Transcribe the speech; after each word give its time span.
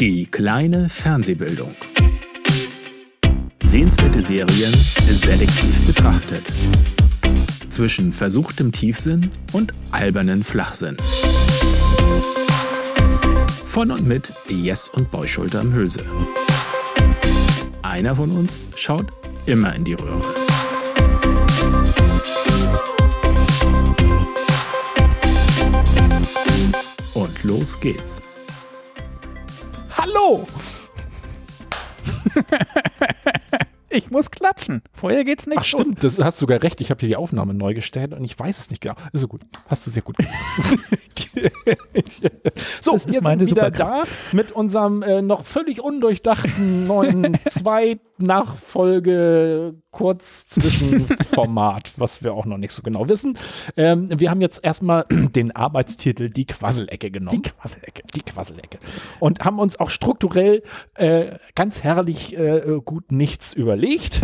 Die 0.00 0.26
kleine 0.26 0.88
Fernsehbildung. 0.88 1.72
Sehenswerte 3.62 4.20
Serien 4.20 4.74
selektiv 5.08 5.86
betrachtet. 5.86 6.42
Zwischen 7.70 8.10
versuchtem 8.10 8.72
Tiefsinn 8.72 9.30
und 9.52 9.72
albernen 9.92 10.42
Flachsinn. 10.42 10.96
Von 13.64 13.92
und 13.92 14.04
mit 14.04 14.32
Jess 14.48 14.88
und 14.88 15.12
Beuschulter 15.12 15.60
im 15.60 15.72
Hülse. 15.72 16.04
Einer 17.82 18.16
von 18.16 18.32
uns 18.32 18.62
schaut 18.74 19.06
immer 19.46 19.76
in 19.76 19.84
die 19.84 19.94
Röhre. 19.94 20.34
Und 27.14 27.44
los 27.44 27.78
geht's. 27.78 28.20
Muss 34.68 34.80
klatschen. 34.80 34.82
Vorher 35.04 35.24
geht's 35.26 35.46
nicht. 35.46 35.58
Ach 35.58 35.64
stimmt, 35.64 36.02
das 36.02 36.18
hast 36.18 36.38
sogar 36.38 36.62
recht. 36.62 36.80
Ich 36.80 36.88
habe 36.88 37.00
hier 37.00 37.10
die 37.10 37.16
Aufnahme 37.16 37.52
neu 37.52 37.74
gestellt 37.74 38.14
und 38.14 38.24
ich 38.24 38.38
weiß 38.38 38.58
es 38.58 38.70
nicht 38.70 38.80
genau. 38.80 38.94
Also 39.12 39.28
gut, 39.28 39.42
hast 39.66 39.86
du 39.86 39.90
sehr 39.90 40.00
gut 40.00 40.16
gemacht. 40.16 40.32
so, 42.80 42.92
Das 42.92 43.04
ist 43.04 43.12
wir 43.12 43.20
sind 43.20 43.50
wieder 43.50 43.70
da 43.70 44.04
mit 44.32 44.52
unserem 44.52 45.02
äh, 45.02 45.20
noch 45.20 45.44
völlig 45.44 45.84
undurchdachten 45.84 46.86
neuen 46.86 47.36
Zwei-Nachfolge 47.46 49.74
kurz 49.90 50.46
zwischen 50.46 51.06
Format, 51.34 51.92
was 51.98 52.24
wir 52.24 52.32
auch 52.32 52.46
noch 52.46 52.56
nicht 52.56 52.72
so 52.72 52.80
genau 52.80 53.06
wissen. 53.06 53.36
Ähm, 53.76 54.08
wir 54.18 54.30
haben 54.30 54.40
jetzt 54.40 54.64
erstmal 54.64 55.04
den 55.10 55.54
Arbeitstitel 55.54 56.30
Die 56.30 56.46
Quasselecke 56.46 57.10
genommen. 57.10 57.42
Die 57.42 57.50
Quasselecke. 57.50 58.04
Die 58.14 58.22
Quasselecke. 58.22 58.78
Und 59.20 59.44
haben 59.44 59.58
uns 59.58 59.78
auch 59.78 59.90
strukturell 59.90 60.62
äh, 60.94 61.36
ganz 61.54 61.82
herrlich 61.82 62.34
äh, 62.38 62.80
gut 62.82 63.12
nichts 63.12 63.52
überlegt. 63.52 64.22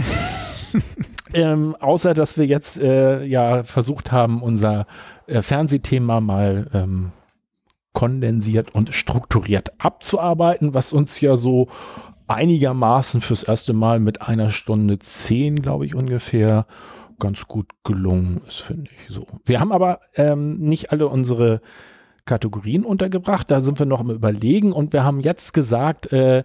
ähm, 1.35 1.77
außer, 1.79 2.15
dass 2.15 2.37
wir 2.37 2.47
jetzt 2.47 2.81
äh, 2.81 3.25
ja 3.25 3.63
versucht 3.65 4.13
haben, 4.13 4.43
unser 4.43 4.87
äh, 5.27 5.43
Fernsehthema 5.43 6.21
mal 6.21 6.69
ähm, 6.73 7.13
kondensiert 7.93 8.75
und 8.75 8.95
strukturiert 8.95 9.73
abzuarbeiten, 9.79 10.75
was 10.75 10.93
uns 10.93 11.21
ja 11.21 11.37
so 11.37 11.69
einigermaßen 12.29 13.21
fürs 13.21 13.43
erste 13.43 13.73
Mal 13.73 13.99
mit 13.99 14.23
einer 14.23 14.51
Stunde 14.53 14.99
zehn, 15.01 15.57
glaube 15.57 15.87
ich, 15.87 15.95
ungefähr 15.95 16.67
ganz 17.19 17.47
gut 17.47 17.71
gelungen 17.85 18.41
ist, 18.47 18.61
finde 18.61 18.91
ich. 18.91 19.15
So. 19.15 19.27
Wir 19.45 19.61
haben 19.61 19.73
aber 19.73 20.01
ähm, 20.15 20.59
nicht 20.59 20.93
alle 20.93 21.09
unsere 21.09 21.61
Kategorien 22.25 22.85
untergebracht, 22.85 23.51
da 23.51 23.61
sind 23.61 23.79
wir 23.79 23.87
noch 23.87 24.01
am 24.01 24.11
Überlegen. 24.11 24.73
Und 24.73 24.93
wir 24.93 25.05
haben 25.05 25.21
jetzt 25.21 25.53
gesagt, 25.53 26.13
äh, 26.13 26.45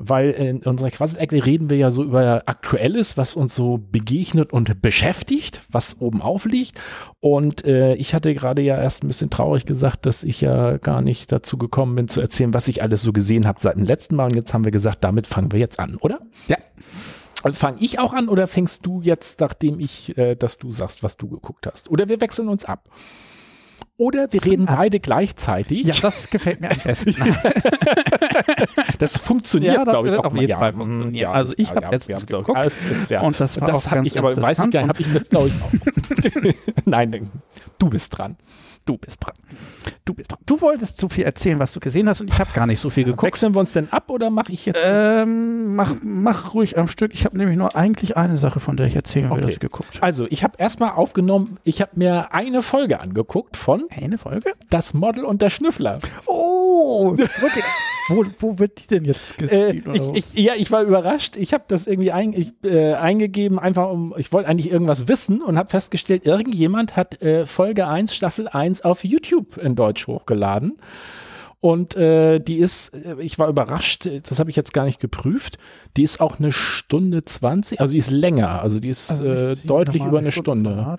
weil 0.00 0.30
in 0.30 0.62
unserer 0.62 0.90
Quasselecke 0.90 1.44
reden 1.44 1.68
wir 1.68 1.76
ja 1.76 1.90
so 1.90 2.04
über 2.04 2.44
Aktuelles, 2.46 3.16
was 3.16 3.34
uns 3.34 3.52
so 3.52 3.78
begegnet 3.78 4.52
und 4.52 4.80
beschäftigt, 4.80 5.60
was 5.70 6.00
oben 6.00 6.22
aufliegt. 6.22 6.78
Und 7.18 7.64
äh, 7.64 7.94
ich 7.94 8.14
hatte 8.14 8.32
gerade 8.32 8.62
ja 8.62 8.80
erst 8.80 9.02
ein 9.02 9.08
bisschen 9.08 9.28
traurig 9.28 9.66
gesagt, 9.66 10.06
dass 10.06 10.22
ich 10.22 10.40
ja 10.40 10.78
gar 10.78 11.02
nicht 11.02 11.32
dazu 11.32 11.58
gekommen 11.58 11.96
bin 11.96 12.06
zu 12.06 12.20
erzählen, 12.20 12.54
was 12.54 12.68
ich 12.68 12.80
alles 12.80 13.02
so 13.02 13.12
gesehen 13.12 13.44
habe 13.44 13.60
seit 13.60 13.74
dem 13.74 13.84
letzten 13.84 14.14
Mal. 14.14 14.26
Und 14.26 14.36
jetzt 14.36 14.54
haben 14.54 14.64
wir 14.64 14.70
gesagt, 14.70 15.02
damit 15.02 15.26
fangen 15.26 15.50
wir 15.50 15.58
jetzt 15.58 15.80
an, 15.80 15.96
oder? 15.96 16.20
Ja. 16.46 16.58
Fange 17.52 17.78
ich 17.80 17.98
auch 17.98 18.12
an 18.12 18.28
oder 18.28 18.46
fängst 18.46 18.86
du 18.86 19.00
jetzt, 19.02 19.40
nachdem 19.40 19.80
ich, 19.80 20.16
äh, 20.16 20.36
dass 20.36 20.58
du 20.58 20.70
sagst, 20.70 21.02
was 21.02 21.16
du 21.16 21.28
geguckt 21.28 21.66
hast? 21.66 21.90
Oder 21.90 22.08
wir 22.08 22.20
wechseln 22.20 22.48
uns 22.48 22.64
ab. 22.64 22.88
Oder 23.98 24.32
wir 24.32 24.44
reden 24.44 24.68
an. 24.68 24.76
beide 24.76 25.00
gleichzeitig. 25.00 25.84
Ja, 25.84 25.94
das 26.00 26.30
gefällt 26.30 26.60
mir 26.60 26.70
am 26.70 26.78
besten. 26.84 27.14
Das 28.98 29.16
funktioniert, 29.16 29.74
Ja, 29.74 29.84
das 29.84 29.92
glaube 29.92 30.08
ich, 30.08 30.12
wird 30.12 30.20
auch 30.20 30.24
auf 30.26 30.32
mal. 30.32 30.40
jeden 30.40 30.50
Ja, 30.50 30.58
Fall 30.58 30.72
mm, 30.72 30.76
funktionieren. 30.78 31.14
ja, 31.14 31.32
Also 31.32 31.52
das- 31.52 31.58
ich 31.58 31.70
habe 31.70 31.82
ja, 31.82 31.90
letztens 31.90 32.26
geguckt 32.26 32.48
Ja, 32.56 32.64
es 32.64 32.82
ist, 32.82 33.10
ja. 33.10 33.20
und 33.22 33.38
das 33.40 33.60
war 33.60 33.68
das 33.68 33.86
auch 33.86 33.90
habe 33.90 33.96
ganz 33.96 34.06
ich, 34.08 34.18
aber 34.18 34.40
weiß 34.40 34.58
ich 34.58 34.76
habe 34.76 35.00
ich 35.00 35.12
das, 35.12 35.28
glaube 35.28 35.48
ich, 35.48 35.62
auch. 35.62 36.54
Nein, 36.84 37.30
du 37.78 37.90
bist 37.90 38.16
dran. 38.16 38.36
Du 38.88 38.96
bist 38.96 39.22
dran. 39.22 39.34
Du 40.06 40.14
bist 40.14 40.32
dran. 40.32 40.38
Du 40.46 40.58
wolltest 40.62 40.98
so 40.98 41.10
viel 41.10 41.24
erzählen, 41.24 41.58
was 41.58 41.72
du 41.72 41.80
gesehen 41.80 42.08
hast 42.08 42.22
und 42.22 42.30
ich 42.32 42.38
habe 42.38 42.50
gar 42.54 42.66
nicht 42.66 42.80
so 42.80 42.88
viel 42.88 43.04
geguckt. 43.04 43.22
Wechseln 43.22 43.54
wir 43.54 43.60
uns 43.60 43.74
denn 43.74 43.92
ab 43.92 44.08
oder 44.08 44.30
mache 44.30 44.50
ich 44.50 44.64
jetzt? 44.64 44.78
Ähm, 44.82 45.74
mach, 45.76 45.96
mach 46.02 46.54
ruhig 46.54 46.78
am 46.78 46.88
Stück. 46.88 47.12
Ich 47.12 47.26
habe 47.26 47.36
nämlich 47.36 47.58
nur 47.58 47.76
eigentlich 47.76 48.16
eine 48.16 48.38
Sache, 48.38 48.60
von 48.60 48.78
der 48.78 48.86
ich 48.86 48.96
erzählen 48.96 49.28
will, 49.28 49.42
Okay. 49.44 49.52
ich 49.52 49.60
geguckt 49.60 49.96
habe. 49.96 50.02
also, 50.04 50.26
ich 50.30 50.42
habe 50.42 50.54
erstmal 50.56 50.92
aufgenommen, 50.92 51.58
ich 51.64 51.82
habe 51.82 51.90
mir 51.96 52.32
eine 52.32 52.62
Folge 52.62 53.00
angeguckt 53.00 53.58
von 53.58 53.84
Eine 53.90 54.16
Folge? 54.16 54.52
Das 54.70 54.94
Model 54.94 55.26
und 55.26 55.42
der 55.42 55.50
Schnüffler. 55.50 55.98
Oh, 56.24 57.14
wirklich. 57.18 57.64
wo, 58.08 58.24
wo 58.38 58.58
wird 58.58 58.80
die 58.80 58.86
denn 58.86 59.04
jetzt 59.04 59.40
Äh, 59.42 59.82
oder 59.86 60.06
wo? 60.06 60.14
ich, 60.14 60.34
ich, 60.34 60.44
ja, 60.44 60.54
ich 60.56 60.70
war 60.70 60.82
überrascht. 60.82 61.36
Ich 61.36 61.52
habe 61.52 61.64
das 61.68 61.86
irgendwie 61.86 62.12
ein, 62.12 62.32
ich, 62.32 62.52
äh, 62.64 62.94
eingegeben, 62.94 63.58
einfach 63.58 63.90
um, 63.90 64.14
ich 64.16 64.32
wollte 64.32 64.48
eigentlich 64.48 64.70
irgendwas 64.70 65.08
wissen 65.08 65.42
und 65.42 65.58
habe 65.58 65.68
festgestellt, 65.68 66.26
irgendjemand 66.26 66.96
hat 66.96 67.22
äh, 67.22 67.46
Folge 67.46 67.86
1, 67.86 68.14
Staffel 68.14 68.48
1 68.48 68.82
auf 68.82 69.04
YouTube 69.04 69.56
in 69.58 69.74
Deutsch 69.74 70.06
hochgeladen. 70.06 70.78
Und 71.60 71.96
äh, 71.96 72.38
die 72.38 72.58
ist, 72.58 72.94
äh, 72.94 73.16
ich 73.20 73.38
war 73.38 73.48
überrascht, 73.48 74.08
das 74.28 74.38
habe 74.38 74.50
ich 74.50 74.56
jetzt 74.56 74.72
gar 74.72 74.84
nicht 74.84 75.00
geprüft. 75.00 75.58
Die 75.96 76.04
ist 76.04 76.20
auch 76.20 76.38
eine 76.38 76.52
Stunde 76.52 77.24
20, 77.24 77.80
also 77.80 77.92
die 77.92 77.98
ist 77.98 78.10
länger, 78.10 78.62
also 78.62 78.78
die 78.78 78.90
ist 78.90 79.10
Also 79.10 79.24
äh, 79.24 79.56
deutlich 79.64 80.04
über 80.04 80.18
eine 80.18 80.30
Stunde. 80.30 80.96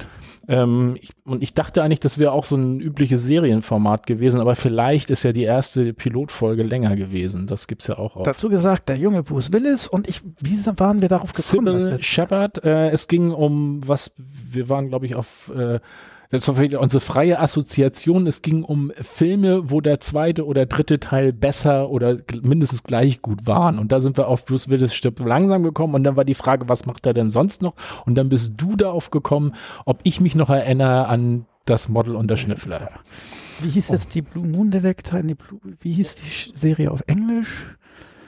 Ähm, 0.50 0.98
ich, 1.00 1.12
und 1.26 1.44
ich 1.44 1.54
dachte 1.54 1.84
eigentlich, 1.84 2.00
das 2.00 2.18
wäre 2.18 2.32
auch 2.32 2.44
so 2.44 2.58
ein 2.58 2.82
übliches 2.82 3.24
Serienformat 3.24 4.08
gewesen, 4.08 4.42
aber 4.42 4.56
vielleicht 4.56 5.12
ist 5.12 5.24
ja 5.24 5.32
die 5.32 5.44
erste 5.44 5.94
Pilotfolge 5.94 6.64
länger 6.64 6.96
gewesen. 6.96 7.46
Das 7.46 7.68
gibt's 7.68 7.88
ja 7.88 7.98
auch 7.98 8.16
auf 8.16 8.24
Dazu 8.24 8.50
gesagt, 8.50 8.90
der 8.90 8.98
junge 8.98 9.22
Bruce 9.22 9.54
Willis 9.54 9.88
und 9.88 10.10
ich, 10.10 10.22
wie 10.42 10.60
waren 10.78 11.02
wir 11.02 11.08
darauf 11.08 11.34
gekommen? 11.34 11.80
Sybil 11.80 12.04
Shepard. 12.04 12.64
Äh, 12.66 12.90
es 12.90 13.08
ging 13.08 13.32
um 13.32 13.88
was, 13.88 14.12
wir 14.18 14.70
waren, 14.70 14.90
glaube 14.90 15.06
ich, 15.06 15.16
auf 15.16 15.52
äh, 15.56 15.80
unsere 16.32 17.00
freie 17.00 17.40
Assoziation. 17.40 18.28
Es 18.28 18.42
ging 18.42 18.64
um 18.64 18.92
Filme, 19.02 19.72
wo 19.72 19.82
der 19.82 20.00
zweite 20.00 20.46
oder 20.46 20.66
dritte 20.66 21.00
Teil 21.00 21.34
besser 21.34 21.90
oder 21.90 22.18
mindestens 22.42 22.84
gleich 22.84 23.22
gut 23.22 23.48
waren. 23.48 23.80
Und 23.80 23.92
da 23.92 24.00
sind 24.00 24.18
wir 24.18 24.28
auf 24.28 24.46
Bruce 24.46 24.70
Willis 24.70 24.94
stirbt 24.94 25.20
langsam 25.20 25.64
gekommen. 25.64 25.96
Und 25.96 26.04
dann 26.04 26.16
war 26.16 26.26
die 26.26 26.36
Frage, 26.36 26.70
was 26.70 26.86
macht 26.86 27.06
er 27.06 27.14
denn 27.14 27.32
sonst 27.32 27.62
noch? 27.62 27.74
Und 28.06 28.16
dann 28.16 28.30
bist 28.30 28.54
du 28.58 28.76
darauf 28.76 29.10
gekommen, 29.10 29.54
ob 29.86 30.02
ich 30.04 30.22
mich 30.22 30.36
noch 30.36 30.50
erinnere 30.50 31.08
an 31.08 31.46
das 31.66 31.90
Model 31.90 32.16
und 32.16 32.30
der 32.30 32.38
Schnüffler. 32.38 32.90
Wie 33.62 33.70
hieß 33.70 33.90
jetzt 33.90 34.14
die 34.14 34.22
Blue 34.22 34.46
Moon 34.46 34.72
Detektor? 34.72 35.22
Wie 35.82 35.92
hieß 35.92 36.16
die 36.16 36.58
Serie 36.58 36.92
auf 36.92 37.04
Englisch? 37.08 37.76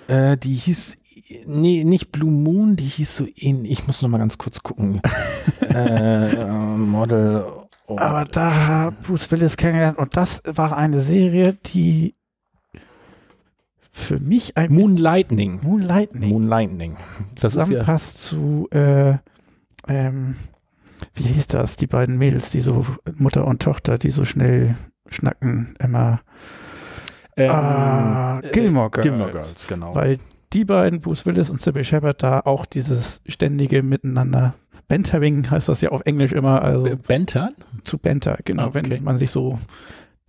Äh, 0.07 0.37
die 0.37 0.53
hieß, 0.53 0.97
nee, 1.45 1.83
nicht 1.83 2.11
Blue 2.11 2.31
Moon, 2.31 2.75
die 2.75 2.85
hieß 2.85 3.15
so 3.15 3.27
ähnlich. 3.35 3.71
Ich 3.71 3.87
muss 3.87 4.01
noch 4.01 4.09
mal 4.09 4.17
ganz 4.17 4.37
kurz 4.37 4.61
gucken. 4.61 5.01
äh, 5.61 6.31
äh, 6.31 6.45
Model. 6.51 7.45
Und- 7.91 7.99
Aber 7.99 8.25
da 8.25 8.67
hat 8.67 9.01
Bruce 9.01 9.29
Willis 9.31 9.57
kennengelernt 9.57 9.97
und 9.97 10.15
das 10.17 10.41
war 10.45 10.75
eine 10.77 11.01
Serie, 11.01 11.53
die 11.53 12.15
für 13.91 14.19
mich 14.19 14.57
ein 14.57 14.71
Moon 14.73 14.95
Lightning. 14.97 15.59
Moon 15.61 15.81
Lightning 15.81 16.29
Moon 16.29 16.43
Lightning. 16.43 16.97
Das 17.35 17.53
ist 17.53 17.55
ja, 17.55 17.63
zusammenpasst 17.65 18.23
zu, 18.23 18.67
äh, 18.71 19.15
ähm, 19.87 20.35
wie 21.15 21.23
hieß 21.23 21.47
das, 21.47 21.75
die 21.75 21.87
beiden 21.87 22.17
Mädels, 22.17 22.51
die 22.51 22.61
so 22.61 22.85
Mutter 23.15 23.45
und 23.45 23.61
Tochter, 23.61 23.97
die 23.97 24.11
so 24.11 24.23
schnell 24.23 24.75
schnacken, 25.07 25.75
immer 25.79 26.21
ähm, 27.37 27.51
ah, 27.51 28.39
äh, 28.43 28.49
Gilmore 28.51 28.89
Girls. 28.91 29.03
Gilmore 29.07 29.31
Girls, 29.31 29.67
genau. 29.67 29.95
Weil 29.95 30.19
die 30.53 30.65
beiden, 30.65 30.99
Bruce 31.01 31.25
Willis 31.25 31.49
und 31.49 31.61
Sybil 31.61 31.83
Shepard, 31.83 32.21
da 32.23 32.41
auch 32.41 32.65
dieses 32.65 33.21
ständige 33.25 33.83
Miteinander, 33.83 34.53
Bantering 34.91 35.49
heißt 35.49 35.69
das 35.69 35.79
ja 35.81 35.89
auf 35.89 36.01
Englisch 36.05 36.33
immer, 36.33 36.61
also 36.61 36.83
B- 36.83 36.95
Bentern? 36.95 37.53
zu 37.85 37.97
Banter, 37.97 38.37
genau, 38.43 38.63
Ah, 38.63 38.67
okay. 38.67 38.83
wenn 38.89 39.03
man 39.03 39.17
sich 39.17 39.31
so 39.31 39.57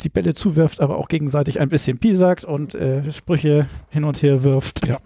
die 0.02 0.08
Bälle 0.08 0.34
zuwirft, 0.34 0.80
aber 0.80 0.97
auch 0.98 1.09
gegenseitig 1.09 1.59
ein 1.60 1.68
bisschen 1.68 1.98
piesackt 1.98 2.44
und 2.44 2.74
äh, 2.74 3.10
Sprüche 3.10 3.66
hin 3.91 4.04
und 4.04 4.22
her 4.22 4.42
wirft. 4.44 4.86
Ja. 4.86 4.98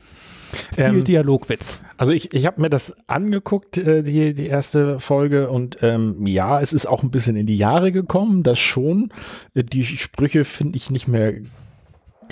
Viel 0.75 0.85
Ähm, 0.85 1.05
Dialogwitz. 1.05 1.83
Also 1.97 2.13
ich, 2.13 2.33
ich 2.33 2.47
habe 2.47 2.61
mir 2.61 2.71
das 2.71 2.95
angeguckt, 3.09 3.79
äh, 3.79 4.03
die, 4.03 4.33
die 4.33 4.47
erste 4.47 5.01
Folge 5.01 5.49
und 5.51 5.79
ähm, 5.83 6.25
ja, 6.27 6.61
es 6.61 6.73
ist 6.73 6.87
auch 6.87 7.03
ein 7.03 7.11
bisschen 7.11 7.35
in 7.37 7.47
die 7.47 7.57
Jahre 7.57 7.91
gekommen, 7.93 8.43
das 8.43 8.59
schon. 8.59 9.11
Äh, 9.55 9.65
die 9.65 9.85
Sprüche 9.85 10.45
finde 10.45 10.77
ich 10.77 10.91
nicht 10.91 11.09
mehr 11.09 11.35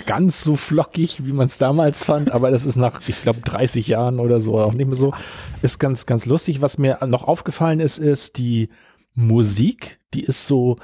ganz 0.05 0.43
so 0.43 0.55
flockig, 0.55 1.25
wie 1.25 1.31
man 1.31 1.45
es 1.45 1.57
damals 1.57 2.03
fand, 2.03 2.31
aber 2.31 2.51
das 2.51 2.65
ist 2.65 2.75
nach, 2.75 3.01
ich 3.07 3.21
glaube, 3.21 3.41
30 3.41 3.87
Jahren 3.87 4.19
oder 4.19 4.39
so 4.39 4.59
auch 4.59 4.73
nicht 4.73 4.87
mehr 4.87 4.95
so. 4.95 5.13
Ist 5.61 5.79
ganz, 5.79 6.05
ganz 6.05 6.25
lustig. 6.25 6.61
Was 6.61 6.77
mir 6.77 6.99
noch 7.07 7.23
aufgefallen 7.23 7.79
ist, 7.79 7.97
ist 7.97 8.37
die 8.37 8.69
Musik, 9.13 9.99
die 10.13 10.23
ist 10.23 10.47
so, 10.47 10.77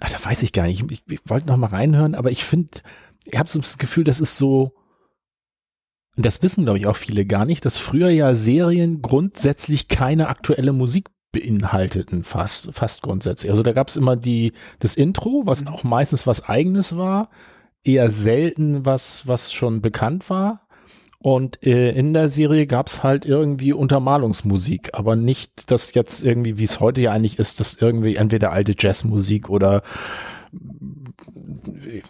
ach, 0.00 0.10
da 0.10 0.24
weiß 0.24 0.42
ich 0.42 0.52
gar 0.52 0.66
nicht, 0.66 0.84
ich, 0.90 1.02
ich 1.08 1.20
wollte 1.26 1.46
noch 1.48 1.56
mal 1.56 1.68
reinhören, 1.68 2.14
aber 2.14 2.30
ich 2.30 2.44
finde, 2.44 2.80
ich 3.24 3.38
habe 3.38 3.48
so 3.50 3.58
das 3.58 3.78
Gefühl, 3.78 4.04
das 4.04 4.20
ist 4.20 4.36
so, 4.36 4.74
das 6.16 6.42
wissen, 6.42 6.64
glaube 6.64 6.78
ich, 6.78 6.86
auch 6.86 6.96
viele 6.96 7.24
gar 7.26 7.44
nicht, 7.44 7.64
dass 7.64 7.78
früher 7.78 8.10
ja 8.10 8.34
Serien 8.34 9.02
grundsätzlich 9.02 9.88
keine 9.88 10.28
aktuelle 10.28 10.72
Musik 10.72 11.08
beinhalteten, 11.32 12.24
fast, 12.24 12.70
fast 12.72 13.02
grundsätzlich. 13.02 13.50
Also 13.50 13.62
da 13.62 13.72
gab 13.72 13.88
es 13.88 13.96
immer 13.96 14.16
die, 14.16 14.52
das 14.78 14.94
Intro, 14.96 15.42
was 15.44 15.62
Mhm. 15.62 15.68
auch 15.68 15.84
meistens 15.84 16.26
was 16.26 16.48
eigenes 16.48 16.96
war. 16.96 17.30
Eher 17.88 18.10
selten 18.10 18.84
was, 18.84 19.26
was 19.26 19.52
schon 19.52 19.80
bekannt 19.80 20.30
war. 20.30 20.60
Und 21.20 21.66
äh, 21.66 21.90
in 21.90 22.14
der 22.14 22.28
Serie 22.28 22.66
gab's 22.66 23.02
halt 23.02 23.26
irgendwie 23.26 23.72
Untermalungsmusik, 23.72 24.90
aber 24.92 25.16
nicht 25.16 25.70
das 25.70 25.92
jetzt 25.94 26.22
irgendwie, 26.22 26.58
wie 26.58 26.64
es 26.64 26.78
heute 26.78 27.00
ja 27.00 27.12
eigentlich 27.12 27.40
ist, 27.40 27.58
dass 27.58 27.74
irgendwie 27.74 28.14
entweder 28.14 28.52
alte 28.52 28.74
Jazzmusik 28.78 29.50
oder 29.50 29.82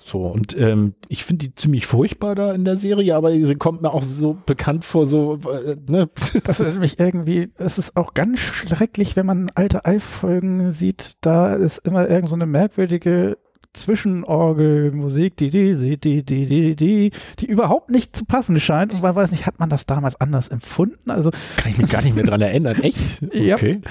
so. 0.02 0.26
Und 0.26 0.56
ähm, 0.58 0.94
ich 1.08 1.24
finde 1.24 1.46
die 1.46 1.54
ziemlich 1.54 1.86
furchtbar 1.86 2.34
da 2.34 2.52
in 2.52 2.64
der 2.64 2.76
Serie, 2.76 3.16
aber 3.16 3.32
sie 3.32 3.54
kommt 3.54 3.82
mir 3.82 3.92
auch 3.92 4.02
so 4.02 4.36
bekannt 4.46 4.84
vor, 4.84 5.06
so, 5.06 5.38
äh, 5.50 5.76
ne? 5.88 6.10
Das 6.44 6.60
ist 6.60 6.72
nämlich 6.74 6.98
irgendwie, 6.98 7.50
das 7.56 7.78
ist 7.78 7.96
auch 7.96 8.14
ganz 8.14 8.40
schrecklich, 8.40 9.16
wenn 9.16 9.26
man 9.26 9.50
alte 9.54 9.84
Alf-Folgen 9.84 10.72
sieht, 10.72 11.16
da 11.20 11.54
ist 11.54 11.78
immer 11.78 12.08
irgend 12.08 12.28
so 12.28 12.34
eine 12.34 12.46
merkwürdige 12.46 13.38
Zwischenorgelmusik, 13.78 15.36
die, 15.36 15.50
die, 15.50 15.96
die, 15.96 16.22
die, 16.22 16.74
die, 16.76 17.10
die, 17.38 17.46
überhaupt 17.46 17.90
nicht 17.90 18.14
zu 18.14 18.24
passen 18.24 18.60
scheint. 18.60 18.92
Und 18.92 19.02
man 19.02 19.14
weiß 19.14 19.30
nicht, 19.30 19.46
hat 19.46 19.58
man 19.58 19.70
das 19.70 19.86
damals 19.86 20.20
anders 20.20 20.48
empfunden? 20.48 21.10
Also 21.10 21.30
Kann 21.56 21.72
ich 21.72 21.78
mich 21.78 21.90
gar 21.90 22.02
nicht 22.02 22.14
mehr 22.14 22.24
dran 22.24 22.40
erinnern, 22.40 22.76
echt? 22.82 23.22
Okay. 23.22 23.80
Ja. 23.82 23.90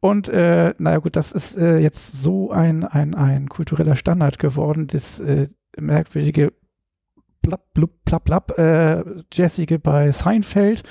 Und 0.00 0.28
äh, 0.28 0.74
naja 0.78 0.98
gut, 0.98 1.16
das 1.16 1.32
ist 1.32 1.56
äh, 1.56 1.78
jetzt 1.78 2.22
so 2.22 2.52
ein, 2.52 2.84
ein, 2.84 3.14
ein 3.14 3.48
kultureller 3.48 3.96
Standard 3.96 4.38
geworden, 4.38 4.86
das 4.86 5.18
äh, 5.18 5.48
merkwürdige 5.76 6.52
blab, 7.42 7.62
blub, 7.74 7.90
blab, 8.04 8.24
blab, 8.24 8.58
äh, 8.58 9.04
Jessige 9.32 9.78
bei 9.78 10.10
Seinfeld 10.10 10.82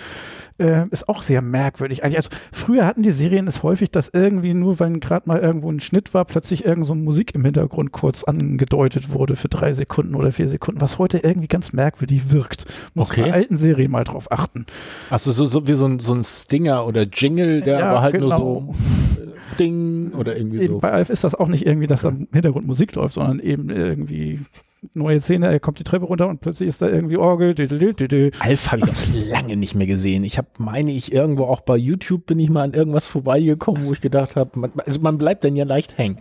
äh, 0.60 0.88
ist 0.90 1.08
auch 1.08 1.24
sehr 1.24 1.42
merkwürdig. 1.42 2.04
Eigentlich, 2.04 2.18
also 2.18 2.30
früher 2.52 2.86
hatten 2.86 3.04
die 3.04 3.12
Serien 3.12 3.48
es 3.48 3.64
häufig, 3.64 3.92
dass 3.92 4.10
irgendwie 4.10 4.54
nur, 4.54 4.80
weil 4.80 5.00
gerade 5.00 5.28
mal 5.28 5.40
irgendwo 5.40 5.72
ein 5.72 5.80
Schnitt 5.80 6.14
war, 6.14 6.26
plötzlich 6.26 6.66
irgend 6.66 6.86
so 6.86 6.96
Musik 6.96 7.36
im 7.36 7.44
Hintergrund 7.44 7.92
kurz 7.92 8.24
angedeutet 8.24 9.12
wurde 9.12 9.36
für 9.36 9.50
drei 9.50 9.74
Sekunden 9.74 10.16
oder 10.16 10.32
vier 10.32 10.50
Sekunden, 10.50 10.82
was 10.82 10.98
heute 10.98 11.20
irgendwie 11.20 11.48
ganz 11.48 11.74
merkwürdig 11.74 12.32
wirkt. 12.32 12.66
Muss 12.94 13.12
okay. 13.12 13.24
bei 13.24 13.34
alten 13.34 13.58
Serien 13.58 13.92
mal 13.92 14.04
drauf 14.04 14.32
achten. 14.32 14.66
Also 15.10 15.32
so, 15.32 15.46
so 15.46 15.68
wie 15.68 15.76
so 15.76 15.86
ein, 15.86 16.00
so 16.00 16.14
ein 16.14 16.24
Stinger 16.24 16.86
oder 16.86 17.04
Jingle, 17.04 17.62
der 17.62 17.80
ja, 17.80 17.90
aber 17.90 18.02
halt 18.02 18.16
genau. 18.16 18.64
nur 18.64 18.74
so 18.74 19.22
äh, 19.22 19.58
Ding 19.60 20.12
oder 20.14 20.38
irgendwie 20.38 20.62
eben 20.62 20.74
so. 20.76 20.80
Bei 20.80 20.92
Alf 20.92 21.10
ist 21.10 21.24
das 21.24 21.36
auch 21.36 21.48
nicht 21.48 21.66
irgendwie, 21.66 21.88
dass 21.88 22.02
da 22.02 22.10
im 22.10 22.28
Hintergrund 22.32 22.68
Musik 22.68 22.96
läuft, 22.96 23.16
sondern 23.16 23.40
eben 23.40 23.70
irgendwie 23.70 24.40
neue 24.94 25.20
Szene, 25.20 25.48
er 25.48 25.60
kommt 25.60 25.80
die 25.80 25.84
Treppe 25.84 26.06
runter 26.06 26.28
und 26.28 26.40
plötzlich 26.40 26.70
ist 26.70 26.82
da 26.82 26.88
irgendwie 26.88 27.18
Orgel. 27.18 27.56
Alf 28.40 28.72
habe 28.72 28.84
ich 28.86 28.92
auch 28.92 29.30
lange 29.30 29.58
nicht 29.58 29.76
mehr 29.76 29.88
gesehen. 29.88 30.24
Ich 30.24 30.38
habe, 30.38 30.48
meine 30.58 30.92
ich, 30.92 31.12
irgendwo 31.12 31.46
auch 31.46 31.62
bei 31.62 31.78
YouTube 31.78 32.26
bin 32.26 32.40
ich 32.40 32.50
mal 32.50 32.64
an 32.64 32.74
irgendwas 32.74 33.08
vorbeigekommen, 33.08 33.86
wo 33.86 33.94
ich 33.94 34.02
gedacht 34.02 34.36
habe, 34.36 34.60
man, 34.60 34.72
also 34.86 35.00
man 35.02 35.18
bleibt 35.18 35.44
dann 35.44 35.56
ja 35.56 35.66
leicht 35.66 35.98
hängen. 35.98 36.20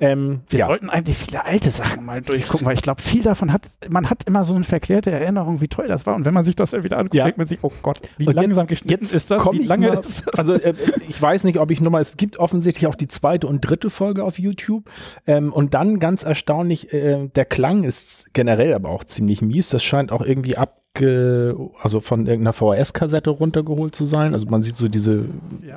Ähm, 0.00 0.40
Wir 0.48 0.60
ja. 0.60 0.66
sollten 0.66 0.90
eigentlich 0.90 1.16
viele 1.16 1.44
alte 1.44 1.70
Sachen 1.70 2.04
mal 2.04 2.20
durchgucken, 2.22 2.66
weil 2.66 2.74
ich 2.74 2.82
glaube, 2.82 3.00
viel 3.00 3.22
davon 3.22 3.52
hat, 3.52 3.68
man 3.88 4.10
hat 4.10 4.24
immer 4.24 4.44
so 4.44 4.54
eine 4.54 4.64
verklärte 4.64 5.10
Erinnerung, 5.10 5.60
wie 5.60 5.68
toll 5.68 5.86
das 5.86 6.06
war. 6.06 6.14
Und 6.14 6.24
wenn 6.24 6.34
man 6.34 6.44
sich 6.44 6.56
das 6.56 6.72
wieder 6.72 6.98
anguckt, 6.98 7.14
ja. 7.14 7.24
denkt 7.24 7.38
man 7.38 7.46
sich, 7.46 7.58
oh 7.62 7.72
Gott, 7.82 8.00
wie 8.16 8.26
und 8.26 8.34
langsam 8.34 8.62
jetzt, 8.64 8.68
geschnitten 8.68 9.04
jetzt 9.04 9.14
ist 9.14 9.30
das? 9.30 9.42
Wie 9.52 9.64
lange 9.64 9.88
mal, 9.88 9.98
ist 9.98 10.26
das? 10.26 10.38
Also 10.38 10.54
äh, 10.54 10.74
ich 11.08 11.20
weiß 11.20 11.44
nicht, 11.44 11.58
ob 11.58 11.70
ich 11.70 11.80
nochmal, 11.80 12.00
es 12.00 12.16
gibt 12.16 12.38
offensichtlich 12.38 12.86
auch 12.86 12.94
die 12.94 13.08
zweite 13.08 13.46
und 13.46 13.60
dritte 13.60 13.90
Folge 13.90 14.24
auf 14.24 14.38
YouTube. 14.38 14.90
Ähm, 15.26 15.52
und 15.52 15.74
dann 15.74 15.98
ganz 15.98 16.24
erstaunlich, 16.24 16.92
äh, 16.92 17.28
der 17.28 17.44
Klang 17.44 17.84
ist 17.84 17.91
generell 18.32 18.74
aber 18.74 18.90
auch 18.90 19.04
ziemlich 19.04 19.42
mies. 19.42 19.70
Das 19.70 19.82
scheint 19.82 20.12
auch 20.12 20.22
irgendwie 20.22 20.56
ab 20.56 20.78
also 20.94 22.00
von 22.00 22.26
irgendeiner 22.26 22.52
VHS-Kassette 22.52 23.30
runtergeholt 23.30 23.94
zu 23.94 24.04
sein. 24.04 24.34
Also 24.34 24.46
man 24.46 24.62
sieht 24.62 24.76
so 24.76 24.88
diese. 24.88 25.24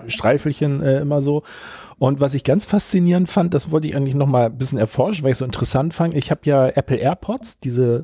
Streifelchen 0.08 0.84
äh, 0.84 1.00
immer 1.00 1.22
so. 1.22 1.44
Und 1.98 2.20
was 2.20 2.34
ich 2.34 2.44
ganz 2.44 2.66
faszinierend 2.66 3.30
fand, 3.30 3.54
das 3.54 3.72
wollte 3.72 3.88
ich 3.88 3.96
eigentlich 3.96 4.16
noch 4.16 4.28
mal 4.28 4.48
ein 4.48 4.58
bisschen 4.58 4.78
erforschen, 4.78 5.24
weil 5.24 5.32
ich 5.32 5.38
so 5.38 5.46
interessant 5.46 5.94
fand. 5.94 6.14
Ich 6.14 6.32
habe 6.32 6.42
ja 6.44 6.68
Apple 6.68 6.98
AirPods, 6.98 7.60
diese 7.60 8.04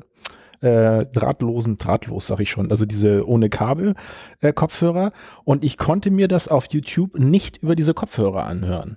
äh, 0.62 1.04
drahtlosen, 1.04 1.76
drahtlos 1.76 2.28
sag 2.28 2.40
ich 2.40 2.50
schon, 2.50 2.70
also 2.70 2.86
diese 2.86 3.28
ohne 3.28 3.50
Kabel 3.50 3.94
äh, 4.40 4.52
Kopfhörer. 4.52 5.12
Und 5.44 5.64
ich 5.64 5.76
konnte 5.76 6.10
mir 6.10 6.28
das 6.28 6.48
auf 6.48 6.68
YouTube 6.70 7.18
nicht 7.18 7.58
über 7.58 7.76
diese 7.76 7.92
Kopfhörer 7.92 8.46
anhören. 8.46 8.96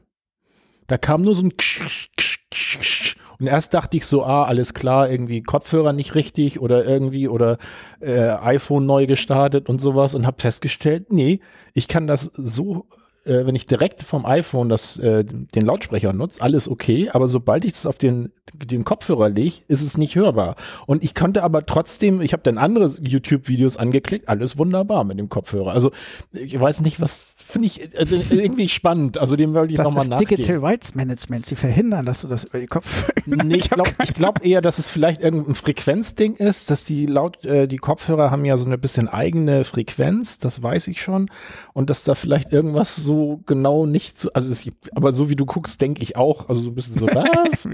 Da 0.87 0.97
kam 0.97 1.21
nur 1.21 1.35
so 1.35 1.43
ein 1.43 1.57
Ksch, 1.57 2.09
Ksch, 2.17 2.39
Ksch, 2.51 3.15
und 3.39 3.47
erst 3.47 3.73
dachte 3.73 3.97
ich 3.97 4.05
so, 4.05 4.23
ah, 4.23 4.43
alles 4.43 4.73
klar, 4.73 5.09
irgendwie 5.09 5.41
Kopfhörer 5.41 5.93
nicht 5.93 6.15
richtig 6.15 6.59
oder 6.59 6.85
irgendwie 6.85 7.27
oder 7.27 7.57
äh, 7.99 8.29
iPhone 8.29 8.85
neu 8.85 9.07
gestartet 9.07 9.69
und 9.69 9.81
sowas 9.81 10.13
und 10.13 10.25
habe 10.25 10.41
festgestellt, 10.41 11.11
nee, 11.11 11.41
ich 11.73 11.87
kann 11.87 12.07
das 12.07 12.31
so 12.33 12.87
äh, 13.25 13.45
wenn 13.45 13.55
ich 13.55 13.65
direkt 13.65 14.03
vom 14.03 14.25
iPhone 14.25 14.69
das, 14.69 14.97
äh, 14.99 15.23
den 15.23 15.65
Lautsprecher 15.65 16.13
nutze, 16.13 16.41
alles 16.41 16.69
okay, 16.69 17.09
aber 17.09 17.27
sobald 17.27 17.65
ich 17.65 17.73
das 17.73 17.85
auf 17.85 17.97
den, 17.97 18.31
den 18.53 18.85
Kopfhörer 18.85 19.29
lege, 19.29 19.55
ist 19.67 19.81
es 19.81 19.97
nicht 19.97 20.15
hörbar. 20.15 20.55
Und 20.85 21.03
ich 21.03 21.15
konnte 21.15 21.43
aber 21.43 21.65
trotzdem, 21.65 22.21
ich 22.21 22.33
habe 22.33 22.43
dann 22.43 22.57
andere 22.57 22.85
YouTube-Videos 23.01 23.77
angeklickt, 23.77 24.29
alles 24.29 24.57
wunderbar 24.57 25.03
mit 25.03 25.17
dem 25.17 25.29
Kopfhörer. 25.29 25.71
Also 25.71 25.91
ich 26.33 26.59
weiß 26.59 26.81
nicht, 26.81 27.01
was 27.01 27.35
finde 27.37 27.67
ich 27.67 27.97
also, 27.97 28.15
irgendwie 28.33 28.69
spannend. 28.69 29.17
Also 29.17 29.35
dem 29.35 29.53
wollte 29.53 29.73
ich 29.73 29.79
nochmal 29.79 30.07
nachgehen. 30.07 30.37
Digital 30.37 30.57
Rights 30.57 30.93
Management, 30.93 31.47
sie 31.47 31.55
verhindern, 31.55 32.05
dass 32.05 32.21
du 32.21 32.27
das 32.27 32.43
über 32.43 32.59
die 32.59 32.67
Kopfhörer... 32.67 33.13
Nee, 33.25 33.55
ich 33.55 33.69
glaube 33.69 33.91
glaub 34.13 34.45
eher, 34.45 34.61
dass 34.61 34.77
es 34.77 34.87
vielleicht 34.87 35.21
irgendein 35.21 35.55
Frequenzding 35.55 36.35
ist, 36.35 36.69
dass 36.69 36.85
die 36.85 37.07
laut, 37.07 37.43
äh, 37.43 37.67
die 37.67 37.77
Kopfhörer 37.77 38.29
haben 38.29 38.45
ja 38.45 38.57
so 38.57 38.65
eine 38.65 38.77
bisschen 38.77 39.07
eigene 39.07 39.63
Frequenz, 39.63 40.37
das 40.37 40.61
weiß 40.61 40.87
ich 40.87 41.01
schon. 41.01 41.27
Und 41.73 41.89
dass 41.89 42.03
da 42.03 42.13
vielleicht 42.13 42.51
irgendwas 42.51 42.95
so 42.95 43.14
so 43.15 43.41
genau 43.45 43.85
nicht 43.85 44.19
so, 44.19 44.29
also 44.33 44.51
es, 44.51 44.69
aber 44.93 45.13
so 45.13 45.29
wie 45.29 45.35
du 45.35 45.45
guckst, 45.45 45.79
denke 45.81 46.01
ich 46.01 46.17
auch, 46.17 46.49
also 46.49 46.61
so 46.61 46.71
ein 46.71 46.75
bisschen 46.75 46.97
so, 46.97 47.07
was? 47.07 47.67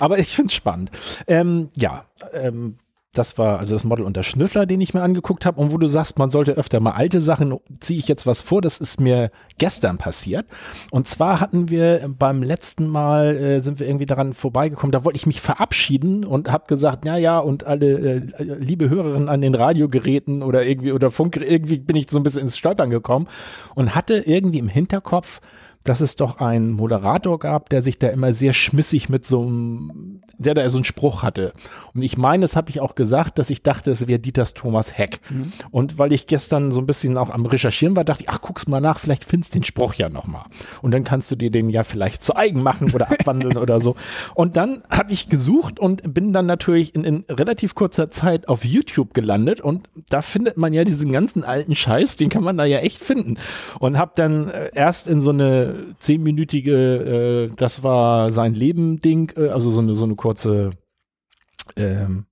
aber 0.00 0.18
ich 0.18 0.34
finde 0.34 0.48
es 0.48 0.54
spannend. 0.54 0.90
Ähm, 1.26 1.68
ja, 1.76 2.04
ähm, 2.32 2.76
das 3.14 3.38
war 3.38 3.58
also 3.58 3.74
das 3.74 3.84
Model 3.84 4.04
und 4.04 4.16
der 4.16 4.22
Schnüffler, 4.22 4.66
den 4.66 4.80
ich 4.80 4.92
mir 4.92 5.02
angeguckt 5.02 5.46
habe. 5.46 5.60
Und 5.60 5.72
wo 5.72 5.78
du 5.78 5.88
sagst, 5.88 6.18
man 6.18 6.30
sollte 6.30 6.52
öfter 6.52 6.78
mal 6.78 6.92
alte 6.92 7.20
Sachen, 7.20 7.56
ziehe 7.80 7.98
ich 7.98 8.06
jetzt 8.06 8.26
was 8.26 8.42
vor. 8.42 8.60
Das 8.60 8.78
ist 8.78 9.00
mir 9.00 9.30
gestern 9.56 9.96
passiert. 9.96 10.46
Und 10.90 11.08
zwar 11.08 11.40
hatten 11.40 11.70
wir 11.70 12.08
beim 12.18 12.42
letzten 12.42 12.86
Mal, 12.86 13.36
äh, 13.36 13.60
sind 13.60 13.80
wir 13.80 13.88
irgendwie 13.88 14.06
daran 14.06 14.34
vorbeigekommen, 14.34 14.92
da 14.92 15.04
wollte 15.04 15.16
ich 15.16 15.26
mich 15.26 15.40
verabschieden 15.40 16.24
und 16.24 16.52
habe 16.52 16.66
gesagt, 16.66 17.06
ja, 17.06 17.16
ja, 17.16 17.38
und 17.38 17.64
alle 17.64 17.98
äh, 17.98 18.22
liebe 18.38 18.90
Hörerinnen 18.90 19.28
an 19.28 19.40
den 19.40 19.54
Radiogeräten 19.54 20.42
oder 20.42 20.64
irgendwie 20.64 20.92
oder 20.92 21.10
Funk, 21.10 21.36
irgendwie 21.36 21.78
bin 21.78 21.96
ich 21.96 22.10
so 22.10 22.18
ein 22.18 22.22
bisschen 22.22 22.42
ins 22.42 22.58
Stolpern 22.58 22.90
gekommen 22.90 23.26
und 23.74 23.94
hatte 23.94 24.18
irgendwie 24.18 24.58
im 24.58 24.68
Hinterkopf, 24.68 25.40
dass 25.88 26.00
es 26.02 26.16
doch 26.16 26.38
einen 26.38 26.72
Moderator 26.72 27.38
gab, 27.38 27.70
der 27.70 27.80
sich 27.80 27.98
da 27.98 28.08
immer 28.08 28.34
sehr 28.34 28.52
schmissig 28.52 29.08
mit 29.08 29.24
so 29.24 29.42
einem, 29.42 30.20
der 30.36 30.52
da 30.52 30.68
so 30.68 30.78
einen 30.78 30.84
Spruch 30.84 31.22
hatte. 31.22 31.54
Und 31.94 32.02
ich 32.02 32.18
meine, 32.18 32.42
das 32.42 32.56
habe 32.56 32.68
ich 32.68 32.80
auch 32.80 32.94
gesagt, 32.94 33.38
dass 33.38 33.48
ich 33.48 33.62
dachte, 33.62 33.90
es 33.90 34.06
wäre 34.06 34.18
Dieters 34.18 34.52
Thomas 34.52 34.96
Heck. 34.98 35.20
Mhm. 35.30 35.52
Und 35.70 35.98
weil 35.98 36.12
ich 36.12 36.26
gestern 36.26 36.72
so 36.72 36.80
ein 36.80 36.86
bisschen 36.86 37.16
auch 37.16 37.30
am 37.30 37.46
Recherchieren 37.46 37.96
war, 37.96 38.04
dachte 38.04 38.24
ich, 38.24 38.28
ach, 38.28 38.42
guck's 38.42 38.68
mal 38.68 38.80
nach, 38.80 38.98
vielleicht 38.98 39.24
findest 39.24 39.54
du 39.54 39.60
den 39.60 39.64
Spruch 39.64 39.94
ja 39.94 40.10
nochmal. 40.10 40.44
Und 40.82 40.90
dann 40.90 41.04
kannst 41.04 41.30
du 41.30 41.36
dir 41.36 41.50
den 41.50 41.70
ja 41.70 41.84
vielleicht 41.84 42.22
zu 42.22 42.36
eigen 42.36 42.62
machen 42.62 42.92
oder 42.92 43.10
abwandeln 43.10 43.56
oder 43.56 43.80
so. 43.80 43.96
Und 44.34 44.56
dann 44.56 44.82
habe 44.90 45.12
ich 45.12 45.30
gesucht 45.30 45.80
und 45.80 46.12
bin 46.12 46.34
dann 46.34 46.44
natürlich 46.44 46.94
in, 46.94 47.04
in 47.04 47.24
relativ 47.30 47.74
kurzer 47.74 48.10
Zeit 48.10 48.48
auf 48.48 48.64
YouTube 48.64 49.14
gelandet 49.14 49.62
und 49.62 49.88
da 50.10 50.20
findet 50.20 50.58
man 50.58 50.74
ja 50.74 50.84
diesen 50.84 51.12
ganzen 51.12 51.44
alten 51.44 51.74
Scheiß, 51.74 52.16
den 52.16 52.28
kann 52.28 52.44
man 52.44 52.58
da 52.58 52.66
ja 52.66 52.78
echt 52.78 53.02
finden. 53.02 53.36
Und 53.78 53.96
habe 53.96 54.12
dann 54.14 54.50
äh, 54.50 54.70
erst 54.74 55.08
in 55.08 55.22
so 55.22 55.30
eine 55.30 55.77
zehnminütige, 55.98 57.48
äh, 57.50 57.54
das 57.56 57.82
war 57.82 58.30
sein 58.30 58.54
Leben-Ding, 58.54 59.32
äh, 59.36 59.48
also 59.48 59.70
so 59.70 59.80
eine, 59.80 59.94
so 59.94 60.04
eine 60.04 60.14
kurze 60.14 60.70
ähm, 61.76 62.26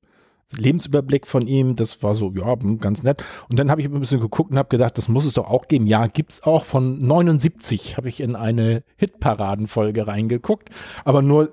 Lebensüberblick 0.57 1.27
von 1.27 1.47
ihm, 1.47 1.75
das 1.75 2.03
war 2.03 2.15
so, 2.15 2.33
ja, 2.33 2.55
ganz 2.79 3.03
nett. 3.03 3.25
Und 3.49 3.59
dann 3.59 3.71
habe 3.71 3.81
ich 3.81 3.89
ein 3.89 3.99
bisschen 3.99 4.21
geguckt 4.21 4.53
und 4.53 4.59
habe 4.59 4.69
gedacht, 4.69 4.97
das 4.97 5.09
muss 5.09 5.25
es 5.25 5.35
doch 5.35 5.51
auch 5.51 5.67
geben. 5.67 5.87
Ja, 5.87 6.07
gibt's 6.07 6.43
auch. 6.45 6.65
Von 6.65 7.05
79 7.05 7.97
habe 7.97 8.09
ich 8.09 8.21
in 8.21 8.37
eine 8.37 8.85
Hitparadenfolge 8.97 10.07
reingeguckt, 10.07 10.71
aber 11.05 11.23
nur 11.23 11.51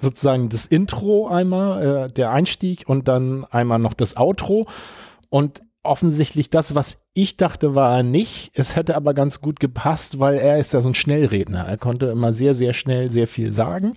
sozusagen 0.00 0.48
das 0.48 0.66
Intro 0.66 1.28
einmal, 1.28 2.06
äh, 2.06 2.12
der 2.12 2.30
Einstieg 2.30 2.84
und 2.86 3.08
dann 3.08 3.44
einmal 3.44 3.78
noch 3.78 3.94
das 3.94 4.16
Outro. 4.16 4.66
Und 5.28 5.62
offensichtlich 5.82 6.50
das, 6.50 6.74
was 6.74 7.01
ich 7.14 7.36
dachte, 7.36 7.74
war 7.74 7.98
er 7.98 8.02
nicht. 8.02 8.52
Es 8.54 8.74
hätte 8.74 8.96
aber 8.96 9.12
ganz 9.12 9.40
gut 9.40 9.60
gepasst, 9.60 10.18
weil 10.18 10.36
er 10.36 10.58
ist 10.58 10.72
ja 10.72 10.80
so 10.80 10.88
ein 10.88 10.94
Schnellredner. 10.94 11.64
Er 11.66 11.76
konnte 11.76 12.06
immer 12.06 12.32
sehr, 12.32 12.54
sehr 12.54 12.72
schnell 12.72 13.10
sehr 13.10 13.26
viel 13.26 13.50
sagen. 13.50 13.94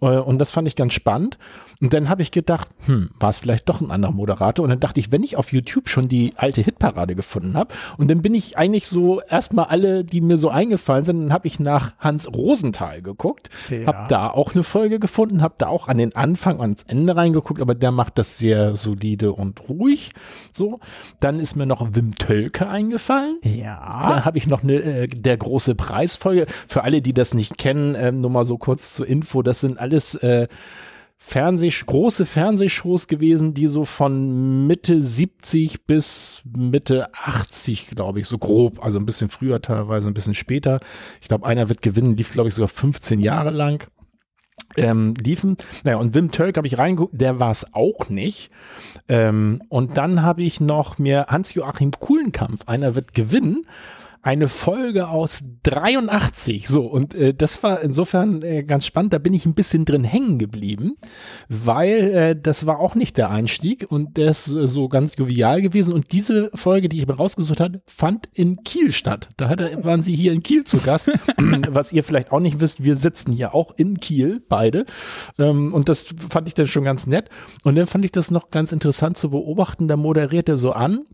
Äh, 0.00 0.18
und 0.18 0.38
das 0.38 0.52
fand 0.52 0.68
ich 0.68 0.76
ganz 0.76 0.92
spannend. 0.92 1.38
Und 1.82 1.92
dann 1.92 2.08
habe 2.08 2.22
ich 2.22 2.30
gedacht, 2.30 2.70
hm, 2.86 3.10
war 3.18 3.30
es 3.30 3.40
vielleicht 3.40 3.68
doch 3.68 3.80
ein 3.80 3.90
anderer 3.90 4.12
Moderator? 4.12 4.62
Und 4.62 4.70
dann 4.70 4.78
dachte 4.78 5.00
ich, 5.00 5.10
wenn 5.10 5.24
ich 5.24 5.36
auf 5.36 5.52
YouTube 5.52 5.88
schon 5.88 6.08
die 6.08 6.32
alte 6.36 6.60
Hitparade 6.60 7.16
gefunden 7.16 7.56
habe, 7.56 7.74
und 7.98 8.08
dann 8.08 8.22
bin 8.22 8.36
ich 8.36 8.56
eigentlich 8.56 8.86
so 8.86 9.20
erstmal 9.20 9.64
alle, 9.64 10.04
die 10.04 10.20
mir 10.20 10.38
so 10.38 10.48
eingefallen 10.48 11.04
sind, 11.04 11.20
dann 11.22 11.32
habe 11.32 11.48
ich 11.48 11.58
nach 11.58 11.94
Hans 11.98 12.32
Rosenthal 12.32 13.02
geguckt, 13.02 13.50
ja. 13.68 13.86
habe 13.86 14.06
da 14.08 14.30
auch 14.30 14.54
eine 14.54 14.62
Folge 14.62 15.00
gefunden, 15.00 15.42
habe 15.42 15.54
da 15.58 15.66
auch 15.66 15.88
an 15.88 15.98
den 15.98 16.14
Anfang, 16.14 16.60
ans 16.60 16.84
Ende 16.86 17.16
reingeguckt, 17.16 17.60
aber 17.60 17.74
der 17.74 17.90
macht 17.90 18.16
das 18.16 18.38
sehr 18.38 18.76
solide 18.76 19.32
und 19.32 19.68
ruhig. 19.68 20.12
So, 20.52 20.78
dann 21.18 21.40
ist 21.40 21.56
mir 21.56 21.66
noch 21.66 21.96
Wim 21.96 22.16
Tölke 22.16 22.68
eingefallen. 22.68 23.38
Ja. 23.42 24.04
Da 24.06 24.24
habe 24.24 24.38
ich 24.38 24.46
noch 24.46 24.62
eine 24.62 24.74
äh, 24.74 25.08
der 25.08 25.36
große 25.36 25.74
Preisfolge. 25.74 26.46
Für 26.68 26.84
alle, 26.84 27.02
die 27.02 27.12
das 27.12 27.34
nicht 27.34 27.58
kennen, 27.58 27.96
äh, 27.96 28.12
nur 28.12 28.30
mal 28.30 28.44
so 28.44 28.56
kurz 28.56 28.94
zur 28.94 29.08
Info. 29.08 29.42
Das 29.42 29.58
sind 29.58 29.80
alles 29.80 30.14
äh, 30.14 30.46
Fernseh, 31.24 31.70
große 31.70 32.26
Fernsehshows 32.26 33.06
gewesen, 33.06 33.54
die 33.54 33.66
so 33.66 33.84
von 33.84 34.66
Mitte 34.66 35.00
70 35.00 35.86
bis 35.86 36.42
Mitte 36.44 37.08
80, 37.14 37.90
glaube 37.90 38.20
ich, 38.20 38.26
so 38.26 38.36
grob, 38.36 38.84
also 38.84 38.98
ein 38.98 39.06
bisschen 39.06 39.30
früher 39.30 39.62
teilweise, 39.62 40.08
ein 40.08 40.14
bisschen 40.14 40.34
später. 40.34 40.80
Ich 41.20 41.28
glaube, 41.28 41.46
einer 41.46 41.68
wird 41.68 41.80
gewinnen, 41.80 42.16
lief, 42.16 42.32
glaube 42.32 42.48
ich, 42.48 42.54
sogar 42.54 42.68
15 42.68 43.20
Jahre 43.20 43.50
lang. 43.50 43.86
Ähm, 44.76 45.14
liefen. 45.22 45.56
Naja, 45.84 45.98
und 45.98 46.14
Wim 46.14 46.32
Turk 46.32 46.56
habe 46.56 46.66
ich 46.66 46.76
reingeguckt, 46.76 47.18
der 47.18 47.38
war 47.38 47.50
es 47.50 47.66
auch 47.72 48.08
nicht. 48.08 48.50
Ähm, 49.08 49.62
und 49.68 49.96
dann 49.96 50.22
habe 50.22 50.42
ich 50.42 50.60
noch 50.60 50.98
mir 50.98 51.26
Hans-Joachim 51.28 51.92
Kuhlenkampf, 51.92 52.62
einer 52.66 52.94
wird 52.94 53.14
gewinnen 53.14 53.66
eine 54.22 54.48
Folge 54.48 55.08
aus 55.08 55.42
83. 55.64 56.68
So, 56.68 56.86
und 56.86 57.12
äh, 57.12 57.34
das 57.34 57.64
war 57.64 57.80
insofern 57.80 58.42
äh, 58.42 58.62
ganz 58.62 58.86
spannend. 58.86 59.12
Da 59.12 59.18
bin 59.18 59.34
ich 59.34 59.46
ein 59.46 59.54
bisschen 59.54 59.84
drin 59.84 60.04
hängen 60.04 60.38
geblieben, 60.38 60.94
weil 61.48 61.90
äh, 61.90 62.36
das 62.40 62.64
war 62.64 62.78
auch 62.78 62.94
nicht 62.94 63.16
der 63.16 63.30
Einstieg 63.30 63.90
und 63.90 64.16
der 64.16 64.30
ist 64.30 64.46
äh, 64.46 64.68
so 64.68 64.88
ganz 64.88 65.16
jovial 65.18 65.60
gewesen. 65.60 65.92
Und 65.92 66.12
diese 66.12 66.52
Folge, 66.54 66.88
die 66.88 67.00
ich 67.00 67.08
mir 67.08 67.14
rausgesucht 67.14 67.58
habe, 67.58 67.82
fand 67.88 68.28
in 68.32 68.62
Kiel 68.62 68.92
statt. 68.92 69.28
Da 69.36 69.48
hatte, 69.48 69.82
waren 69.82 70.02
sie 70.02 70.14
hier 70.14 70.32
in 70.32 70.44
Kiel 70.44 70.62
zu 70.62 70.78
Gast. 70.78 71.10
Was 71.68 71.92
ihr 71.92 72.04
vielleicht 72.04 72.30
auch 72.30 72.40
nicht 72.40 72.60
wisst, 72.60 72.84
wir 72.84 72.94
sitzen 72.94 73.32
hier 73.32 73.56
auch 73.56 73.74
in 73.76 73.98
Kiel, 73.98 74.40
beide. 74.48 74.86
Ähm, 75.36 75.74
und 75.74 75.88
das 75.88 76.06
fand 76.30 76.46
ich 76.46 76.54
dann 76.54 76.68
schon 76.68 76.84
ganz 76.84 77.08
nett. 77.08 77.28
Und 77.64 77.74
dann 77.74 77.88
fand 77.88 78.04
ich 78.04 78.12
das 78.12 78.30
noch 78.30 78.50
ganz 78.50 78.70
interessant 78.70 79.16
zu 79.16 79.30
beobachten. 79.30 79.88
Da 79.88 79.96
moderiert 79.96 80.48
er 80.48 80.58
so 80.58 80.70
an 80.70 81.06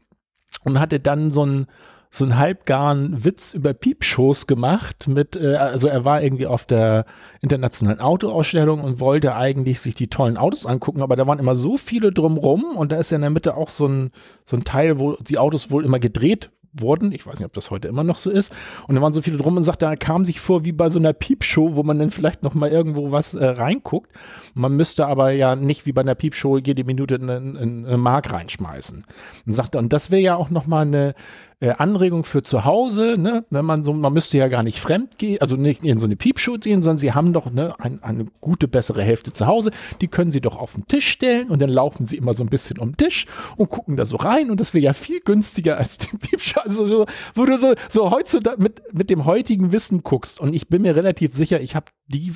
und 0.65 0.79
hatte 0.79 1.01
dann 1.01 1.31
so 1.31 1.47
ein 1.47 1.67
so 2.11 2.25
einen 2.25 2.39
halbgaren 2.39 3.25
Witz 3.25 3.53
über 3.53 3.75
Piepshows 3.75 4.47
gemacht 4.47 5.09
mit, 5.09 5.37
äh, 5.37 5.57
also 5.57 5.89
er 5.89 6.05
war 6.05 6.23
irgendwie 6.23 6.47
auf 6.47 6.65
der 6.65 7.05
internationalen 7.41 8.01
Autoausstellung 8.01 8.81
und 8.81 9.01
wollte 9.01 9.35
eigentlich 9.35 9.81
sich 9.81 9.95
die 9.95 10.09
tollen 10.09 10.37
Autos 10.37 10.67
angucken, 10.67 11.03
aber 11.03 11.17
da 11.17 11.27
waren 11.27 11.39
immer 11.39 11.55
so 11.55 11.77
viele 11.77 12.13
drumrum 12.13 12.77
und 12.77 12.93
da 12.93 12.97
ist 12.97 13.11
ja 13.11 13.17
in 13.17 13.23
der 13.23 13.31
Mitte 13.31 13.57
auch 13.57 13.69
so 13.69 13.87
ein, 13.87 14.11
so 14.45 14.57
ein 14.57 14.65
Teil, 14.65 14.99
wo 14.99 15.17
die 15.17 15.39
Autos 15.39 15.71
wohl 15.71 15.85
immer 15.85 15.99
gedreht 15.99 16.51
wurden. 16.75 17.13
Ich 17.13 17.27
weiß 17.27 17.39
nicht, 17.39 17.47
ob 17.47 17.53
das 17.53 17.71
heute 17.71 17.89
immer 17.89 18.05
noch 18.05 18.19
so 18.19 18.31
ist. 18.31 18.53
Und 18.87 18.95
da 18.95 19.03
waren 19.03 19.13
so 19.13 19.23
viele 19.23 19.37
drum 19.39 19.57
und 19.57 19.65
sagte, 19.65 19.87
er 19.87 19.97
kam 19.97 20.25
sich 20.25 20.41
vor 20.41 20.65
wie 20.65 20.73
bei 20.73 20.89
so 20.89 20.99
einer 20.99 21.13
Piepshow, 21.13 21.77
wo 21.77 21.83
man 21.83 21.99
dann 21.99 22.11
vielleicht 22.11 22.43
noch 22.43 22.55
mal 22.55 22.71
irgendwo 22.71 23.11
was 23.11 23.35
äh, 23.35 23.45
reinguckt. 23.45 24.13
Man 24.55 24.77
müsste 24.77 25.07
aber 25.07 25.31
ja 25.31 25.57
nicht 25.57 25.87
wie 25.87 25.93
bei 25.93 26.03
einer 26.03 26.15
Piepshow 26.15 26.59
jede 26.59 26.85
Minute 26.85 27.17
eine, 27.17 27.37
eine 27.37 27.97
Mark 27.97 28.33
reinschmeißen. 28.33 29.05
Und 29.47 29.53
sagte, 29.53 29.79
und 29.79 29.93
das 29.93 30.11
wäre 30.11 30.23
ja 30.23 30.37
auch 30.37 30.51
noch 30.51 30.67
mal 30.67 30.83
eine 30.83 31.15
äh, 31.61 31.71
Anregung 31.71 32.25
für 32.25 32.43
zu 32.43 32.65
Hause, 32.65 33.17
ne? 33.19 33.45
wenn 33.51 33.65
man 33.65 33.85
so, 33.85 33.93
man 33.93 34.13
müsste 34.13 34.39
ja 34.39 34.49
gar 34.49 34.63
nicht 34.63 34.79
fremd 34.79 35.19
gehen, 35.19 35.41
also 35.41 35.57
nicht 35.57 35.85
in 35.85 35.99
so 35.99 36.07
eine 36.07 36.17
Piepshow 36.17 36.57
gehen, 36.59 36.83
sondern 36.83 36.99
sie 36.99 37.13
haben 37.13 37.33
doch 37.33 37.51
ne, 37.51 37.75
ein, 37.81 38.03
eine 38.03 38.27
gute, 38.41 38.69
bessere 38.69 39.03
Hälfte 39.03 39.33
zu 39.33 39.47
Hause, 39.47 39.71
die 40.01 40.09
können 40.09 40.31
sie 40.31 40.41
doch 40.41 40.57
auf 40.57 40.75
den 40.75 40.87
Tisch 40.87 41.09
stellen 41.09 41.51
und 41.51 41.61
dann 41.61 41.71
laufen 41.71 42.07
sie 42.07 42.17
immer 42.17 42.33
so 42.33 42.45
ein 42.45 42.49
bisschen 42.49 42.79
um 42.79 42.93
den 42.93 42.97
Tisch 42.97 43.27
und 43.57 43.71
gucken 43.71 43.97
da 43.97 44.07
so 44.07 44.17
rein 44.17 44.51
und 44.51 44.61
das 44.61 44.73
wäre 44.73 44.85
ja 44.85 44.93
viel 44.93 45.21
günstiger 45.21 45.79
als 45.79 45.99
die 45.99 46.17
Piepshow, 46.17 46.61
also 46.61 46.87
so, 46.87 47.07
wo 47.35 47.45
du 47.45 47.59
so, 47.59 47.75
so 47.89 48.11
heutzutage 48.11 48.63
mit, 48.63 48.83
mit 48.93 49.11
dem 49.11 49.25
heutigen 49.25 49.73
Wissen 49.73 50.03
guckst 50.03 50.39
und 50.41 50.55
ich 50.55 50.69
bin 50.69 50.83
mir 50.83 50.95
relativ 50.95 51.35
sicher, 51.35 51.61
ich 51.61 51.75
habe 51.75 51.87
die 52.07 52.35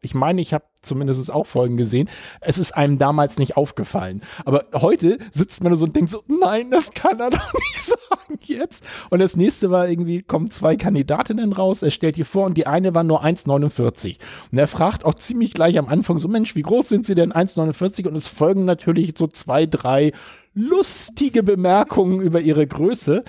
ich 0.00 0.14
meine, 0.14 0.40
ich 0.40 0.52
habe 0.52 0.64
zumindest 0.82 1.32
auch 1.32 1.46
Folgen 1.46 1.76
gesehen. 1.76 2.08
Es 2.40 2.58
ist 2.58 2.72
einem 2.72 2.98
damals 2.98 3.38
nicht 3.38 3.56
aufgefallen. 3.56 4.22
Aber 4.44 4.66
heute 4.74 5.18
sitzt 5.30 5.62
man 5.62 5.74
so 5.76 5.84
und 5.84 5.94
denkt 5.94 6.10
so, 6.10 6.22
nein, 6.26 6.70
das 6.70 6.92
kann 6.92 7.20
er 7.20 7.30
doch 7.30 7.52
nicht 7.52 7.82
sagen 7.82 8.38
jetzt. 8.42 8.84
Und 9.10 9.20
das 9.20 9.36
nächste 9.36 9.70
war 9.70 9.88
irgendwie, 9.88 10.22
kommen 10.22 10.50
zwei 10.50 10.76
Kandidatinnen 10.76 11.52
raus, 11.52 11.82
er 11.82 11.90
stellt 11.90 12.16
die 12.16 12.24
vor 12.24 12.46
und 12.46 12.56
die 12.56 12.66
eine 12.66 12.94
war 12.94 13.04
nur 13.04 13.24
1,49. 13.24 14.18
Und 14.50 14.58
er 14.58 14.68
fragt 14.68 15.04
auch 15.04 15.14
ziemlich 15.14 15.54
gleich 15.54 15.78
am 15.78 15.88
Anfang 15.88 16.18
so, 16.18 16.28
Mensch, 16.28 16.54
wie 16.56 16.62
groß 16.62 16.88
sind 16.88 17.06
sie 17.06 17.14
denn? 17.14 17.32
1,49? 17.32 18.08
Und 18.08 18.16
es 18.16 18.28
folgen 18.28 18.64
natürlich 18.64 19.14
so 19.16 19.26
zwei, 19.26 19.66
drei 19.66 20.12
lustige 20.54 21.42
Bemerkungen 21.42 22.20
über 22.20 22.40
ihre 22.40 22.66
Größe. 22.66 23.24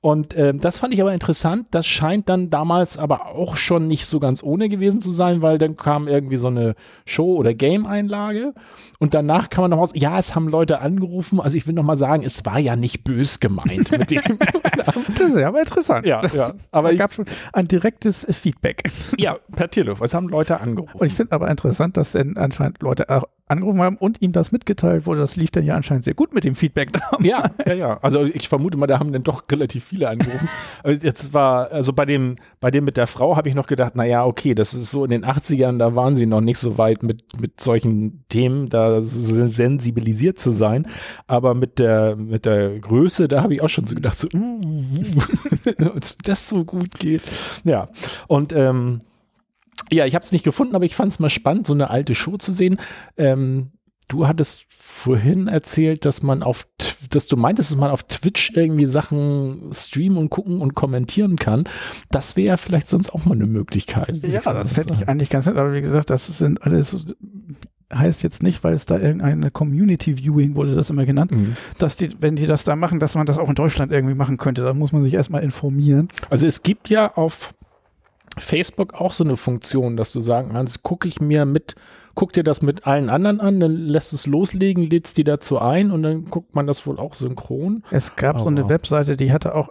Und 0.00 0.34
äh, 0.34 0.54
das 0.54 0.78
fand 0.78 0.94
ich 0.94 1.00
aber 1.00 1.12
interessant. 1.12 1.66
Das 1.70 1.86
scheint 1.86 2.28
dann 2.28 2.50
damals 2.50 2.98
aber 2.98 3.26
auch 3.26 3.56
schon 3.56 3.86
nicht 3.86 4.06
so 4.06 4.20
ganz 4.20 4.42
ohne 4.42 4.68
gewesen 4.68 5.00
zu 5.00 5.10
sein, 5.10 5.42
weil 5.42 5.58
dann 5.58 5.76
kam 5.76 6.06
irgendwie 6.06 6.36
so 6.36 6.48
eine 6.48 6.74
Show- 7.04 7.36
oder 7.36 7.54
Game-Einlage 7.54 8.54
und 8.98 9.14
danach 9.14 9.50
kann 9.50 9.62
man 9.62 9.70
noch 9.70 9.78
aus, 9.78 9.90
ja, 9.94 10.18
es 10.18 10.34
haben 10.34 10.48
Leute 10.48 10.80
angerufen. 10.80 11.40
Also 11.40 11.56
ich 11.56 11.66
will 11.66 11.74
noch 11.74 11.82
mal 11.82 11.96
sagen, 11.96 12.22
es 12.24 12.44
war 12.44 12.58
ja 12.58 12.76
nicht 12.76 13.04
bös 13.04 13.40
gemeint 13.40 13.90
mit 13.90 14.10
dem. 14.10 14.22
das 14.76 14.96
ist 14.96 15.36
ja 15.36 15.48
aber 15.48 15.60
interessant. 15.60 16.06
Ja, 16.06 16.20
ja. 16.34 16.52
Aber 16.70 16.92
es 16.92 16.98
gab 16.98 17.12
schon 17.12 17.26
ein 17.52 17.68
direktes 17.68 18.26
Feedback. 18.30 18.90
Ja, 19.18 19.38
per 19.52 19.70
Telefon. 19.70 20.04
Es 20.04 20.14
haben 20.14 20.28
Leute 20.28 20.60
angerufen. 20.60 20.98
Und 20.98 21.06
ich 21.06 21.14
finde 21.14 21.32
aber 21.32 21.50
interessant, 21.50 21.96
dass 21.96 22.12
denn 22.12 22.36
anscheinend 22.36 22.82
Leute 22.82 23.08
auch 23.08 23.24
angerufen 23.48 23.80
haben 23.80 23.96
und 23.96 24.20
ihm 24.22 24.32
das 24.32 24.50
mitgeteilt 24.50 25.06
wurde. 25.06 25.20
Das 25.20 25.36
lief 25.36 25.50
dann 25.50 25.64
ja 25.64 25.76
anscheinend 25.76 26.04
sehr 26.04 26.14
gut 26.14 26.34
mit 26.34 26.44
dem 26.44 26.56
Feedback 26.56 26.92
da. 26.92 27.00
Ja, 27.20 27.50
ja, 27.66 27.74
ja. 27.74 27.98
Also 28.02 28.24
ich 28.24 28.48
vermute 28.48 28.76
mal, 28.76 28.88
da 28.88 28.98
haben 28.98 29.12
dann 29.12 29.22
doch 29.22 29.44
relativ 29.50 29.84
viele 29.84 30.08
angerufen. 30.08 30.48
Jetzt 30.84 31.32
war, 31.32 31.70
also 31.70 31.92
bei 31.92 32.04
dem, 32.04 32.36
bei 32.60 32.70
dem 32.70 32.84
mit 32.84 32.96
der 32.96 33.06
Frau 33.06 33.36
habe 33.36 33.48
ich 33.48 33.54
noch 33.54 33.68
gedacht, 33.68 33.94
naja, 33.94 34.24
okay, 34.24 34.54
das 34.54 34.74
ist 34.74 34.90
so 34.90 35.04
in 35.04 35.10
den 35.10 35.24
80ern, 35.24 35.78
da 35.78 35.94
waren 35.94 36.16
sie 36.16 36.26
noch 36.26 36.40
nicht 36.40 36.58
so 36.58 36.76
weit 36.76 37.02
mit, 37.02 37.40
mit 37.40 37.60
solchen 37.60 38.24
Themen, 38.28 38.68
da 38.68 39.02
sensibilisiert 39.02 40.40
zu 40.40 40.50
sein. 40.50 40.88
Aber 41.28 41.54
mit 41.54 41.78
der, 41.78 42.16
mit 42.16 42.46
der 42.46 42.78
Größe, 42.80 43.28
da 43.28 43.42
habe 43.42 43.54
ich 43.54 43.62
auch 43.62 43.68
schon 43.68 43.86
so 43.86 43.94
gedacht, 43.94 44.18
so, 44.18 44.28
uh, 44.34 44.60
uh, 44.60 46.00
das 46.24 46.48
so 46.48 46.64
gut 46.64 46.98
geht. 46.98 47.22
Ja. 47.64 47.88
Und 48.26 48.52
ähm, 48.52 49.02
ja, 49.92 50.06
ich 50.06 50.14
habe 50.14 50.24
es 50.24 50.32
nicht 50.32 50.44
gefunden, 50.44 50.74
aber 50.74 50.84
ich 50.84 50.96
fand 50.96 51.12
es 51.12 51.18
mal 51.18 51.30
spannend, 51.30 51.66
so 51.66 51.74
eine 51.74 51.90
alte 51.90 52.14
Show 52.14 52.36
zu 52.36 52.52
sehen. 52.52 52.78
Ähm, 53.16 53.72
du 54.08 54.26
hattest 54.26 54.66
vorhin 54.68 55.48
erzählt, 55.48 56.04
dass 56.04 56.22
man 56.22 56.42
auf, 56.42 56.66
dass 57.10 57.26
du 57.26 57.36
meintest, 57.36 57.72
dass 57.72 57.78
man 57.78 57.90
auf 57.90 58.04
Twitch 58.04 58.52
irgendwie 58.54 58.86
Sachen 58.86 59.70
streamen 59.72 60.18
und 60.18 60.30
gucken 60.30 60.60
und 60.60 60.74
kommentieren 60.74 61.36
kann. 61.36 61.64
Das 62.10 62.36
wäre 62.36 62.48
ja 62.48 62.56
vielleicht 62.56 62.88
sonst 62.88 63.10
auch 63.10 63.24
mal 63.24 63.34
eine 63.34 63.46
Möglichkeit. 63.46 64.22
Ja, 64.24 64.40
das 64.40 64.72
fände 64.72 64.94
ich 64.94 65.08
eigentlich 65.08 65.30
ganz 65.30 65.46
nett, 65.46 65.56
aber 65.56 65.74
wie 65.74 65.82
gesagt, 65.82 66.10
das 66.10 66.26
sind 66.26 66.62
alles 66.62 67.14
heißt 67.94 68.22
jetzt 68.22 68.42
nicht, 68.42 68.64
weil 68.64 68.74
es 68.74 68.86
da 68.86 68.98
irgendeine 68.98 69.50
Community 69.50 70.18
Viewing 70.18 70.56
wurde 70.56 70.74
das 70.74 70.90
immer 70.90 71.06
genannt, 71.06 71.30
mhm. 71.30 71.56
dass 71.78 71.96
die, 71.96 72.10
wenn 72.20 72.34
die 72.34 72.46
das 72.46 72.64
da 72.64 72.74
machen, 72.74 72.98
dass 72.98 73.14
man 73.14 73.26
das 73.26 73.38
auch 73.38 73.48
in 73.48 73.54
Deutschland 73.54 73.92
irgendwie 73.92 74.14
machen 74.14 74.38
könnte. 74.38 74.62
Da 74.62 74.74
muss 74.74 74.92
man 74.92 75.04
sich 75.04 75.14
erstmal 75.14 75.44
informieren. 75.44 76.08
Also 76.28 76.46
es 76.46 76.62
gibt 76.62 76.88
ja 76.88 77.14
auf 77.14 77.54
Facebook 78.38 78.94
auch 78.94 79.12
so 79.12 79.24
eine 79.24 79.36
Funktion, 79.36 79.96
dass 79.96 80.12
du 80.12 80.20
sagen 80.20 80.52
kannst, 80.52 80.82
gucke 80.82 81.08
ich 81.08 81.20
mir 81.20 81.44
mit, 81.44 81.74
guck 82.14 82.32
dir 82.32 82.44
das 82.44 82.62
mit 82.62 82.86
allen 82.86 83.08
anderen 83.08 83.40
an, 83.40 83.60
dann 83.60 83.72
lässt 83.72 84.12
es 84.12 84.26
loslegen, 84.26 84.88
lädst 84.88 85.18
die 85.18 85.24
dazu 85.24 85.58
ein 85.58 85.90
und 85.90 86.02
dann 86.02 86.26
guckt 86.26 86.54
man 86.54 86.66
das 86.66 86.86
wohl 86.86 86.98
auch 86.98 87.14
synchron. 87.14 87.82
Es 87.90 88.16
gab 88.16 88.36
Aber 88.36 88.44
so 88.44 88.50
eine 88.50 88.68
Webseite, 88.68 89.16
die 89.16 89.32
hatte 89.32 89.54
auch 89.54 89.70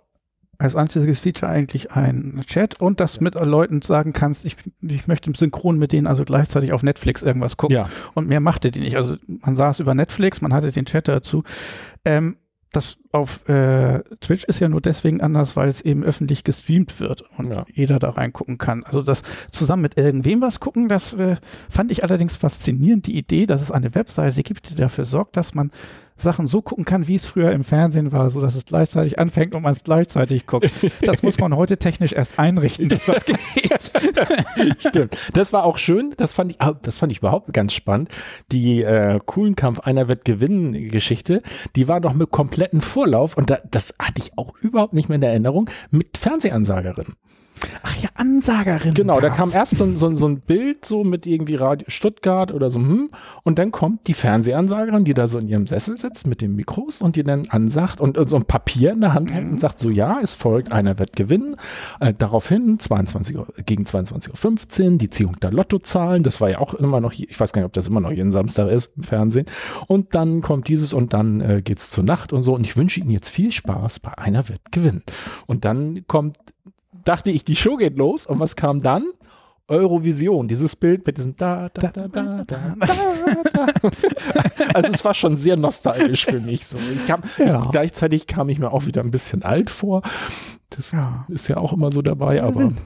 als 0.58 0.76
einziges 0.76 1.20
Feature 1.20 1.52
eigentlich 1.52 1.92
ein 1.92 2.42
Chat 2.46 2.80
und 2.80 3.00
dass 3.00 3.16
ja. 3.16 3.24
mit 3.24 3.36
Leuten 3.36 3.82
sagen 3.82 4.14
kannst, 4.14 4.46
ich, 4.46 4.56
ich 4.82 5.08
möchte 5.08 5.32
synchron 5.36 5.78
mit 5.78 5.92
denen 5.92 6.08
also 6.08 6.24
gleichzeitig 6.24 6.72
auf 6.74 6.84
Netflix 6.84 7.24
irgendwas 7.24 7.58
gucken. 7.58 7.76
Ja. 7.76 7.90
Und 8.14 8.28
mehr 8.28 8.40
machte 8.40 8.72
die 8.72 8.80
nicht. 8.80 8.96
Also 8.96 9.18
man 9.28 9.56
saß 9.56 9.80
über 9.80 9.94
Netflix, 9.94 10.42
man 10.42 10.54
hatte 10.54 10.72
den 10.72 10.86
Chat 10.86 11.08
dazu. 11.08 11.44
Ähm, 12.06 12.38
das 12.72 12.98
auf 13.12 13.48
äh, 13.48 14.02
Twitch 14.20 14.44
ist 14.44 14.60
ja 14.60 14.68
nur 14.68 14.82
deswegen 14.82 15.22
anders, 15.22 15.56
weil 15.56 15.70
es 15.70 15.82
eben 15.82 16.04
öffentlich 16.04 16.44
gestreamt 16.44 17.00
wird 17.00 17.24
und 17.38 17.52
ja. 17.52 17.66
jeder 17.72 18.00
da 18.00 18.10
reingucken 18.10 18.58
kann. 18.58 18.84
Also 18.84 19.02
das 19.02 19.24
zusammen 19.52 19.84
mit 19.84 19.98
irgendwem 19.98 20.42
was 20.42 20.60
gucken, 20.60 20.90
das 20.90 21.14
äh, 21.14 21.38
fand 21.70 21.92
ich 21.92 22.04
allerdings 22.04 22.38
faszinierend, 22.38 23.08
die 23.08 23.18
Idee, 23.18 23.46
dass 23.46 23.62
es 23.62 23.72
eine 23.72 23.96
Webseite 23.96 24.44
gibt, 24.44 24.70
die 24.70 24.76
dafür 24.76 25.06
sorgt, 25.06 25.38
dass 25.38 25.54
man 25.54 25.72
Sachen 26.18 26.48
so 26.48 26.62
gucken 26.62 26.86
kann, 26.86 27.08
wie 27.08 27.16
es 27.16 27.26
früher 27.26 27.52
im 27.52 27.64
Fernsehen 27.64 28.12
war, 28.12 28.30
so 28.30 28.40
dass 28.40 28.56
es 28.56 28.66
gleichzeitig 28.66 29.20
anfängt 29.20 29.54
und 29.54 29.64
man 29.64 29.74
es 29.74 29.84
gleichzeitig 29.84 30.48
guckt. 30.48 30.72
Das 31.02 31.24
muss 31.24 31.40
man 31.40 31.56
heute 31.56 31.78
technisch 31.78 32.14
erst 32.14 32.40
einrichten. 32.40 32.90
Dass 32.90 33.06
das 33.06 33.26
geht. 33.26 33.92
Stimmt. 34.80 35.18
Das 35.34 35.52
war 35.52 35.66
auch 35.66 35.78
schön. 35.78 36.14
Das 36.18 36.34
fand 36.34 36.52
ich, 36.52 36.58
das 36.82 37.00
fand 37.00 37.12
ich 37.12 37.20
überhaupt 37.20 37.54
ganz 37.54 37.74
spannend. 37.74 38.10
Die 38.52 38.82
äh, 38.82 39.20
coolen 39.26 39.56
Kampf 39.56 39.82
einer 39.82 40.08
wird 40.08 40.26
gewinnen 40.26 40.90
Geschichte, 40.90 41.42
die 41.76 41.88
war 41.88 42.00
noch 42.00 42.14
mit 42.14 42.32
kompletten 42.32 42.82
Vorlauf 42.82 43.38
und 43.38 43.50
da, 43.50 43.60
das 43.70 43.96
hatte 44.00 44.22
ich 44.22 44.38
auch 44.38 44.56
überhaupt 44.62 44.94
nicht 44.94 45.10
mehr 45.10 45.16
in 45.16 45.22
der 45.22 45.32
Erinnerung 45.32 45.70
mit 45.92 46.18
Fernsehansagerin. 46.18 47.16
Ach 47.84 47.96
ja, 47.98 48.10
Ansagerin. 48.16 48.94
Genau, 48.94 49.20
da 49.20 49.30
kam 49.30 49.52
erst 49.52 49.78
so, 49.78 49.90
so, 49.96 50.14
so, 50.16 50.28
ein 50.28 50.40
Bild 50.40 50.86
so 50.86 51.04
mit 51.04 51.26
irgendwie 51.26 51.56
Radio 51.56 51.86
Stuttgart 51.90 52.52
oder 52.52 52.70
so, 52.70 52.80
hm, 52.80 53.10
und 53.44 53.60
dann 53.60 53.72
kommt 53.72 54.08
die 54.08 54.14
Fernsehansagerin, 54.14 55.04
die 55.04 55.14
da 55.14 55.28
so 55.28 55.38
in 55.38 55.48
ihrem 55.48 55.68
Sessel 55.68 55.98
sitzt 55.98 56.28
mit 56.28 56.42
den 56.42 56.56
Mikros 56.56 57.02
und 57.02 57.16
die 57.16 57.24
dann 57.24 57.48
ansagt 57.50 58.02
und, 58.02 58.18
und 58.18 58.30
so 58.30 58.36
ein 58.36 58.46
Papier 58.46 58.92
in 58.92 59.02
der 59.02 59.14
Hand 59.14 59.32
hält 59.32 59.46
und 59.46 59.52
mhm. 59.54 59.60
sagt 59.60 59.80
so, 59.80 59.90
ja, 59.90 60.20
es 60.22 60.36
folgt, 60.36 60.72
einer 60.72 61.00
wird 61.00 61.16
gewinnen. 61.16 61.56
Äh, 62.00 62.14
daraufhin 62.18 62.80
22 62.80 63.38
Uhr, 63.38 63.48
gegen 63.66 63.84
22.15 63.84 64.92
Uhr 64.92 64.98
die 64.98 65.10
Ziehung 65.10 65.40
der 65.40 65.52
Lottozahlen, 65.52 66.24
das 66.24 66.42
war 66.42 66.50
ja 66.50 66.60
auch 66.60 66.74
immer 66.74 67.02
noch, 67.02 67.14
ich 67.14 67.40
weiß 67.40 67.54
gar 67.54 67.62
nicht, 67.62 67.68
ob 67.68 67.74
das 67.74 67.88
immer 67.88 68.02
noch 68.02 68.12
jeden 68.12 68.32
Samstag 68.32 68.70
ist 68.70 68.92
im 68.98 69.04
Fernsehen. 69.04 69.46
Und 69.88 70.16
dann 70.16 70.42
kommt 70.42 70.68
dieses 70.68 70.94
und 70.94 71.14
dann 71.14 71.42
äh, 71.42 71.62
geht's 71.64 71.90
zur 71.90 72.04
Nacht 72.04 72.34
und 72.34 72.44
so 72.44 72.54
und 72.54 72.66
ich 72.66 72.78
wünsche 72.78 73.00
Ihnen 73.00 73.12
jetzt 73.12 73.30
viel 73.30 73.52
Spaß 73.52 74.00
bei 74.00 74.18
einer 74.18 74.50
wird 74.50 74.72
gewinnen. 74.72 75.04
Und 75.46 75.66
dann 75.66 76.06
kommt 76.08 76.38
dachte 77.06 77.32
ich, 77.32 77.46
die 77.46 77.56
Show 77.56 77.78
geht 77.78 77.96
los. 77.98 78.26
Und 78.26 78.40
was 78.40 78.56
kam 78.58 78.82
dann? 78.82 79.06
Eurovision, 79.68 80.48
dieses 80.48 80.76
Bild 80.76 81.08
mit 81.08 81.18
diesem 81.18 81.38
da, 81.38 81.70
da, 81.70 81.88
da, 81.88 82.08
da, 82.08 82.44
da, 82.44 82.44
da, 82.46 82.76
da. 82.80 83.78
Also 84.76 84.90
es 84.90 85.04
war 85.04 85.16
schon 85.16 85.38
sehr 85.38 85.58
nostalgisch 85.58 86.26
für 86.26 86.40
mich. 86.40 86.68
So. 86.68 86.78
Ich 86.78 87.08
kam, 87.08 87.24
Ja. 87.40 87.62
Gleichzeitig 87.72 88.28
kam 88.28 88.50
ich 88.50 88.60
mir 88.60 88.72
auch 88.72 88.86
wieder 88.86 89.02
ein 89.02 89.10
bisschen 89.10 89.42
alt 89.42 89.72
vor. 89.72 90.04
Das 90.70 90.92
Ja. 90.92 91.26
ist 91.30 91.48
ja 91.48 91.58
auch 91.58 91.74
immer 91.74 91.90
so 91.90 92.04
dabei, 92.04 92.36
Wir 92.36 92.44
aber 92.44 92.54
sind. 92.54 92.80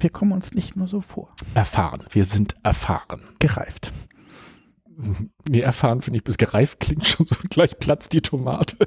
Wir 0.00 0.10
kommen 0.10 0.32
uns 0.32 0.52
nicht 0.52 0.76
nur 0.76 0.86
so 0.86 1.00
vor. 1.00 1.34
erfahren. 1.54 2.02
Wir 2.10 2.26
sind 2.26 2.56
erfahren. 2.62 3.22
Gereift. 3.38 3.90
Nee, 5.48 5.60
erfahren 5.60 6.02
finde 6.02 6.18
ich 6.18 6.24
bis 6.24 6.36
gereift 6.36 6.78
klingt 6.80 7.06
schon 7.06 7.26
so 7.26 7.36
gleich 7.48 7.78
platzt 7.78 8.12
die 8.12 8.20
Tomate. 8.20 8.76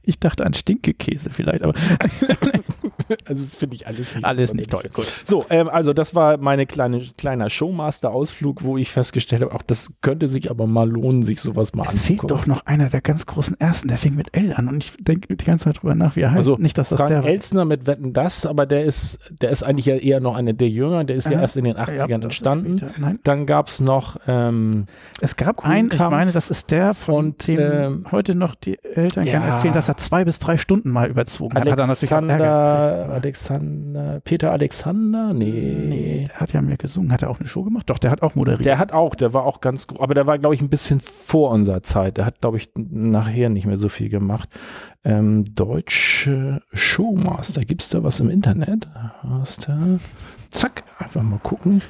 Ich 0.03 0.19
dachte 0.19 0.45
an 0.45 0.55
Stinkekäse 0.55 1.31
vielleicht, 1.31 1.63
aber 1.63 1.75
Also 3.25 3.45
das 3.45 3.57
finde 3.57 3.77
ich 3.77 3.87
alles 3.87 4.15
nicht, 4.15 4.25
alles 4.25 4.55
nicht 4.55 4.71
toll. 4.71 4.89
Gut. 4.93 5.13
So, 5.25 5.45
ähm, 5.51 5.69
also 5.69 5.93
das 5.93 6.15
war 6.15 6.37
meine 6.37 6.67
kleine 6.67 7.01
kleiner 7.17 7.51
Showmaster-Ausflug, 7.51 8.63
wo 8.63 8.77
ich 8.77 8.91
festgestellt 8.91 9.43
habe, 9.43 9.55
auch 9.55 9.63
das 9.63 9.93
könnte 10.01 10.29
sich 10.29 10.51
aber 10.51 10.67
mal 10.67 10.89
lohnen, 10.89 11.23
sich 11.23 11.41
sowas 11.41 11.75
mal 11.75 11.87
Es 11.93 12.03
fehlt 12.03 12.23
doch 12.29 12.47
noch 12.47 12.67
einer 12.67 12.89
der 12.89 13.01
ganz 13.01 13.27
großen 13.27 13.59
ersten, 13.61 13.89
der 13.89 13.97
fing 13.97 14.15
mit 14.15 14.37
L 14.37 14.53
an 14.55 14.69
und 14.69 14.85
ich 14.85 14.97
denke 14.99 15.35
die 15.35 15.45
ganze 15.45 15.65
Zeit 15.65 15.83
drüber 15.83 15.95
nach, 15.95 16.17
wie 16.17 16.21
er 16.21 16.31
heißt. 16.31 16.39
Also 16.39 16.57
nicht, 16.57 16.79
dass 16.79 16.91
das 16.91 16.99
Frank 16.99 17.11
der 17.11 17.25
war. 17.25 17.31
Elstner 17.31 17.65
mit 17.65 17.87
Wetten 17.87 18.13
das, 18.13 18.47
aber 18.47 18.67
der 18.67 18.85
ist, 18.85 19.19
der 19.31 19.51
ist 19.51 19.63
eigentlich 19.63 19.87
ja 19.87 19.97
eher 19.97 20.21
noch 20.21 20.37
einer 20.37 20.53
der 20.53 20.69
Jüngeren, 20.69 21.07
der 21.07 21.17
ist 21.17 21.27
ja 21.29 21.37
Aha. 21.37 21.43
erst 21.43 21.57
in 21.57 21.65
den 21.65 21.77
Ja, 21.77 21.85
80ern 21.85 21.97
das 21.97 22.07
ist 22.09 22.25
entstanden. 22.25 22.81
Nein, 22.99 23.19
Dann 23.25 23.47
gab 23.47 23.69
es 23.69 23.81
noch 23.81 24.19
ähm, 24.27 24.87
es 25.21 25.37
gab 25.37 25.65
einen, 25.65 25.91
ich 25.93 25.99
meine, 25.99 26.33
das 26.33 26.51
ist 26.51 26.71
der, 26.71 26.95
von 26.95 27.27
und, 27.27 27.47
dem 27.47 27.61
ähm, 27.61 28.07
heute 28.11 28.35
noch 28.35 28.55
die 28.55 28.79
Eltern 28.83 29.27
ja. 29.27 29.57
erzählen, 29.57 29.75
dass 29.81 29.89
er 29.89 29.97
zwei 29.97 30.25
bis 30.25 30.39
drei 30.39 30.59
Stunden 30.59 30.91
mal 30.91 31.09
überzogen 31.09 31.55
hat. 31.55 31.63
Hat 31.63 31.67
er 31.67 31.71
Ärger 31.71 31.85
Alexander, 31.85 33.09
Alexander, 33.11 34.21
Peter 34.21 34.53
Alexander? 34.53 35.33
Nee. 35.33 35.51
Nee, 35.89 36.27
der 36.29 36.41
hat 36.41 36.53
ja 36.53 36.61
mehr 36.61 36.77
gesungen. 36.77 37.11
Hat 37.13 37.23
er 37.23 37.31
auch 37.31 37.41
eine 37.41 37.49
Show 37.49 37.63
gemacht? 37.65 37.89
Doch, 37.89 37.99
der 37.99 38.11
hat 38.11 38.21
auch 38.21 38.35
moderiert. 38.35 38.67
Der 38.67 38.79
hat 38.79 38.93
auch, 38.93 39.15
der 39.15 39.33
war 39.33 39.45
auch 39.45 39.63
ganz 39.63 39.87
groß, 39.87 40.01
aber 40.01 40.13
der 40.13 40.27
war, 40.27 40.39
glaube 40.39 40.55
ich, 40.55 40.61
ein 40.61 40.69
bisschen 40.69 41.01
vor 41.01 41.51
unserer 41.51 41.83
Zeit. 41.83 42.19
Der 42.19 42.27
hat, 42.27 42.43
glaube 42.43 42.59
ich, 42.59 42.71
nachher 42.77 43.49
nicht 43.49 43.67
mehr 43.67 43.79
so 43.79 43.89
viel 43.89 44.11
gemacht. 44.11 44.51
Ähm, 45.03 45.47
Deutsche 45.55 46.61
Showmaster, 46.75 47.63
gibt's 47.63 47.89
da 47.89 48.05
was 48.05 48.21
im 48.21 48.29
Internet? 48.29 48.87
Master. 49.23 49.79
Zack, 50.51 50.85
einfach 50.99 51.23
mal 51.23 51.39
gucken. 51.39 51.81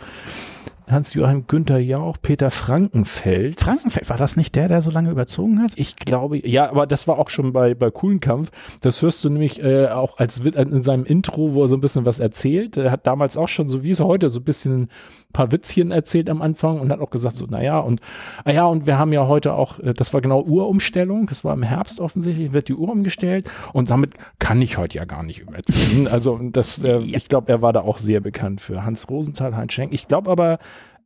Hans-Joachim 0.91 1.47
Günther 1.47 1.79
Jauch, 1.79 2.17
Peter 2.21 2.51
Frankenfeld. 2.51 3.61
Frankenfeld, 3.61 4.11
war 4.11 4.17
das 4.17 4.37
nicht 4.37 4.55
der, 4.57 4.69
der 4.69 4.83
so 4.83 4.91
lange 4.91 5.11
überzogen 5.11 5.63
hat? 5.63 5.73
Ich 5.77 5.97
glaube, 5.97 6.47
ja, 6.47 6.71
aber 6.71 6.87
das 6.87 7.07
war 7.09 7.19
auch 7.19 7.29
schon 7.29 7.53
bei, 7.53 7.75
bei 7.75 7.91
Kuhlenkampf. 7.91 8.51
Das 8.81 9.03
hörst 9.03 9.25
du 9.25 9.31
nämlich 9.31 9.63
äh, 9.63 9.89
auch 9.89 10.19
als 10.19 10.45
Wit- 10.45 10.57
in 10.57 10.83
seinem 10.83 11.05
Intro, 11.05 11.55
wo 11.55 11.63
er 11.63 11.69
so 11.69 11.77
ein 11.77 11.81
bisschen 11.81 12.07
was 12.07 12.21
erzählt. 12.21 12.77
Er 12.77 12.91
hat 12.91 13.07
damals 13.07 13.37
auch 13.37 13.49
schon, 13.49 13.69
so 13.69 13.85
wie 13.85 13.91
es 13.91 14.01
heute, 14.01 14.29
so 14.29 14.41
ein 14.41 14.45
bisschen 14.45 14.83
ein 14.83 14.89
paar 15.33 15.53
Witzchen 15.53 15.91
erzählt 15.93 16.29
am 16.29 16.43
Anfang 16.43 16.81
und 16.81 16.91
hat 16.91 17.01
auch 17.01 17.11
gesagt, 17.11 17.37
so, 17.37 17.47
naja, 17.47 17.79
und, 17.79 18.01
ah 18.45 18.51
ja, 18.51 18.67
und 18.67 18.87
wir 18.87 18.99
haben 18.99 19.13
ja 19.13 19.29
heute 19.29 19.55
auch, 19.55 19.79
äh, 19.79 19.95
das 19.95 20.13
war 20.13 20.21
genau 20.21 20.43
Uhrumstellung, 20.43 21.27
das 21.29 21.45
war 21.45 21.55
im 21.55 21.63
Herbst 21.63 22.01
offensichtlich, 22.01 22.53
wird 22.53 22.69
die 22.69 22.75
Uhr 22.75 22.91
umgestellt 22.91 23.49
und 23.73 23.91
damit 23.91 24.15
kann 24.39 24.61
ich 24.61 24.77
heute 24.77 24.99
ja 24.99 25.05
gar 25.05 25.23
nicht 25.23 25.41
überziehen. 25.41 26.09
Also, 26.09 26.41
das, 26.43 26.83
äh, 26.83 26.99
ich 26.99 27.29
glaube, 27.29 27.51
er 27.51 27.63
war 27.63 27.73
da 27.73 27.81
auch 27.83 27.99
sehr 27.99 28.21
bekannt 28.21 28.61
für 28.61 28.85
Hans 28.85 29.09
Rosenthal, 29.09 29.57
Heinz 29.57 29.73
Schenk. 29.73 29.93
Ich 29.93 30.09
glaube 30.09 30.31
aber, 30.31 30.59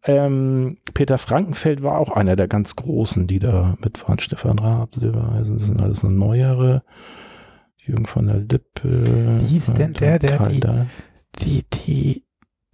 ähm, 0.04 0.78
Peter 0.92 1.18
Frankenfeld 1.18 1.82
war 1.82 1.98
auch 1.98 2.10
einer 2.14 2.36
der 2.36 2.48
ganz 2.48 2.76
Großen, 2.76 3.26
die 3.26 3.38
da 3.38 3.76
mit 3.82 4.06
waren. 4.06 4.18
Stefan 4.18 4.58
Raab, 4.58 4.94
Silbereisen, 4.94 5.58
das 5.58 5.66
sind 5.66 5.82
alles 5.82 6.02
noch 6.02 6.10
neuere. 6.10 6.82
Jürgen 7.78 8.06
von 8.06 8.26
der 8.26 8.38
Lippe. 8.38 9.38
Wie 9.40 9.44
hieß 9.46 9.72
denn 9.74 9.92
der, 9.94 10.18
der 10.18 10.36
Karl 10.38 10.52
die- 10.52 10.60
Dahl. 10.60 10.86
Die, 11.40 11.64
die 11.72 12.24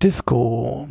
Disco. 0.02 0.86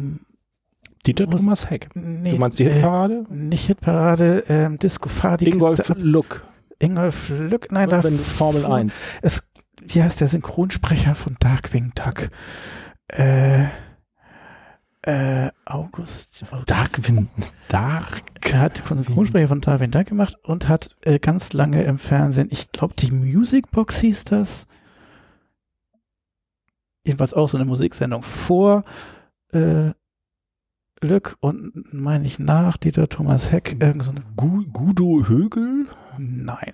Dieter 1.05 1.25
Muss- 1.27 1.39
Thomas 1.39 1.69
Heck. 1.69 1.89
Nee, 1.95 2.31
Du 2.31 2.37
meinst 2.37 2.59
die 2.59 2.65
äh, 2.65 2.73
Hitparade? 2.73 3.25
Nicht 3.29 3.67
Hitparade, 3.67 4.43
ähm, 4.49 4.77
Disco 4.79 5.07
Fahr 5.07 5.37
die 5.37 5.49
Ingolf. 5.49 5.89
Luck. 5.97 6.45
Ingolf 6.79 7.29
Lück, 7.29 7.71
nein, 7.71 7.89
da 7.89 8.01
Formel 8.01 8.65
1. 8.65 9.01
Es, 9.21 9.43
wie 9.81 10.01
heißt 10.03 10.19
der 10.21 10.27
Synchronsprecher 10.29 11.15
von 11.15 11.35
Darkwing 11.39 11.91
Duck? 11.95 12.29
Äh, 13.07 13.65
äh, 15.03 15.49
August. 15.65 16.45
August. 16.51 16.69
Darkwing. 16.69 17.29
Dark. 17.69 18.23
Hat 18.53 18.81
Synchronsprecher 18.85 19.47
von 19.47 19.61
Darwin 19.61 19.91
Duck 19.91 20.07
gemacht 20.07 20.35
und 20.43 20.67
hat 20.67 20.95
äh, 21.01 21.19
ganz 21.19 21.53
lange 21.53 21.83
im 21.83 21.97
Fernsehen, 21.97 22.49
ich 22.51 22.71
glaube, 22.71 22.95
die 22.95 23.11
Musicbox 23.11 23.99
hieß 23.99 24.23
das. 24.25 24.67
Jedenfalls 27.03 27.33
auch 27.33 27.47
so 27.47 27.57
eine 27.57 27.65
Musiksendung 27.65 28.23
vor 28.23 28.83
äh, 29.53 29.91
Lück 31.01 31.37
und 31.39 31.93
meine 31.93 32.25
ich 32.25 32.39
nach 32.39 32.77
Dieter 32.77 33.07
Thomas 33.07 33.51
Heck. 33.51 33.77
Irgend 33.79 34.03
so 34.03 34.11
eine, 34.11 34.23
Gu 34.35 34.63
Gudo 34.71 35.27
Högel? 35.27 35.87
nein. 36.17 36.73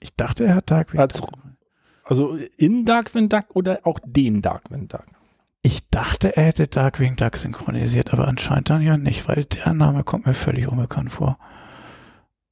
Ich 0.00 0.16
dachte, 0.16 0.44
er 0.44 0.56
hat 0.56 0.70
Darkwing 0.70 1.00
Duck. 1.08 1.30
gemacht. 1.32 1.56
Also 2.02 2.36
in 2.56 2.84
Darkwing 2.84 3.28
Duck 3.28 3.54
oder 3.54 3.80
auch 3.84 4.00
den 4.04 4.42
Darkwing 4.42 4.88
Duck? 4.88 5.04
Ich 5.62 5.88
dachte, 5.90 6.36
er 6.36 6.44
hätte 6.44 6.66
Darkwing 6.66 7.16
Duck 7.16 7.36
synchronisiert, 7.36 8.12
aber 8.12 8.26
anscheinend 8.26 8.70
dann 8.70 8.82
ja 8.82 8.96
nicht, 8.96 9.28
weil 9.28 9.44
der 9.44 9.72
Name 9.74 10.02
kommt 10.02 10.26
mir 10.26 10.34
völlig 10.34 10.68
unbekannt 10.68 11.12
vor. 11.12 11.38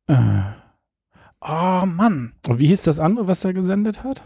Äh. 0.06 0.42
Oh 1.40 1.86
Mann, 1.86 2.34
Und 2.48 2.60
wie 2.60 2.66
hieß 2.66 2.82
das 2.82 3.00
andere, 3.00 3.26
was 3.26 3.44
er 3.44 3.54
gesendet 3.54 4.04
hat? 4.04 4.22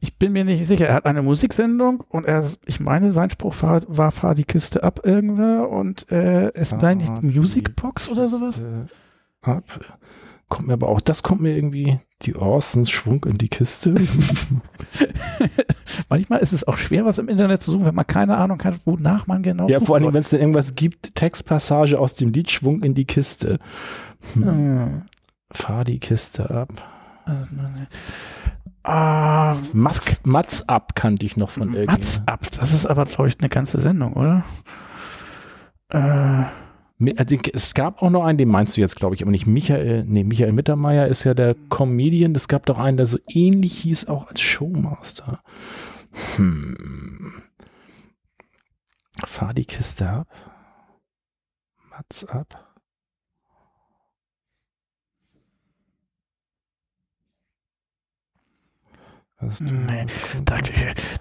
ich 0.00 0.16
bin 0.16 0.32
mir 0.32 0.44
nicht 0.44 0.66
sicher. 0.66 0.88
Er 0.88 0.94
hat 0.94 1.04
eine 1.04 1.22
Musiksendung 1.22 2.02
und 2.08 2.24
er, 2.24 2.44
ich 2.64 2.80
meine, 2.80 3.12
sein 3.12 3.30
Spruch 3.30 3.54
war, 3.62 3.82
war 3.86 4.10
fahr 4.10 4.34
die 4.34 4.44
Kiste 4.44 4.82
ab 4.82 5.00
irgendwer 5.04 5.68
und 5.68 6.10
äh, 6.10 6.52
es 6.54 6.72
war 6.72 6.94
nicht 6.94 7.08
Fahr 7.08 7.20
die 7.20 7.38
Musicbox 7.38 8.08
oder 8.08 8.26
sowas. 8.26 8.62
Ab. 9.42 9.64
Kommt 10.50 10.66
mir 10.66 10.74
aber 10.74 10.88
auch, 10.88 11.00
das 11.00 11.22
kommt 11.22 11.40
mir 11.40 11.54
irgendwie, 11.54 12.00
die 12.22 12.34
Orsons 12.34 12.90
Schwung 12.90 13.24
in 13.24 13.38
die 13.38 13.48
Kiste. 13.48 13.94
Manchmal 16.08 16.40
ist 16.40 16.52
es 16.52 16.66
auch 16.66 16.76
schwer, 16.76 17.04
was 17.04 17.18
im 17.18 17.28
Internet 17.28 17.62
zu 17.62 17.70
suchen, 17.70 17.86
wenn 17.86 17.94
man 17.94 18.06
keine 18.06 18.36
Ahnung 18.36 18.62
hat, 18.64 18.84
wonach 18.84 19.28
man 19.28 19.44
genau 19.44 19.68
ja, 19.68 19.78
vor 19.78 19.94
allem, 19.94 20.12
wenn 20.12 20.20
es 20.20 20.30
denn 20.30 20.40
irgendwas 20.40 20.74
gibt, 20.74 21.14
Textpassage 21.14 21.98
aus 21.98 22.14
dem 22.14 22.32
Lied 22.32 22.50
Schwung 22.50 22.82
in 22.82 22.94
die 22.94 23.04
Kiste. 23.04 23.60
Hm. 24.34 24.44
Hm. 24.44 25.02
Fahr 25.52 25.84
die 25.84 26.00
Kiste 26.00 26.50
ab. 26.50 26.72
Ah, 28.82 29.54
Mats, 29.72 30.22
Mats 30.24 30.68
ab 30.68 30.96
kannte 30.96 31.24
ich 31.24 31.36
noch 31.36 31.50
von 31.50 31.74
irgendwie. 31.74 31.86
Mats 31.86 32.22
ab. 32.26 32.46
Das 32.58 32.74
ist 32.74 32.86
aber, 32.86 33.04
glaube 33.04 33.28
ich, 33.28 33.38
eine 33.38 33.48
ganze 33.48 33.80
Sendung, 33.80 34.14
oder? 34.14 34.42
Äh, 35.90 36.44
Es 37.00 37.72
gab 37.74 38.02
auch 38.02 38.10
noch 38.10 38.24
einen, 38.24 38.36
den 38.36 38.48
meinst 38.48 38.76
du 38.76 38.80
jetzt, 38.82 38.96
glaube 38.96 39.14
ich, 39.14 39.22
aber 39.22 39.30
nicht 39.30 39.46
Michael. 39.46 40.04
Nee, 40.04 40.22
Michael 40.24 40.52
Mittermeier 40.52 41.06
ist 41.06 41.24
ja 41.24 41.32
der 41.32 41.54
Comedian. 41.70 42.34
Es 42.34 42.46
gab 42.46 42.66
doch 42.66 42.78
einen, 42.78 42.98
der 42.98 43.06
so 43.06 43.18
ähnlich 43.28 43.78
hieß, 43.78 44.08
auch 44.08 44.28
als 44.28 44.40
Showmaster. 44.40 45.42
Hm. 46.36 47.42
Fahr 49.24 49.54
die 49.54 49.64
Kiste 49.64 50.08
ab. 50.08 50.28
Mats 51.90 52.24
ab. 52.24 52.66
Was 59.22 59.28
du- 59.28 59.29
Nee, 59.60 60.06
das, 60.44 60.60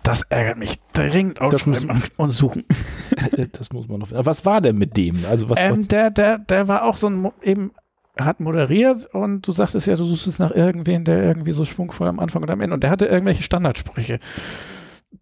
das 0.03 0.21
ärgert 0.23 0.57
mich 0.57 0.79
dringend 0.93 1.39
muss- 1.39 1.53
aufschreiben 1.53 2.01
und 2.17 2.29
suchen. 2.31 2.65
das 3.53 3.71
muss 3.71 3.87
man 3.87 3.99
noch. 3.99 4.09
Was 4.11 4.45
war 4.45 4.59
denn 4.61 4.77
mit 4.77 4.97
dem? 4.97 5.23
Also 5.29 5.49
was? 5.49 5.57
Ähm, 5.59 5.87
der, 5.87 6.11
der, 6.11 6.37
der 6.39 6.67
war 6.67 6.83
auch 6.83 6.97
so 6.97 7.07
ein, 7.09 7.31
eben, 7.41 7.71
hat 8.19 8.41
moderiert 8.41 9.05
und 9.13 9.47
du 9.47 9.53
sagtest 9.53 9.87
ja, 9.87 9.95
du 9.95 10.03
suchst 10.03 10.27
es 10.27 10.39
nach 10.39 10.51
irgendwen, 10.51 11.05
der 11.05 11.23
irgendwie 11.23 11.53
so 11.53 11.63
schwungvoll 11.63 12.07
am 12.09 12.19
Anfang 12.19 12.41
und 12.43 12.49
am 12.51 12.59
Ende 12.59 12.73
und 12.73 12.83
der 12.83 12.89
hatte 12.89 13.05
irgendwelche 13.05 13.43
Standardsprüche. 13.43 14.19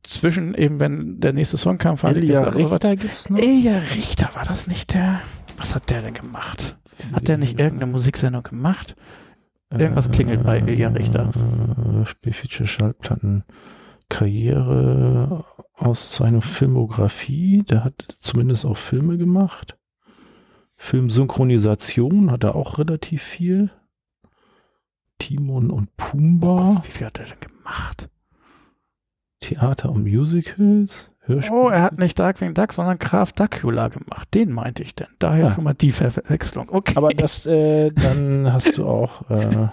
Zwischen 0.03 0.53
eben, 0.55 0.79
wenn 0.79 1.19
der 1.19 1.33
nächste 1.33 1.57
Song 1.57 1.77
kam, 1.77 1.97
fand 1.97 2.17
ich 2.17 2.35
aber 2.35 2.47
was- 2.47 2.55
Richter 2.71 2.95
gibt's 2.95 3.29
noch? 3.29 3.37
Ilja 3.39 3.77
Richter, 3.93 4.29
war 4.33 4.43
das 4.45 4.67
nicht 4.67 4.93
der? 4.93 5.21
Was 5.57 5.75
hat 5.75 5.89
der 5.89 6.01
denn 6.01 6.13
gemacht? 6.13 6.77
Hat 7.13 7.27
der 7.27 7.37
nicht 7.37 7.59
irgendeine 7.59 7.91
Musiksendung 7.91 8.43
gemacht? 8.43 8.95
Irgendwas 9.71 10.09
klingelt 10.11 10.43
bei 10.43 10.59
Ilja 10.59 10.89
Richter. 10.89 11.31
Äh, 11.31 12.05
Spielfeature 12.05 12.67
Schallplatten. 12.67 13.43
Karriere, 14.09 15.45
Auszeichnung, 15.73 16.41
Filmografie. 16.41 17.63
Der 17.63 17.83
hat 17.83 18.17
zumindest 18.19 18.65
auch 18.65 18.77
Filme 18.77 19.17
gemacht. 19.17 19.77
Filmsynchronisation 20.77 22.31
hat 22.31 22.43
er 22.43 22.55
auch 22.55 22.77
relativ 22.77 23.23
viel. 23.23 23.71
Timon 25.19 25.71
und 25.71 25.95
Pumba. 25.97 26.71
Gott, 26.71 26.87
wie 26.87 26.91
viel 26.91 27.07
hat 27.07 27.19
er 27.19 27.25
denn 27.25 27.39
gemacht? 27.39 28.09
Theater 29.39 29.89
und 29.91 30.03
Musicals. 30.03 31.11
Hörspiel. 31.21 31.55
Oh, 31.55 31.69
er 31.69 31.81
hat 31.81 31.97
nicht 31.99 32.17
Darkwing 32.19 32.53
Duck, 32.53 32.71
sondern 32.73 32.99
Graf 32.99 33.31
Dracula 33.33 33.89
gemacht. 33.89 34.33
Den 34.33 34.51
meinte 34.53 34.81
ich 34.83 34.95
denn. 34.95 35.07
Daher 35.19 35.47
Ah. 35.47 35.51
schon 35.51 35.63
mal 35.65 35.73
die 35.73 35.91
Verwechslung. 35.91 36.69
Okay. 36.69 36.93
Aber 36.95 37.09
das, 37.09 37.45
äh, 37.45 37.91
dann 37.91 38.51
hast 38.51 38.77
du 38.77 38.85
auch. 38.87 39.29
Äh, 39.37 39.67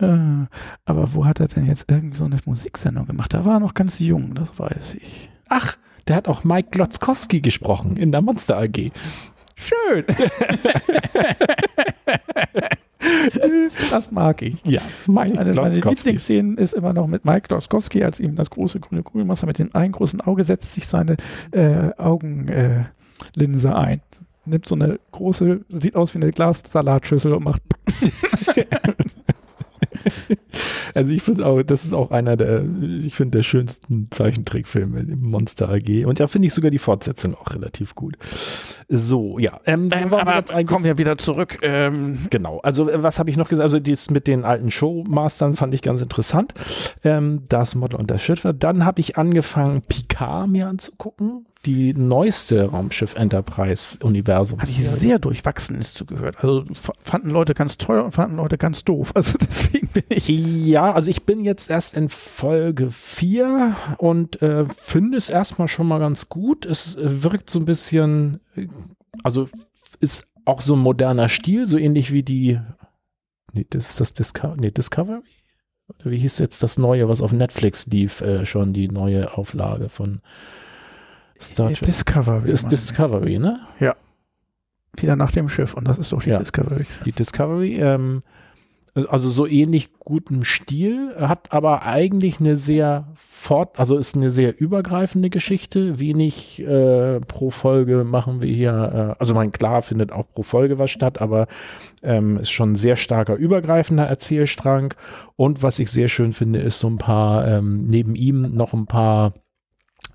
Äh, 0.00 0.46
aber 0.86 1.14
wo 1.14 1.24
hat 1.24 1.38
er 1.38 1.46
denn 1.46 1.66
jetzt 1.66 1.88
irgend 1.88 2.16
so 2.16 2.24
eine 2.24 2.36
Musiksendung 2.46 3.06
gemacht? 3.06 3.32
Da 3.32 3.44
war 3.44 3.58
er 3.58 3.60
noch 3.60 3.74
ganz 3.74 4.00
jung, 4.00 4.34
das 4.34 4.58
weiß 4.58 4.96
ich. 4.96 5.30
Ach, 5.48 5.76
der 6.08 6.16
hat 6.16 6.26
auch 6.26 6.42
Mike 6.42 6.70
Glotzkowski 6.72 7.40
gesprochen 7.40 7.96
in 7.96 8.10
der 8.10 8.20
Monster 8.20 8.58
AG. 8.58 8.90
Schön. 9.54 10.04
das 13.90 14.10
mag 14.10 14.42
ich. 14.42 14.56
Ja, 14.64 14.80
Mike 15.06 15.38
Eine 15.38 15.52
meiner. 15.52 15.74
Lieblingsszenen 15.74 16.58
ist 16.58 16.74
immer 16.74 16.92
noch 16.92 17.06
mit 17.06 17.24
Mike 17.24 17.48
Kloskowski, 17.48 18.02
als 18.04 18.20
ihm 18.20 18.36
das 18.36 18.50
große 18.50 18.80
grüne 18.80 19.02
Kugelmonster 19.02 19.46
mit 19.46 19.58
dem 19.58 19.74
einen 19.74 19.92
großen 19.92 20.20
Auge 20.20 20.44
setzt 20.44 20.72
sich 20.74 20.86
seine 20.86 21.16
äh, 21.50 21.90
Augenlinse 21.96 22.88
äh, 23.68 23.72
ein. 23.72 24.00
Nimmt 24.46 24.66
so 24.66 24.74
eine 24.74 24.98
große, 25.12 25.60
sieht 25.68 25.96
aus 25.96 26.14
wie 26.14 26.18
eine 26.18 26.30
Glassalatschüssel 26.30 27.32
und 27.32 27.44
macht. 27.44 27.62
Also 30.94 31.12
ich 31.12 31.22
finde 31.22 31.46
auch, 31.46 31.62
das 31.62 31.84
ist 31.84 31.92
auch 31.92 32.10
einer 32.10 32.36
der, 32.36 32.64
ich 33.02 33.14
finde, 33.16 33.38
der 33.38 33.42
schönsten 33.42 34.08
Zeichentrickfilme 34.10 35.00
im 35.00 35.22
Monster 35.22 35.68
AG. 35.68 36.06
Und 36.06 36.20
da 36.20 36.28
finde 36.28 36.46
ich 36.46 36.54
sogar 36.54 36.70
die 36.70 36.78
Fortsetzung 36.78 37.34
auch 37.34 37.52
relativ 37.52 37.94
gut. 37.94 38.16
So, 38.88 39.38
ja. 39.38 39.60
Ähm, 39.66 39.90
wir 39.90 40.12
aber 40.12 40.42
kommen 40.64 40.84
wir 40.84 40.98
wieder 40.98 41.18
zurück. 41.18 41.58
Ähm, 41.62 42.18
Genau, 42.30 42.58
also 42.58 42.88
äh, 42.88 43.02
was 43.02 43.18
habe 43.18 43.30
ich 43.30 43.36
noch 43.36 43.48
gesagt? 43.48 43.64
Also 43.64 43.78
das 43.78 44.10
mit 44.10 44.26
den 44.26 44.44
alten 44.44 44.70
Showmastern 44.70 45.56
fand 45.56 45.74
ich 45.74 45.82
ganz 45.82 46.00
interessant. 46.00 46.54
Ähm, 47.02 47.42
das 47.48 47.74
Model 47.74 47.98
und 47.98 48.10
das 48.10 48.22
Schiff. 48.22 48.46
Dann 48.58 48.84
habe 48.84 49.00
ich 49.00 49.16
angefangen, 49.16 49.82
Picard 49.82 50.48
mir 50.48 50.68
anzugucken. 50.68 51.46
Die 51.66 51.94
neueste 51.94 52.66
Raumschiff 52.66 53.14
Enterprise 53.14 53.98
Universum. 54.02 54.60
Habe 54.60 54.70
ich 54.70 54.86
sehr 54.86 55.18
Durchwachsenes 55.18 55.94
zugehört. 55.94 56.36
Also 56.42 56.64
fanden 57.00 57.30
Leute 57.30 57.54
ganz 57.54 57.78
teuer 57.78 58.04
und 58.04 58.10
fanden 58.10 58.36
Leute 58.36 58.58
ganz 58.58 58.84
doof. 58.84 59.12
Also 59.24 59.38
deswegen 59.40 59.88
bin 59.88 60.02
ich. 60.10 60.28
Ja, 60.28 60.92
also 60.92 61.08
ich 61.08 61.22
bin 61.24 61.42
jetzt 61.44 61.70
erst 61.70 61.96
in 61.96 62.10
Folge 62.10 62.90
4 62.90 63.76
und 63.96 64.42
äh, 64.42 64.66
finde 64.76 65.16
es 65.16 65.30
erstmal 65.30 65.68
schon 65.68 65.86
mal 65.88 66.00
ganz 66.00 66.28
gut. 66.28 66.66
Es 66.66 66.96
äh, 66.96 67.22
wirkt 67.22 67.48
so 67.48 67.60
ein 67.60 67.64
bisschen, 67.64 68.40
also 69.22 69.48
ist 70.00 70.26
auch 70.44 70.60
so 70.60 70.74
ein 70.74 70.80
moderner 70.80 71.28
Stil, 71.28 71.66
so 71.66 71.78
ähnlich 71.78 72.12
wie 72.12 72.22
die, 72.22 72.60
nee, 73.52 73.66
das 73.70 73.90
ist 73.90 74.00
das 74.00 74.12
Disco 74.12 74.54
nee, 74.56 74.70
Discovery? 74.70 75.20
Oder 75.88 76.10
wie 76.10 76.18
hieß 76.18 76.38
jetzt 76.38 76.62
das 76.62 76.78
neue, 76.78 77.08
was 77.08 77.20
auf 77.20 77.32
Netflix 77.32 77.86
lief, 77.86 78.20
äh, 78.20 78.46
schon 78.46 78.72
die 78.72 78.88
neue 78.88 79.36
Auflage 79.36 79.88
von 79.88 80.20
Star 81.40 81.68
Trek? 81.68 81.82
Discovery. 81.82 82.50
Das 82.50 82.62
ist. 82.62 82.72
Discovery, 82.72 83.38
ne? 83.38 83.60
Wieder 84.96 85.16
nach 85.16 85.32
dem 85.32 85.48
Schiff 85.48 85.74
und 85.74 85.88
das 85.88 85.98
ist 85.98 86.12
doch 86.12 86.22
die 86.22 86.30
Ja. 86.30 86.38
Discovery. 86.38 86.86
die 87.04 87.12
Discovery. 87.12 87.76
Ähm, 87.80 88.22
also 88.94 89.30
so 89.30 89.46
ähnlich 89.46 89.98
gutem 89.98 90.44
Stil, 90.44 91.14
hat 91.18 91.52
aber 91.52 91.82
eigentlich 91.82 92.38
eine 92.38 92.54
sehr 92.54 93.08
fort, 93.16 93.78
also 93.80 93.96
ist 93.96 94.14
eine 94.14 94.30
sehr 94.30 94.60
übergreifende 94.60 95.30
Geschichte. 95.30 95.98
Wenig 95.98 96.60
äh, 96.62 97.18
pro 97.20 97.50
Folge 97.50 98.04
machen 98.04 98.40
wir 98.40 98.52
hier, 98.52 99.16
äh, 99.16 99.20
also 99.20 99.34
mein 99.34 99.50
klar 99.50 99.82
findet 99.82 100.12
auch 100.12 100.26
pro 100.32 100.44
Folge 100.44 100.78
was 100.78 100.92
statt, 100.92 101.20
aber 101.20 101.48
ähm, 102.02 102.38
ist 102.38 102.52
schon 102.52 102.72
ein 102.72 102.76
sehr 102.76 102.96
starker 102.96 103.34
übergreifender 103.34 104.04
Erzählstrang. 104.04 104.94
Und 105.34 105.64
was 105.64 105.80
ich 105.80 105.90
sehr 105.90 106.08
schön 106.08 106.32
finde, 106.32 106.60
ist 106.60 106.78
so 106.78 106.88
ein 106.88 106.98
paar 106.98 107.48
ähm, 107.48 107.86
neben 107.86 108.14
ihm 108.14 108.54
noch 108.54 108.74
ein 108.74 108.86
paar 108.86 109.34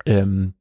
ähm, 0.06 0.54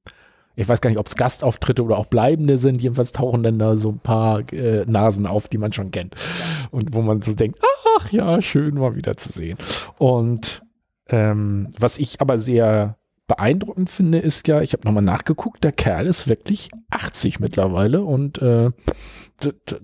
ich 0.58 0.68
weiß 0.68 0.80
gar 0.80 0.90
nicht, 0.90 0.98
ob 0.98 1.06
es 1.06 1.14
Gastauftritte 1.14 1.84
oder 1.84 1.98
auch 1.98 2.06
bleibende 2.06 2.58
sind. 2.58 2.82
Jedenfalls 2.82 3.12
tauchen 3.12 3.44
dann 3.44 3.60
da 3.60 3.76
so 3.76 3.90
ein 3.90 4.00
paar 4.00 4.40
äh, 4.52 4.84
Nasen 4.86 5.24
auf, 5.24 5.48
die 5.48 5.56
man 5.56 5.72
schon 5.72 5.92
kennt. 5.92 6.16
Und 6.72 6.94
wo 6.94 7.00
man 7.00 7.22
so 7.22 7.32
denkt, 7.32 7.60
ach 7.96 8.10
ja, 8.10 8.42
schön 8.42 8.74
mal 8.74 8.96
wieder 8.96 9.16
zu 9.16 9.30
sehen. 9.30 9.56
Und 9.98 10.62
ähm, 11.10 11.68
was 11.78 11.98
ich 11.98 12.20
aber 12.20 12.40
sehr 12.40 12.96
beeindruckend 13.28 13.88
finde, 13.88 14.18
ist 14.18 14.48
ja, 14.48 14.60
ich 14.60 14.72
habe 14.72 14.84
nochmal 14.84 15.04
nachgeguckt, 15.04 15.62
der 15.62 15.70
Kerl 15.70 16.08
ist 16.08 16.26
wirklich 16.26 16.70
80 16.90 17.38
mittlerweile 17.38 18.02
und 18.02 18.42
äh, 18.42 18.70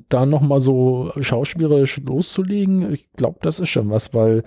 da 0.08 0.26
nochmal 0.26 0.60
so 0.60 1.12
schauspielerisch 1.20 1.98
loszulegen, 1.98 2.92
ich 2.92 3.12
glaube, 3.12 3.38
das 3.42 3.60
ist 3.60 3.68
schon 3.68 3.90
was, 3.90 4.12
weil 4.12 4.42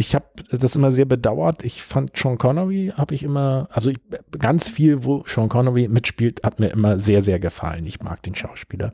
ich 0.00 0.14
habe 0.14 0.26
das 0.52 0.76
immer 0.76 0.92
sehr 0.92 1.06
bedauert. 1.06 1.64
Ich 1.64 1.82
fand 1.82 2.16
Sean 2.16 2.38
Connery, 2.38 2.92
habe 2.96 3.16
ich 3.16 3.24
immer, 3.24 3.66
also 3.72 3.90
ich, 3.90 3.98
ganz 4.38 4.68
viel, 4.68 5.02
wo 5.02 5.24
Sean 5.26 5.48
Connery 5.48 5.88
mitspielt, 5.88 6.44
hat 6.44 6.60
mir 6.60 6.68
immer 6.68 7.00
sehr, 7.00 7.20
sehr 7.20 7.40
gefallen. 7.40 7.84
Ich 7.84 8.00
mag 8.00 8.22
den 8.22 8.36
Schauspieler. 8.36 8.92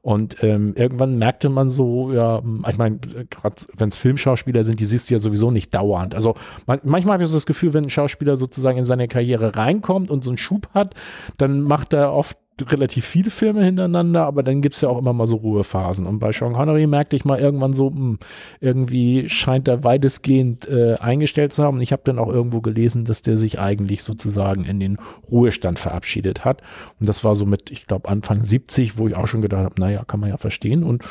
Und 0.00 0.42
ähm, 0.42 0.72
irgendwann 0.74 1.18
merkte 1.18 1.50
man 1.50 1.68
so, 1.68 2.10
ja, 2.10 2.42
ich 2.68 2.78
meine, 2.78 2.98
gerade 3.28 3.56
wenn 3.76 3.90
es 3.90 3.98
Filmschauspieler 3.98 4.64
sind, 4.64 4.80
die 4.80 4.86
siehst 4.86 5.10
du 5.10 5.14
ja 5.14 5.20
sowieso 5.20 5.50
nicht 5.50 5.74
dauernd. 5.74 6.14
Also 6.14 6.36
man, 6.66 6.80
manchmal 6.84 7.14
habe 7.14 7.24
ich 7.24 7.28
so 7.28 7.36
das 7.36 7.44
Gefühl, 7.44 7.74
wenn 7.74 7.84
ein 7.84 7.90
Schauspieler 7.90 8.38
sozusagen 8.38 8.78
in 8.78 8.86
seine 8.86 9.08
Karriere 9.08 9.56
reinkommt 9.56 10.10
und 10.10 10.24
so 10.24 10.30
einen 10.30 10.38
Schub 10.38 10.70
hat, 10.72 10.94
dann 11.36 11.60
macht 11.60 11.92
er 11.92 12.14
oft 12.14 12.38
relativ 12.62 13.04
viele 13.04 13.30
Filme 13.30 13.64
hintereinander, 13.64 14.24
aber 14.24 14.42
dann 14.42 14.62
gibt's 14.62 14.80
ja 14.80 14.88
auch 14.88 14.98
immer 14.98 15.12
mal 15.12 15.26
so 15.26 15.36
Ruhephasen. 15.36 16.06
Und 16.06 16.18
bei 16.20 16.32
Sean 16.32 16.54
Connery 16.54 16.86
merkte 16.86 17.14
ich 17.14 17.24
mal 17.24 17.38
irgendwann 17.38 17.74
so, 17.74 17.90
mh, 17.90 18.16
irgendwie 18.60 19.28
scheint 19.28 19.68
er 19.68 19.84
weitestgehend 19.84 20.66
äh, 20.68 20.94
eingestellt 20.94 21.52
zu 21.52 21.62
haben. 21.62 21.76
Und 21.76 21.82
ich 21.82 21.92
habe 21.92 22.02
dann 22.04 22.18
auch 22.18 22.28
irgendwo 22.28 22.62
gelesen, 22.62 23.04
dass 23.04 23.20
der 23.20 23.36
sich 23.36 23.58
eigentlich 23.58 24.02
sozusagen 24.02 24.64
in 24.64 24.80
den 24.80 24.98
Ruhestand 25.30 25.78
verabschiedet 25.78 26.44
hat. 26.44 26.62
Und 26.98 27.08
das 27.08 27.24
war 27.24 27.36
so 27.36 27.44
mit, 27.44 27.70
ich 27.70 27.86
glaube, 27.86 28.08
Anfang 28.08 28.42
70, 28.42 28.96
wo 28.96 29.06
ich 29.06 29.14
auch 29.14 29.26
schon 29.26 29.42
gedacht 29.42 29.64
habe, 29.64 29.80
naja, 29.80 30.04
kann 30.06 30.20
man 30.20 30.30
ja 30.30 30.38
verstehen. 30.38 30.82
Und 30.82 31.02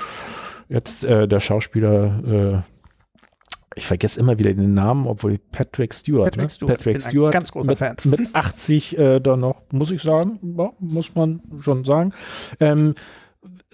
jetzt 0.67 1.03
äh, 1.03 1.27
der 1.27 1.39
Schauspieler, 1.39 2.63
äh, 2.63 2.74
ich 3.75 3.85
vergesse 3.85 4.19
immer 4.19 4.39
wieder 4.39 4.53
den 4.53 4.73
Namen, 4.73 5.05
obwohl 5.05 5.37
Patrick 5.51 5.93
Stewart, 5.93 6.31
Patrick 6.31 6.43
ne? 6.43 6.49
Stewart. 6.49 6.77
Patrick 6.77 7.01
Stewart 7.01 7.33
ganz 7.33 7.51
großer 7.51 7.69
mit, 7.69 7.77
Fan. 7.77 7.95
mit 8.05 8.33
80 8.33 8.97
äh, 8.97 9.19
da 9.19 9.35
noch, 9.35 9.61
muss 9.71 9.91
ich 9.91 10.01
sagen, 10.01 10.39
ja, 10.57 10.71
muss 10.79 11.13
man 11.15 11.41
schon 11.59 11.83
sagen. 11.83 12.13
Ähm, 12.59 12.93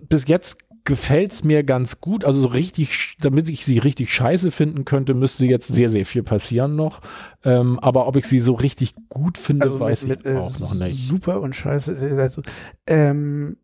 bis 0.10 0.28
jetzt 0.28 0.58
gefällt's 0.84 1.44
mir 1.44 1.64
ganz 1.64 2.02
gut. 2.02 2.26
Also 2.26 2.42
so 2.42 2.48
richtig, 2.48 3.18
damit 3.22 3.50
ich 3.50 3.66
sie 3.66 3.78
richtig 3.78 4.14
scheiße 4.14 4.52
finden 4.52 4.86
könnte, 4.86 5.14
müsste 5.14 5.46
jetzt 5.46 5.68
sehr, 5.68 5.90
sehr 5.90 6.06
viel 6.06 6.24
passieren 6.24 6.76
noch. 6.76 7.02
Ähm, 7.44 7.80
aber 7.80 8.08
ob 8.08 8.16
ich 8.16 8.26
sie 8.26 8.40
so 8.40 8.54
richtig 8.54 8.96
gut 9.10 9.38
finde, 9.38 9.80
weiß 9.80 10.08
mit, 10.08 10.20
ich 10.20 10.26
mit, 10.26 10.36
äh, 10.36 10.40
auch 10.40 10.60
noch 10.60 10.74
nicht. 10.74 11.08
Super 11.08 11.42
und 11.42 11.56
scheiße. 11.56 12.18
Also, 12.18 12.42
ähm, 12.88 13.58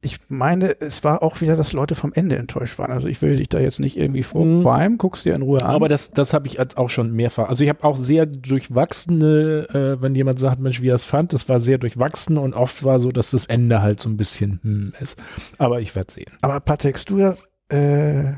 ich 0.00 0.18
meine, 0.28 0.80
es 0.80 1.02
war 1.02 1.24
auch 1.24 1.40
wieder, 1.40 1.56
dass 1.56 1.72
Leute 1.72 1.96
vom 1.96 2.12
Ende 2.12 2.36
enttäuscht 2.36 2.78
waren. 2.78 2.92
Also 2.92 3.08
ich 3.08 3.20
will 3.20 3.34
dich 3.34 3.48
da 3.48 3.58
jetzt 3.58 3.80
nicht 3.80 3.96
irgendwie 3.96 4.22
vorqualmen, 4.22 4.96
guckst 4.96 5.24
dir 5.24 5.34
in 5.34 5.42
Ruhe 5.42 5.60
an. 5.62 5.74
Aber 5.74 5.88
das, 5.88 6.12
das 6.12 6.32
habe 6.32 6.46
ich 6.46 6.54
jetzt 6.54 6.78
auch 6.78 6.88
schon 6.88 7.12
mehrfach. 7.12 7.48
Also 7.48 7.64
ich 7.64 7.68
habe 7.68 7.82
auch 7.82 7.96
sehr 7.96 8.24
durchwachsene, 8.24 9.68
äh, 9.98 10.00
wenn 10.00 10.14
jemand 10.14 10.38
sagt, 10.38 10.60
Mensch, 10.60 10.80
wie 10.82 10.90
er 10.90 10.94
es 10.94 11.04
fand, 11.04 11.32
das 11.32 11.48
war 11.48 11.58
sehr 11.58 11.78
durchwachsen 11.78 12.38
und 12.38 12.54
oft 12.54 12.84
war 12.84 13.00
so, 13.00 13.10
dass 13.10 13.32
das 13.32 13.46
Ende 13.46 13.82
halt 13.82 14.00
so 14.00 14.08
ein 14.08 14.16
bisschen 14.16 14.60
hm 14.62 14.94
ist. 15.00 15.20
Aber 15.58 15.80
ich 15.80 15.96
werde 15.96 16.12
sehen. 16.12 16.32
Aber 16.42 16.60
Patrick 16.60 16.96
Stewart, 16.96 17.38
äh, 17.68 18.34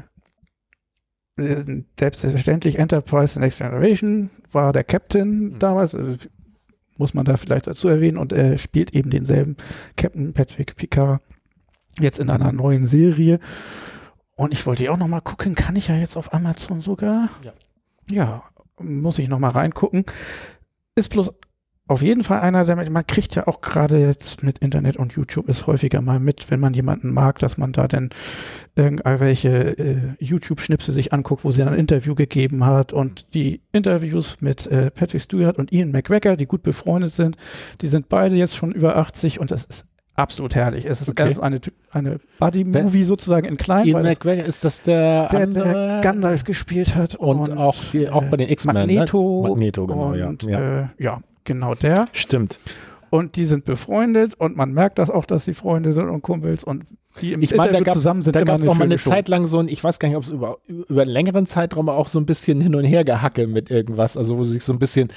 selbstverständlich 1.98 2.78
Enterprise 2.78 3.38
Next 3.38 3.58
Generation 3.58 4.30
war 4.50 4.72
der 4.72 4.84
Captain 4.84 5.40
Mhm. 5.40 5.58
damals, 5.58 5.94
also 5.94 6.14
muss 6.96 7.14
man 7.14 7.24
da 7.24 7.36
vielleicht 7.36 7.66
dazu 7.66 7.88
erwähnen, 7.88 8.18
und 8.18 8.32
er 8.32 8.58
spielt 8.58 8.94
eben 8.94 9.10
denselben 9.10 9.56
Captain 9.96 10.32
Patrick 10.32 10.76
Picard 10.76 11.20
jetzt 11.98 12.18
in 12.18 12.31
einer 12.31 12.53
neuen 12.53 12.87
Serie. 12.87 13.40
Und 14.37 14.53
ich 14.53 14.66
wollte 14.66 14.85
ja 14.85 14.92
auch 14.92 14.98
noch 14.98 15.09
mal 15.09 15.20
gucken, 15.20 15.55
kann 15.55 15.76
ich 15.76 15.88
ja 15.88 15.96
jetzt 15.96 16.16
auf 16.16 16.33
Amazon 16.33 16.81
sogar? 16.81 17.29
Ja. 17.42 17.53
Ja, 18.11 18.42
muss 18.81 19.18
ich 19.18 19.29
noch 19.29 19.38
mal 19.38 19.50
reingucken. 19.50 20.05
Ist 20.94 21.11
bloß 21.11 21.31
auf 21.90 22.03
jeden 22.03 22.22
Fall 22.22 22.38
einer, 22.38 22.64
der 22.64 22.76
man 22.76 23.07
kriegt 23.07 23.35
ja 23.35 23.48
auch 23.48 23.61
gerade 23.61 23.98
jetzt 23.98 24.44
mit 24.44 24.59
Internet 24.59 24.96
und 24.96 25.12
YouTube 25.12 25.48
ist 25.48 25.66
häufiger 25.66 26.00
mal 26.00 26.20
mit, 26.20 26.48
wenn 26.48 26.61
man 26.61 26.72
jemanden 26.72 27.12
mag, 27.12 27.40
dass 27.40 27.59
man 27.59 27.72
da 27.72 27.88
dann 27.88 28.11
irgendwelche 28.76 29.76
äh, 29.76 30.14
YouTube-Schnipse 30.20 30.92
sich 30.92 31.12
anguckt, 31.12 31.42
wo 31.42 31.50
sie 31.50 31.59
dann 31.59 31.72
ein 31.72 31.81
Interview 31.81 32.14
gegeben 32.14 32.64
hat 32.64 32.92
und 32.92 33.35
die 33.35 33.62
Interviews 33.72 34.40
mit 34.40 34.68
äh, 34.68 34.92
Patrick 34.92 35.20
Stewart 35.20 35.59
und 35.59 35.72
Ian 35.72 35.90
McGregor, 35.90 36.37
die 36.37 36.46
gut 36.46 36.62
befreundet 36.62 37.12
sind, 37.12 37.37
die 37.81 37.88
sind 37.88 38.09
beide 38.09 38.37
jetzt 38.37 38.55
schon 38.55 38.70
über 38.70 38.94
80 38.96 39.40
und 39.40 39.50
das 39.50 39.64
ist 39.64 39.87
absolut 40.20 40.54
herrlich. 40.54 40.85
Es 40.87 41.00
ist 41.00 41.11
Okay. 41.11 41.28
erst 41.28 41.40
eine, 41.42 41.61
eine 41.90 42.20
Buddy-Movie 42.38 43.04
sozusagen 43.04 43.46
in 43.46 43.56
klein, 43.56 43.87
Ian 43.87 44.02
McGregor, 44.02 44.44
ist 44.44 44.64
das 44.64 44.83
der, 44.83 45.28
der, 45.28 45.46
der 45.46 46.00
Gandalf 46.02 46.44
gespielt 46.44 46.94
hat 46.94 47.16
und, 47.16 47.52
auch, 47.56 47.76
die, 47.92 48.09
auch 48.09 48.24
bei 48.24 48.37
den 48.37 48.48
X-Men. 48.48 48.74
Magneto, 48.74 49.42
Ne? 49.42 49.48
Magneto, 49.50 49.87
genau, 49.87 50.14
ja. 50.14 50.28
und, 50.28 50.42
ja. 50.44 50.80
Äh, 50.80 50.87
ja, 50.98 51.20
genau 51.44 51.74
der. 51.74 52.06
Stimmt. 52.12 52.59
Und 53.11 53.35
die 53.35 53.44
sind 53.44 53.64
befreundet 53.64 54.35
und 54.38 54.56
man 54.56 54.72
merkt 54.72 54.98
das 55.00 55.11
auch, 55.11 55.24
dass 55.24 55.44
sie 55.44 55.52
Freunde 55.52 55.92
sind 55.92 56.09
und 56.09 56.22
Kumpels 56.22 56.62
und 56.62 56.85
die 57.20 57.33
im 57.33 57.42
Ich 57.42 57.50
meine, 57.50 57.72
da 57.72 57.78
Interview 57.78 57.85
gab 57.87 57.94
zusammen 57.94 58.22
sind 58.22 58.37
da 58.37 58.40
immer 58.40 58.52
gab 58.52 58.61
es 58.61 58.68
auch 58.68 58.76
mal 58.76 58.85
eine 58.85 58.98
Show. 58.98 59.11
Zeit 59.11 59.28
lang 59.28 59.46
so 59.46 59.59
ein, 59.59 59.66
ich 59.66 59.83
weiß 59.83 59.98
gar 59.98 60.06
nicht, 60.09 60.16
ob 60.16 60.22
es 60.22 60.30
über, 60.30 60.59
über 60.68 61.02
einen 61.02 61.11
längeren 61.11 61.46
Zeitraum 61.46 61.88
auch 61.88 62.06
so 62.06 62.20
ein 62.20 62.26
bisschen 62.26 62.61
hin 62.61 62.76
und 62.76 62.85
her 62.85 63.02
gehackelt 63.04 63.50
mit 63.50 63.68
irgendwas, 63.68 64.16
also 64.16 64.38
wo 64.38 64.44
sie 64.44 64.52
sich 64.52 64.62
so 64.62 64.72
ein 64.72 64.78
bisschen 64.78 65.09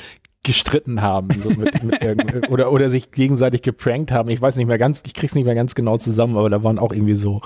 gestritten 0.43 1.01
haben 1.01 1.29
so 1.41 1.49
mit, 1.49 1.83
mit 1.83 2.01
oder, 2.49 2.71
oder 2.71 2.89
sich 2.89 3.11
gegenseitig 3.11 3.61
geprankt 3.61 4.11
haben. 4.11 4.29
Ich 4.29 4.41
weiß 4.41 4.57
nicht 4.57 4.67
mehr 4.67 4.77
ganz, 4.77 5.01
ich 5.05 5.13
krieg's 5.13 5.35
nicht 5.35 5.45
mehr 5.45 5.55
ganz 5.55 5.73
genau 5.73 5.97
zusammen, 5.97 6.37
aber 6.37 6.49
da 6.49 6.63
waren 6.63 6.79
auch 6.79 6.91
irgendwie 6.91 7.15
so. 7.15 7.41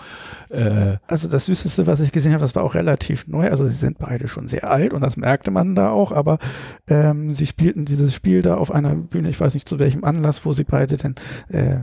Äh 0.50 0.98
also 1.08 1.28
das 1.28 1.46
Süßeste, 1.46 1.86
was 1.86 2.00
ich 2.00 2.12
gesehen 2.12 2.34
habe, 2.34 2.42
das 2.42 2.56
war 2.56 2.64
auch 2.64 2.74
relativ 2.74 3.28
neu. 3.28 3.50
Also 3.50 3.68
sie 3.68 3.76
sind 3.76 4.00
beide 4.00 4.28
schon 4.28 4.48
sehr 4.48 4.70
alt 4.70 4.94
und 4.94 5.02
das 5.02 5.16
merkte 5.16 5.52
man 5.52 5.76
da 5.76 5.92
auch, 5.92 6.12
aber 6.12 6.40
ähm, 6.88 7.32
sie 7.32 7.46
spielten 7.46 7.86
dieses 7.86 8.16
Spiel 8.16 8.42
da 8.42 8.56
auf 8.56 8.72
einer 8.72 8.96
Bühne, 8.96 9.30
ich 9.30 9.40
weiß 9.40 9.54
nicht 9.54 9.70
zu 9.70 9.78
welchem 9.78 10.04
Anlass, 10.04 10.44
wo 10.46 10.54
sie 10.54 10.64
beide 10.64 10.98
denn 10.98 11.16
äh, 11.50 11.82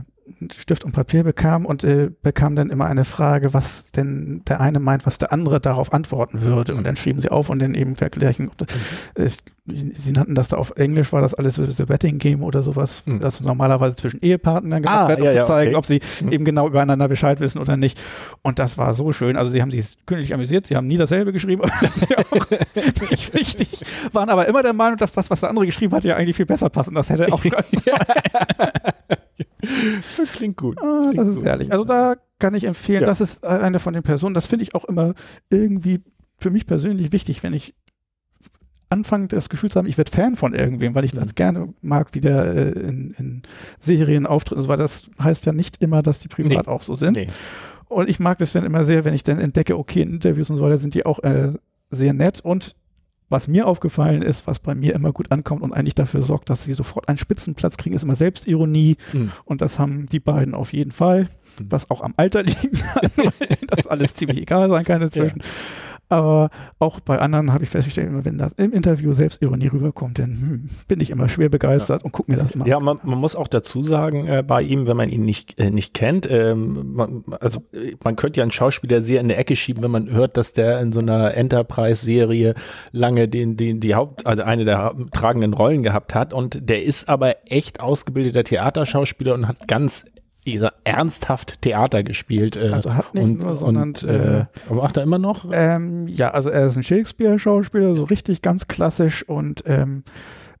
Stift 0.51 0.83
und 0.83 0.91
Papier 0.91 1.23
bekam 1.23 1.65
und 1.65 1.83
äh, 1.83 2.09
bekam 2.21 2.55
dann 2.55 2.69
immer 2.69 2.85
eine 2.85 3.05
Frage, 3.05 3.53
was 3.53 3.91
denn 3.91 4.41
der 4.47 4.59
eine 4.59 4.79
meint, 4.79 5.05
was 5.05 5.17
der 5.17 5.31
andere 5.31 5.61
darauf 5.61 5.93
antworten 5.93 6.41
würde. 6.41 6.75
Und 6.75 6.83
dann 6.83 6.95
schrieben 6.95 7.21
sie 7.21 7.29
auf 7.29 7.49
und 7.49 7.61
dann 7.61 7.75
eben 7.75 7.95
vergleichen. 7.95 8.45
Mhm. 8.59 9.27
Sie 9.67 10.11
nannten 10.11 10.35
das 10.35 10.49
da 10.49 10.57
auf 10.57 10.73
Englisch, 10.75 11.11
war 11.11 11.21
das 11.21 11.33
alles 11.33 11.55
The 11.55 11.85
Betting 11.85 12.19
Game 12.19 12.43
oder 12.43 12.61
sowas, 12.61 13.01
mhm. 13.05 13.19
das 13.19 13.41
normalerweise 13.41 13.95
zwischen 13.95 14.21
Ehepartnern 14.21 14.83
gemacht 14.83 15.05
ah, 15.05 15.07
wird, 15.07 15.21
um 15.21 15.25
ja, 15.25 15.41
zu 15.41 15.47
zeigen, 15.47 15.69
okay. 15.69 15.77
ob 15.77 15.85
sie 15.85 16.01
mhm. 16.23 16.31
eben 16.31 16.45
genau 16.45 16.67
übereinander 16.67 17.07
Bescheid 17.07 17.39
wissen 17.39 17.59
oder 17.59 17.75
nicht. 17.75 17.99
Und 18.43 18.59
das 18.59 18.77
war 18.77 18.93
so 18.93 19.11
schön. 19.11 19.37
Also 19.37 19.49
sie 19.51 19.63
haben 19.63 19.71
sich 19.71 19.97
künstlich 20.05 20.35
amüsiert, 20.35 20.67
sie 20.67 20.75
haben 20.75 20.85
nie 20.85 20.97
dasselbe 20.97 21.33
geschrieben, 21.33 21.63
aber 21.65 21.73
das 21.81 21.97
ist 21.97 22.09
ja 22.09 22.17
auch 22.19 22.49
nicht 23.09 23.33
wichtig. 23.33 23.81
Waren 24.11 24.29
aber 24.29 24.47
immer 24.47 24.61
der 24.61 24.73
Meinung, 24.73 24.97
dass 24.97 25.13
das, 25.13 25.31
was 25.31 25.39
der 25.39 25.49
andere 25.49 25.65
geschrieben 25.65 25.93
hat, 25.95 26.03
ja 26.03 26.15
eigentlich 26.15 26.35
viel 26.35 26.45
besser 26.45 26.69
passt. 26.69 26.89
Und 26.89 26.95
das 26.95 27.09
hätte 27.09 27.33
auch 27.33 27.41
Klingt 30.33 30.57
gut. 30.57 30.77
Ah, 30.79 31.09
Klingt 31.09 31.17
das 31.17 31.29
ist 31.29 31.37
gut. 31.37 31.45
ehrlich. 31.45 31.71
Also 31.71 31.85
da 31.85 32.17
kann 32.37 32.53
ich 32.53 32.65
empfehlen, 32.65 33.01
ja. 33.01 33.07
das 33.07 33.19
ist 33.19 33.43
eine 33.43 33.79
von 33.79 33.93
den 33.93 34.03
Personen, 34.03 34.35
das 34.35 34.45
finde 34.45 34.61
ich 34.63 34.75
auch 34.75 34.85
immer 34.85 35.15
irgendwie 35.49 36.03
für 36.37 36.51
mich 36.51 36.67
persönlich 36.67 37.11
wichtig, 37.11 37.41
wenn 37.41 37.53
ich 37.53 37.73
anfange, 38.89 39.27
das 39.27 39.49
Gefühl 39.49 39.71
zu 39.71 39.77
haben, 39.77 39.87
ich 39.87 39.97
werde 39.97 40.11
Fan 40.11 40.35
von 40.35 40.53
irgendwem, 40.53 40.95
weil 40.95 41.05
ich 41.05 41.11
das 41.11 41.27
mhm. 41.27 41.35
gerne 41.35 41.73
mag, 41.81 42.09
wie 42.13 42.21
der 42.21 42.45
äh, 42.45 42.69
in, 42.71 43.11
in, 43.17 43.41
Serien 43.79 44.25
auftritt, 44.25 44.57
also, 44.57 44.69
weil 44.69 44.77
das 44.77 45.09
heißt 45.21 45.45
ja 45.45 45.53
nicht 45.53 45.81
immer, 45.81 46.01
dass 46.01 46.19
die 46.19 46.27
privat 46.27 46.67
nee. 46.67 46.71
auch 46.71 46.81
so 46.81 46.95
sind. 46.95 47.15
Nee. 47.15 47.27
Und 47.87 48.09
ich 48.09 48.19
mag 48.19 48.37
das 48.39 48.53
dann 48.53 48.63
immer 48.63 48.83
sehr, 48.83 49.05
wenn 49.05 49.13
ich 49.13 49.23
dann 49.23 49.39
entdecke, 49.39 49.77
okay, 49.77 50.01
in 50.01 50.09
Interviews 50.09 50.49
und 50.49 50.57
so 50.57 50.63
weiter 50.63 50.77
sind 50.77 50.93
die 50.93 51.05
auch 51.05 51.19
äh, 51.19 51.53
sehr 51.89 52.13
nett 52.13 52.41
und 52.41 52.75
was 53.29 53.47
mir 53.47 53.65
aufgefallen 53.65 54.21
ist, 54.21 54.45
was 54.45 54.59
bei 54.59 54.75
mir 54.75 54.93
immer 54.93 55.11
gut 55.11 55.31
ankommt 55.31 55.63
und 55.63 55.73
eigentlich 55.73 55.95
dafür 55.95 56.21
sorgt, 56.21 56.49
dass 56.49 56.63
sie 56.63 56.73
sofort 56.73 57.09
einen 57.09 57.17
Spitzenplatz 57.17 57.75
kriegen, 57.75 57.95
ist 57.95 58.03
immer 58.03 58.15
Selbstironie. 58.15 58.97
Mhm. 59.13 59.31
Und 59.45 59.61
das 59.61 59.79
haben 59.79 60.05
die 60.07 60.19
beiden 60.19 60.53
auf 60.53 60.73
jeden 60.73 60.91
Fall, 60.91 61.23
mhm. 61.59 61.65
was 61.69 61.89
auch 61.89 62.01
am 62.01 62.13
Alter 62.17 62.43
liegen 62.43 62.77
kann, 62.77 63.11
weil 63.15 63.57
das 63.67 63.87
alles 63.87 64.13
ziemlich 64.13 64.37
egal 64.37 64.69
sein 64.69 64.85
kann 64.85 65.01
inzwischen. 65.01 65.39
Ja. 65.39 65.45
Aber 66.09 66.49
auch 66.79 66.99
bei 66.99 67.19
anderen 67.19 67.51
habe 67.51 67.63
ich 67.63 67.69
festgestellt, 67.69 68.09
wenn 68.23 68.37
das 68.37 68.53
im 68.53 68.71
Interview 68.73 69.13
Selbstironie 69.13 69.67
rüberkommt, 69.67 70.19
dann 70.19 70.31
hm, 70.31 70.65
bin 70.87 70.99
ich 70.99 71.09
immer 71.09 71.27
schwer 71.27 71.49
begeistert 71.49 72.01
ja. 72.01 72.05
und 72.05 72.11
gucke 72.11 72.31
mir 72.31 72.37
das 72.37 72.51
immer 72.51 72.67
ja, 72.67 72.77
an. 72.77 72.81
Ja, 72.81 72.85
man, 72.85 72.99
man, 73.03 73.19
muss 73.19 73.35
auch 73.35 73.47
dazu 73.47 73.81
sagen, 73.81 74.27
äh, 74.27 74.43
bei 74.45 74.61
ihm, 74.61 74.85
wenn 74.85 74.97
man 74.97 75.09
ihn 75.09 75.23
nicht, 75.23 75.59
äh, 75.59 75.71
nicht 75.71 75.93
kennt, 75.93 76.29
ähm, 76.29 76.93
man, 76.93 77.23
also 77.39 77.63
man 78.03 78.15
könnte 78.15 78.39
ja 78.39 78.43
einen 78.43 78.51
Schauspieler 78.51 79.01
sehr 79.01 79.19
in 79.19 79.29
der 79.29 79.39
Ecke 79.39 79.55
schieben, 79.55 79.83
wenn 79.83 79.91
man 79.91 80.11
hört, 80.11 80.37
dass 80.37 80.53
der 80.53 80.79
in 80.79 80.93
so 80.93 80.99
einer 80.99 81.33
Enterprise-Serie 81.33 82.53
lange 82.91 83.27
den, 83.27 83.57
den, 83.57 83.79
die 83.79 83.95
Haupt, 83.95 84.27
also 84.27 84.43
eine 84.43 84.65
der 84.65 84.95
tragenden 85.11 85.53
Rollen 85.53 85.81
gehabt 85.81 86.13
hat. 86.13 86.33
Und 86.33 86.69
der 86.69 86.83
ist 86.83 87.09
aber 87.09 87.35
echt 87.45 87.79
ausgebildeter 87.79 88.43
Theaterschauspieler 88.43 89.33
und 89.33 89.47
hat 89.47 89.67
ganz 89.67 90.05
dieser 90.45 90.73
ernsthaft 90.83 91.61
Theater 91.61 92.03
gespielt. 92.03 92.55
Äh, 92.55 92.69
also 92.69 92.93
hat 92.93 93.13
nicht 93.13 93.23
und, 93.23 93.39
nur, 93.39 93.55
sondern 93.55 93.89
und, 93.89 94.03
äh, 94.03 94.39
äh, 94.39 94.45
aber 94.69 94.81
macht 94.81 94.97
er 94.97 95.03
immer 95.03 95.17
noch? 95.17 95.45
Ähm, 95.51 96.07
ja, 96.07 96.31
also 96.31 96.49
er 96.49 96.67
ist 96.67 96.75
ein 96.75 96.83
Shakespeare-Schauspieler, 96.83 97.95
so 97.95 98.03
richtig 98.03 98.41
ganz 98.41 98.67
klassisch 98.67 99.27
und 99.27 99.63
ähm, 99.65 100.03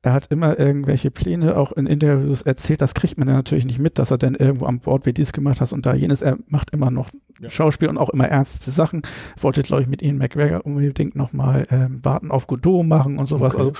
er 0.05 0.13
hat 0.13 0.27
immer 0.29 0.59
irgendwelche 0.59 1.09
Pläne 1.09 1.57
auch 1.57 1.71
in 1.71 1.87
Interviews 1.87 2.43
erzählt. 2.43 2.79
Das 2.79 2.93
kriegt 2.93 3.17
man 3.17 3.27
ja 3.27 3.33
natürlich 3.33 3.65
nicht 3.65 3.79
mit, 3.79 3.97
dass 3.97 4.11
er 4.11 4.19
denn 4.19 4.35
irgendwo 4.35 4.67
am 4.67 4.79
Bord 4.79 5.07
wie 5.07 5.13
dies 5.13 5.33
gemacht 5.33 5.61
hat 5.61 5.73
und 5.73 5.87
da 5.87 5.95
jenes. 5.95 6.21
Er 6.21 6.37
macht 6.47 6.69
immer 6.69 6.91
noch 6.91 7.09
ja. 7.39 7.49
Schauspiel 7.49 7.89
und 7.89 7.97
auch 7.97 8.09
immer 8.09 8.27
ernste 8.27 8.69
Sachen. 8.69 9.01
Wollte, 9.39 9.63
glaube 9.63 9.81
ich, 9.81 9.87
mit 9.87 10.03
Ian 10.03 10.19
McGregor 10.19 10.63
unbedingt 10.63 11.15
nochmal 11.15 11.65
ähm, 11.71 12.01
Warten 12.03 12.29
auf 12.29 12.45
Godot 12.45 12.85
machen 12.85 13.17
und 13.17 13.25
sowas. 13.25 13.55
Okay. 13.55 13.63
Also 13.63 13.73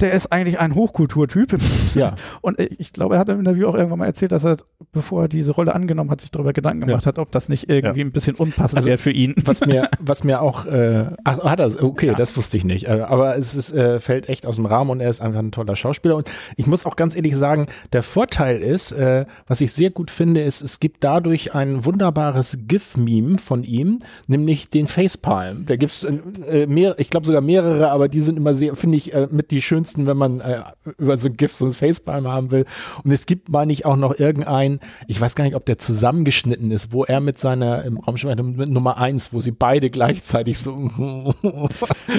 der 0.00 0.12
ist 0.12 0.30
eigentlich 0.30 0.58
ein 0.58 0.74
Hochkulturtyp. 0.74 1.56
Ja. 1.94 2.14
Und 2.42 2.60
ich 2.60 2.92
glaube, 2.92 3.14
er 3.14 3.20
hat 3.20 3.28
im 3.28 3.38
Interview 3.38 3.68
auch 3.68 3.74
irgendwann 3.74 3.98
mal 3.98 4.06
erzählt, 4.06 4.32
dass 4.32 4.44
er, 4.44 4.58
bevor 4.92 5.22
er 5.22 5.28
diese 5.28 5.52
Rolle 5.52 5.74
angenommen 5.74 6.10
hat, 6.10 6.20
sich 6.20 6.30
darüber 6.30 6.52
Gedanken 6.52 6.86
gemacht 6.86 7.04
ja. 7.04 7.08
hat, 7.08 7.18
ob 7.18 7.30
das 7.32 7.48
nicht 7.48 7.70
irgendwie 7.70 8.00
ja. 8.00 8.06
ein 8.06 8.12
bisschen 8.12 8.36
unpassend 8.36 8.78
also, 8.78 8.88
wäre 8.88 8.98
für 8.98 9.10
ihn. 9.10 9.34
Was 9.44 9.64
mir, 9.64 9.88
was 10.00 10.22
mir 10.22 10.42
auch, 10.42 10.66
äh, 10.66 11.06
ach, 11.24 11.42
hat 11.44 11.60
er, 11.60 11.82
okay, 11.82 12.08
ja. 12.08 12.14
das 12.14 12.36
wusste 12.36 12.56
ich 12.58 12.64
nicht. 12.64 12.86
Äh, 12.86 13.00
aber 13.06 13.36
es 13.36 13.54
ist, 13.54 13.72
äh, 13.72 13.98
fällt 13.98 14.28
echt 14.28 14.46
aus 14.46 14.56
dem 14.56 14.66
Rahmen 14.66 14.90
und 14.90 15.00
er 15.00 15.08
ist 15.08 15.20
einfach 15.20 15.40
ein 15.40 15.52
toller 15.52 15.76
Schauspieler. 15.76 16.16
Und 16.16 16.30
ich 16.56 16.66
muss 16.66 16.84
auch 16.84 16.96
ganz 16.96 17.16
ehrlich 17.16 17.36
sagen, 17.36 17.66
der 17.92 18.02
Vorteil 18.02 18.60
ist, 18.60 18.92
äh, 18.92 19.24
was 19.46 19.60
ich 19.62 19.72
sehr 19.72 19.90
gut 19.90 20.10
finde, 20.10 20.42
ist, 20.42 20.60
es 20.60 20.78
gibt 20.78 21.04
dadurch 21.04 21.54
ein 21.54 21.84
wunderbares 21.86 22.58
GIF-Meme 22.68 23.38
von 23.38 23.64
ihm, 23.64 24.00
nämlich 24.26 24.68
den 24.68 24.86
Facepalm. 24.86 25.64
Da 25.66 25.76
gibt 25.76 25.92
es 25.92 26.04
äh, 26.04 26.66
mehr, 26.66 26.96
ich 26.98 27.08
glaube 27.08 27.24
sogar 27.24 27.40
mehrere, 27.40 27.90
aber 27.90 28.08
die 28.08 28.20
sind 28.20 28.36
immer 28.36 28.54
sehr, 28.54 28.76
finde 28.76 28.98
ich, 28.98 29.14
äh, 29.14 29.28
mit 29.30 29.50
die 29.50 29.62
schönsten 29.62 29.85
schönsten, 29.86 30.06
wenn 30.06 30.16
man 30.16 30.40
äh, 30.40 30.62
über 30.98 31.16
so 31.16 31.28
ein 31.28 31.36
GIF 31.36 31.52
so 31.52 31.66
ein 31.66 31.70
Facepalm 31.70 32.26
haben 32.26 32.50
will. 32.50 32.64
Und 33.04 33.12
es 33.12 33.26
gibt, 33.26 33.48
meine 33.48 33.72
ich, 33.72 33.86
auch 33.86 33.96
noch 33.96 34.18
irgendeinen, 34.18 34.80
ich 35.06 35.20
weiß 35.20 35.34
gar 35.34 35.44
nicht, 35.44 35.54
ob 35.54 35.64
der 35.66 35.78
zusammengeschnitten 35.78 36.70
ist, 36.70 36.92
wo 36.92 37.04
er 37.04 37.20
mit 37.20 37.38
seiner 37.38 37.84
im 37.84 37.98
Raumschiff 37.98 38.34
mit 38.36 38.68
Nummer 38.68 38.98
1, 38.98 39.32
wo 39.32 39.40
sie 39.40 39.52
beide 39.52 39.90
gleichzeitig 39.90 40.58
so. 40.58 40.72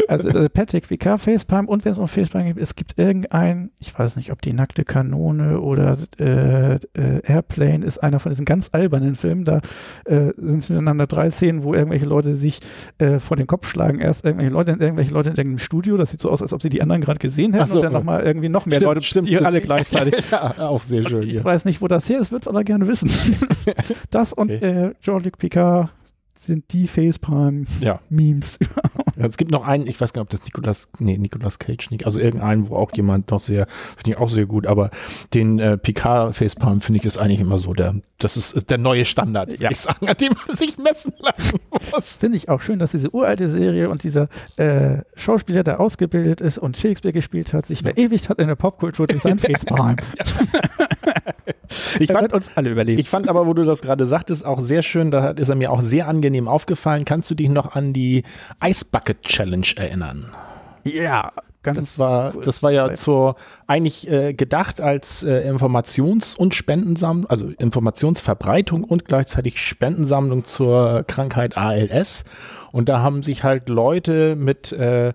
also, 0.07 0.29
also 0.29 0.49
Patrick 0.49 0.87
Picard, 0.87 1.21
Facepalm 1.21 1.67
und 1.67 1.83
wenn 1.83 1.91
es 1.91 1.97
um 1.97 2.07
Facepalm 2.07 2.47
gibt, 2.47 2.59
es 2.59 2.75
gibt 2.75 2.97
irgendein, 2.97 3.71
ich 3.79 3.97
weiß 3.97 4.15
nicht, 4.15 4.31
ob 4.31 4.41
die 4.41 4.53
nackte 4.53 4.85
Kanone 4.85 5.59
oder 5.59 5.97
äh, 6.19 6.75
äh, 6.75 7.21
Airplane 7.23 7.85
ist 7.85 8.03
einer 8.03 8.19
von 8.19 8.31
diesen 8.31 8.45
ganz 8.45 8.69
albernen 8.71 9.15
Filmen. 9.15 9.43
Da 9.43 9.61
äh, 10.05 10.31
sind 10.37 10.63
hintereinander 10.63 11.07
drei 11.07 11.29
Szenen, 11.29 11.63
wo 11.63 11.73
irgendwelche 11.73 12.05
Leute 12.05 12.35
sich 12.35 12.59
äh, 12.97 13.19
vor 13.19 13.37
den 13.37 13.47
Kopf 13.47 13.67
schlagen. 13.67 13.99
Erst 13.99 14.25
irgendwelche 14.25 14.53
Leute, 14.53 14.71
irgendwelche 14.71 15.13
Leute 15.13 15.29
in 15.29 15.35
irgendeinem 15.35 15.59
Studio, 15.59 15.97
das 15.97 16.11
sieht 16.11 16.21
so 16.21 16.29
aus, 16.29 16.41
als 16.41 16.53
ob 16.53 16.61
sie 16.61 16.69
die 16.69 16.81
anderen 16.81 17.01
gerade 17.01 17.19
gesehen 17.19 17.53
hätten 17.53 17.56
so, 17.65 17.75
und 17.75 17.83
dann 17.83 17.93
nochmal 17.93 18.23
irgendwie 18.23 18.49
noch 18.49 18.65
mehr 18.65 18.75
stimmt, 18.77 18.87
Leute, 18.87 19.01
stimmt, 19.03 19.27
die 19.27 19.37
alle 19.39 19.61
gleichzeitig. 19.61 20.15
ja, 20.31 20.55
auch 20.59 20.83
sehr 20.83 21.03
schön. 21.03 21.23
Ich 21.23 21.35
ja. 21.35 21.43
weiß 21.43 21.65
nicht, 21.65 21.81
wo 21.81 21.87
das 21.87 22.07
her 22.09 22.19
ist, 22.19 22.31
würde 22.31 22.41
es 22.43 22.47
aber 22.47 22.63
gerne 22.63 22.87
wissen. 22.87 23.09
das 24.11 24.33
und 24.33 24.51
okay. 24.51 24.65
äh, 24.65 24.93
Jean-Luc 25.01 25.37
Picard 25.37 25.89
sind 26.47 26.73
die 26.73 26.87
Facepalm-Memes. 26.87 27.79
Ja. 27.81 27.99
ja. 29.17 29.25
es 29.25 29.37
gibt 29.37 29.51
noch 29.51 29.67
einen, 29.67 29.85
ich 29.85 29.99
weiß 29.99 30.13
gar 30.13 30.21
nicht, 30.21 30.33
ob 30.33 30.39
das 30.39 30.43
Nicolas, 30.45 30.87
nee, 30.99 31.17
Nicolas 31.17 31.59
Cage 31.59 31.91
nicht, 31.91 32.05
also 32.05 32.19
irgendeinen, 32.19 32.69
wo 32.69 32.75
auch 32.75 32.91
jemand 32.95 33.29
noch 33.29 33.39
sehr, 33.39 33.67
finde 33.95 34.11
ich 34.11 34.17
auch 34.17 34.29
sehr 34.29 34.45
gut, 34.45 34.65
aber 34.65 34.89
den 35.33 35.59
äh, 35.59 35.77
Picard-Facepalm 35.77 36.81
finde 36.81 36.99
ich 36.99 37.05
ist 37.05 37.17
eigentlich 37.17 37.39
immer 37.39 37.57
so 37.57 37.73
der, 37.73 37.95
das 38.17 38.37
ist, 38.37 38.53
ist 38.53 38.69
der 38.69 38.77
neue 38.77 39.05
Standard, 39.05 39.59
ja. 39.59 39.69
ich 39.69 39.79
sagen, 39.79 40.07
an 40.07 40.15
dem 40.17 40.33
man 40.47 40.57
sich 40.57 40.77
messen 40.77 41.13
lassen 41.19 41.59
muss. 41.93 42.15
Finde 42.15 42.37
ich 42.37 42.49
auch 42.49 42.61
schön, 42.61 42.79
dass 42.79 42.91
diese 42.91 43.13
uralte 43.13 43.47
Serie 43.49 43.89
und 43.89 44.03
dieser 44.03 44.29
äh, 44.55 45.01
Schauspieler, 45.15 45.63
der 45.63 45.79
ausgebildet 45.79 46.41
ist 46.41 46.57
und 46.57 46.77
Shakespeare 46.77 47.13
gespielt 47.13 47.53
hat, 47.53 47.65
sich 47.65 47.81
verewigt 47.81 48.29
hat 48.29 48.39
in 48.39 48.47
der 48.47 48.55
Popkultur 48.55 49.07
durch 49.07 49.21
seinen 49.21 49.39
Facepalm. 49.39 49.97
Ich 51.99 52.11
fand, 52.11 52.33
uns 52.33 52.51
alle 52.55 52.69
überleben. 52.69 52.99
Ich 52.99 53.09
fand 53.09 53.29
aber, 53.29 53.47
wo 53.47 53.53
du 53.53 53.63
das 53.63 53.81
gerade 53.81 54.05
sagtest, 54.05 54.45
auch 54.45 54.59
sehr 54.59 54.83
schön, 54.83 55.11
da 55.11 55.31
ist 55.31 55.49
er 55.49 55.55
mir 55.55 55.71
auch 55.71 55.81
sehr 55.81 56.07
angenehm 56.07 56.47
aufgefallen. 56.47 57.05
Kannst 57.05 57.29
du 57.31 57.35
dich 57.35 57.49
noch 57.49 57.75
an 57.75 57.93
die 57.93 58.23
Ice 58.63 58.85
Bucket 58.91 59.21
Challenge 59.23 59.67
erinnern? 59.75 60.31
Ja, 60.83 61.31
ganz 61.63 61.77
das 61.77 61.99
war, 61.99 62.35
cool. 62.35 62.43
das 62.43 62.63
war 62.63 62.71
ja 62.71 62.93
zur, 62.95 63.35
eigentlich 63.67 64.09
äh, 64.09 64.33
gedacht 64.33 64.79
als 64.81 65.23
äh, 65.23 65.49
Informations- 65.49 66.35
und 66.35 66.55
Spendensammlung, 66.55 67.29
also 67.29 67.49
Informationsverbreitung 67.57 68.83
und 68.83 69.05
gleichzeitig 69.05 69.61
Spendensammlung 69.61 70.45
zur 70.45 71.03
Krankheit 71.07 71.57
ALS. 71.57 72.25
Und 72.71 72.89
da 72.89 72.99
haben 72.99 73.23
sich 73.23 73.43
halt 73.43 73.69
Leute 73.69 74.35
mit 74.35 74.71
äh, 74.71 75.13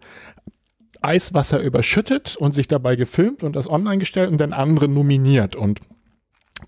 Eiswasser 1.00 1.60
überschüttet 1.60 2.36
und 2.36 2.54
sich 2.54 2.68
dabei 2.68 2.96
gefilmt 2.96 3.42
und 3.42 3.56
das 3.56 3.68
online 3.68 3.98
gestellt 3.98 4.30
und 4.30 4.40
dann 4.40 4.52
andere 4.52 4.88
nominiert. 4.88 5.56
Und 5.56 5.80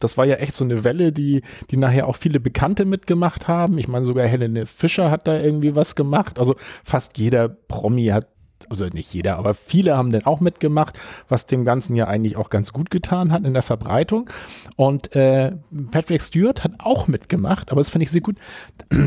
das 0.01 0.17
war 0.17 0.25
ja 0.25 0.37
echt 0.37 0.55
so 0.55 0.65
eine 0.65 0.85
Welle, 0.85 1.13
die, 1.13 1.43
die 1.71 1.77
nachher 1.77 2.09
auch 2.09 2.17
viele 2.17 2.41
Bekannte 2.41 2.85
mitgemacht 2.85 3.49
haben. 3.49 3.79
Ich 3.79 3.89
meine, 3.89 4.05
sogar 4.05 4.27
Helene 4.27 4.67
Fischer 4.67 5.11
hat 5.11 5.27
da 5.27 5.39
irgendwie 5.39 5.75
was 5.75 5.95
gemacht. 5.95 6.39
Also 6.39 6.57
fast 6.85 7.19
jeder 7.19 7.49
Promi 7.49 8.07
hat, 8.07 8.29
also 8.71 8.87
nicht 8.87 9.13
jeder, 9.13 9.37
aber 9.37 9.55
viele 9.55 9.97
haben 9.97 10.11
dann 10.11 10.25
auch 10.25 10.41
mitgemacht, 10.41 10.99
was 11.29 11.47
dem 11.47 11.65
Ganzen 11.65 11.95
ja 11.95 12.07
eigentlich 12.07 12.37
auch 12.37 12.51
ganz 12.51 12.73
gut 12.73 12.91
getan 12.91 13.31
hat 13.31 13.45
in 13.45 13.53
der 13.53 13.63
Verbreitung. 13.63 14.31
Und 14.77 15.15
äh, 15.15 15.53
Patrick 15.91 16.23
Stewart 16.23 16.65
hat 16.65 16.73
auch 16.79 17.07
mitgemacht, 17.07 17.71
aber 17.71 17.81
das 17.81 17.91
finde 17.91 18.05
ich 18.05 18.11
sehr 18.11 18.23
gut. 18.23 18.37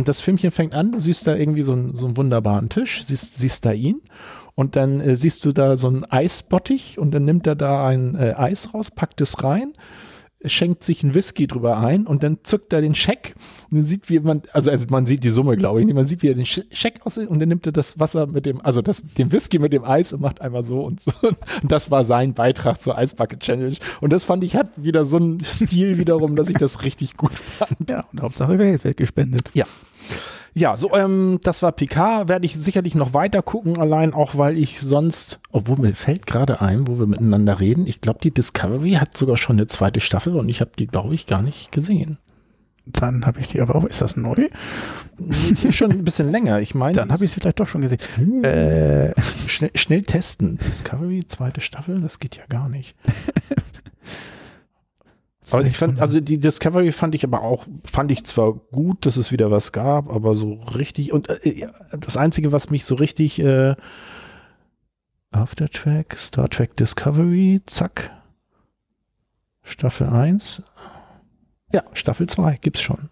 Das 0.06 0.22
Filmchen 0.22 0.52
fängt 0.52 0.74
an, 0.74 0.92
du 0.92 1.00
siehst 1.00 1.28
da 1.28 1.36
irgendwie 1.36 1.64
so, 1.64 1.74
einen, 1.74 1.96
so 1.96 2.06
einen 2.06 2.18
wunderbaren 2.18 2.70
Tisch, 2.70 3.04
siehst, 3.04 3.36
siehst 3.36 3.66
da 3.66 3.72
ihn 3.72 4.02
und 4.56 4.76
dann 4.76 5.02
äh, 5.02 5.16
siehst 5.16 5.46
du 5.46 5.52
da 5.52 5.76
so 5.76 5.88
einen 5.88 6.04
Eisbottich 6.06 6.98
und 7.00 7.12
dann 7.12 7.26
nimmt 7.26 7.48
er 7.48 7.56
da 7.56 7.88
ein 7.88 8.16
äh, 8.16 8.34
Eis 8.38 8.74
raus, 8.74 8.92
packt 8.92 9.22
es 9.22 9.44
rein 9.44 9.74
schenkt 10.46 10.84
sich 10.84 11.04
einen 11.04 11.16
Whisky 11.16 11.48
drüber 11.48 11.78
ein 11.78 12.06
und 12.06 12.22
dann 12.22 12.40
zückt 12.44 12.72
er 12.72 12.82
den 12.82 12.94
Scheck 12.94 13.34
und 13.72 13.80
man 13.80 13.84
sieht, 13.84 14.10
wie 14.10 14.20
man, 14.20 14.44
also, 14.54 14.70
also 14.70 14.86
man 14.90 15.08
sieht 15.08 15.24
die 15.24 15.30
Summe, 15.30 15.58
glaube 15.58 15.82
ich, 15.82 15.94
man 15.94 16.06
sieht, 16.06 16.22
wie 16.22 16.30
er 16.30 16.36
den 16.36 16.46
Scheck 16.46 17.06
aussieht 17.06 17.28
und 17.28 17.40
dann 17.40 17.50
nimmt 17.50 17.66
er 17.66 17.72
das 17.72 18.00
Wasser 18.00 18.28
mit 18.28 18.46
dem, 18.46 18.62
also 18.62 18.82
das, 18.82 19.02
den 19.18 19.32
Whisky 19.32 19.58
mit 19.58 19.74
dem 19.74 19.84
Eis 19.84 20.14
und 20.14 20.22
macht 20.22 20.42
einmal 20.42 20.64
so 20.64 20.82
und 20.82 21.02
so. 21.02 21.12
Und 21.62 21.72
das 21.72 21.90
war 21.90 22.04
sein 22.04 22.34
Beitrag 22.34 22.82
zur 22.82 22.98
Eisbucket 22.98 23.40
Challenge. 23.40 23.76
Und 24.02 24.14
das 24.14 24.24
fand 24.24 24.44
ich, 24.44 24.56
hat 24.56 24.70
wieder 24.76 25.06
so 25.06 25.18
einen 25.18 25.40
Stil 25.40 25.98
wiederum, 25.98 26.36
dass 26.36 26.50
ich 26.50 26.58
das 26.58 26.84
richtig 26.84 27.18
gut 27.18 27.34
fand. 27.34 27.90
Ja, 27.90 28.06
und 28.12 28.22
Hauptsache 28.22 28.58
Geld 28.58 28.84
wird 28.84 28.98
gespendet. 28.98 29.50
Ja. 29.54 29.66
Ja, 30.58 30.76
so, 30.76 30.92
ähm, 30.96 31.40
das 31.44 31.62
war 31.62 31.72
Picard, 31.72 32.28
werde 32.30 32.44
ich 32.44 32.56
sicherlich 32.56 32.96
noch 32.96 33.14
weiter 33.14 33.44
gucken, 33.44 33.78
allein 33.78 34.16
auch, 34.16 34.40
weil 34.40 34.58
ich 34.58 34.82
sonst, 34.82 35.40
obwohl 35.52 35.78
mir 35.78 35.94
fällt 35.94 36.26
gerade 36.26 36.62
ein, 36.62 36.88
wo 36.88 36.98
wir 36.98 37.06
miteinander 37.06 37.60
reden, 37.60 37.86
ich 37.86 38.02
glaube, 38.02 38.22
die 38.24 38.34
Discovery 38.34 38.94
hat 38.94 39.16
sogar 39.16 39.38
schon 39.38 39.58
eine 39.58 39.68
zweite 39.68 40.00
Staffel 40.00 40.36
und 40.36 40.50
ich 40.50 40.60
habe 40.60 40.72
die, 40.80 40.88
glaube 40.88 41.14
ich, 41.14 41.28
gar 41.28 41.44
nicht 41.44 41.72
gesehen. 41.72 42.18
Dann 42.88 43.24
habe 43.24 43.40
ich 43.40 43.50
die 43.50 43.62
aber 43.62 43.76
auch, 43.76 43.84
ist 43.84 44.02
das 44.02 44.16
neu? 44.16 44.48
schon 45.70 45.92
ein 45.92 46.04
bisschen 46.04 46.32
länger, 46.32 46.60
ich 46.60 46.74
meine. 46.74 46.94
Dann 46.94 47.12
habe 47.12 47.26
ich 47.26 47.32
sie 47.32 47.40
vielleicht 47.40 47.60
doch 47.60 47.68
schon 47.68 47.82
gesehen. 47.82 48.00
Uh, 48.18 48.42
äh, 48.44 49.14
schnell, 49.46 49.72
schnell 49.76 50.02
testen. 50.02 50.58
Discovery, 50.58 51.24
zweite 51.28 51.62
Staffel, 51.62 52.02
das 52.02 52.18
geht 52.18 52.36
ja 52.36 52.44
gar 52.50 52.68
nicht. 52.68 52.96
Aber 55.52 55.66
ich 55.66 55.78
fand, 55.78 56.02
also 56.02 56.20
die 56.20 56.40
Discovery 56.40 56.92
fand 56.92 57.16
ich 57.16 57.24
aber 57.24 57.42
auch, 57.42 57.66
fand 57.92 58.12
ich 58.12 58.26
zwar 58.26 58.54
gut, 58.54 59.06
dass 59.06 59.18
es 59.18 59.32
wieder 59.32 59.52
was 59.52 59.72
gab, 59.72 60.10
aber 60.10 60.36
so 60.36 60.54
richtig, 60.54 61.14
und 61.14 61.30
äh, 61.30 61.68
das 61.98 62.18
Einzige, 62.18 62.52
was 62.52 62.70
mich 62.70 62.86
so 62.86 62.96
richtig 62.96 63.40
äh, 63.40 63.76
Aftertrack, 65.32 66.18
Star 66.18 66.50
Trek 66.50 66.76
Discovery, 66.76 67.62
zack. 67.66 68.12
Staffel 69.64 70.08
1. 70.08 70.64
Ja, 71.74 71.84
Staffel 71.94 72.28
2 72.28 72.58
gibt's 72.58 72.82
schon. 72.82 73.10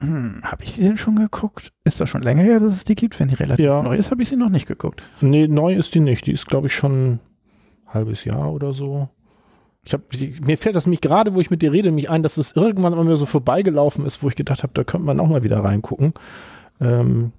Hm, 0.00 0.42
habe 0.44 0.62
ich 0.62 0.74
die 0.74 0.82
denn 0.82 0.98
schon 0.98 1.16
geguckt? 1.16 1.72
Ist 1.84 2.00
das 2.00 2.10
schon 2.10 2.22
länger 2.22 2.42
her, 2.42 2.60
dass 2.60 2.74
es 2.74 2.84
die 2.84 2.94
gibt? 2.94 3.18
Wenn 3.18 3.28
die 3.28 3.34
relativ 3.34 3.64
ja. 3.64 3.82
neu 3.82 3.96
ist, 3.96 4.10
habe 4.10 4.22
ich 4.22 4.28
sie 4.28 4.36
noch 4.36 4.50
nicht 4.50 4.66
geguckt. 4.66 5.02
Nee, 5.20 5.48
neu 5.48 5.74
ist 5.74 5.94
die 5.94 6.00
nicht. 6.00 6.26
Die 6.26 6.32
ist, 6.32 6.46
glaube 6.46 6.66
ich, 6.66 6.74
schon 6.74 7.12
ein 7.12 7.20
halbes 7.86 8.24
Jahr 8.24 8.52
oder 8.52 8.74
so. 8.74 9.08
Ich 9.86 9.92
hab, 9.92 10.02
mir 10.44 10.58
fällt 10.58 10.74
das 10.74 10.86
mich 10.86 11.00
gerade, 11.00 11.34
wo 11.34 11.40
ich 11.40 11.50
mit 11.50 11.62
dir 11.62 11.72
rede, 11.72 11.92
mich 11.92 12.10
ein, 12.10 12.24
dass 12.24 12.36
es 12.38 12.56
irgendwann 12.56 12.92
immer 12.92 13.16
so 13.16 13.24
vorbeigelaufen 13.24 14.04
ist, 14.04 14.20
wo 14.20 14.28
ich 14.28 14.34
gedacht 14.34 14.64
habe, 14.64 14.72
da 14.74 14.82
könnte 14.82 15.06
man 15.06 15.20
auch 15.20 15.28
mal 15.28 15.44
wieder 15.44 15.62
reingucken. 15.62 16.12
Ähm, 16.80 17.32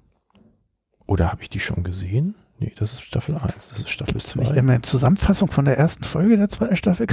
oder 1.06 1.30
habe 1.30 1.42
ich 1.42 1.50
die 1.50 1.60
schon 1.60 1.84
gesehen? 1.84 2.34
Nee, 2.58 2.72
das 2.74 2.94
ist 2.94 3.02
Staffel 3.02 3.36
1, 3.36 3.68
das 3.68 3.78
ist 3.78 3.90
Staffel 3.90 4.18
2. 4.18 4.42
Ich 4.42 4.50
eine 4.52 4.80
Zusammenfassung 4.80 5.50
von 5.50 5.66
der 5.66 5.76
ersten 5.78 6.04
Folge 6.04 6.38
der 6.38 6.48
zweiten 6.48 6.74
Staffel. 6.76 7.06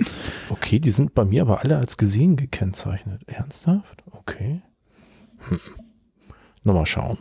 okay, 0.50 0.80
die 0.80 0.90
sind 0.90 1.14
bei 1.14 1.24
mir 1.24 1.42
aber 1.42 1.60
alle 1.60 1.78
als 1.78 1.96
gesehen 1.96 2.36
gekennzeichnet. 2.36 3.22
Ernsthaft? 3.26 4.02
Okay. 4.10 4.62
Hm. 5.48 5.60
Nochmal 6.64 6.86
schauen. 6.86 7.18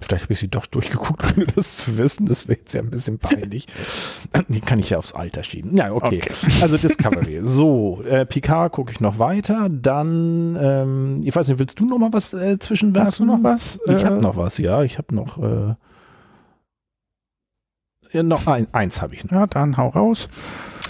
Vielleicht 0.00 0.24
habe 0.24 0.32
ich 0.32 0.38
sie 0.38 0.48
doch 0.48 0.66
durchgeguckt, 0.66 1.24
ohne 1.36 1.46
das 1.46 1.78
zu 1.78 1.98
wissen. 1.98 2.26
Das 2.26 2.46
wäre 2.46 2.58
jetzt 2.60 2.72
ja 2.72 2.80
ein 2.80 2.90
bisschen 2.90 3.18
peinlich. 3.18 3.66
Die 4.48 4.60
kann 4.60 4.78
ich 4.78 4.90
ja 4.90 4.98
aufs 4.98 5.12
Alter 5.12 5.42
schieben. 5.42 5.76
Ja, 5.76 5.92
okay. 5.92 6.20
okay. 6.22 6.32
Also 6.62 6.76
Discovery. 6.76 7.40
so, 7.42 8.02
äh, 8.04 8.24
Picard 8.24 8.72
gucke 8.72 8.92
ich 8.92 9.00
noch 9.00 9.18
weiter. 9.18 9.68
Dann, 9.70 10.56
ähm, 10.60 11.20
ich 11.24 11.34
weiß 11.34 11.48
nicht, 11.48 11.58
willst 11.58 11.80
du 11.80 11.86
noch 11.86 11.98
mal 11.98 12.12
was 12.12 12.32
äh, 12.32 12.58
zwischenwerfen? 12.58 13.10
Hast 13.10 13.20
du 13.20 13.24
noch 13.24 13.42
was? 13.42 13.80
Ich 13.86 14.02
äh, 14.02 14.04
habe 14.04 14.16
noch 14.16 14.36
was, 14.36 14.58
ja. 14.58 14.82
Ich 14.82 14.98
habe 14.98 15.14
noch, 15.14 15.38
äh, 15.38 15.74
ja, 18.12 18.22
noch 18.22 18.46
ein, 18.46 18.72
eins 18.72 19.02
habe 19.02 19.14
ich 19.14 19.24
noch. 19.24 19.32
Ja, 19.32 19.46
dann 19.46 19.76
hau 19.76 19.88
raus. 19.88 20.28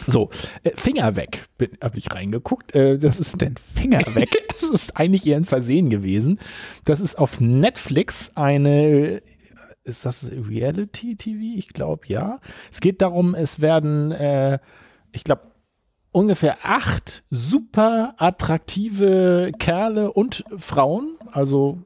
So, 0.07 0.31
äh, 0.63 0.71
Finger 0.75 1.17
weg, 1.17 1.47
habe 1.83 1.99
ich 1.99 2.11
reingeguckt. 2.13 2.75
Äh, 2.75 2.99
das 2.99 3.21
ist 3.21 3.41
denn 3.41 3.55
Finger 3.75 4.03
weg. 4.15 4.31
das 4.49 4.63
ist 4.63 4.97
eigentlich 4.97 5.27
eher 5.27 5.37
ein 5.37 5.45
Versehen 5.45 5.91
gewesen. 5.91 6.39
Das 6.85 7.01
ist 7.01 7.19
auf 7.19 7.41
Netflix 7.41 8.33
eine 8.35 9.23
ist 9.89 10.05
das 10.05 10.31
Reality 10.31 11.17
TV? 11.17 11.59
Ich 11.59 11.69
glaube 11.69 12.03
ja. 12.07 12.41
Es 12.71 12.81
geht 12.81 13.01
darum, 13.01 13.35
es 13.35 13.61
werden, 13.61 14.13
äh, 14.13 14.59
ich 15.13 15.25
glaube, 15.25 15.51
ungefähr 16.13 16.59
acht 16.63 17.25
super 17.31 18.15
attraktive 18.19 19.53
Kerle 19.59 20.13
und 20.13 20.45
Frauen, 20.59 21.17
also 21.33 21.79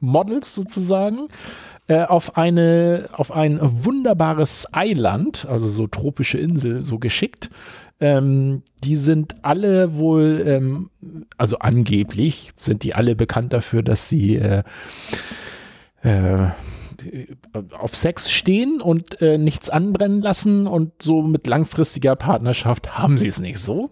Models 0.00 0.54
sozusagen, 0.54 1.28
äh, 1.88 2.04
auf 2.04 2.36
eine 2.36 3.08
auf 3.12 3.32
ein 3.32 3.58
wunderbares 3.62 4.66
Eiland, 4.72 5.46
also 5.46 5.68
so 5.68 5.86
tropische 5.86 6.38
Insel, 6.38 6.82
so 6.82 6.98
geschickt. 6.98 7.50
Ähm, 8.00 8.62
die 8.84 8.94
sind 8.94 9.36
alle 9.42 9.96
wohl, 9.96 10.44
ähm, 10.46 10.90
also 11.36 11.58
angeblich 11.58 12.52
sind 12.56 12.84
die 12.84 12.94
alle 12.94 13.16
bekannt 13.16 13.52
dafür, 13.52 13.82
dass 13.82 14.08
sie 14.08 14.36
äh, 14.36 14.62
äh, 16.02 16.48
auf 17.72 17.96
Sex 17.96 18.30
stehen 18.30 18.80
und 18.80 19.20
äh, 19.20 19.38
nichts 19.38 19.70
anbrennen 19.70 20.20
lassen 20.20 20.66
und 20.66 21.02
so 21.02 21.22
mit 21.22 21.46
langfristiger 21.46 22.16
Partnerschaft 22.16 22.98
haben 22.98 23.18
sie 23.18 23.28
es 23.28 23.40
nicht 23.40 23.58
so. 23.58 23.90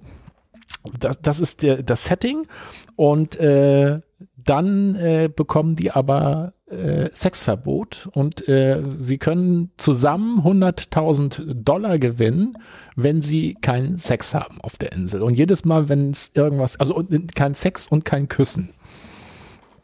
Das, 1.01 1.19
das 1.21 1.41
ist 1.41 1.63
der, 1.63 1.83
das 1.83 2.05
Setting 2.05 2.47
und 2.95 3.41
äh, 3.41 4.01
dann 4.37 4.95
äh, 4.97 5.29
bekommen 5.35 5.77
die 5.77 5.91
aber 5.91 6.53
äh, 6.69 7.09
Sexverbot 7.13 8.09
und 8.13 8.49
äh, 8.49 8.83
sie 8.99 9.19
können 9.19 9.71
zusammen 9.77 10.41
100.000 10.41 11.55
Dollar 11.63 11.99
gewinnen, 11.99 12.59
wenn 12.97 13.23
sie 13.23 13.55
keinen 13.55 13.99
Sex 13.99 14.35
haben 14.35 14.61
auf 14.61 14.77
der 14.77 14.93
Insel. 14.93 15.23
Und 15.23 15.35
jedes 15.35 15.65
Mal, 15.65 15.89
wenn 15.89 16.11
es 16.11 16.33
irgendwas, 16.35 16.79
also 16.81 17.05
kein 17.35 17.55
Sex 17.55 17.89
und 17.89 18.05
kein 18.05 18.29
Küssen. 18.29 18.73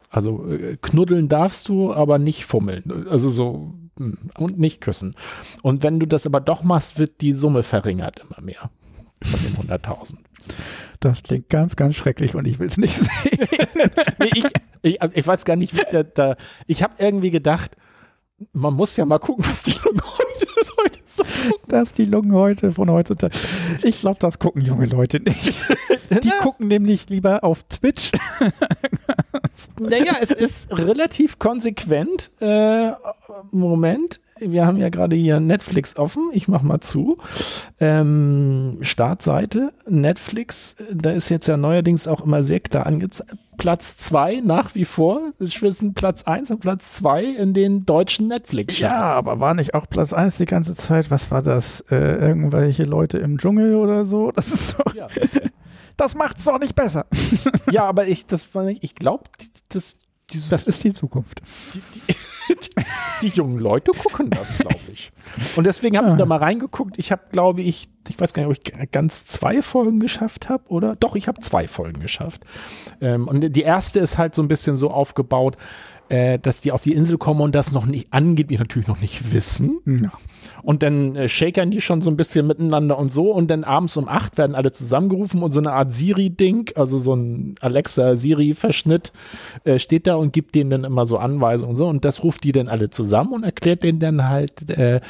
Also 0.09 0.47
äh, 0.51 0.77
knuddeln 0.81 1.29
darfst 1.29 1.69
du, 1.69 1.93
aber 1.93 2.19
nicht 2.19 2.45
fummeln. 2.45 3.07
Also 3.09 3.29
so 3.29 3.73
hm, 3.97 4.29
und 4.37 4.59
nicht 4.59 4.81
küssen. 4.81 5.15
Und 5.61 5.83
wenn 5.83 5.99
du 5.99 6.05
das 6.05 6.25
aber 6.25 6.41
doch 6.41 6.63
machst, 6.63 6.99
wird 6.99 7.21
die 7.21 7.33
Summe 7.33 7.63
verringert 7.63 8.19
immer 8.19 8.41
mehr 8.41 8.69
von 9.21 9.67
den 9.67 9.77
100.000. 9.77 10.17
Das 11.03 11.21
klingt 11.21 11.49
ganz, 11.49 11.75
ganz 11.75 11.95
schrecklich 11.95 12.33
und 12.33 12.45
ich 12.45 12.59
will 12.59 12.67
es 12.67 12.77
nicht 12.77 12.95
sehen. 12.95 13.47
nee, 14.19 14.29
ich, 14.35 14.45
ich, 14.81 14.99
ich, 15.13 15.27
weiß 15.27 15.43
gar 15.43 15.57
nicht, 15.57 15.75
wie 15.75 15.83
der 15.91 16.05
da. 16.05 16.37
Ich 16.65 16.81
habe 16.81 16.93
irgendwie 16.97 17.29
gedacht, 17.29 17.75
man 18.53 18.73
muss 18.73 18.95
ja 18.95 19.03
mal 19.03 19.19
gucken, 19.19 19.43
was 19.45 19.63
die 19.63 19.73
Lungen 19.83 20.01
heute 20.01 20.47
so 21.05 21.23
Dass 21.67 21.91
die 21.91 22.05
Lungen 22.05 22.31
heute 22.31 22.71
von 22.71 22.89
heutzutage. 22.89 23.37
Ich 23.83 23.99
glaube, 23.99 24.17
das 24.19 24.39
gucken 24.39 24.61
junge 24.61 24.85
Leute 24.85 25.19
nicht. 25.19 25.55
Die 26.23 26.27
ja. 26.27 26.39
gucken 26.41 26.67
nämlich 26.67 27.09
lieber 27.09 27.43
auf 27.43 27.63
Twitch. 27.63 28.11
naja, 29.79 30.17
es 30.21 30.29
ist 30.29 30.77
relativ 30.77 31.39
konsequent. 31.39 32.29
Äh, 32.39 32.91
Moment 33.51 34.19
wir 34.39 34.65
haben 34.65 34.77
ja 34.77 34.89
gerade 34.89 35.15
hier 35.15 35.39
Netflix 35.39 35.95
offen. 35.97 36.29
Ich 36.33 36.47
mache 36.47 36.65
mal 36.65 36.81
zu. 36.81 37.17
Ähm, 37.79 38.79
Startseite, 38.81 39.73
Netflix, 39.87 40.75
da 40.91 41.11
ist 41.11 41.29
jetzt 41.29 41.47
ja 41.47 41.57
neuerdings 41.57 42.07
auch 42.07 42.21
immer 42.21 42.43
sehr 42.43 42.59
klar 42.59 42.85
angezeigt. 42.85 43.35
Platz 43.57 43.97
2 43.97 44.41
nach 44.43 44.73
wie 44.73 44.85
vor. 44.85 45.31
Es 45.39 45.53
sind 45.53 45.93
Platz 45.93 46.23
1 46.23 46.49
und 46.51 46.59
Platz 46.59 46.93
2 46.93 47.23
in 47.23 47.53
den 47.53 47.85
deutschen 47.85 48.27
netflix 48.27 48.75
-Charts. 48.75 48.81
Ja, 48.81 49.01
aber 49.11 49.39
war 49.39 49.53
nicht 49.53 49.75
auch 49.75 49.87
Platz 49.87 50.11
1 50.11 50.37
die 50.37 50.45
ganze 50.45 50.75
Zeit? 50.75 51.11
Was 51.11 51.29
war 51.29 51.43
das? 51.43 51.81
Äh, 51.91 51.95
irgendwelche 51.95 52.83
Leute 52.83 53.19
im 53.19 53.37
Dschungel 53.37 53.75
oder 53.75 54.05
so? 54.05 54.31
Das 54.43 54.51
ist 54.51 54.79
doch. 54.79 54.93
Ja. 54.95 55.07
Das 55.95 56.15
macht's 56.15 56.43
doch 56.43 56.59
nicht 56.59 56.75
besser. 56.75 57.05
ja, 57.71 57.85
aber 57.85 58.07
ich, 58.07 58.25
das 58.25 58.49
ich 58.81 58.95
glaube, 58.95 59.25
das, 59.69 59.97
das 60.49 60.63
ist 60.63 60.83
die 60.83 60.91
Zukunft. 60.91 61.41
Die, 61.75 61.81
die 62.07 62.15
die 63.21 63.27
jungen 63.27 63.59
Leute 63.59 63.91
gucken 63.91 64.29
das, 64.29 64.57
glaube 64.57 64.79
ich. 64.91 65.11
Und 65.55 65.65
deswegen 65.65 65.97
habe 65.97 66.09
ich 66.09 66.15
da 66.15 66.25
mal 66.25 66.37
reingeguckt. 66.37 66.95
Ich 66.97 67.11
habe, 67.11 67.23
glaube 67.31 67.61
ich, 67.61 67.89
ich 68.09 68.19
weiß 68.19 68.33
gar 68.33 68.45
nicht, 68.45 68.57
ob 68.57 68.81
ich 68.81 68.91
ganz 68.91 69.25
zwei 69.25 69.61
Folgen 69.61 69.99
geschafft 69.99 70.49
habe 70.49 70.63
oder 70.67 70.95
doch, 70.95 71.15
ich 71.15 71.27
habe 71.27 71.41
zwei 71.41 71.67
Folgen 71.67 72.01
geschafft. 72.01 72.43
Ähm, 73.01 73.27
und 73.27 73.41
die 73.41 73.61
erste 73.61 73.99
ist 73.99 74.17
halt 74.17 74.35
so 74.35 74.41
ein 74.41 74.47
bisschen 74.47 74.77
so 74.77 74.91
aufgebaut, 74.91 75.57
äh, 76.09 76.39
dass 76.39 76.61
die 76.61 76.71
auf 76.71 76.81
die 76.81 76.93
Insel 76.93 77.17
kommen 77.17 77.41
und 77.41 77.55
das 77.55 77.71
noch 77.71 77.85
nicht 77.85 78.07
angeblich 78.11 78.59
natürlich 78.59 78.87
noch 78.87 78.99
nicht 78.99 79.33
wissen. 79.33 79.79
Ja. 79.85 80.11
Und 80.61 80.83
dann 80.83 81.15
äh, 81.15 81.29
shakern 81.29 81.71
die 81.71 81.81
schon 81.81 82.01
so 82.01 82.09
ein 82.09 82.17
bisschen 82.17 82.47
miteinander 82.47 82.97
und 82.97 83.11
so. 83.11 83.31
Und 83.31 83.49
dann 83.49 83.63
abends 83.63 83.97
um 83.97 84.07
acht 84.07 84.37
werden 84.37 84.55
alle 84.55 84.71
zusammengerufen 84.71 85.41
und 85.41 85.51
so 85.51 85.59
eine 85.59 85.73
Art 85.73 85.93
Siri-Ding, 85.93 86.71
also 86.75 86.97
so 86.97 87.15
ein 87.15 87.55
Alexa-Siri-Verschnitt, 87.59 89.11
äh, 89.63 89.79
steht 89.79 90.07
da 90.07 90.15
und 90.15 90.33
gibt 90.33 90.55
denen 90.55 90.69
dann 90.69 90.83
immer 90.83 91.05
so 91.05 91.17
Anweisungen 91.17 91.71
und 91.71 91.75
so. 91.75 91.87
Und 91.87 92.05
das 92.05 92.23
ruft 92.23 92.43
die 92.43 92.51
dann 92.51 92.67
alle 92.67 92.89
zusammen 92.89 93.33
und 93.33 93.43
erklärt 93.43 93.83
denen 93.83 93.99
dann 93.99 94.27
halt, 94.27 94.69
äh, 94.69 95.01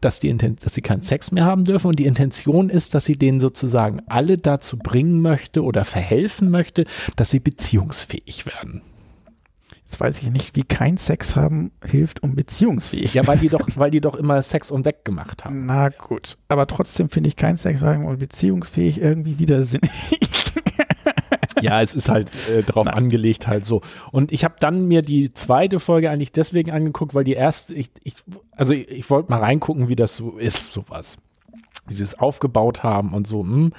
dass, 0.00 0.20
die 0.20 0.36
dass 0.36 0.74
sie 0.74 0.82
keinen 0.82 1.02
Sex 1.02 1.32
mehr 1.32 1.44
haben 1.44 1.64
dürfen. 1.64 1.88
Und 1.88 1.98
die 1.98 2.06
Intention 2.06 2.70
ist, 2.70 2.94
dass 2.94 3.04
sie 3.04 3.14
denen 3.14 3.40
sozusagen 3.40 4.02
alle 4.06 4.36
dazu 4.36 4.78
bringen 4.78 5.22
möchte 5.22 5.62
oder 5.62 5.84
verhelfen 5.84 6.50
möchte, 6.50 6.84
dass 7.16 7.30
sie 7.30 7.40
beziehungsfähig 7.40 8.46
werden. 8.46 8.82
Jetzt 9.88 10.00
weiß 10.00 10.20
ich 10.20 10.30
nicht, 10.30 10.54
wie 10.54 10.64
kein 10.64 10.98
Sex 10.98 11.34
haben 11.34 11.72
hilft, 11.82 12.22
um 12.22 12.34
beziehungsfähig 12.34 13.14
Ja, 13.14 13.26
weil 13.26 13.38
die 13.38 13.48
doch, 13.48 13.66
weil 13.76 13.90
die 13.90 14.02
doch 14.02 14.16
immer 14.16 14.42
Sex 14.42 14.70
und 14.70 14.84
weg 14.84 15.02
gemacht 15.02 15.46
haben. 15.46 15.64
Na 15.64 15.88
gut. 15.88 16.36
Aber 16.48 16.66
trotzdem 16.66 17.08
finde 17.08 17.28
ich 17.28 17.36
kein 17.36 17.56
Sex 17.56 17.80
haben 17.80 18.04
und 18.04 18.18
beziehungsfähig 18.18 19.00
irgendwie 19.00 19.38
widersinnig. 19.38 19.90
Ja, 21.60 21.82
es 21.82 21.96
ist 21.96 22.08
halt 22.08 22.30
äh, 22.48 22.62
drauf 22.62 22.86
Nein. 22.86 22.94
angelegt 22.94 23.48
halt 23.48 23.66
so. 23.66 23.80
Und 24.12 24.30
ich 24.30 24.44
habe 24.44 24.54
dann 24.60 24.86
mir 24.86 25.02
die 25.02 25.34
zweite 25.34 25.80
Folge 25.80 26.08
eigentlich 26.08 26.30
deswegen 26.30 26.70
angeguckt, 26.70 27.16
weil 27.16 27.24
die 27.24 27.32
erste, 27.32 27.74
ich, 27.74 27.90
ich 28.04 28.14
also 28.52 28.72
ich, 28.72 28.88
ich 28.88 29.10
wollte 29.10 29.32
mal 29.32 29.40
reingucken, 29.40 29.88
wie 29.88 29.96
das 29.96 30.14
so 30.14 30.38
ist, 30.38 30.72
sowas. 30.72 31.16
Wie 31.88 31.94
sie 31.94 32.04
es 32.04 32.16
aufgebaut 32.16 32.84
haben 32.84 33.12
und 33.12 33.26
so. 33.26 33.42
Mh. 33.42 33.54
Hm. 33.54 33.72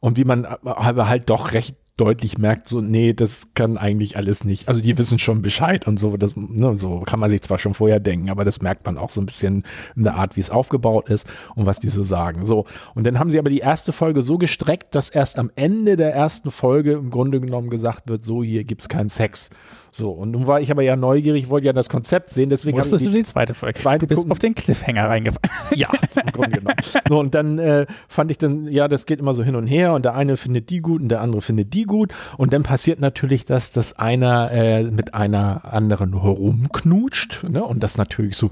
Und 0.00 0.18
wie 0.18 0.24
man 0.24 0.44
aber 0.44 1.08
halt 1.08 1.30
doch 1.30 1.52
recht 1.52 1.76
deutlich 1.96 2.38
merkt, 2.38 2.68
so, 2.68 2.80
nee, 2.80 3.12
das 3.12 3.48
kann 3.54 3.76
eigentlich 3.76 4.16
alles 4.16 4.44
nicht. 4.44 4.68
Also 4.68 4.80
die 4.80 4.96
wissen 4.96 5.18
schon 5.18 5.42
Bescheid 5.42 5.86
und 5.86 6.00
so, 6.00 6.16
das, 6.16 6.34
ne, 6.36 6.76
so 6.76 7.00
kann 7.00 7.20
man 7.20 7.30
sich 7.30 7.42
zwar 7.42 7.58
schon 7.58 7.74
vorher 7.74 8.00
denken, 8.00 8.30
aber 8.30 8.44
das 8.44 8.62
merkt 8.62 8.86
man 8.86 8.96
auch 8.96 9.10
so 9.10 9.20
ein 9.20 9.26
bisschen 9.26 9.64
in 9.94 10.04
der 10.04 10.14
Art, 10.14 10.36
wie 10.36 10.40
es 10.40 10.50
aufgebaut 10.50 11.10
ist 11.10 11.26
und 11.54 11.66
was 11.66 11.80
die 11.80 11.90
so 11.90 12.02
sagen. 12.02 12.46
So. 12.46 12.64
Und 12.94 13.06
dann 13.06 13.18
haben 13.18 13.30
sie 13.30 13.38
aber 13.38 13.50
die 13.50 13.58
erste 13.58 13.92
Folge 13.92 14.22
so 14.22 14.38
gestreckt, 14.38 14.94
dass 14.94 15.10
erst 15.10 15.38
am 15.38 15.50
Ende 15.54 15.96
der 15.96 16.14
ersten 16.14 16.50
Folge 16.50 16.92
im 16.92 17.10
Grunde 17.10 17.40
genommen 17.40 17.68
gesagt 17.68 18.08
wird, 18.08 18.24
so, 18.24 18.42
hier 18.42 18.64
gibt's 18.64 18.88
keinen 18.88 19.10
Sex. 19.10 19.50
So, 19.94 20.10
und 20.10 20.30
nun 20.30 20.46
war 20.46 20.58
ich 20.58 20.70
aber 20.70 20.80
ja 20.80 20.96
neugierig, 20.96 21.50
wollte 21.50 21.66
ja 21.66 21.74
das 21.74 21.90
Konzept 21.90 22.30
sehen, 22.30 22.48
deswegen 22.48 22.78
habe 22.78 22.88
ich 22.88 22.96
die, 22.96 23.04
du 23.04 23.10
die 23.10 23.24
zweite 23.24 23.52
Folge. 23.52 23.78
Zweite 23.78 24.06
du 24.06 24.14
bist 24.14 24.30
auf 24.30 24.38
den 24.38 24.54
Cliffhanger 24.54 25.06
reingefallen. 25.06 25.50
ja, 25.76 25.90
im 26.14 26.32
Grunde 26.32 26.60
genommen. 26.60 26.76
So, 27.06 27.18
und 27.18 27.34
dann 27.34 27.58
äh, 27.58 27.84
fand 28.08 28.30
ich 28.30 28.38
dann, 28.38 28.68
ja, 28.68 28.88
das 28.88 29.04
geht 29.04 29.18
immer 29.18 29.34
so 29.34 29.44
hin 29.44 29.54
und 29.54 29.66
her 29.66 29.92
und 29.92 30.06
der 30.06 30.14
eine 30.14 30.38
findet 30.38 30.70
die 30.70 30.80
gut 30.80 31.02
und 31.02 31.10
der 31.10 31.20
andere 31.20 31.42
findet 31.42 31.74
die 31.74 31.84
gut 31.84 32.14
und 32.38 32.54
dann 32.54 32.62
passiert 32.62 33.00
natürlich, 33.00 33.44
dass 33.44 33.70
das 33.70 33.98
einer 33.98 34.50
äh, 34.50 34.84
mit 34.84 35.12
einer 35.12 35.70
anderen 35.70 36.22
herumknutscht 36.22 37.44
ne? 37.50 37.62
und 37.62 37.82
das 37.82 37.98
natürlich 37.98 38.38
so 38.38 38.50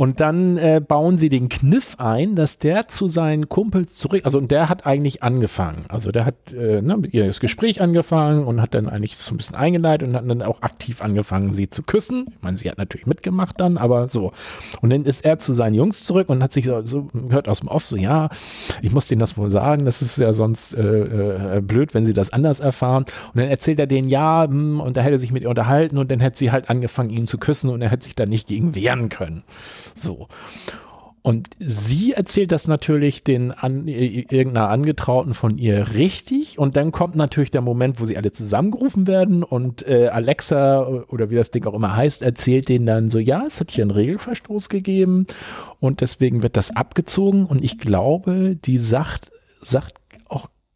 und 0.00 0.20
dann 0.20 0.56
äh, 0.56 0.80
bauen 0.80 1.18
sie 1.18 1.28
den 1.28 1.50
Kniff 1.50 1.96
ein, 1.98 2.34
dass 2.34 2.56
der 2.56 2.88
zu 2.88 3.06
seinen 3.06 3.50
Kumpels 3.50 3.94
zurück, 3.96 4.22
also 4.24 4.38
und 4.38 4.50
der 4.50 4.70
hat 4.70 4.86
eigentlich 4.86 5.22
angefangen. 5.22 5.84
Also 5.88 6.10
der 6.10 6.24
hat 6.24 6.36
äh, 6.52 6.80
ne, 6.80 6.96
mit 6.96 7.12
ihr 7.12 7.26
das 7.26 7.38
Gespräch 7.38 7.82
angefangen 7.82 8.46
und 8.46 8.62
hat 8.62 8.72
dann 8.72 8.88
eigentlich 8.88 9.18
so 9.18 9.34
ein 9.34 9.36
bisschen 9.36 9.56
eingeleitet 9.56 10.08
und 10.08 10.14
hat 10.16 10.26
dann 10.26 10.40
auch 10.40 10.62
aktiv 10.62 11.02
angefangen, 11.02 11.52
sie 11.52 11.68
zu 11.68 11.82
küssen. 11.82 12.28
Ich 12.30 12.42
meine, 12.42 12.56
sie 12.56 12.70
hat 12.70 12.78
natürlich 12.78 13.06
mitgemacht 13.06 13.60
dann, 13.60 13.76
aber 13.76 14.08
so. 14.08 14.32
Und 14.80 14.88
dann 14.88 15.04
ist 15.04 15.22
er 15.22 15.38
zu 15.38 15.52
seinen 15.52 15.74
Jungs 15.74 16.04
zurück 16.04 16.30
und 16.30 16.42
hat 16.42 16.54
sich 16.54 16.64
so, 16.64 16.80
so 16.86 17.10
hört 17.28 17.46
aus 17.46 17.60
dem 17.60 17.68
Off 17.68 17.84
so, 17.84 17.96
ja, 17.96 18.30
ich 18.80 18.92
muss 18.92 19.06
denen 19.06 19.20
das 19.20 19.36
wohl 19.36 19.50
sagen, 19.50 19.84
das 19.84 20.00
ist 20.00 20.16
ja 20.16 20.32
sonst 20.32 20.72
äh, 20.72 21.56
äh, 21.56 21.60
blöd, 21.60 21.92
wenn 21.92 22.06
sie 22.06 22.14
das 22.14 22.32
anders 22.32 22.60
erfahren. 22.60 23.04
Und 23.34 23.40
dann 23.40 23.48
erzählt 23.48 23.78
er 23.78 23.86
denen, 23.86 24.08
ja, 24.08 24.44
hm, 24.44 24.80
und 24.80 24.96
da 24.96 25.02
hätte 25.02 25.16
er 25.16 25.18
sich 25.18 25.30
mit 25.30 25.42
ihr 25.42 25.50
unterhalten 25.50 25.98
und 25.98 26.10
dann 26.10 26.20
hätte 26.20 26.38
sie 26.38 26.50
halt 26.50 26.70
angefangen, 26.70 27.10
ihn 27.10 27.26
zu 27.26 27.36
küssen 27.36 27.68
und 27.68 27.82
er 27.82 27.90
hätte 27.90 28.04
sich 28.04 28.14
da 28.14 28.24
nicht 28.24 28.48
gegen 28.48 28.74
wehren 28.74 29.10
können. 29.10 29.42
So. 29.94 30.28
Und 31.22 31.50
sie 31.58 32.12
erzählt 32.12 32.50
das 32.50 32.66
natürlich 32.66 33.22
den 33.22 33.52
an, 33.52 33.86
irgendeiner 33.88 34.70
Angetrauten 34.70 35.34
von 35.34 35.58
ihr 35.58 35.94
richtig. 35.94 36.58
Und 36.58 36.76
dann 36.76 36.92
kommt 36.92 37.14
natürlich 37.14 37.50
der 37.50 37.60
Moment, 37.60 38.00
wo 38.00 38.06
sie 38.06 38.16
alle 38.16 38.32
zusammengerufen 38.32 39.06
werden 39.06 39.42
und 39.42 39.86
äh, 39.86 40.08
Alexa 40.08 40.86
oder 41.08 41.28
wie 41.28 41.34
das 41.34 41.50
Ding 41.50 41.66
auch 41.66 41.74
immer 41.74 41.94
heißt, 41.94 42.22
erzählt 42.22 42.70
denen 42.70 42.86
dann 42.86 43.10
so, 43.10 43.18
ja, 43.18 43.44
es 43.46 43.60
hat 43.60 43.70
hier 43.70 43.84
einen 43.84 43.90
Regelverstoß 43.90 44.70
gegeben 44.70 45.26
und 45.78 46.00
deswegen 46.00 46.42
wird 46.42 46.56
das 46.56 46.74
abgezogen. 46.74 47.44
Und 47.44 47.62
ich 47.62 47.78
glaube, 47.78 48.56
die 48.56 48.78
sagt, 48.78 49.30
sagt 49.60 49.99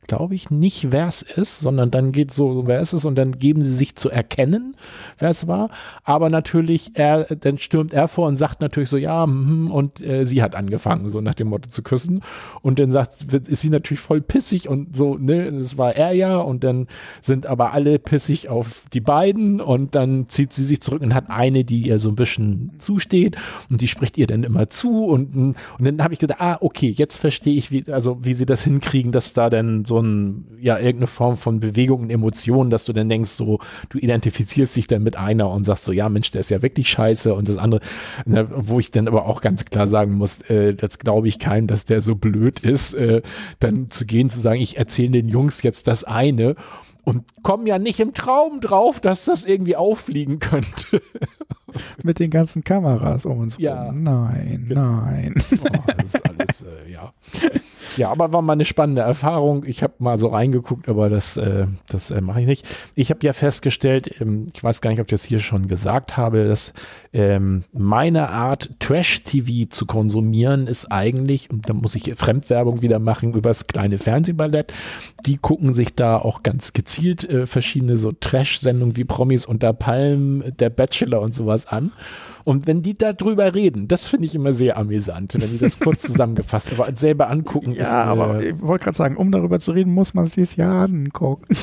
glaube 0.07 0.35
ich, 0.35 0.51
nicht, 0.51 0.93
wer 0.93 1.07
es 1.07 1.23
ist, 1.23 1.61
sondern 1.61 1.91
dann 1.91 2.13
geht 2.13 2.33
so, 2.33 2.67
wer 2.67 2.81
es 2.81 2.93
ist 2.93 3.05
und 3.05 3.17
dann 3.17 3.33
geben 3.33 3.63
sie 3.63 3.75
sich 3.75 3.97
zu 3.97 4.11
erkennen, 4.11 4.77
wer 5.19 5.31
es 5.31 5.47
war. 5.47 5.71
Aber 6.03 6.31
natürlich, 6.31 6.93
er, 6.95 7.25
dann 7.25 7.59
stürmt 7.59 7.93
er 7.93 8.09
vor 8.09 8.29
und 8.29 8.37
sagt 8.37 8.61
natürlich 8.61 8.89
so, 8.89 8.97
ja, 8.97 9.27
mm, 9.27 9.71
und 9.71 10.01
äh, 10.01 10.25
sie 10.25 10.43
hat 10.43 10.55
angefangen, 10.55 11.11
so 11.11 11.21
nach 11.21 11.35
dem 11.35 11.49
Motto 11.49 11.69
zu 11.69 11.83
küssen. 11.83 12.21
Und 12.63 12.79
dann 12.79 12.91
sagt, 12.91 13.33
ist 13.33 13.61
sie 13.61 13.71
natürlich 13.71 14.01
voll 14.01 14.21
pissig 14.21 14.69
und 14.69 14.97
so, 14.97 15.17
ne, 15.17 15.51
das 15.53 15.79
war 15.79 15.95
er 15.95 16.13
ja. 16.13 16.39
Und 16.39 16.65
dann 16.65 16.87
sind 17.21 17.47
aber 17.47 17.73
alle 17.73 17.99
pissig 17.99 18.49
auf 18.49 18.83
die 18.93 19.01
beiden 19.01 19.61
und 19.61 19.95
dann 19.95 20.29
zieht 20.29 20.53
sie 20.53 20.65
sich 20.65 20.81
zurück 20.81 21.03
und 21.03 21.15
hat 21.15 21.31
eine, 21.31 21.65
die 21.65 21.87
ihr 21.87 21.99
so 21.99 22.09
ein 22.09 22.17
bisschen 22.17 22.73
zusteht 22.79 23.37
und 23.71 23.81
die 23.81 23.89
spricht 23.89 24.19
ihr 24.19 24.27
dann 24.27 24.45
immer 24.45 24.69
zu 24.71 25.05
und, 25.07 25.35
und 25.35 25.57
dann 25.79 26.03
habe 26.03 26.15
ich 26.15 26.21
gedacht, 26.21 26.41
ah, 26.41 26.59
okay, 26.61 26.89
jetzt 26.89 27.19
verstehe 27.19 27.57
ich, 27.57 27.71
wie, 27.71 27.85
also 27.91 28.19
wie 28.23 28.35
sie 28.35 28.47
das 28.47 28.65
hinkriegen, 28.65 29.13
dass 29.13 29.33
da 29.33 29.51
dann 29.51 29.85
so 29.85 29.94
so 29.95 30.01
ein, 30.01 30.45
ja, 30.61 30.77
irgendeine 30.77 31.07
Form 31.07 31.37
von 31.37 31.61
Bewegung 31.61 32.03
und 32.03 32.11
Emotionen, 32.11 32.71
dass 32.71 32.85
du 32.85 32.93
dann 32.93 33.09
denkst, 33.09 33.31
so, 33.31 33.61
du 33.91 33.99
identifizierst 33.99 34.75
dich 34.75 34.87
dann 34.87 35.03
mit 35.03 35.17
einer 35.17 35.51
und 35.51 35.65
sagst 35.65 35.85
so, 35.85 35.93
ja, 35.93 36.09
Mensch, 36.09 36.31
der 36.33 36.41
ist 36.41 36.51
ja 36.51 36.63
wirklich 36.63 36.89
scheiße 36.89 37.33
und 37.33 37.49
das 37.49 37.59
andere, 37.59 37.81
ne, 38.27 38.49
wo 38.51 38.81
ich 38.81 38.91
dann 38.91 39.07
aber 39.07 39.27
auch 39.27 39.41
ganz 39.41 39.65
klar 39.65 39.87
sagen 39.87 40.15
muss, 40.15 40.41
äh, 40.51 40.75
das 40.75 40.99
glaube 40.99 41.29
ich 41.29 41.39
keinem, 41.39 41.69
dass 41.69 41.85
der 41.85 42.03
so 42.03 42.17
blöd 42.17 42.61
ist, 42.61 42.95
äh, 42.95 43.23
dann 43.61 43.89
zu 43.91 44.05
gehen, 44.05 44.31
zu 44.31 44.41
sagen, 44.41 44.61
ich 44.61 44.79
erzähle 44.79 45.11
den 45.11 45.29
Jungs 45.29 45.63
jetzt 45.63 45.87
das 45.87 46.03
eine 46.03 46.57
und 47.05 47.25
kommen 47.43 47.67
ja 47.67 47.79
nicht 47.79 48.01
im 48.01 48.15
Traum 48.15 48.61
drauf, 48.61 49.01
dass 49.01 49.27
das 49.27 49.45
irgendwie 49.45 49.77
auffliegen 49.77 50.39
könnte. 50.39 51.03
Mit 52.05 52.21
den 52.21 52.31
ganzen 52.31 52.63
Kameras 52.63 53.27
um 53.27 53.39
uns 53.41 53.57
ja. 53.59 53.87
rum. 53.87 54.05
Nein, 54.05 54.67
nein. 54.69 55.35
Oh, 55.53 55.93
das 55.97 56.15
ist 56.15 56.31
alles, 56.31 56.63
äh, 56.63 56.93
ja. 56.93 57.13
Ja, 57.97 58.11
aber 58.11 58.33
war 58.33 58.43
mal 58.43 58.53
eine 58.53 58.65
spannende 58.65 59.03
Erfahrung. 59.03 59.65
Ich 59.67 59.83
habe 59.83 59.95
mal 59.99 60.17
so 60.17 60.29
reingeguckt, 60.29 60.89
aber 60.89 61.11
das, 61.11 61.37
äh, 61.37 61.67
das 61.89 62.13
äh, 62.13 62.21
mache 62.21 62.41
ich 62.41 62.47
nicht. 62.47 62.67
Ich 62.95 63.11
habe 63.11 63.27
ja 63.27 63.33
festgestellt, 63.33 64.21
ähm, 64.21 64.47
ich 64.55 64.63
weiß 64.63 64.81
gar 64.81 64.91
nicht, 64.91 65.01
ob 65.01 65.07
ich 65.07 65.13
das 65.13 65.25
hier 65.25 65.41
schon 65.41 65.67
gesagt 65.67 66.17
habe, 66.17 66.47
dass 66.47 66.73
ähm, 67.13 67.65
meine 67.73 68.31
Art, 68.31 68.71
Trash-TV 68.79 69.69
zu 69.69 69.87
konsumieren, 69.87 70.69
ist 70.69 70.93
eigentlich, 70.93 71.51
und 71.51 71.69
da 71.69 71.75
muss 71.75 71.97
ich 71.97 72.15
Fremdwerbung 72.15 72.83
wieder 72.83 73.01
machen, 73.01 73.35
übers 73.35 73.67
kleine 73.67 73.99
Fernsehballett. 73.99 74.73
Die 75.27 75.39
gucken 75.39 75.75
sich 75.75 75.95
da 75.95 76.19
auch 76.19 76.45
ganz 76.45 76.73
gezielt 76.73 76.94
äh, 76.99 77.47
verschiedene 77.47 77.97
so 77.97 78.13
Trash-Sendungen 78.13 78.97
wie 78.97 79.05
Promis 79.05 79.47
unter 79.47 79.73
Palmen, 79.73 80.53
der 80.59 80.71
Bachelor 80.71 81.21
und 81.21 81.35
sowas 81.35 81.67
an. 81.67 81.93
Und 82.45 82.67
wenn 82.67 82.83
die 82.83 82.97
da 82.97 83.15
drüber 83.15 83.55
reden, 83.55 83.89
das 83.89 84.07
finde 84.07 84.27
ich 84.27 84.35
immer 84.35 84.53
sehr 84.53 84.77
amüsant, 84.77 85.35
wenn 85.41 85.51
die 85.51 85.59
das 85.59 85.79
kurz 85.81 86.03
zusammengefasst, 86.07 86.73
aber 86.73 86.95
selber 86.95 87.31
angucken. 87.31 87.73
Ja, 87.73 87.83
ist, 87.83 87.89
aber 87.89 88.43
ich 88.43 88.61
wollte 88.61 88.85
gerade 88.85 88.97
sagen, 88.97 89.17
um 89.17 89.33
darüber 89.33 89.59
zu 89.61 89.73
reden, 89.73 89.95
muss 89.95 90.13
man 90.13 90.27
sich 90.27 90.57
ja 90.57 90.85
angucken. 90.85 91.45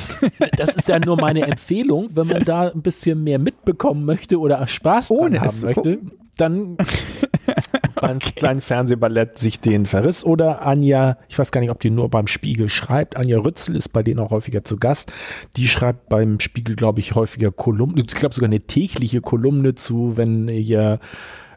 Das 0.58 0.76
ist 0.76 0.88
ja 0.88 1.00
nur 1.00 1.18
meine 1.18 1.42
Empfehlung, 1.48 2.10
wenn 2.14 2.28
man 2.28 2.44
da 2.44 2.70
ein 2.70 2.82
bisschen 2.82 3.24
mehr 3.24 3.40
mitbekommen 3.40 4.06
möchte 4.06 4.40
oder 4.40 4.66
Spaß 4.66 5.12
Ohne 5.12 5.40
haben 5.42 5.62
möchte. 5.62 5.98
Gucken 5.98 6.21
dann 6.38 6.78
beim 7.96 8.18
okay. 8.18 8.34
kleinen 8.36 8.62
Fernsehballett 8.62 9.40
sich 9.40 9.60
den 9.60 9.86
verriss. 9.86 10.24
Oder 10.24 10.66
Anja, 10.66 11.18
ich 11.30 11.38
weiß 11.38 11.52
gar 11.52 11.62
nicht, 11.62 11.72
ob 11.72 11.80
die 11.80 11.90
nur 11.90 12.10
beim 12.10 12.28
Spiegel 12.28 12.70
schreibt. 12.70 13.18
Anja 13.18 13.40
Rützel 13.40 13.76
ist 13.76 13.90
bei 13.90 14.04
denen 14.04 14.20
auch 14.20 14.32
häufiger 14.32 14.64
zu 14.64 14.78
Gast. 14.78 15.12
Die 15.58 15.68
schreibt 15.68 16.10
beim 16.10 16.40
Spiegel, 16.40 16.76
glaube 16.76 17.00
ich, 17.00 17.16
häufiger 17.16 17.52
Kolumnen. 17.52 17.98
Ich 17.98 18.16
glaube 18.16 18.36
sogar 18.36 18.50
eine 18.50 18.62
tägliche 18.62 19.22
Kolumne 19.22 19.76
zu, 19.76 20.18
wenn 20.18 20.48
hier 20.48 21.00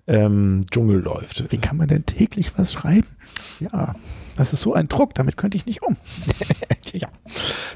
ähm, 0.07 0.63
Dschungel 0.71 1.01
läuft. 1.01 1.51
Wie 1.51 1.59
kann 1.59 1.77
man 1.77 1.89
denn 1.89 2.07
täglich 2.07 2.59
was 2.59 2.73
schreiben? 2.73 3.09
Ja, 3.61 3.95
das 4.37 4.53
ist 4.53 4.63
so 4.63 4.75
ein 4.75 4.89
Druck, 4.89 5.15
damit 5.15 5.37
könnte 5.37 5.57
ich 5.57 5.67
nicht 5.67 5.83
um. 5.83 5.97
ja. 6.93 7.09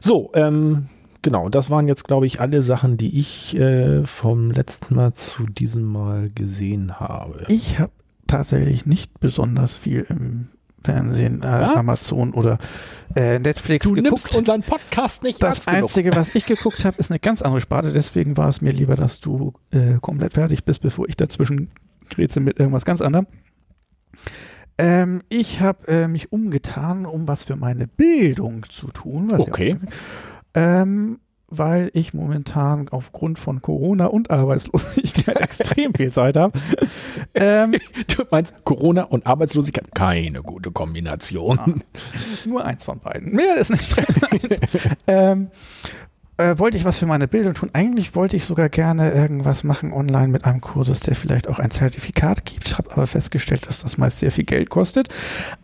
So, 0.01 0.30
ähm, 0.34 0.88
genau, 1.22 1.48
das 1.48 1.70
waren 1.70 1.88
jetzt, 1.88 2.04
glaube 2.04 2.26
ich, 2.26 2.40
alle 2.40 2.62
Sachen, 2.62 2.96
die 2.96 3.18
ich 3.18 3.56
äh, 3.56 4.04
vom 4.06 4.50
letzten 4.50 4.94
Mal 4.94 5.12
zu 5.12 5.46
diesem 5.46 5.84
Mal 5.84 6.30
gesehen 6.30 7.00
habe. 7.00 7.44
Ich 7.48 7.78
habe 7.78 7.92
tatsächlich 8.26 8.86
nicht 8.86 9.18
besonders 9.20 9.76
viel 9.76 10.06
im 10.08 10.48
Fernsehen, 10.84 11.42
äh, 11.42 11.46
Amazon 11.46 12.32
oder 12.32 12.58
äh, 13.14 13.38
Netflix 13.38 13.84
du 13.84 13.94
geguckt. 13.94 14.10
nimmst 14.10 14.36
unseren 14.36 14.62
Podcast 14.62 15.22
nicht 15.22 15.42
Das 15.42 15.66
Einzige, 15.66 16.14
was 16.14 16.34
ich 16.34 16.46
geguckt 16.46 16.84
habe, 16.84 16.96
ist 16.98 17.10
eine 17.10 17.18
ganz 17.18 17.42
andere 17.42 17.60
Sparte. 17.60 17.92
Deswegen 17.92 18.36
war 18.36 18.48
es 18.48 18.60
mir 18.60 18.72
lieber, 18.72 18.94
dass 18.94 19.20
du 19.20 19.54
äh, 19.72 19.98
komplett 20.00 20.34
fertig 20.34 20.64
bist, 20.64 20.82
bevor 20.82 21.08
ich 21.08 21.16
dazwischen 21.16 21.70
grätze 22.08 22.40
mit 22.40 22.58
irgendwas 22.58 22.84
ganz 22.84 23.02
anderem. 23.02 23.26
Ähm, 24.78 25.22
ich 25.28 25.60
habe 25.60 25.88
äh, 25.88 26.08
mich 26.08 26.30
umgetan, 26.32 27.04
um 27.04 27.26
was 27.26 27.44
für 27.44 27.56
meine 27.56 27.88
Bildung 27.88 28.64
zu 28.68 28.88
tun. 28.88 29.32
okay. 29.36 29.76
Ja, 29.80 29.88
ähm, 30.55 31.20
weil 31.51 31.90
ich 31.94 32.12
momentan 32.12 32.88
aufgrund 32.90 33.38
von 33.38 33.62
Corona 33.62 34.07
und 34.07 34.30
Arbeitslosigkeit 34.30 35.36
extrem 35.40 35.94
viel 35.94 36.12
Zeit 36.12 36.36
habe. 36.36 36.59
Ähm, 37.34 37.72
du 38.16 38.24
meinst 38.30 38.55
Corona 38.64 39.05
und 39.05 39.26
Arbeitslosigkeit? 39.26 39.94
Keine 39.94 40.42
gute 40.42 40.70
Kombination. 40.70 41.57
Ja, 41.57 42.49
nur 42.49 42.64
eins 42.64 42.84
von 42.84 43.01
beiden. 43.01 43.34
Mehr 43.34 43.57
ist 43.57 43.70
nicht 43.70 43.96
ähm, 45.07 45.51
äh, 46.39 46.59
wollte 46.59 46.76
ich 46.76 46.84
was 46.84 46.99
für 46.99 47.07
meine 47.07 47.28
Bildung 47.28 47.55
tun. 47.55 47.70
Eigentlich 47.72 48.14
wollte 48.14 48.36
ich 48.36 48.45
sogar 48.45 48.68
gerne 48.68 49.11
irgendwas 49.12 49.64
machen 49.64 49.93
online 49.93 50.28
mit 50.28 50.45
einem 50.45 50.61
Kursus, 50.61 51.01
der 51.01 51.14
vielleicht 51.14 51.49
auch 51.49 51.59
ein 51.59 51.70
Zertifikat 51.70 52.45
gibt. 52.45 52.78
Habe 52.78 52.93
aber 52.93 53.07
festgestellt, 53.07 53.66
dass 53.66 53.82
das 53.82 53.99
meist 53.99 54.20
sehr 54.20 54.30
viel 54.30 54.45
Geld 54.45 54.70
kostet. 54.70 55.09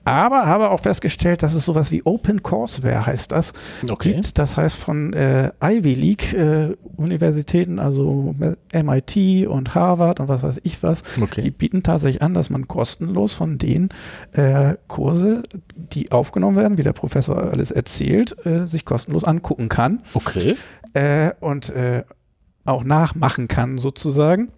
Aber 0.05 0.47
habe 0.47 0.70
auch 0.70 0.81
festgestellt, 0.81 1.43
dass 1.43 1.55
es 1.55 1.64
sowas 1.64 1.91
wie 1.91 2.05
Open 2.05 2.43
Courseware 2.43 3.07
heißt 3.07 3.33
das 3.33 3.53
Okay. 3.89 4.12
gibt. 4.14 4.39
Das 4.39 4.57
heißt 4.57 4.77
von 4.77 5.12
äh, 5.14 5.51
Ivy 5.62 5.95
League 5.95 6.33
äh, 6.35 6.75
Universitäten, 6.97 7.79
also 7.79 8.35
MIT 8.72 9.47
und 9.49 9.75
Harvard 9.75 10.20
und 10.20 10.29
was 10.29 10.43
weiß 10.43 10.61
ich 10.64 10.83
was. 10.83 11.03
Die 11.16 11.22
Okay. 11.22 11.51
bieten 11.51 11.83
tatsächlich 11.83 12.22
an, 12.22 12.35
dass 12.35 12.51
man 12.51 12.68
kostenlos 12.68 13.35
von 13.35 13.59
den 13.59 13.89
äh, 14.33 14.75
Kurse, 14.89 15.43
die 15.77 16.12
aufgenommen 16.12 16.57
werden, 16.57 16.79
wie 16.79 16.83
der 16.83 16.93
Professor 16.93 17.37
alles 17.39 17.70
erzählt, 17.70 18.37
äh, 18.45 18.66
sich 18.66 18.85
kostenlos 18.85 19.25
angucken 19.25 19.68
kann 19.68 20.01
Okay. 20.14 20.57
Äh, 20.94 21.32
und 21.40 21.70
äh, 21.70 22.04
auch 22.64 22.84
nachmachen 22.84 23.48
kann 23.48 23.78
sozusagen. 23.78 24.50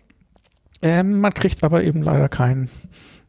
Ähm, 0.83 1.21
man 1.21 1.33
kriegt 1.33 1.65
aber 1.65 1.83
eben 1.83 2.03
leider 2.03 2.29
kein 2.29 2.69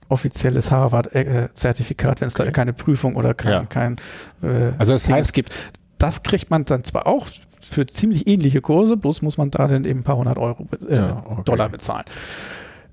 offizielles 0.09 0.71
Harvard-Zertifikat, 0.71 2.21
wenn 2.21 2.28
es 2.28 2.34
da 2.34 2.43
Okay. 2.43 2.51
keine 2.53 2.73
Prüfung 2.73 3.15
oder 3.15 3.34
kein, 3.34 3.51
Ja. 3.51 3.65
kein 3.65 3.95
äh, 4.41 4.71
Also 4.78 4.93
das 4.93 5.07
heißt- 5.09 5.19
es 5.19 5.34
gibt. 5.34 5.53
Das 5.97 6.21
kriegt 6.21 6.51
man 6.51 6.63
dann 6.63 6.84
zwar 6.84 7.07
auch 7.07 7.28
für 7.59 7.88
ziemlich 7.88 8.28
ähnliche 8.28 8.61
Kurse, 8.61 8.97
bloß 8.97 9.23
muss 9.23 9.38
man 9.39 9.49
da 9.49 9.67
dann 9.67 9.84
eben 9.84 10.01
ein 10.01 10.03
paar 10.03 10.17
hundert 10.17 10.38
Euro, 10.38 10.67
äh, 10.88 10.95
Ja, 10.95 11.23
okay. 11.25 11.41
Dollar 11.45 11.69
bezahlen. 11.69 12.05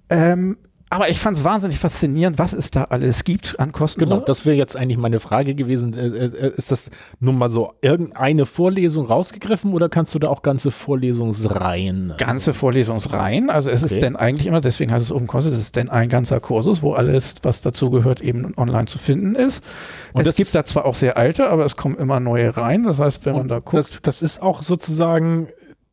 Ähm, 0.08 0.56
aber 0.94 1.08
ich 1.08 1.18
fand 1.18 1.36
es 1.36 1.42
wahnsinnig 1.44 1.78
faszinierend, 1.78 2.38
was 2.38 2.52
es 2.52 2.70
da 2.70 2.84
alles 2.84 3.24
gibt 3.24 3.58
an 3.58 3.72
Kosten. 3.72 4.00
Genau, 4.00 4.20
das 4.20 4.46
wäre 4.46 4.54
jetzt 4.56 4.76
eigentlich 4.76 4.96
meine 4.96 5.18
Frage 5.18 5.54
gewesen. 5.56 5.92
Äh, 5.92 6.06
äh, 6.06 6.52
Ist 6.56 6.70
das 6.70 6.88
nun 7.18 7.36
mal 7.36 7.48
so 7.48 7.72
irgendeine 7.82 8.46
Vorlesung 8.46 9.06
rausgegriffen 9.06 9.72
oder 9.72 9.88
kannst 9.88 10.14
du 10.14 10.18
da 10.20 10.28
auch 10.28 10.42
ganze 10.42 10.70
Vorlesungsreihen? 10.70 12.14
ganze 12.18 12.52
Vorlesungsreihen. 12.54 13.50
Also 13.50 13.70
es 13.70 13.82
Okay. 13.82 13.94
ist 13.94 14.02
denn 14.02 14.16
eigentlich 14.16 14.46
immer, 14.46 14.60
deswegen 14.60 14.92
heißt 14.92 15.04
es 15.04 15.10
Open 15.12 15.26
Course, 15.26 15.48
es 15.48 15.58
ist 15.58 15.76
denn 15.76 15.88
ein 15.88 16.08
ganzer 16.08 16.38
Kursus, 16.40 16.82
wo 16.82 16.94
alles, 16.94 17.34
was 17.42 17.60
dazugehört, 17.62 18.20
eben 18.20 18.52
online 18.56 18.86
zu 18.86 18.98
finden 18.98 19.34
ist. 19.34 19.64
Und 20.12 20.20
es 20.22 20.26
das- 20.28 20.36
gibt 20.36 20.54
da 20.54 20.64
zwar 20.64 20.84
auch 20.84 20.94
sehr 20.94 21.16
alte, 21.16 21.50
aber 21.50 21.64
es 21.64 21.76
kommen 21.76 21.96
immer 21.96 22.20
neue 22.20 22.56
rein. 22.56 22.84
Das 22.84 23.00
heißt, 23.00 23.26
wenn 23.26 23.34
man 23.34 23.48
da 23.48 23.56
guckt, 23.58 23.74
das, 23.74 23.98
das 24.02 24.22
ist 24.22 24.42
auch 24.42 24.62
sozusagen 24.62 25.48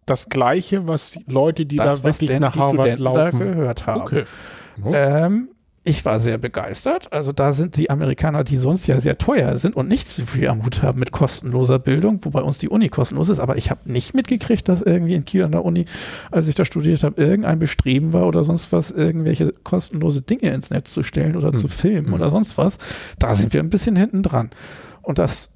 das 0.05 0.29
Gleiche, 0.29 0.87
was 0.87 1.11
die 1.11 1.23
Leute, 1.27 1.65
die 1.65 1.77
das, 1.77 2.01
da 2.01 2.05
wirklich 2.05 2.39
nach 2.39 2.55
Harvard 2.55 2.99
laufen. 2.99 3.39
gehört 3.39 3.85
haben. 3.87 4.01
Okay. 4.01 4.23
Oh. 4.83 4.91
Ähm, 4.93 5.49
ich 5.83 6.05
war 6.05 6.19
sehr 6.19 6.37
begeistert. 6.37 7.11
Also 7.11 7.31
da 7.31 7.51
sind 7.51 7.75
die 7.75 7.89
Amerikaner, 7.89 8.43
die 8.43 8.57
sonst 8.57 8.85
ja 8.85 8.99
sehr 8.99 9.17
teuer 9.17 9.57
sind 9.57 9.75
und 9.75 9.87
nicht 9.87 10.07
so 10.09 10.23
viel 10.27 10.47
am 10.47 10.63
Hut 10.63 10.83
haben 10.83 10.99
mit 10.99 11.11
kostenloser 11.11 11.79
Bildung, 11.79 12.23
wobei 12.23 12.41
uns 12.43 12.59
die 12.59 12.69
Uni 12.69 12.89
kostenlos 12.89 13.29
ist. 13.29 13.39
Aber 13.39 13.57
ich 13.57 13.71
habe 13.71 13.91
nicht 13.91 14.13
mitgekriegt, 14.13 14.69
dass 14.69 14.83
irgendwie 14.83 15.15
in 15.15 15.25
Kiel 15.25 15.43
an 15.43 15.51
der 15.53 15.65
Uni, 15.65 15.85
als 16.29 16.47
ich 16.47 16.53
da 16.53 16.65
studiert 16.65 17.03
habe, 17.03 17.19
irgendein 17.19 17.57
Bestreben 17.57 18.13
war 18.13 18.27
oder 18.27 18.43
sonst 18.43 18.71
was, 18.71 18.91
irgendwelche 18.91 19.53
kostenlose 19.63 20.21
Dinge 20.21 20.53
ins 20.53 20.69
Netz 20.69 20.93
zu 20.93 21.01
stellen 21.01 21.35
oder 21.35 21.51
Hm. 21.51 21.57
zu 21.59 21.67
filmen 21.67 22.07
Hm. 22.09 22.13
oder 22.13 22.29
sonst 22.29 22.59
was. 22.59 22.77
Da 23.17 23.33
sind 23.33 23.51
wir 23.51 23.59
ein 23.61 23.71
bisschen 23.71 23.95
hinten 23.95 24.21
dran. 24.21 24.51
Und 25.01 25.17
das 25.17 25.49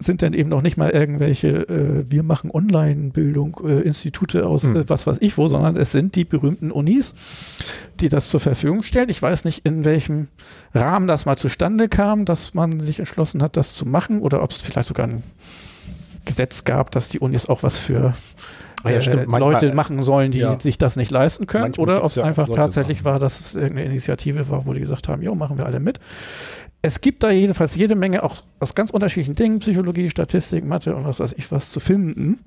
sind 0.00 0.22
dann 0.22 0.32
eben 0.32 0.48
noch 0.48 0.62
nicht 0.62 0.76
mal 0.76 0.90
irgendwelche, 0.90 1.48
äh, 1.68 2.10
wir 2.10 2.22
machen 2.22 2.50
Online-Bildung, 2.50 3.60
äh, 3.64 3.80
Institute 3.82 4.46
aus 4.46 4.64
Hm. 4.64 4.76
äh, 4.76 4.88
was 4.88 5.06
weiß 5.06 5.18
ich 5.20 5.36
wo, 5.38 5.46
sondern 5.48 5.76
es 5.76 5.92
sind 5.92 6.14
die 6.16 6.24
berühmten 6.24 6.70
Unis, 6.72 7.14
die 8.00 8.08
das 8.08 8.28
zur 8.30 8.40
Verfügung 8.40 8.82
stellen. 8.82 9.10
Ich 9.10 9.20
weiß 9.20 9.44
nicht, 9.44 9.64
in 9.66 9.84
welchem 9.84 10.28
Rahmen 10.74 11.06
das 11.06 11.26
mal 11.26 11.36
zustande 11.36 11.88
kam, 11.88 12.24
dass 12.24 12.54
man 12.54 12.80
sich 12.80 12.98
entschlossen 12.98 13.42
hat, 13.42 13.56
das 13.56 13.74
zu 13.74 13.86
machen 13.86 14.20
oder 14.20 14.42
ob 14.42 14.50
es 14.50 14.62
vielleicht 14.62 14.88
sogar 14.88 15.06
ein 15.06 15.22
Gesetz 16.24 16.64
gab, 16.64 16.90
dass 16.90 17.08
die 17.08 17.18
Unis 17.18 17.46
auch 17.48 17.62
was 17.62 17.78
für 17.78 18.14
Ah 18.82 18.90
ja, 18.90 19.00
äh. 19.00 19.14
Manchmal- 19.26 19.40
Leute 19.40 19.74
machen 19.74 20.02
sollen, 20.02 20.30
die 20.30 20.38
ja. 20.38 20.58
sich 20.58 20.78
das 20.78 20.96
nicht 20.96 21.10
leisten 21.10 21.46
können. 21.46 21.64
Manchmal 21.64 21.82
oder 21.88 21.98
ob 22.02 22.06
es 22.08 22.14
ja 22.14 22.24
einfach 22.24 22.48
tatsächlich 22.48 22.98
Sachen. 22.98 23.12
war, 23.12 23.18
dass 23.18 23.38
es 23.38 23.54
irgendeine 23.54 23.84
Initiative 23.90 24.48
war, 24.48 24.64
wo 24.64 24.72
die 24.72 24.80
gesagt 24.80 25.08
haben, 25.08 25.20
jo, 25.20 25.34
machen 25.34 25.58
wir 25.58 25.66
alle 25.66 25.80
mit. 25.80 26.00
Es 26.82 27.02
gibt 27.02 27.22
da 27.22 27.30
jedenfalls 27.30 27.74
jede 27.74 27.94
Menge 27.94 28.22
auch 28.22 28.42
aus 28.58 28.74
ganz 28.74 28.90
unterschiedlichen 28.90 29.34
Dingen, 29.34 29.58
Psychologie, 29.58 30.08
Statistik, 30.08 30.64
Mathe 30.64 30.96
und 30.96 31.04
was 31.04 31.20
weiß 31.20 31.34
ich 31.36 31.52
was 31.52 31.70
zu 31.70 31.78
finden. 31.78 32.38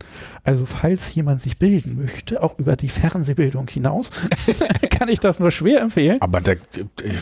Also 0.44 0.66
falls 0.66 1.14
jemand 1.14 1.40
sich 1.40 1.60
bilden 1.60 2.02
möchte, 2.02 2.42
auch 2.42 2.58
über 2.58 2.76
die 2.76 2.90
Fernsehbildung 2.90 3.68
hinaus, 3.68 4.10
kann 4.90 5.10
ich 5.10 5.20
das 5.20 5.40
nur 5.40 5.52
schwer 5.52 5.82
empfehlen. 5.82 6.20
Aber 6.20 6.42
da, 6.42 6.54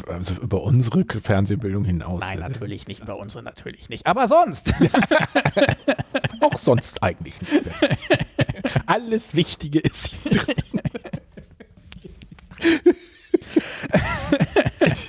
also 0.07 0.36
über 0.36 0.64
unsere 0.64 1.05
Fernsehbildung 1.22 1.84
hinaus. 1.84 2.22
Nein, 2.22 2.38
äh, 2.38 2.41
natürlich 2.41 2.88
nicht, 2.88 3.05
bei 3.05 3.14
unsere 3.14 3.43
natürlich 3.43 3.89
nicht. 3.89 4.07
Aber 4.07 4.30
sonst. 4.30 4.74
Auch 6.39 6.57
sonst 6.57 7.03
eigentlich 7.03 7.36
nicht. 7.41 7.51
mehr. 7.51 7.64
Alles 8.86 9.36
Wichtige 9.36 9.80
ist 9.80 10.07
hier 10.07 10.32
drin. 10.32 10.82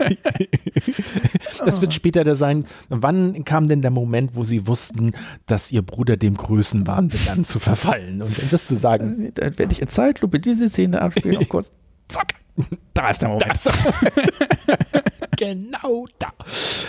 Das 1.65 1.81
wird 1.81 1.95
später 1.95 2.25
da 2.25 2.35
sein. 2.35 2.65
Wann 2.89 3.45
kam 3.45 3.69
denn 3.69 3.83
der 3.83 3.91
Moment, 3.91 4.35
wo 4.35 4.45
Sie 4.45 4.67
wussten, 4.67 5.13
dass 5.47 5.71
Ihr 5.71 5.83
Bruder 5.83 6.17
dem 6.17 6.37
Größenwahn 6.37 7.09
begann 7.09 7.45
zu 7.45 7.61
verfallen? 7.61 8.23
Und 8.23 8.37
dann 8.37 8.51
wirst 8.51 8.71
du 8.71 8.75
sagen, 8.75 9.33
Dann 9.35 9.59
werde 9.59 9.73
ich 9.73 9.81
in 9.81 9.89
Zeitlupe 9.89 10.41
diese 10.41 10.69
Szene 10.69 11.01
abspielen 11.01 11.37
und 11.39 11.49
kurz. 11.49 11.71
Zack. 12.09 12.35
Da 12.95 13.09
ist 13.09 13.23
der 13.23 13.31
Moment. 13.31 13.49
das. 13.51 13.69
genau 15.39 16.07
da. 16.19 16.29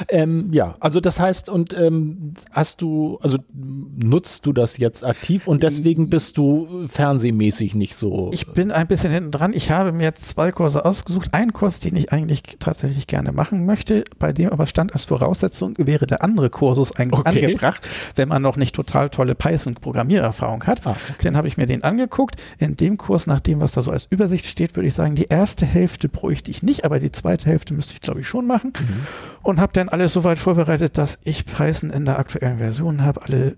Ähm, 0.09 0.49
ja, 0.51 0.75
also 0.81 0.99
das 0.99 1.19
heißt, 1.19 1.47
und 1.47 1.73
ähm, 1.73 2.33
hast 2.51 2.81
du, 2.81 3.17
also 3.21 3.37
nutzt 3.53 4.45
du 4.45 4.51
das 4.51 4.77
jetzt 4.77 5.05
aktiv 5.05 5.47
und 5.47 5.63
deswegen 5.63 6.09
bist 6.09 6.37
du 6.37 6.87
fernsehmäßig 6.87 7.73
nicht 7.75 7.95
so. 7.95 8.29
Ich 8.33 8.47
bin 8.47 8.71
ein 8.71 8.87
bisschen 8.87 9.11
hinten 9.11 9.31
dran. 9.31 9.53
Ich 9.53 9.71
habe 9.71 9.93
mir 9.93 10.03
jetzt 10.03 10.27
zwei 10.27 10.51
Kurse 10.51 10.83
ausgesucht. 10.83 11.29
Ein 11.31 11.53
Kurs, 11.53 11.79
den 11.79 11.95
ich 11.95 12.11
eigentlich 12.11 12.41
tatsächlich 12.59 13.07
gerne 13.07 13.31
machen 13.31 13.65
möchte, 13.65 14.03
bei 14.19 14.33
dem 14.33 14.49
aber 14.49 14.67
stand 14.67 14.91
als 14.93 15.05
Voraussetzung, 15.05 15.75
wäre 15.77 16.05
der 16.05 16.21
andere 16.21 16.49
Kursus 16.49 16.95
eigentlich 16.97 17.13
Okay. 17.23 17.45
angebracht, 17.45 17.87
wenn 18.15 18.27
man 18.27 18.41
noch 18.41 18.57
nicht 18.57 18.75
total 18.75 19.09
tolle 19.09 19.35
Python-Programmiererfahrung 19.35 20.65
hat. 20.65 20.85
Ah, 20.85 20.91
okay. 20.91 21.23
Dann 21.23 21.37
habe 21.37 21.47
ich 21.47 21.55
mir 21.57 21.65
den 21.65 21.83
angeguckt. 21.83 22.35
In 22.57 22.75
dem 22.75 22.97
Kurs, 22.97 23.25
nach 23.25 23.39
dem, 23.39 23.61
was 23.61 23.71
da 23.71 23.81
so 23.81 23.91
als 23.91 24.07
Übersicht 24.09 24.45
steht, 24.47 24.75
würde 24.75 24.87
ich 24.87 24.93
sagen, 24.93 25.15
die 25.15 25.27
erste 25.29 25.52
Hälfte 25.61 26.09
bräuchte 26.09 26.49
ich 26.51 26.63
nicht, 26.63 26.83
aber 26.85 26.99
die 26.99 27.11
zweite 27.11 27.45
Hälfte 27.49 27.73
müsste 27.73 27.93
ich, 27.93 28.01
glaube 28.01 28.21
ich, 28.21 28.27
schon 28.27 28.47
machen. 28.47 28.73
Mhm. 28.79 29.07
Und 29.43 29.59
habe 29.59 29.73
dann 29.73 29.89
alles 29.89 30.13
soweit 30.13 30.39
vorbereitet, 30.39 30.97
dass 30.97 31.19
ich 31.23 31.45
Python 31.45 31.89
in 31.91 32.05
der 32.05 32.19
aktuellen 32.19 32.57
Version 32.57 33.03
habe, 33.03 33.21
alle 33.23 33.57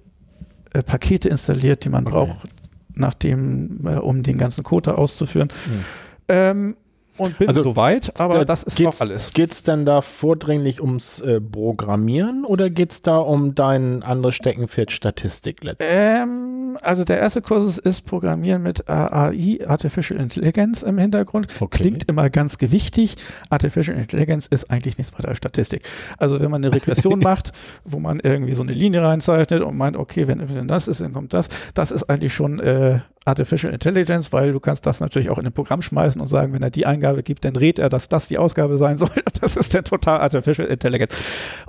äh, 0.74 0.84
Pakete 0.84 1.30
installiert, 1.30 1.86
die 1.86 1.90
man 1.90 2.06
Okay. 2.08 2.16
braucht, 2.16 2.50
nachdem, 2.94 3.86
äh, 3.86 3.96
um 3.96 4.24
den 4.24 4.38
ganzen 4.38 4.64
Code 4.64 4.98
auszuführen. 4.98 5.50
Mhm. 5.68 5.84
Ähm, 6.28 6.76
und 7.18 7.38
bin 7.38 7.48
Also, 7.48 7.64
soweit, 7.64 8.20
aber 8.20 8.40
Da 8.40 8.46
das 8.46 8.64
ist 8.64 8.76
geht's, 8.76 9.00
noch 9.00 9.08
alles. 9.08 9.34
Geht 9.34 9.52
es 9.52 9.64
denn 9.64 9.86
da 9.86 10.02
vordringlich 10.02 10.82
ums 10.82 11.20
äh, 11.20 11.40
Programmieren 11.42 12.46
oder 12.46 12.70
geht 12.70 12.92
es 12.92 13.02
da 13.02 13.18
um 13.18 13.56
dein 13.56 14.04
anderes 14.04 14.36
Steckenpferd 14.36 14.92
Statistik 14.92 15.64
letztendlich? 15.64 15.98
Ähm, 15.98 16.78
also 16.82 17.04
der 17.04 17.20
erste 17.20 17.42
Kurs 17.42 17.78
ist 17.78 18.06
Programmieren 18.06 18.62
mit 18.62 18.90
AI, 18.90 19.60
Artificial 19.68 20.20
Intelligence 20.20 20.84
im 20.84 20.98
Hintergrund. 20.98 21.48
Okay. 21.60 21.78
Klingt 21.78 22.10
immer 22.10 22.30
ganz 22.30 22.58
gewichtig. 22.58 23.16
Artificial 23.50 23.98
Intelligence 23.98 24.48
ist 24.48 24.70
eigentlich 24.70 24.98
nichts 24.98 25.14
weiter 25.14 25.30
als 25.30 25.38
Statistik. 25.38 25.84
Also 26.18 26.40
wenn 26.40 26.52
man 26.52 26.64
eine 26.64 26.74
Regression 26.76 27.20
macht, 27.24 27.52
wo 27.84 28.00
man 28.00 28.20
irgendwie 28.20 28.54
so 28.54 28.64
eine 28.64 28.74
Linie 28.74 29.02
reinzeichnet 29.04 29.62
und 29.62 29.78
meint, 29.78 29.98
okay, 29.98 30.28
wenn, 30.28 30.54
wenn 30.54 30.68
das 30.68 30.88
ist, 30.88 31.02
dann 31.02 31.14
kommt 31.14 31.34
das. 31.34 31.50
Das 31.74 31.92
ist 31.92 32.10
eigentlich 32.10 32.34
schon 32.34 32.60
äh, 32.60 33.00
Artificial 33.26 33.74
Intelligence, 33.74 34.32
weil 34.32 34.52
du 34.52 34.60
kannst 34.60 34.86
das 34.86 35.00
natürlich 35.00 35.30
auch 35.30 35.40
in 35.40 35.48
ein 35.48 35.52
Programm 35.54 35.82
schmeißen 35.82 36.22
und 36.22 36.28
sagen, 36.28 36.54
wenn 36.54 36.62
er 36.62 36.70
die 36.70 36.86
Eingabe 37.06 37.24
gibt, 37.24 37.46
dann 37.46 37.56
rät 37.56 37.80
er, 37.80 37.90
dass 37.90 38.10
das 38.10 38.28
die 38.28 38.38
Ausgabe 38.38 38.78
sein 38.78 38.98
soll. 38.98 39.10
Das 39.42 39.58
ist 39.58 39.76
dann 39.76 39.84
total 39.84 40.22
Artificial 40.22 40.68
Intelligence. 40.68 41.14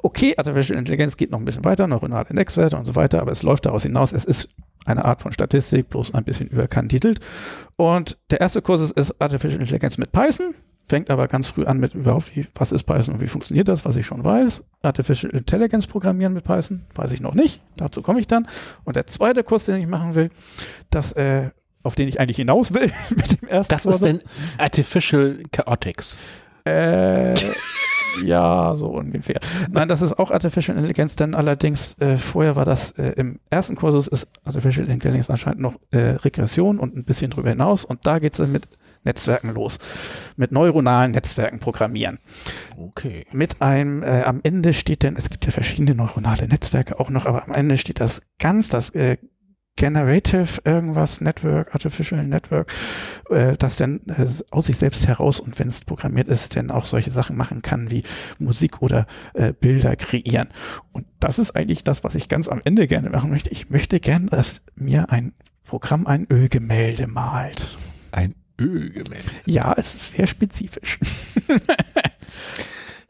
Okay, 0.03 0.35
Artificial 0.37 0.79
Intelligence 0.79 1.17
geht 1.17 1.31
noch 1.31 1.39
ein 1.39 1.45
bisschen 1.45 1.65
weiter, 1.65 1.87
neuronale 1.87 2.33
Netzwerke 2.33 2.77
und 2.77 2.85
so 2.85 2.95
weiter, 2.95 3.21
aber 3.21 3.33
es 3.33 3.43
läuft 3.43 3.67
daraus 3.67 3.83
hinaus. 3.83 4.13
Es 4.13 4.25
ist 4.25 4.49
eine 4.87 5.05
Art 5.05 5.21
von 5.21 5.33
Statistik, 5.33 5.91
bloß 5.91 6.15
ein 6.15 6.25
bisschen 6.25 6.49
überkandidelt. 6.49 7.21
Und 7.77 8.19
der 8.31 8.41
erste 8.41 8.63
Kurs 8.63 8.81
ist, 8.81 8.93
ist 8.93 9.21
Artificial 9.21 9.61
Intelligence 9.61 9.99
mit 9.99 10.13
Python, 10.13 10.55
fängt 10.87 11.11
aber 11.11 11.29
ganz 11.29 11.49
früh 11.49 11.65
an 11.65 11.79
mit 11.79 11.95
überhaupt, 11.95 12.35
wie, 12.37 12.47
was 12.55 12.73
ist 12.73 12.85
Python 12.85 13.15
und 13.15 13.21
wie 13.21 13.27
funktioniert 13.27 13.69
das, 13.69 13.85
was 13.85 13.97
ich 13.97 14.07
schon 14.07 14.25
weiß. 14.25 14.63
Artificial 14.83 15.33
Intelligence 15.33 15.87
programmieren 15.87 16.33
mit 16.33 16.45
Python, 16.45 16.85
weiß 16.95 17.13
ich 17.13 17.21
noch 17.21 17.35
nicht. 17.35 17.63
Dazu 17.77 18.01
komme 18.01 18.21
ich 18.21 18.27
dann. 18.27 18.47
Und 18.85 18.97
der 18.97 19.07
zweite 19.07 19.43
Kurs, 19.43 19.67
den 19.67 19.81
ich 19.81 19.89
machen 19.89 20.15
will, 20.15 20.31
das, 20.91 21.13
äh, 21.13 21.51
auf 21.87 21.95
den 21.95 22.09
ich 22.09 22.21
eigentlich 22.21 22.37
hinaus 22.37 22.75
will 22.75 22.93
mit 23.17 23.41
dem 23.41 23.49
ersten 23.49 23.73
Das 23.75 23.85
Kurs. 23.85 23.97
ist 23.97 24.05
denn 24.05 24.21
Artificial 24.59 25.43
Chaotix. 25.53 26.19
Äh, 26.65 27.35
ja, 28.25 28.75
so 28.75 28.89
ungefähr. 28.89 29.41
Nein, 29.71 29.89
das 29.89 30.03
ist 30.03 30.19
auch 30.19 30.31
Artificial 30.31 30.77
Intelligence, 30.77 31.17
denn 31.17 31.35
allerdings 31.35 31.97
äh, 32.01 32.17
vorher 32.17 32.57
war 32.57 32.65
das 32.65 32.93
äh, 32.93 33.13
im 33.17 33.39
ersten 33.51 33.77
Kursus 33.77 34.09
ist 34.09 34.29
Artificial 34.45 34.89
Intelligence 34.89 35.31
anscheinend 35.31 35.61
noch 35.61 35.77
äh, 35.91 35.99
Regression 35.99 36.79
und 36.79 36.97
ein 36.97 37.05
bisschen 37.05 37.31
drüber 37.31 37.51
hinaus 37.51 37.85
und 37.85 38.07
da 38.07 38.19
geht 38.19 38.33
es 38.33 38.39
dann 38.39 38.53
mit 38.53 38.67
Netzwerken 39.05 39.55
los. 39.55 39.79
Mit 40.37 40.51
neuronalen 40.51 41.13
Netzwerken 41.13 41.61
programmieren. 41.61 42.19
Okay. 42.77 43.25
Mit 43.33 43.63
einem, 43.63 44.03
äh, 44.03 44.23
am 44.23 44.41
Ende 44.43 44.75
steht 44.75 45.05
denn, 45.05 45.17
es 45.17 45.31
gibt 45.31 45.47
ja 45.47 45.53
verschiedene 45.53 45.95
neuronale 45.95 46.49
Netzwerke 46.49 46.99
auch 46.99 47.09
noch, 47.09 47.25
aber 47.25 47.45
am 47.45 47.53
Ende 47.53 47.79
steht 47.79 48.01
das 48.01 48.21
ganz, 48.39 48.69
das 48.69 48.91
äh, 48.91 49.17
Generative 49.77 50.61
irgendwas 50.65 51.21
Network, 51.21 51.75
Artificial 51.75 52.27
Network, 52.27 52.73
äh, 53.31 53.57
das 53.57 53.77
dann 53.77 54.01
äh, 54.07 54.27
aus 54.51 54.67
sich 54.67 54.77
selbst 54.77 55.07
heraus 55.07 55.39
und 55.39 55.59
wenn 55.59 55.69
es 55.69 55.85
programmiert 55.85 56.29
ist, 56.29 56.57
dann 56.57 56.71
auch 56.71 56.87
solche 56.87 57.11
Sachen 57.11 57.37
machen 57.37 57.63
kann 57.63 57.91
wie 57.91 58.03
Musik 58.39 58.83
oder 58.83 59.07
äh, 59.35 59.53
Bilder 59.53 59.95
kreieren. 59.97 60.49
Und 60.93 61.07
das 61.21 61.39
ist 61.39 61.55
eigentlich 61.55 61.85
das, 61.85 62.05
was 62.05 62.15
ich 62.15 62.29
ganz 62.29 62.49
am 62.49 62.61
Ende 62.65 62.87
gerne 62.87 63.11
machen 63.11 63.31
möchte. 63.31 63.51
Ich 63.51 63.71
möchte 63.71 64.01
gerne, 64.01 64.27
dass 64.27 64.63
mir 64.75 65.11
ein 65.11 65.33
Programm 65.65 66.07
ein 66.07 66.27
Ölgemälde 66.31 67.07
malt. 67.07 67.77
Ein 68.13 68.35
Ölgemälde. 68.59 69.31
Ja, 69.45 69.75
es 69.77 69.95
ist 69.95 70.13
sehr 70.13 70.27
spezifisch. 70.27 70.99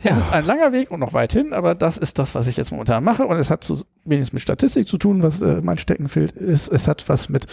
Ja. 0.03 0.13
Es 0.13 0.25
ist 0.25 0.33
ein 0.33 0.45
langer 0.45 0.73
Weg 0.73 0.91
und 0.91 1.01
noch 1.01 1.15
weit 1.15 1.33
hin, 1.33 1.53
aber 1.53 1.75
das 1.75 1.97
ist 1.97 2.19
das, 2.19 2.35
was 2.35 2.47
ich 2.47 2.57
jetzt 2.59 2.71
momentan 2.71 3.03
mache. 3.03 3.27
Und 3.27 3.39
es 3.39 3.51
hat 3.51 3.65
zu, 3.65 3.83
wenigstens 4.05 4.35
mit 4.35 4.43
Statistik 4.43 4.87
zu 4.87 4.99
tun, 4.99 5.23
was 5.23 5.41
äh, 5.41 5.61
mein 5.63 5.79
Steckenfeld 5.79 6.33
ist. 6.33 6.69
Es 6.69 6.87
hat 6.87 7.09
was 7.09 7.29
mit 7.29 7.47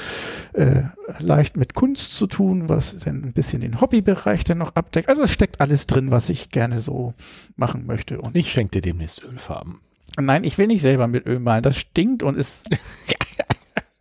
äh, 0.51 0.83
leicht 1.19 1.55
mit 1.55 1.73
Kunst 1.73 2.15
zu 2.17 2.27
tun, 2.27 2.67
was 2.67 2.99
dann 2.99 3.23
ein 3.23 3.33
bisschen 3.33 3.61
den 3.61 3.79
Hobbybereich 3.79 4.43
dann 4.43 4.57
noch 4.57 4.75
abdeckt. 4.75 5.07
Also 5.07 5.21
es 5.23 5.31
steckt 5.31 5.61
alles 5.61 5.87
drin, 5.87 6.11
was 6.11 6.29
ich 6.29 6.49
gerne 6.49 6.81
so 6.81 7.13
machen 7.55 7.85
möchte. 7.85 8.19
Und 8.19 8.35
ich 8.35 8.51
schenke 8.51 8.81
dir 8.81 8.81
demnächst 8.81 9.23
Ölfarben. 9.23 9.79
Nein, 10.19 10.43
ich 10.43 10.57
will 10.57 10.67
nicht 10.67 10.81
selber 10.81 11.07
mit 11.07 11.25
Öl 11.25 11.39
malen. 11.39 11.63
Das 11.63 11.77
stinkt 11.77 12.23
und 12.23 12.37
ist 12.37 12.69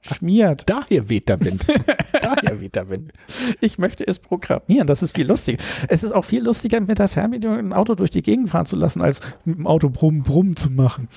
schmiert. 0.03 0.69
Daher 0.69 1.09
weht 1.09 1.29
der 1.29 1.41
Wind. 1.41 1.65
Daher 2.21 2.61
weht 2.61 2.75
der 2.75 2.89
Wind. 2.89 3.13
Ich 3.61 3.79
möchte 3.79 4.07
es 4.07 4.19
programmieren. 4.19 4.87
Das 4.87 5.03
ist 5.03 5.15
viel 5.15 5.27
lustiger. 5.27 5.63
Es 5.89 6.03
ist 6.03 6.13
auch 6.13 6.25
viel 6.25 6.43
lustiger, 6.43 6.81
mit 6.81 6.99
der 6.99 7.09
Fernbedienung 7.09 7.59
ein 7.59 7.73
Auto 7.73 7.95
durch 7.95 8.11
die 8.11 8.23
Gegend 8.23 8.51
fahren 8.51 8.67
zu 8.67 8.77
lassen, 8.77 9.03
als 9.03 9.21
mit 9.45 9.59
dem 9.59 9.67
Auto 9.67 9.89
brumm, 9.91 10.23
brumm 10.23 10.57
zu 10.57 10.71
machen. 10.71 11.09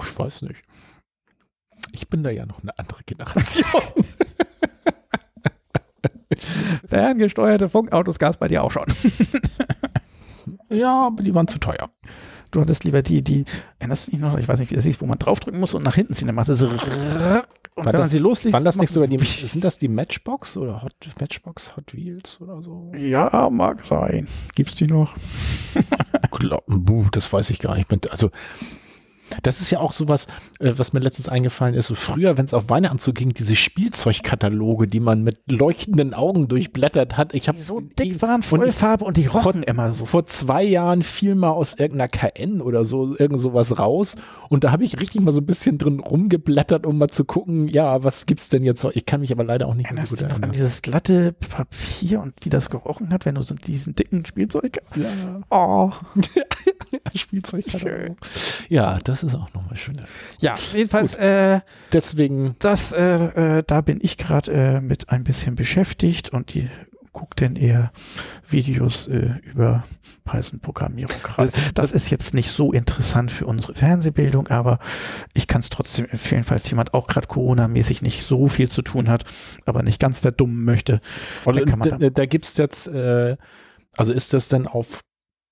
Ich 0.00 0.18
weiß 0.18 0.42
nicht. 0.42 0.62
Ich 1.92 2.08
bin 2.08 2.22
da 2.22 2.30
ja 2.30 2.46
noch 2.46 2.62
eine 2.62 2.78
andere 2.78 3.02
Generation. 3.04 3.82
Ferngesteuerte 6.86 7.68
Funkautos 7.68 8.18
gab 8.18 8.32
es 8.32 8.36
bei 8.36 8.48
dir 8.48 8.62
auch 8.62 8.70
schon. 8.70 8.86
ja, 10.70 11.06
aber 11.06 11.22
die 11.22 11.34
waren 11.34 11.48
zu 11.48 11.58
teuer. 11.58 11.90
Du 12.50 12.60
hattest 12.60 12.84
lieber 12.84 13.02
die, 13.02 13.22
die, 13.22 13.44
erinnerst 13.78 14.06
du 14.06 14.10
dich 14.12 14.20
noch, 14.20 14.36
ich 14.38 14.48
weiß 14.48 14.58
nicht, 14.60 14.70
wie 14.70 14.74
das 14.74 14.84
hieß, 14.84 15.00
wo 15.00 15.06
man 15.06 15.18
draufdrücken 15.18 15.60
muss 15.60 15.74
und 15.74 15.84
nach 15.84 15.94
hinten 15.94 16.14
ziehen, 16.14 16.26
dann 16.28 16.34
macht 16.36 16.48
es 16.48 16.62
und 16.62 16.72
war 17.84 17.84
wenn 17.84 17.92
das, 17.92 18.00
man 18.00 18.08
sie 18.10 18.18
loslegt, 18.18 18.54
Waren 18.54 18.64
das 18.64 18.76
nicht 18.76 18.92
sogar 18.92 19.06
die, 19.06 19.18
sind 19.18 19.62
das 19.62 19.78
die 19.78 19.86
Matchbox 19.88 20.56
oder 20.56 20.82
Hot, 20.82 20.94
Matchbox 21.20 21.76
Hot 21.76 21.94
Wheels 21.94 22.40
oder 22.40 22.60
so? 22.60 22.90
es- 22.92 23.02
Ja, 23.02 23.48
mag 23.50 23.84
sein. 23.86 24.26
Gibt's 24.54 24.74
die 24.74 24.86
noch? 24.88 25.14
Kloppen, 26.30 26.84
buh, 26.84 27.06
das 27.12 27.32
weiß 27.32 27.50
ich 27.50 27.58
gar 27.60 27.76
nicht. 27.76 27.88
Also, 28.10 28.30
das 29.42 29.60
ist 29.60 29.70
ja 29.70 29.80
auch 29.80 29.92
sowas, 29.92 30.26
äh, 30.60 30.72
was 30.76 30.92
mir 30.92 31.00
letztens 31.00 31.28
eingefallen 31.28 31.74
ist. 31.74 31.86
So 31.88 31.94
früher, 31.94 32.36
wenn 32.36 32.44
es 32.44 32.54
auf 32.54 32.68
Weihnachten 32.70 32.98
zuging, 32.98 33.30
diese 33.30 33.54
Spielzeugkataloge, 33.56 34.86
die 34.86 35.00
man 35.00 35.22
mit 35.22 35.38
leuchtenden 35.50 36.14
Augen 36.14 36.48
durchblättert 36.48 37.16
hat. 37.16 37.34
Ich 37.34 37.48
habe 37.48 37.56
Die 37.58 37.62
so 37.64 37.80
dick 37.80 38.20
waren, 38.22 38.42
Vollfarbe 38.42 39.04
und 39.04 39.16
die 39.16 39.26
rochen 39.26 39.62
immer 39.62 39.92
so. 39.92 40.06
vor 40.06 40.26
zwei 40.26 40.62
Jahren 40.62 41.02
fiel 41.02 41.34
mal 41.34 41.50
aus 41.50 41.74
irgendeiner 41.74 42.08
KN 42.08 42.60
oder 42.60 42.84
so 42.84 43.16
irgend 43.18 43.40
sowas 43.40 43.78
raus 43.78 44.16
und 44.48 44.64
da 44.64 44.72
habe 44.72 44.84
ich 44.84 44.98
richtig 45.00 45.20
mal 45.20 45.32
so 45.32 45.40
ein 45.40 45.46
bisschen 45.46 45.78
drin 45.78 46.00
rumgeblättert, 46.00 46.86
um 46.86 46.96
mal 46.98 47.08
zu 47.08 47.24
gucken, 47.24 47.68
ja, 47.68 48.02
was 48.02 48.24
gibt's 48.26 48.48
denn 48.48 48.64
jetzt? 48.64 48.86
Ich 48.94 49.04
kann 49.04 49.20
mich 49.20 49.30
aber 49.32 49.44
leider 49.44 49.66
auch 49.66 49.74
nicht 49.74 49.92
mehr 49.92 50.06
so 50.06 50.16
Erinnerst 50.16 50.18
gut 50.18 50.20
noch 50.20 50.26
an 50.36 50.42
erinnern. 50.42 50.52
dieses 50.52 50.82
glatte 50.82 51.32
Papier 51.32 52.20
und 52.22 52.34
wie 52.42 52.48
das 52.48 52.70
gerochen 52.70 53.12
hat, 53.12 53.26
wenn 53.26 53.34
du 53.34 53.42
so 53.42 53.54
diesen 53.54 53.94
dicken 53.94 54.24
Spielzeug 54.24 54.78
Ja, 54.94 55.08
Oh. 55.50 55.92
Spielzeugkatalog. 57.14 58.16
Ja, 58.68 58.98
das 59.04 59.17
ist 59.22 59.34
auch 59.34 59.52
nochmal 59.54 59.76
schöner. 59.76 60.02
Ja, 60.40 60.54
jedenfalls, 60.72 61.14
äh, 61.14 61.60
Deswegen, 61.92 62.56
das, 62.58 62.92
äh, 62.92 63.58
äh, 63.58 63.62
da 63.66 63.80
bin 63.80 63.98
ich 64.02 64.16
gerade 64.16 64.52
äh, 64.52 64.80
mit 64.80 65.10
ein 65.10 65.24
bisschen 65.24 65.54
beschäftigt 65.54 66.30
und 66.32 66.54
die 66.54 66.68
guckt 67.12 67.40
denn 67.40 67.56
eher 67.56 67.90
Videos 68.48 69.06
äh, 69.08 69.30
über 69.42 69.82
Python-Programmierung 70.24 71.16
gerade. 71.22 71.50
Das 71.74 71.90
ist 71.92 72.10
jetzt 72.10 72.34
nicht 72.34 72.50
so 72.50 72.72
interessant 72.72 73.30
für 73.30 73.46
unsere 73.46 73.74
Fernsehbildung, 73.74 74.48
aber 74.48 74.78
ich 75.34 75.46
kann 75.46 75.60
es 75.60 75.70
trotzdem 75.70 76.06
empfehlen, 76.06 76.44
falls 76.44 76.68
jemand 76.70 76.94
auch 76.94 77.06
gerade 77.06 77.26
Corona-mäßig 77.26 78.02
nicht 78.02 78.22
so 78.24 78.46
viel 78.48 78.68
zu 78.70 78.82
tun 78.82 79.08
hat, 79.08 79.24
aber 79.64 79.82
nicht 79.82 79.98
ganz 80.00 80.20
verdummen 80.20 80.64
möchte. 80.64 81.00
Man 81.44 81.56
da, 81.80 81.96
dann- 81.98 82.12
da 82.12 82.26
gibt's 82.26 82.56
jetzt, 82.56 82.86
äh, 82.88 83.36
also 83.96 84.12
ist 84.12 84.32
das 84.32 84.48
denn 84.48 84.66
auf 84.66 85.00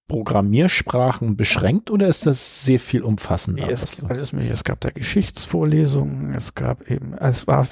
Programmiersprachen 0.08 1.36
beschränkt 1.36 1.90
oder 1.90 2.06
ist 2.08 2.26
das 2.26 2.64
sehr 2.64 2.78
viel 2.80 3.02
umfassender? 3.02 3.66
Nee, 3.66 3.72
es, 3.72 4.02
alles 4.04 4.32
mögliche. 4.32 4.52
es 4.54 4.64
gab 4.64 4.80
da 4.80 4.90
Geschichtsvorlesungen, 4.90 6.34
es 6.34 6.54
gab 6.54 6.88
eben, 6.90 7.14
es 7.14 7.46
war, 7.46 7.66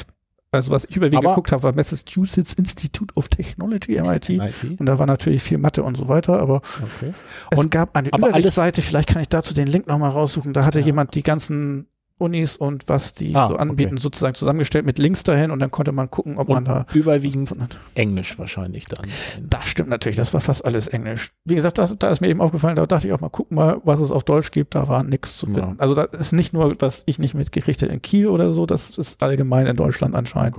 also 0.51 0.71
was 0.73 0.85
ich 0.85 0.97
überwiegend 0.97 1.25
geguckt 1.27 1.53
habe, 1.53 1.63
war 1.63 1.75
Massachusetts 1.75 2.55
Institute 2.55 3.15
of 3.17 3.29
Technology, 3.29 4.01
MIT. 4.01 4.31
MIT? 4.31 4.81
Und 4.81 4.87
da 4.87 4.99
war 4.99 5.07
natürlich 5.07 5.43
viel 5.43 5.59
Mathe 5.59 5.83
und 5.83 5.97
so 5.97 6.09
weiter, 6.09 6.39
aber 6.41 6.57
Okay. 7.01 7.13
es 7.51 7.59
Und- 7.59 7.71
gab 7.71 7.97
eine 7.97 8.09
Übersichtsseite, 8.09 8.83
vielleicht 8.83 9.09
kann 9.09 9.23
ich 9.23 9.29
dazu 9.29 9.55
den 9.55 9.67
Link 9.67 9.87
nochmal 9.87 10.11
raussuchen, 10.11 10.53
da 10.53 10.65
hatte 10.65 10.81
Ja. 10.81 10.87
jemand 10.87 11.15
die 11.15 11.23
ganzen 11.23 11.87
Unis 12.19 12.57
und 12.57 12.89
was 12.89 13.13
die 13.13 13.35
Ah, 13.35 13.49
so 13.49 13.57
anbieten, 13.57 13.95
okay. 13.95 14.03
sozusagen 14.03 14.35
zusammengestellt 14.35 14.87
mit 14.87 14.99
Links 14.99 15.25
dahin 15.25 15.51
und 15.51 15.59
dann 15.59 15.71
konnte 15.71 15.91
man 15.93 16.11
gucken, 16.11 16.39
ob 16.39 16.49
man 16.49 16.59
Und 16.59 16.65
da 16.69 16.87
überwiegend. 16.95 17.51
Englisch 17.95 18.39
wahrscheinlich 18.39 18.87
dann. 18.87 19.07
Das 19.43 19.67
stimmt 19.67 19.91
natürlich, 19.91 20.17
das 20.17 20.33
war 20.33 20.41
fast 20.41 20.65
alles 20.65 20.87
Englisch. 20.89 21.31
Wie 21.45 21.57
gesagt, 21.57 21.79
das, 21.79 21.97
da 21.99 22.11
ist 22.11 22.21
mir 22.21 22.29
eben 22.29 22.41
aufgefallen, 22.41 22.77
da 22.77 22.87
dachte 22.87 23.09
ich 23.09 23.13
auch 23.13 23.21
mal, 23.21 23.31
guck 23.31 23.51
mal, 23.51 23.81
was 23.85 24.01
es 24.01 24.13
auf 24.13 24.23
Deutsch 24.25 24.53
gibt, 24.53 24.75
da 24.77 24.87
war 24.87 25.03
nichts 25.03 25.39
zu 25.39 25.47
Ja. 25.49 25.55
finden. 25.55 25.75
Also 25.79 25.95
das 25.95 26.09
ist 26.13 26.33
nicht 26.33 26.53
nur, 26.53 26.73
was 26.79 27.03
ich 27.07 27.19
nicht 27.19 27.35
mitgerichtet 27.35 27.91
in 27.91 28.01
Kiel 28.01 28.29
oder 28.29 28.53
so, 28.53 28.65
das 28.67 28.97
ist 28.97 29.23
allgemein 29.23 29.67
in 29.67 29.77
Deutschland 29.77 30.15
anscheinend. 30.15 30.57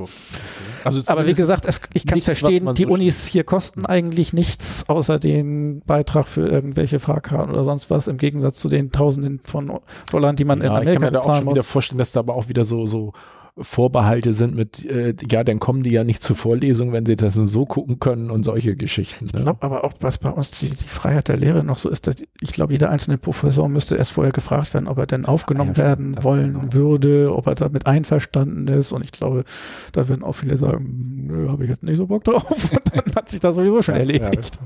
Also 0.84 1.02
Aber 1.08 1.26
wie 1.26 1.34
gesagt, 1.34 1.66
es, 1.66 1.80
ich 1.94 2.06
kann 2.06 2.18
es 2.18 2.26
verstehen, 2.26 2.66
man 2.66 2.76
die 2.76 2.84
so 2.84 2.90
Unis 2.90 3.26
hier 3.26 3.44
kosten 3.44 3.86
eigentlich 3.86 4.34
nichts, 4.34 4.84
außer 4.88 5.20
den 5.20 5.80
Beitrag 5.86 6.28
für 6.28 6.48
irgendwelche 6.48 7.00
Fahrkarten 7.00 7.52
oder 7.54 7.64
sonst 7.64 7.90
was, 7.90 8.08
im 8.08 8.18
Gegensatz 8.18 8.60
zu 8.60 8.68
den 8.70 8.92
Tausenden 8.92 9.40
von 9.44 9.80
Dollar, 10.12 10.34
die 10.34 10.44
man 10.46 10.60
in 10.60 10.66
ja, 10.66 10.70
kann 10.80 10.82
Amerika 10.82 11.06
mir 11.46 11.54
bezahlen 11.54 11.56
schon 11.56 11.56
wieder 11.56 11.64
vorstellen, 11.64 12.00
dass 12.00 12.12
da 12.12 12.20
aber 12.22 12.36
auch 12.36 12.50
wieder 12.50 12.66
so, 12.66 12.86
so 12.86 13.14
Vorbehalte 13.58 14.34
sind 14.34 14.54
mit, 14.54 14.84
äh, 14.84 15.16
ja, 15.32 15.44
dann 15.46 15.60
kommen 15.60 15.82
die 15.82 15.92
ja 15.92 16.04
nicht 16.04 16.22
zur 16.22 16.36
Vorlesung, 16.36 16.92
wenn 16.92 17.06
sie 17.06 17.16
das 17.16 17.36
so 17.36 17.66
gucken 17.66 18.00
können 18.02 18.30
und 18.30 18.44
solche 18.44 18.76
Geschichten. 18.76 19.28
Ich 19.28 19.34
Ne? 19.34 19.44
glaube 19.44 19.64
aber 19.64 19.86
auch, 19.86 19.94
was 20.02 20.18
bei 20.18 20.30
uns 20.30 20.52
die, 20.52 20.68
die 20.70 20.84
Freiheit 20.88 21.30
der 21.30 21.38
Lehre 21.38 21.64
noch 21.64 21.78
so 21.78 21.90
ist, 21.90 22.06
dass 22.08 22.16
ich 22.42 22.52
glaube, 22.52 22.74
jeder 22.74 22.90
einzelne 22.90 23.18
Professor 23.18 23.70
müsste 23.70 23.96
erst 23.96 24.12
vorher 24.12 24.34
gefragt 24.34 24.74
werden, 24.74 24.88
ob 24.90 24.98
er 24.98 25.06
denn 25.06 25.26
aufgenommen 25.26 25.72
Ah, 25.78 25.80
ja, 25.80 25.86
werden 25.86 26.22
wollen 26.22 26.54
genau. 26.60 26.74
würde, 26.74 27.34
ob 27.34 27.48
er 27.48 27.56
damit 27.56 27.88
einverstanden 27.88 28.68
ist. 28.68 28.92
Und 28.92 29.06
ich 29.06 29.14
glaube, 29.14 29.46
da 29.94 30.10
werden 30.10 30.24
auch 30.24 30.34
viele 30.34 30.58
sagen, 30.58 31.24
nö, 31.28 31.48
habe 31.50 31.64
ich 31.64 31.70
jetzt 31.70 31.84
nicht 31.84 31.96
so 31.98 32.08
Bock 32.08 32.26
drauf. 32.26 32.44
Und 32.72 32.82
dann 32.94 33.16
hat 33.16 33.30
sich 33.30 33.40
das 33.40 33.56
sowieso 33.56 33.82
schon 33.82 33.96
erledigt. 33.96 34.60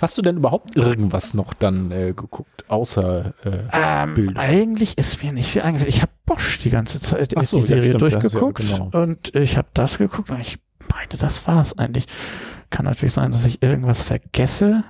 Hast 0.00 0.16
du 0.16 0.22
denn 0.22 0.36
überhaupt 0.36 0.76
irgendwas 0.76 1.34
noch 1.34 1.52
dann 1.52 1.90
äh, 1.90 2.12
geguckt, 2.16 2.64
außer 2.68 3.34
äh, 3.44 3.58
Ähm, 3.72 4.14
Bildung? 4.14 4.36
eigentlich 4.36 4.96
ist 4.98 5.22
mir 5.24 5.32
nicht 5.32 5.50
viel 5.50 5.62
eingefallen. 5.62 5.88
Ich 5.92 6.02
habe 6.02 6.12
Bosch 6.30 6.58
die 6.60 6.70
ganze 6.70 7.00
Zeit 7.00 7.32
so, 7.44 7.58
die 7.58 7.66
Serie 7.66 7.94
stimmt, 7.94 8.02
ist 8.02 8.12
ja 8.12 8.20
durchgeguckt 8.20 8.58
genau. 8.60 9.02
und 9.02 9.34
ich 9.34 9.56
habe 9.56 9.66
das 9.74 9.98
geguckt 9.98 10.30
und 10.30 10.38
ich 10.38 10.60
meine, 10.88 11.08
das 11.18 11.44
war's 11.48 11.76
eigentlich. 11.76 12.06
Kann 12.70 12.84
natürlich 12.84 13.14
sein, 13.14 13.32
dass 13.32 13.44
ich 13.46 13.64
irgendwas 13.64 14.04
vergesse. 14.04 14.84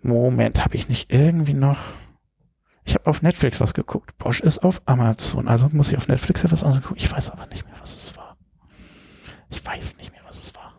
Moment, 0.00 0.64
habe 0.64 0.76
ich 0.76 0.88
nicht 0.88 1.12
irgendwie 1.12 1.54
noch? 1.54 1.78
Ich 2.84 2.94
habe 2.94 3.10
auf 3.10 3.22
Netflix 3.22 3.60
was 3.60 3.74
geguckt. 3.74 4.16
Bosch 4.18 4.38
ist 4.38 4.62
auf 4.62 4.82
Amazon, 4.86 5.48
also 5.48 5.68
muss 5.72 5.88
ich 5.88 5.96
auf 5.96 6.06
Netflix 6.06 6.44
etwas 6.44 6.62
anderes 6.62 6.84
gucken. 6.84 7.02
Ich 7.02 7.10
weiß 7.10 7.30
aber 7.30 7.48
nicht 7.48 7.64
mehr, 7.66 7.74
was 7.80 7.92
es 7.92 8.16
war. 8.16 8.36
Ich 9.50 9.66
weiß 9.66 9.96
nicht 9.96 10.12
mehr, 10.12 10.22
was 10.24 10.36
es 10.36 10.54
war. 10.54 10.74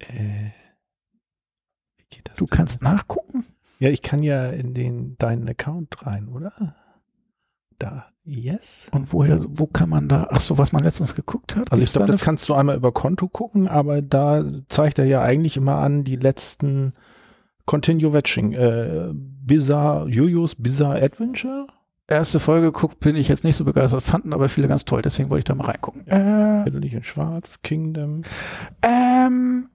Äh, 0.00 0.50
Du 2.36 2.46
kannst 2.46 2.80
nachgucken? 2.80 3.44
Ja, 3.80 3.88
ich 3.88 4.02
kann 4.02 4.22
ja 4.22 4.50
in 4.50 4.74
den 4.74 5.16
deinen 5.16 5.48
Account 5.48 6.06
rein, 6.06 6.28
oder? 6.28 6.76
Da. 7.78 8.06
Yes. 8.24 8.88
Und 8.92 9.12
woher, 9.12 9.40
wo 9.48 9.66
kann 9.66 9.88
man 9.88 10.06
da, 10.06 10.28
ach 10.30 10.42
so, 10.42 10.58
was 10.58 10.70
man 10.72 10.84
letztens 10.84 11.14
geguckt 11.14 11.56
hat? 11.56 11.72
Also 11.72 11.82
ich 11.82 11.90
da 11.90 11.98
glaube, 11.98 12.12
eine 12.12 12.18
das 12.18 12.24
kannst 12.24 12.48
du 12.48 12.54
einmal 12.54 12.76
über 12.76 12.92
Konto 12.92 13.26
gucken, 13.26 13.66
aber 13.66 14.02
da 14.02 14.44
zeigt 14.68 14.98
er 14.98 15.06
ja 15.06 15.22
eigentlich 15.22 15.56
immer 15.56 15.76
an 15.76 16.04
die 16.04 16.16
letzten 16.16 16.92
Continue 17.64 18.12
Watching. 18.12 18.52
Äh, 18.52 19.08
Bizarre, 19.14 20.08
Jojo's 20.08 20.54
Bizarre 20.54 21.02
Adventure. 21.02 21.66
erste 22.06 22.38
Folge 22.38 22.72
geguckt, 22.72 23.00
bin 23.00 23.16
ich 23.16 23.28
jetzt 23.28 23.44
nicht 23.44 23.56
so 23.56 23.64
begeistert, 23.64 24.02
fanden 24.02 24.34
aber 24.34 24.50
viele 24.50 24.68
ganz 24.68 24.84
toll, 24.84 25.00
deswegen 25.00 25.30
wollte 25.30 25.38
ich 25.40 25.44
da 25.44 25.54
mal 25.54 25.64
reingucken. 25.64 26.06
Äh, 26.06 26.64
Fiddelig 26.64 26.92
in 26.92 27.02
Schwarz, 27.02 27.62
Kingdom. 27.62 28.22
ähm, 28.82 29.70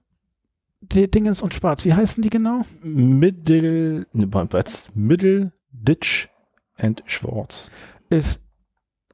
die 0.80 1.10
Dingens 1.10 1.42
und 1.42 1.54
Schwarz, 1.54 1.84
wie 1.84 1.94
heißen 1.94 2.22
die 2.22 2.30
genau? 2.30 2.62
Middle, 2.82 4.06
ne? 4.12 4.48
Middle, 4.94 5.52
Ditch 5.72 6.28
and 6.76 7.02
Schwarz. 7.06 7.70
Ist 8.08 8.42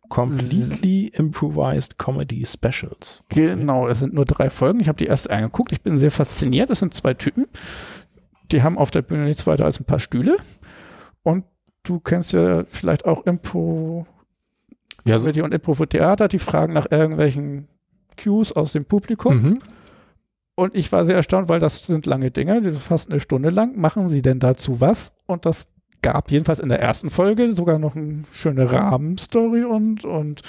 Completely 0.08 1.06
improvised 1.06 1.96
comedy 1.96 2.44
specials. 2.44 3.22
genau, 3.30 3.88
es 3.88 4.00
sind 4.00 4.12
nur 4.12 4.26
drei 4.26 4.50
Folgen. 4.50 4.78
Ich 4.80 4.88
habe 4.88 4.98
die 4.98 5.06
erste 5.06 5.30
angeguckt. 5.30 5.72
Ich 5.72 5.80
bin 5.80 5.96
sehr 5.96 6.10
fasziniert. 6.10 6.68
Es 6.68 6.80
sind 6.80 6.92
zwei 6.92 7.14
Typen. 7.14 7.46
Die 8.50 8.62
haben 8.62 8.76
auf 8.76 8.90
der 8.90 9.00
Bühne 9.00 9.24
nichts 9.24 9.46
weiter 9.46 9.64
als 9.64 9.80
ein 9.80 9.86
paar 9.86 10.00
Stühle 10.00 10.36
und 11.22 11.44
du 11.82 11.98
kennst 11.98 12.32
ja 12.34 12.64
vielleicht 12.68 13.06
auch 13.06 13.24
Impro 13.24 14.06
Ja, 15.06 15.18
so, 15.18 15.28
und 15.30 15.54
Impro 15.54 15.72
für 15.72 15.88
Theater, 15.88 16.28
die 16.28 16.38
fragen 16.38 16.74
nach 16.74 16.90
irgendwelchen 16.90 17.68
Cues 18.22 18.52
aus 18.52 18.72
dem 18.72 18.84
Publikum. 18.84 19.42
mhm. 19.42 19.58
Und 20.54 20.74
ich 20.74 20.92
war 20.92 21.06
sehr 21.06 21.16
erstaunt, 21.16 21.48
weil 21.48 21.60
das 21.60 21.86
sind 21.86 22.04
lange 22.06 22.30
Dinger, 22.30 22.60
die 22.60 22.72
sind 22.72 22.82
fast 22.82 23.10
eine 23.10 23.20
Stunde 23.20 23.48
lang. 23.48 23.76
Machen 23.78 24.08
sie 24.08 24.20
denn 24.22 24.38
dazu 24.38 24.80
was? 24.80 25.14
Und 25.26 25.46
das 25.46 25.66
gab 26.02 26.30
jedenfalls 26.32 26.58
in 26.58 26.68
der 26.68 26.80
ersten 26.80 27.10
Folge 27.10 27.54
sogar 27.54 27.78
noch 27.78 27.94
eine 27.96 28.24
schöne 28.32 28.70
Rahmenstory 28.70 29.64
und, 29.64 30.04
und 30.04 30.42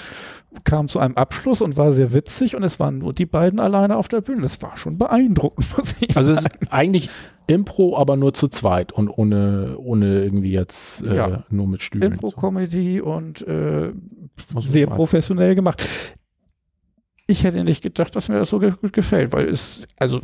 kam 0.64 0.88
zu 0.88 1.00
einem 1.00 1.16
Abschluss 1.16 1.62
und 1.62 1.78
war 1.78 1.94
sehr 1.94 2.12
witzig. 2.12 2.56
Und 2.56 2.64
es 2.64 2.80
waren 2.80 2.98
nur 2.98 3.14
die 3.14 3.26
beiden 3.28 3.60
alleine 3.60 3.96
auf 3.98 4.08
der 4.08 4.22
Bühne. 4.22 4.42
Das 4.42 4.62
war 4.62 4.76
schon 4.78 4.98
beeindruckend, 4.98 5.68
muss 5.78 5.96
ich 6.02 6.18
Also 6.18 6.32
es 6.32 6.44
sagen. 6.44 6.58
ist 6.60 6.74
eigentlich 6.74 7.10
Impro, 7.48 7.96
aber 7.98 8.18
nur 8.18 8.34
zu 8.34 8.48
zweit 8.48 8.92
und 8.94 9.10
ohne, 9.10 9.78
ohne 9.78 10.24
irgendwie 10.24 10.52
jetzt 10.52 11.04
äh, 11.04 11.16
Ja. 11.16 11.44
nur 11.50 11.68
mit 11.68 11.82
Stühlen. 11.84 12.12
Impro-Comedy 12.14 13.00
und 13.02 13.46
äh, 13.48 13.92
sehr 14.60 14.88
professionell 14.88 15.54
gemacht. 15.56 15.88
Ich 17.28 17.44
hätte 17.44 17.64
nicht 17.64 17.82
gedacht, 17.82 18.16
dass 18.16 18.30
mir 18.30 18.40
das 18.40 18.50
so 18.50 18.60
gut 18.60 18.94
gefällt, 18.94 19.32
weil 19.34 19.48
es, 19.48 19.88
also 19.98 20.22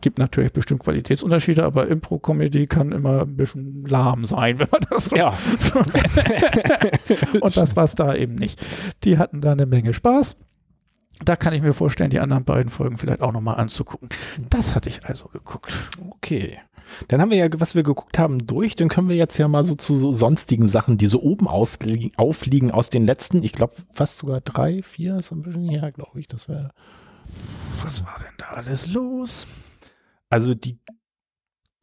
gibt 0.00 0.18
natürlich 0.18 0.52
bestimmt 0.52 0.80
Qualitätsunterschiede, 0.80 1.64
aber 1.64 1.88
Impro-Comedy 1.88 2.66
kann 2.66 2.92
immer 2.92 3.22
ein 3.22 3.36
bisschen 3.36 3.84
lahm 3.86 4.24
sein, 4.26 4.58
wenn 4.58 4.68
man 4.70 4.82
das 4.90 5.06
so 5.06 5.16
Ja. 5.16 5.32
so 5.58 5.80
Und 7.40 7.56
das 7.56 7.74
war 7.76 7.84
es 7.84 7.94
da 7.94 8.14
eben 8.14 8.34
nicht. 8.34 8.64
Die 9.04 9.18
hatten 9.18 9.40
da 9.40 9.52
eine 9.52 9.66
Menge 9.66 9.94
Spaß. 9.94 10.36
Da 11.24 11.34
kann 11.36 11.52
ich 11.52 11.62
mir 11.62 11.72
vorstellen, 11.72 12.10
die 12.10 12.20
anderen 12.20 12.44
beiden 12.44 12.68
Folgen 12.70 12.96
vielleicht 12.96 13.22
auch 13.22 13.32
nochmal 13.32 13.56
anzugucken. 13.56 14.08
Das 14.50 14.74
hatte 14.76 14.88
ich 14.88 15.04
also 15.04 15.28
geguckt. 15.28 15.74
Okay. 16.10 16.58
Dann 17.08 17.20
haben 17.20 17.30
wir 17.30 17.38
ja, 17.38 17.48
was 17.58 17.74
wir 17.74 17.82
geguckt 17.82 18.18
haben, 18.18 18.46
durch. 18.46 18.74
Dann 18.74 18.88
können 18.88 19.08
wir 19.08 19.16
jetzt 19.16 19.38
ja 19.38 19.48
mal 19.48 19.64
so 19.64 19.74
zu 19.74 19.96
so 19.96 20.12
sonstigen 20.12 20.66
Sachen, 20.66 20.98
die 20.98 21.06
so 21.06 21.20
oben 21.22 21.48
aufliegen, 21.48 22.12
aufliegen 22.16 22.70
aus 22.70 22.90
den 22.90 23.06
letzten, 23.06 23.42
ich 23.42 23.52
glaube, 23.52 23.74
fast 23.92 24.18
sogar 24.18 24.40
drei, 24.40 24.82
vier, 24.82 25.16
ist 25.18 25.32
ein 25.32 25.42
bisschen 25.42 25.68
her, 25.68 25.92
glaube 25.92 26.20
ich. 26.20 26.28
Das 26.28 26.48
wäre. 26.48 26.70
Was 27.82 28.04
war 28.04 28.16
denn 28.18 28.34
da 28.38 28.46
alles 28.52 28.92
los? 28.92 29.46
Also 30.30 30.54
die, 30.54 30.78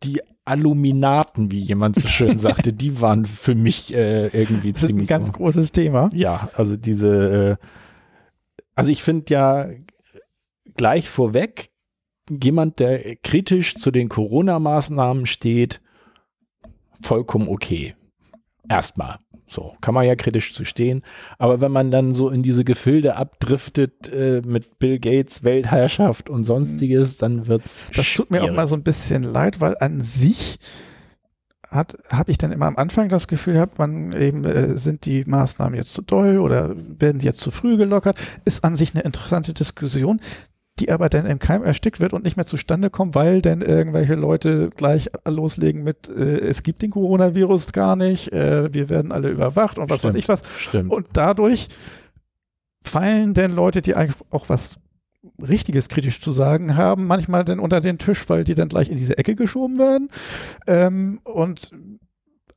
die 0.04 0.22
Aluminaten, 0.44 1.52
wie 1.52 1.60
jemand 1.60 2.00
so 2.00 2.08
schön 2.08 2.38
sagte, 2.40 2.74
die 2.74 3.02
waren 3.02 3.26
für 3.26 3.56
mich 3.56 3.94
äh, 3.94 4.28
irgendwie 4.28 4.72
Das 4.74 4.84
ist 4.84 4.86
ein 4.86 4.90
ziemlich. 4.90 5.08
ganz 5.08 5.32
großes 5.32 5.72
Thema. 5.72 6.10
Ja, 6.14 6.50
also 6.54 6.76
diese, 6.78 7.58
äh, 7.62 7.66
also 8.76 8.92
ich 8.92 9.02
finde 9.04 9.34
ja 9.34 9.70
gleich 10.76 11.10
vorweg, 11.10 11.72
jemand, 12.30 12.80
der 12.80 13.16
kritisch 13.18 13.76
zu 13.76 13.92
den 13.92 14.10
Corona-Maßnahmen 14.10 15.26
steht, 15.26 15.82
vollkommen 17.02 17.48
okay. 17.48 17.96
Erstmal. 18.70 19.20
So, 19.48 19.76
kann 19.80 19.94
man 19.94 20.06
ja 20.06 20.16
kritisch 20.16 20.54
zu 20.54 20.66
stehen. 20.66 21.04
Aber 21.38 21.62
wenn 21.62 21.72
man 21.72 21.92
dann 21.92 22.14
so 22.14 22.30
in 22.30 22.42
diese 22.42 22.64
Gefilde 22.64 23.16
abdriftet 23.16 24.12
äh, 24.12 24.42
mit 24.44 24.80
Bill 24.80 24.98
Gates, 25.00 25.44
Weltherrschaft 25.44 26.30
und 26.30 26.46
sonstiges, 26.46 27.18
dann 27.18 27.46
wird's 27.46 27.80
Das 27.94 28.12
tut 28.14 28.32
mir 28.32 28.40
auch 28.40 28.46
schwierig. 28.46 28.58
mal 28.58 28.68
so 28.68 28.76
ein 28.76 28.84
bisschen 28.84 29.24
leid, 29.24 29.62
weil 29.62 29.78
an 29.80 30.02
sich 30.02 30.58
habe 31.70 32.32
ich 32.32 32.38
dann 32.38 32.52
immer 32.52 32.68
am 32.68 32.78
Anfang 32.78 33.10
das 33.10 33.28
Gefühl 33.28 33.56
gehabt, 33.56 33.80
man 33.80 34.14
eben 34.14 34.46
äh, 34.46 34.78
sind 34.78 35.06
die 35.06 35.26
Maßnahmen 35.26 35.78
jetzt 35.78 35.94
zu 35.94 36.02
doll 36.02 36.40
oder 36.40 36.74
werden 36.76 37.20
die 37.20 37.26
jetzt 37.26 37.42
zu 37.42 37.52
früh 37.52 37.78
gelockert, 37.78 38.18
ist 38.46 38.64
an 38.64 38.76
sich 38.76 38.96
eine 38.96 39.04
interessante 39.04 39.54
Diskussion, 39.54 40.22
die 40.80 40.92
aber 40.92 41.08
dann 41.08 41.26
im 41.26 41.40
Keim 41.40 41.64
erstickt 41.64 42.02
wird 42.02 42.14
und 42.14 42.26
nicht 42.26 42.36
mehr 42.36 42.46
zustande 42.46 42.90
kommt, 42.90 43.16
weil 43.16 43.42
dann 43.42 43.62
irgendwelche 43.62 44.16
Leute 44.16 44.70
gleich 44.76 45.10
loslegen 45.26 45.84
mit, 45.84 46.10
äh, 46.10 46.40
es 46.40 46.64
gibt 46.64 46.82
den 46.82 46.92
Coronavirus 46.92 47.72
gar 47.72 47.96
nicht, 47.96 48.34
äh, 48.34 48.74
wir 48.74 48.90
werden 48.90 49.12
alle 49.12 49.30
überwacht 49.30 49.80
und 49.80 49.90
was 49.90 50.04
weiß 50.04 50.12
Stimmt. 50.12 50.18
ich 50.18 50.28
was. 50.28 50.44
Stimmt. 50.58 50.92
Und 50.92 51.08
dadurch 51.14 51.70
fallen 52.82 53.34
denn 53.34 53.52
Leute, 53.52 53.82
die 53.82 53.96
eigentlich 53.96 54.18
auch 54.32 54.50
was 54.50 54.78
Richtiges 55.40 55.90
kritisch 55.90 56.22
zu 56.22 56.32
sagen 56.32 56.76
haben, 56.76 57.08
manchmal 57.08 57.44
dann 57.46 57.60
unter 57.60 57.82
den 57.82 57.98
Tisch, 57.98 58.30
weil 58.30 58.44
die 58.44 58.54
dann 58.54 58.68
gleich 58.68 58.90
in 58.90 58.98
diese 58.98 59.18
Ecke 59.18 59.36
geschoben 59.36 59.78
werden. 59.78 60.10
Ähm, 60.68 61.20
und 61.24 61.72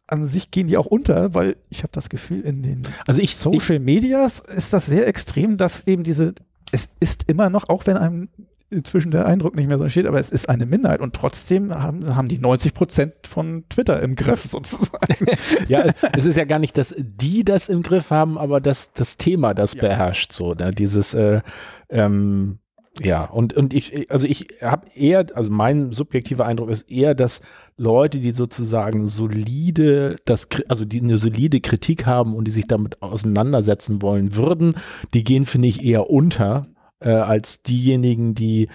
an 0.06 0.26
sich 0.26 0.50
gehen 0.50 0.68
die 0.68 0.76
auch 0.76 0.86
unter, 0.86 1.34
weil 1.34 1.56
ich 1.68 1.82
habe 1.82 1.92
das 1.92 2.08
Gefühl, 2.08 2.40
in 2.40 2.62
den 2.62 2.82
also 3.06 3.20
ich, 3.20 3.32
ich 3.32 3.36
Social 3.36 3.78
Medias 3.78 4.40
ist 4.40 4.72
das 4.72 4.86
sehr 4.86 5.06
extrem, 5.06 5.56
dass 5.56 5.86
eben 5.86 6.02
diese, 6.02 6.34
es 6.72 6.88
ist 7.00 7.28
immer 7.28 7.50
noch, 7.50 7.68
auch 7.68 7.86
wenn 7.86 7.96
einem 7.96 8.28
inzwischen 8.70 9.10
der 9.10 9.24
Eindruck 9.26 9.56
nicht 9.56 9.68
mehr 9.68 9.78
so 9.78 9.84
entsteht, 9.84 10.06
aber 10.06 10.20
es 10.20 10.28
ist 10.28 10.48
eine 10.48 10.66
Minderheit 10.66 11.00
und 11.00 11.14
trotzdem 11.14 11.74
haben, 11.74 12.14
haben 12.14 12.28
die 12.28 12.38
90 12.38 12.74
Prozent 12.74 13.14
von 13.26 13.64
Twitter 13.70 14.02
im 14.02 14.14
Griff 14.14 14.44
sozusagen. 14.48 15.26
Ja, 15.68 15.86
es 16.14 16.24
ist 16.26 16.36
ja 16.36 16.44
gar 16.44 16.58
nicht, 16.58 16.76
dass 16.76 16.94
die 16.98 17.44
das 17.44 17.68
im 17.68 17.82
Griff 17.82 18.10
haben, 18.10 18.36
aber 18.36 18.60
dass 18.60 18.92
das 18.92 19.16
Thema 19.16 19.54
das 19.54 19.74
Ja. 19.74 19.80
beherrscht, 19.82 20.32
so, 20.32 20.52
ne? 20.52 20.70
dieses, 20.70 21.14
äh, 21.14 21.40
ähm, 21.88 22.58
ja, 23.00 23.24
und, 23.24 23.54
und 23.54 23.72
ich, 23.72 24.10
also 24.10 24.26
ich 24.26 24.48
habe 24.60 24.86
eher, 24.94 25.24
also 25.34 25.50
mein 25.50 25.92
subjektiver 25.92 26.44
Eindruck 26.44 26.68
ist 26.70 26.90
eher, 26.90 27.14
dass 27.14 27.40
Leute, 27.78 28.18
die 28.18 28.32
sozusagen 28.32 29.06
solide, 29.06 30.16
das, 30.24 30.48
also 30.68 30.84
die 30.84 31.00
eine 31.00 31.16
solide 31.16 31.60
Kritik 31.60 32.06
haben 32.06 32.34
und 32.34 32.44
die 32.46 32.50
sich 32.50 32.66
damit 32.66 33.00
auseinandersetzen 33.02 34.02
wollen 34.02 34.34
würden, 34.34 34.74
die 35.14 35.22
gehen, 35.22 35.46
finde 35.46 35.68
ich, 35.68 35.84
eher 35.84 36.10
unter, 36.10 36.62
äh, 37.00 37.10
als 37.10 37.62
diejenigen, 37.62 38.34
die, 38.34 38.68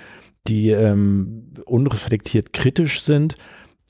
die 0.48 0.70
ähm, 0.70 1.54
unreflektiert 1.66 2.54
kritisch 2.54 3.02
sind. 3.02 3.36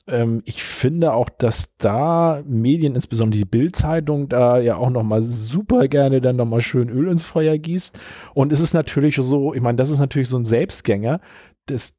Ähm, 0.08 0.42
ich 0.46 0.64
finde 0.64 1.12
auch, 1.14 1.30
dass 1.30 1.76
da 1.76 2.42
Medien, 2.44 2.96
insbesondere 2.96 3.38
die 3.38 3.48
Bild-Zeitung, 3.48 4.28
da 4.28 4.58
ja 4.58 4.76
auch 4.76 4.90
noch 4.90 5.04
mal 5.04 5.22
super 5.22 5.86
gerne 5.86 6.20
dann 6.20 6.36
noch 6.36 6.44
mal 6.44 6.60
schön 6.60 6.88
Öl 6.88 7.08
ins 7.08 7.24
Feuer 7.24 7.56
gießt. 7.56 7.96
Und 8.34 8.52
es 8.52 8.58
ist 8.58 8.74
natürlich 8.74 9.14
so, 9.14 9.54
ich 9.54 9.62
meine, 9.62 9.76
das 9.76 9.90
ist 9.90 10.00
natürlich 10.00 10.28
so 10.28 10.38
ein 10.38 10.44
Selbstgänger. 10.44 11.20
Das, 11.66 11.94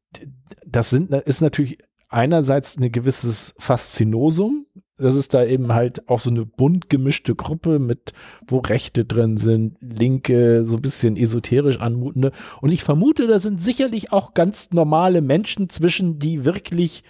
das 0.66 0.90
sind, 0.90 1.12
ist 1.12 1.42
natürlich 1.42 1.78
einerseits 2.10 2.78
ein 2.78 2.92
gewisses 2.92 3.54
Faszinosum. 3.58 4.66
Das 4.98 5.16
ist 5.16 5.34
da 5.34 5.44
eben 5.44 5.74
halt 5.74 6.08
auch 6.08 6.22
so 6.22 6.30
eine 6.30 6.46
bunt 6.46 6.90
gemischte 6.90 7.36
Gruppe 7.36 7.80
mit, 7.80 8.14
wo 8.48 8.60
Rechte 8.60 9.04
drin 9.04 9.36
sind, 9.38 9.78
Linke, 9.82 10.66
so 10.66 10.78
ein 10.78 10.82
bisschen 10.82 11.18
esoterisch 11.18 11.80
anmutende. 11.80 12.32
Und 12.62 12.72
ich 12.72 12.84
vermute, 12.84 13.28
da 13.28 13.40
sind 13.40 13.62
sicherlich 13.62 14.14
auch 14.14 14.34
ganz 14.34 14.72
normale 14.72 15.22
Menschen 15.22 15.70
zwischen, 15.70 16.18
die 16.18 16.46
wirklich 16.46 17.04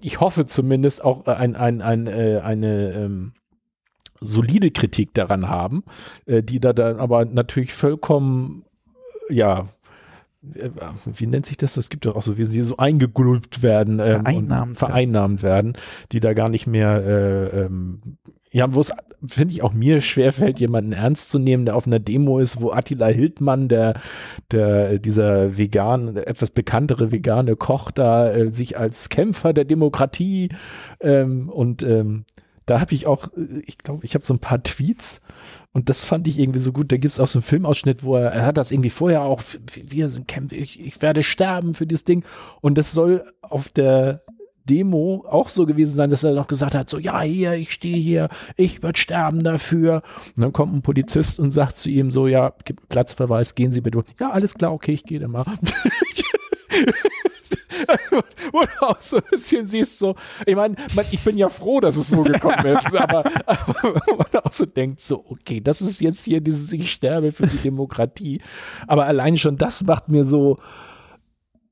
ich 0.00 0.20
hoffe 0.20 0.46
zumindest 0.46 1.04
auch 1.04 1.26
ein, 1.26 1.56
ein, 1.56 1.82
ein, 1.82 2.06
äh, 2.06 2.40
eine 2.42 2.92
ähm, 2.92 3.32
solide 4.20 4.70
Kritik 4.70 5.14
daran 5.14 5.48
haben, 5.48 5.84
äh, 6.26 6.42
die 6.42 6.60
da 6.60 6.72
dann 6.72 6.98
aber 6.98 7.24
natürlich 7.24 7.74
vollkommen, 7.74 8.64
ja, 9.28 9.68
wie 11.04 11.26
nennt 11.26 11.46
sich 11.46 11.56
das? 11.56 11.76
Es 11.76 11.88
gibt 11.88 12.06
doch 12.06 12.16
auch 12.16 12.22
so, 12.22 12.36
wie 12.38 12.44
sie 12.44 12.62
so 12.62 12.76
eingegulpt 12.76 13.62
werden, 13.62 13.98
ähm, 14.00 14.24
Vereinnahmt 14.24 14.78
vereinnahmt 14.78 15.42
werden, 15.42 15.74
die 16.12 16.20
da 16.20 16.34
gar 16.34 16.48
nicht 16.48 16.66
mehr, 16.66 17.04
äh, 17.04 17.60
ähm, 17.62 18.18
ja, 18.50 18.72
wo 18.72 18.80
es, 18.80 18.92
finde 19.26 19.52
ich, 19.52 19.62
auch 19.62 19.72
mir 19.72 20.00
schwerfällt, 20.00 20.60
jemanden 20.60 20.92
ernst 20.92 21.30
zu 21.30 21.38
nehmen, 21.38 21.64
der 21.64 21.76
auf 21.76 21.86
einer 21.86 21.98
Demo 21.98 22.38
ist, 22.38 22.60
wo 22.60 22.70
Attila 22.70 23.06
Hildmann, 23.06 23.68
der, 23.68 23.94
der, 24.52 24.98
dieser 24.98 25.56
vegan, 25.56 26.16
etwas 26.16 26.50
bekanntere 26.50 27.10
vegane 27.10 27.56
Koch 27.56 27.90
da, 27.90 28.32
äh, 28.32 28.52
sich 28.52 28.78
als 28.78 29.08
Kämpfer 29.08 29.52
der 29.52 29.64
Demokratie 29.64 30.50
ähm, 31.00 31.48
und 31.48 31.82
ähm, 31.82 32.26
da 32.66 32.80
habe 32.80 32.94
ich 32.94 33.06
auch, 33.06 33.28
äh, 33.36 33.62
ich 33.66 33.78
glaube, 33.78 34.04
ich 34.04 34.14
habe 34.14 34.24
so 34.24 34.34
ein 34.34 34.38
paar 34.38 34.62
Tweets 34.62 35.20
und 35.72 35.88
das 35.88 36.04
fand 36.04 36.26
ich 36.28 36.38
irgendwie 36.38 36.60
so 36.60 36.72
gut. 36.72 36.92
Da 36.92 36.96
gibt 36.96 37.12
es 37.12 37.20
auch 37.20 37.26
so 37.26 37.38
einen 37.38 37.44
Filmausschnitt, 37.44 38.04
wo 38.04 38.16
er, 38.16 38.30
er 38.30 38.46
hat 38.46 38.56
das 38.56 38.70
irgendwie 38.70 38.90
vorher 38.90 39.22
auch, 39.22 39.42
wir 39.74 40.08
sind 40.08 40.28
Kämpfer, 40.28 40.56
ich, 40.56 40.80
ich 40.80 41.02
werde 41.02 41.22
sterben 41.22 41.74
für 41.74 41.86
dieses 41.86 42.04
Ding. 42.04 42.24
Und 42.60 42.78
das 42.78 42.92
soll 42.92 43.24
auf 43.42 43.68
der 43.68 44.22
Demo 44.64 45.24
auch 45.28 45.48
so 45.48 45.66
gewesen 45.66 45.96
sein, 45.96 46.10
dass 46.10 46.24
er 46.24 46.32
noch 46.32 46.46
gesagt 46.46 46.74
hat, 46.74 46.88
so, 46.88 46.98
ja, 46.98 47.20
hier, 47.20 47.52
ich 47.54 47.72
stehe 47.72 47.96
hier, 47.96 48.28
ich 48.56 48.82
werde 48.82 48.98
sterben 48.98 49.42
dafür. 49.42 50.02
Und 50.36 50.42
dann 50.42 50.52
kommt 50.52 50.74
ein 50.74 50.82
Polizist 50.82 51.38
und 51.38 51.50
sagt 51.50 51.76
zu 51.76 51.90
ihm 51.90 52.10
so, 52.10 52.26
ja, 52.26 52.54
Platzverweis, 52.88 53.54
gehen 53.54 53.72
Sie 53.72 53.80
bitte. 53.80 54.04
Ja, 54.18 54.30
alles 54.30 54.54
klar, 54.54 54.72
okay, 54.72 54.92
ich 54.92 55.04
gehe 55.04 55.20
dann 55.20 55.32
mal. 55.32 55.44
Wo 58.52 58.60
du 58.60 58.82
auch 58.82 59.00
so 59.00 59.16
ein 59.16 59.22
bisschen 59.30 59.68
siehst, 59.68 59.98
so, 59.98 60.14
ich 60.46 60.54
meine, 60.56 60.76
ich 61.10 61.22
bin 61.24 61.36
ja 61.36 61.48
froh, 61.48 61.80
dass 61.80 61.96
es 61.96 62.08
so 62.08 62.22
gekommen 62.22 62.66
ist, 62.66 62.94
aber, 62.96 63.24
aber 63.46 64.02
man 64.06 64.42
auch 64.42 64.52
so 64.52 64.66
denkt, 64.66 65.00
so, 65.00 65.24
okay, 65.28 65.60
das 65.60 65.82
ist 65.82 66.00
jetzt 66.00 66.24
hier 66.24 66.40
dieses, 66.40 66.72
ich 66.72 66.90
sterbe 66.90 67.32
für 67.32 67.46
die 67.46 67.58
Demokratie. 67.58 68.40
Aber 68.86 69.06
allein 69.06 69.36
schon 69.36 69.56
das 69.56 69.84
macht 69.84 70.08
mir 70.08 70.24
so, 70.24 70.58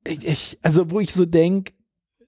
ich, 0.07 0.27
ich, 0.27 0.59
also 0.62 0.91
wo 0.91 1.01
ich 1.01 1.12
so 1.12 1.25
denke, 1.25 1.73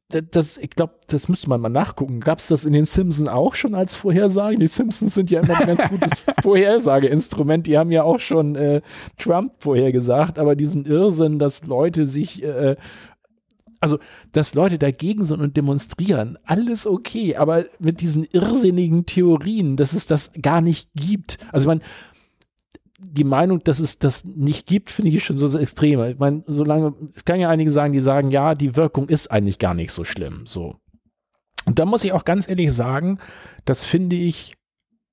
das, 0.09 0.59
ich 0.59 0.71
glaube, 0.71 0.95
das 1.09 1.29
müsste 1.29 1.49
man 1.49 1.61
mal 1.61 1.71
nachgucken. 1.71 2.21
Gab 2.21 2.39
es 2.39 2.49
das 2.49 2.65
in 2.65 2.73
den 2.73 2.85
Simpsons 2.85 3.29
auch 3.29 3.55
schon 3.55 3.75
als 3.75 3.95
Vorhersage? 3.95 4.57
Die 4.57 4.67
Simpsons 4.67 5.15
sind 5.15 5.31
ja 5.31 5.41
immer 5.41 5.59
ein 5.59 5.77
ganz 5.77 5.89
gutes 5.89 6.25
Vorhersageinstrument. 6.43 7.67
Die 7.67 7.79
haben 7.79 7.91
ja 7.91 8.03
auch 8.03 8.21
schon 8.21 8.55
äh, 8.55 8.83
Trump 9.19 9.55
vorhergesagt, 9.59 10.39
aber 10.39 10.57
diesen 10.57 10.85
Irrsinn, 10.85 11.39
dass 11.39 11.65
Leute 11.65 12.07
sich 12.07 12.45
äh, 12.45 12.77
Also, 13.85 13.99
dass 14.33 14.55
Leute 14.55 14.79
dagegen 14.79 15.27
sind 15.27 15.43
und 15.43 15.59
demonstrieren, 15.59 16.39
alles 16.45 16.87
okay, 16.87 17.37
aber 17.37 17.67
mit 17.79 18.01
diesen 18.01 18.25
irrsinnigen 18.25 19.05
Theorien, 19.05 19.77
dass 19.77 19.93
es 19.93 20.07
das 20.07 20.33
gar 20.41 20.63
nicht 20.63 20.89
gibt. 20.95 21.37
Also, 21.53 21.69
man, 21.69 21.83
die 22.99 23.25
Meinung, 23.25 23.63
dass 23.63 23.79
es 23.79 23.99
das 23.99 24.25
nicht 24.25 24.67
gibt, 24.67 24.91
finde 24.91 25.11
ich 25.11 25.23
schon 25.23 25.37
so 25.37 25.59
extrem. 25.59 26.03
Ich 26.05 26.19
meine, 26.19 26.45
solange, 26.47 26.95
es 27.15 27.27
kann 27.27 27.41
ja 27.41 27.51
einige 27.51 27.71
sagen, 27.71 27.93
die 27.93 28.01
sagen, 28.01 28.31
ja, 28.31 28.55
die 28.55 28.75
Wirkung 28.75 29.11
ist 29.11 29.31
eigentlich 29.31 29.59
gar 29.59 29.75
nicht 29.75 29.93
so 29.93 30.05
schlimm, 30.05 30.47
so. 30.47 30.77
Und 31.67 31.79
da 31.79 31.85
muss 31.85 32.05
ich 32.05 32.13
auch 32.13 32.25
ganz 32.25 32.49
ehrlich 32.49 32.73
sagen, 32.73 33.19
das 33.67 33.85
finde 33.85 34.17
ich 34.17 34.55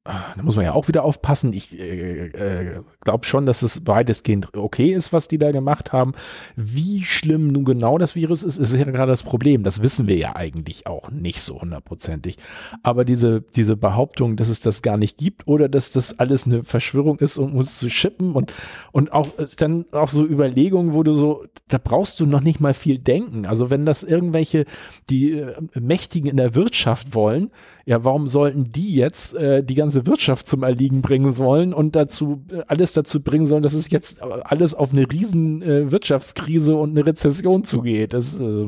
da 0.03 0.41
muss 0.41 0.55
man 0.55 0.65
ja 0.65 0.73
auch 0.73 0.87
wieder 0.87 1.03
aufpassen. 1.03 1.53
Ich 1.53 1.77
äh, 1.77 2.25
äh, 2.27 2.81
glaube 3.01 3.23
schon, 3.23 3.45
dass 3.45 3.61
es 3.61 3.85
weitestgehend 3.85 4.55
okay 4.55 4.93
ist, 4.93 5.13
was 5.13 5.27
die 5.27 5.37
da 5.37 5.51
gemacht 5.51 5.93
haben. 5.93 6.13
Wie 6.55 7.03
schlimm 7.03 7.51
nun 7.51 7.65
genau 7.65 7.99
das 7.99 8.15
Virus 8.15 8.41
ist, 8.41 8.57
ist 8.57 8.73
ja 8.73 8.85
gerade 8.85 9.11
das 9.11 9.21
Problem. 9.21 9.61
Das 9.61 9.83
wissen 9.83 10.07
wir 10.07 10.17
ja 10.17 10.35
eigentlich 10.35 10.87
auch 10.87 11.11
nicht 11.11 11.41
so 11.41 11.61
hundertprozentig. 11.61 12.37
Aber 12.81 13.05
diese, 13.05 13.41
diese 13.41 13.77
Behauptung, 13.77 14.37
dass 14.37 14.49
es 14.49 14.59
das 14.59 14.81
gar 14.81 14.97
nicht 14.97 15.19
gibt 15.19 15.45
oder 15.47 15.69
dass 15.69 15.91
das 15.91 16.17
alles 16.17 16.47
eine 16.47 16.63
Verschwörung 16.63 17.19
ist, 17.19 17.37
um 17.37 17.55
uns 17.55 17.77
zu 17.77 17.91
schippen 17.91 18.33
und, 18.33 18.53
und 18.91 19.13
auch 19.13 19.37
äh, 19.37 19.45
dann 19.57 19.85
auch 19.91 20.09
so 20.09 20.25
Überlegungen, 20.25 20.93
wo 20.93 21.03
du 21.03 21.13
so, 21.13 21.45
da 21.67 21.77
brauchst 21.77 22.19
du 22.19 22.25
noch 22.25 22.41
nicht 22.41 22.59
mal 22.59 22.73
viel 22.73 22.97
denken. 22.97 23.45
Also 23.45 23.69
wenn 23.69 23.85
das 23.85 24.01
irgendwelche, 24.01 24.65
die 25.11 25.33
äh, 25.33 25.53
Mächtigen 25.79 26.27
in 26.27 26.37
der 26.37 26.55
Wirtschaft 26.55 27.13
wollen, 27.13 27.51
ja, 27.85 28.03
warum 28.03 28.27
sollten 28.27 28.69
die 28.69 28.93
jetzt 28.93 29.33
äh, 29.33 29.63
die 29.63 29.75
ganze 29.75 30.05
Wirtschaft 30.05 30.47
zum 30.47 30.63
Erliegen 30.63 31.01
bringen 31.01 31.31
sollen 31.31 31.73
und 31.73 31.95
dazu 31.95 32.45
äh, 32.51 32.61
alles 32.67 32.93
dazu 32.93 33.21
bringen 33.21 33.45
sollen, 33.45 33.63
dass 33.63 33.73
es 33.73 33.89
jetzt 33.89 34.21
alles 34.21 34.73
auf 34.73 34.91
eine 34.91 35.09
riesen 35.11 35.61
äh, 35.61 35.91
Wirtschaftskrise 35.91 36.75
und 36.75 36.91
eine 36.91 37.05
Rezession 37.05 37.63
zugeht? 37.63 38.13
Das, 38.13 38.39
äh, 38.39 38.67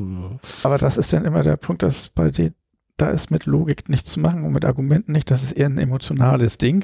Aber 0.64 0.78
das 0.78 0.98
ist 0.98 1.14
dann 1.14 1.26
immer 1.26 1.44
der 1.44 1.58
Punkt, 1.58 1.84
dass 1.84 2.10
bei 2.10 2.32
den, 2.32 2.54
da 2.98 3.10
ist 3.10 3.32
mit 3.32 3.46
Logik 3.46 3.90
nichts 3.90 4.12
zu 4.12 4.20
machen 4.20 4.44
und 4.44 4.52
mit 4.52 4.66
Argumenten 4.66 5.12
nicht, 5.12 5.30
das 5.30 5.44
ist 5.44 5.54
eher 5.54 5.68
ein 5.68 5.78
emotionales 5.78 6.58
Ding. 6.58 6.84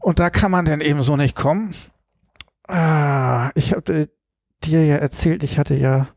Und 0.00 0.18
da 0.18 0.30
kann 0.30 0.50
man 0.50 0.64
dann 0.64 0.80
eben 0.80 1.02
so 1.02 1.16
nicht 1.16 1.34
kommen. 1.34 1.74
Ah, 2.68 3.50
ich 3.54 3.72
habe 3.72 4.08
dir 4.64 4.86
ja 4.86 4.96
erzählt, 4.96 5.42
ich 5.42 5.58
hatte 5.58 5.74
ja 5.74 6.08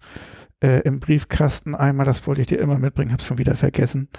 äh, 0.61 0.81
im 0.81 0.99
Briefkasten 0.99 1.75
einmal, 1.75 2.05
das 2.05 2.25
wollte 2.27 2.41
ich 2.41 2.47
dir 2.47 2.59
immer 2.59 2.77
mitbringen, 2.77 3.11
habe 3.11 3.21
es 3.21 3.27
schon 3.27 3.37
wieder 3.37 3.55
vergessen, 3.55 4.09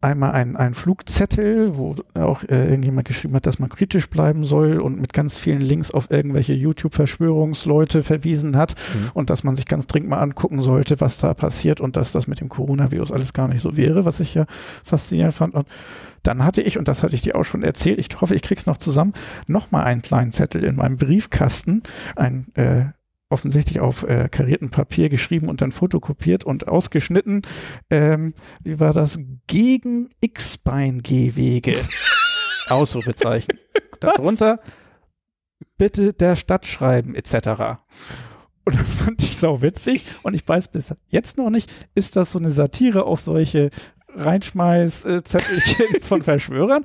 einmal 0.00 0.30
ein, 0.32 0.56
ein 0.56 0.74
Flugzettel, 0.74 1.76
wo 1.76 1.94
auch 2.14 2.44
äh, 2.44 2.68
irgendjemand 2.68 3.08
geschrieben 3.08 3.34
hat, 3.34 3.46
dass 3.46 3.58
man 3.58 3.68
kritisch 3.68 4.08
bleiben 4.08 4.44
soll 4.44 4.78
und 4.80 5.00
mit 5.00 5.12
ganz 5.12 5.38
vielen 5.38 5.60
Links 5.60 5.90
auf 5.90 6.10
irgendwelche 6.10 6.52
YouTube-Verschwörungsleute 6.52 8.02
verwiesen 8.04 8.56
hat 8.56 8.74
mhm. 8.94 9.10
und 9.14 9.30
dass 9.30 9.42
man 9.42 9.56
sich 9.56 9.66
ganz 9.66 9.86
dringend 9.86 10.10
mal 10.10 10.20
angucken 10.20 10.62
sollte, 10.62 11.00
was 11.00 11.18
da 11.18 11.34
passiert 11.34 11.80
und 11.80 11.96
dass 11.96 12.12
das 12.12 12.28
mit 12.28 12.40
dem 12.40 12.48
Coronavirus 12.48 13.10
alles 13.10 13.32
gar 13.32 13.48
nicht 13.48 13.62
so 13.62 13.76
wäre, 13.76 14.04
was 14.04 14.20
ich 14.20 14.34
ja 14.34 14.46
faszinierend 14.84 15.34
fand. 15.34 15.54
Und 15.54 15.66
dann 16.22 16.44
hatte 16.44 16.62
ich, 16.62 16.78
und 16.78 16.86
das 16.86 17.02
hatte 17.02 17.14
ich 17.14 17.22
dir 17.22 17.34
auch 17.34 17.44
schon 17.44 17.62
erzählt, 17.62 17.98
ich 17.98 18.08
hoffe, 18.20 18.34
ich 18.34 18.42
krieg's 18.42 18.66
noch 18.66 18.76
zusammen, 18.76 19.14
nochmal 19.46 19.84
einen 19.84 20.02
kleinen 20.02 20.30
Zettel 20.30 20.62
in 20.62 20.76
meinem 20.76 20.96
Briefkasten, 20.96 21.82
ein 22.14 22.46
äh, 22.54 22.86
offensichtlich 23.30 23.80
auf 23.80 24.04
äh, 24.04 24.28
kariertem 24.30 24.70
Papier 24.70 25.08
geschrieben 25.08 25.48
und 25.48 25.60
dann 25.60 25.72
fotokopiert 25.72 26.44
und 26.44 26.68
ausgeschnitten. 26.68 27.42
Ähm, 27.90 28.34
wie 28.62 28.80
war 28.80 28.92
das? 28.92 29.18
Gegen 29.46 30.10
X-Bein-Gehwege. 30.20 31.80
Ausrufezeichen. 32.68 33.58
Darunter 34.00 34.60
bitte 35.76 36.12
der 36.12 36.36
Stadt 36.36 36.66
schreiben, 36.66 37.14
etc. 37.14 37.80
Und 38.64 38.78
das 38.78 38.90
fand 38.90 39.22
ich 39.22 39.36
sau 39.36 39.62
witzig. 39.62 40.04
Und 40.22 40.34
ich 40.34 40.46
weiß 40.46 40.68
bis 40.68 40.94
jetzt 41.08 41.38
noch 41.38 41.50
nicht, 41.50 41.70
ist 41.94 42.16
das 42.16 42.32
so 42.32 42.38
eine 42.38 42.50
Satire 42.50 43.04
auf 43.04 43.20
solche 43.20 43.70
Reinschmeiß-Zettelchen 44.14 46.00
von 46.00 46.22
Verschwörern 46.22 46.84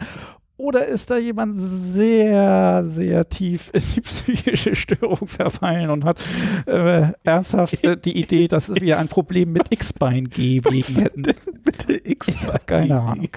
oder 0.63 0.87
ist 0.87 1.11
da 1.11 1.17
jemand 1.17 1.55
sehr, 1.57 2.85
sehr 2.87 3.27
tief 3.27 3.69
in 3.73 3.81
die 3.95 4.01
psychische 4.01 4.75
Störung 4.75 5.27
verfallen 5.27 5.89
und 5.89 6.05
hat 6.05 6.21
äh, 6.65 7.07
ernsthaft 7.23 7.83
äh, 7.83 7.97
die 7.97 8.17
Idee, 8.17 8.47
dass 8.47 8.73
wir 8.73 8.97
ein 8.97 9.09
Problem 9.09 9.51
mit 9.51 9.63
X-Bein-Gehwegen 9.71 10.95
hätten? 11.01 11.23
Bitte 11.65 12.09
X-Bein. 12.09 12.59
Keine 12.65 13.01
Ahnung. 13.01 13.27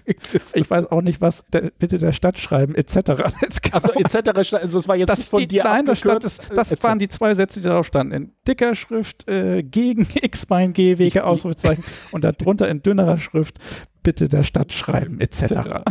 Ich 0.54 0.70
weiß 0.70 0.92
auch 0.92 1.02
nicht, 1.02 1.20
was 1.20 1.44
der, 1.52 1.72
bitte 1.76 1.98
der 1.98 2.12
Stadt 2.12 2.38
schreiben, 2.38 2.76
etc. 2.76 2.96
Also 3.72 3.92
etc. 3.92 4.28
Also 4.52 4.78
das 4.78 4.88
war 4.88 4.96
jetzt 4.96 5.08
das 5.08 5.24
von 5.24 5.46
dir 5.46 5.64
Nein, 5.64 5.84
das, 5.84 5.98
stand, 5.98 6.22
das, 6.22 6.38
das 6.54 6.82
waren 6.82 6.98
die 6.98 7.08
zwei 7.08 7.34
Sätze, 7.34 7.60
die 7.60 7.68
darauf 7.68 7.86
standen. 7.86 8.12
In 8.12 8.32
dicker 8.46 8.74
Schrift 8.76 9.28
äh, 9.28 9.64
gegen 9.64 10.06
X-Bein-Gehwege, 10.14 11.24
Ausrufezeichen 11.24 11.82
und 12.12 12.22
darunter 12.22 12.68
in 12.68 12.82
dünnerer 12.82 13.18
Schrift 13.18 13.58
bitte 14.06 14.28
der 14.28 14.44
Stadt 14.44 14.72
schreiben, 14.72 15.20
etc. 15.20 15.82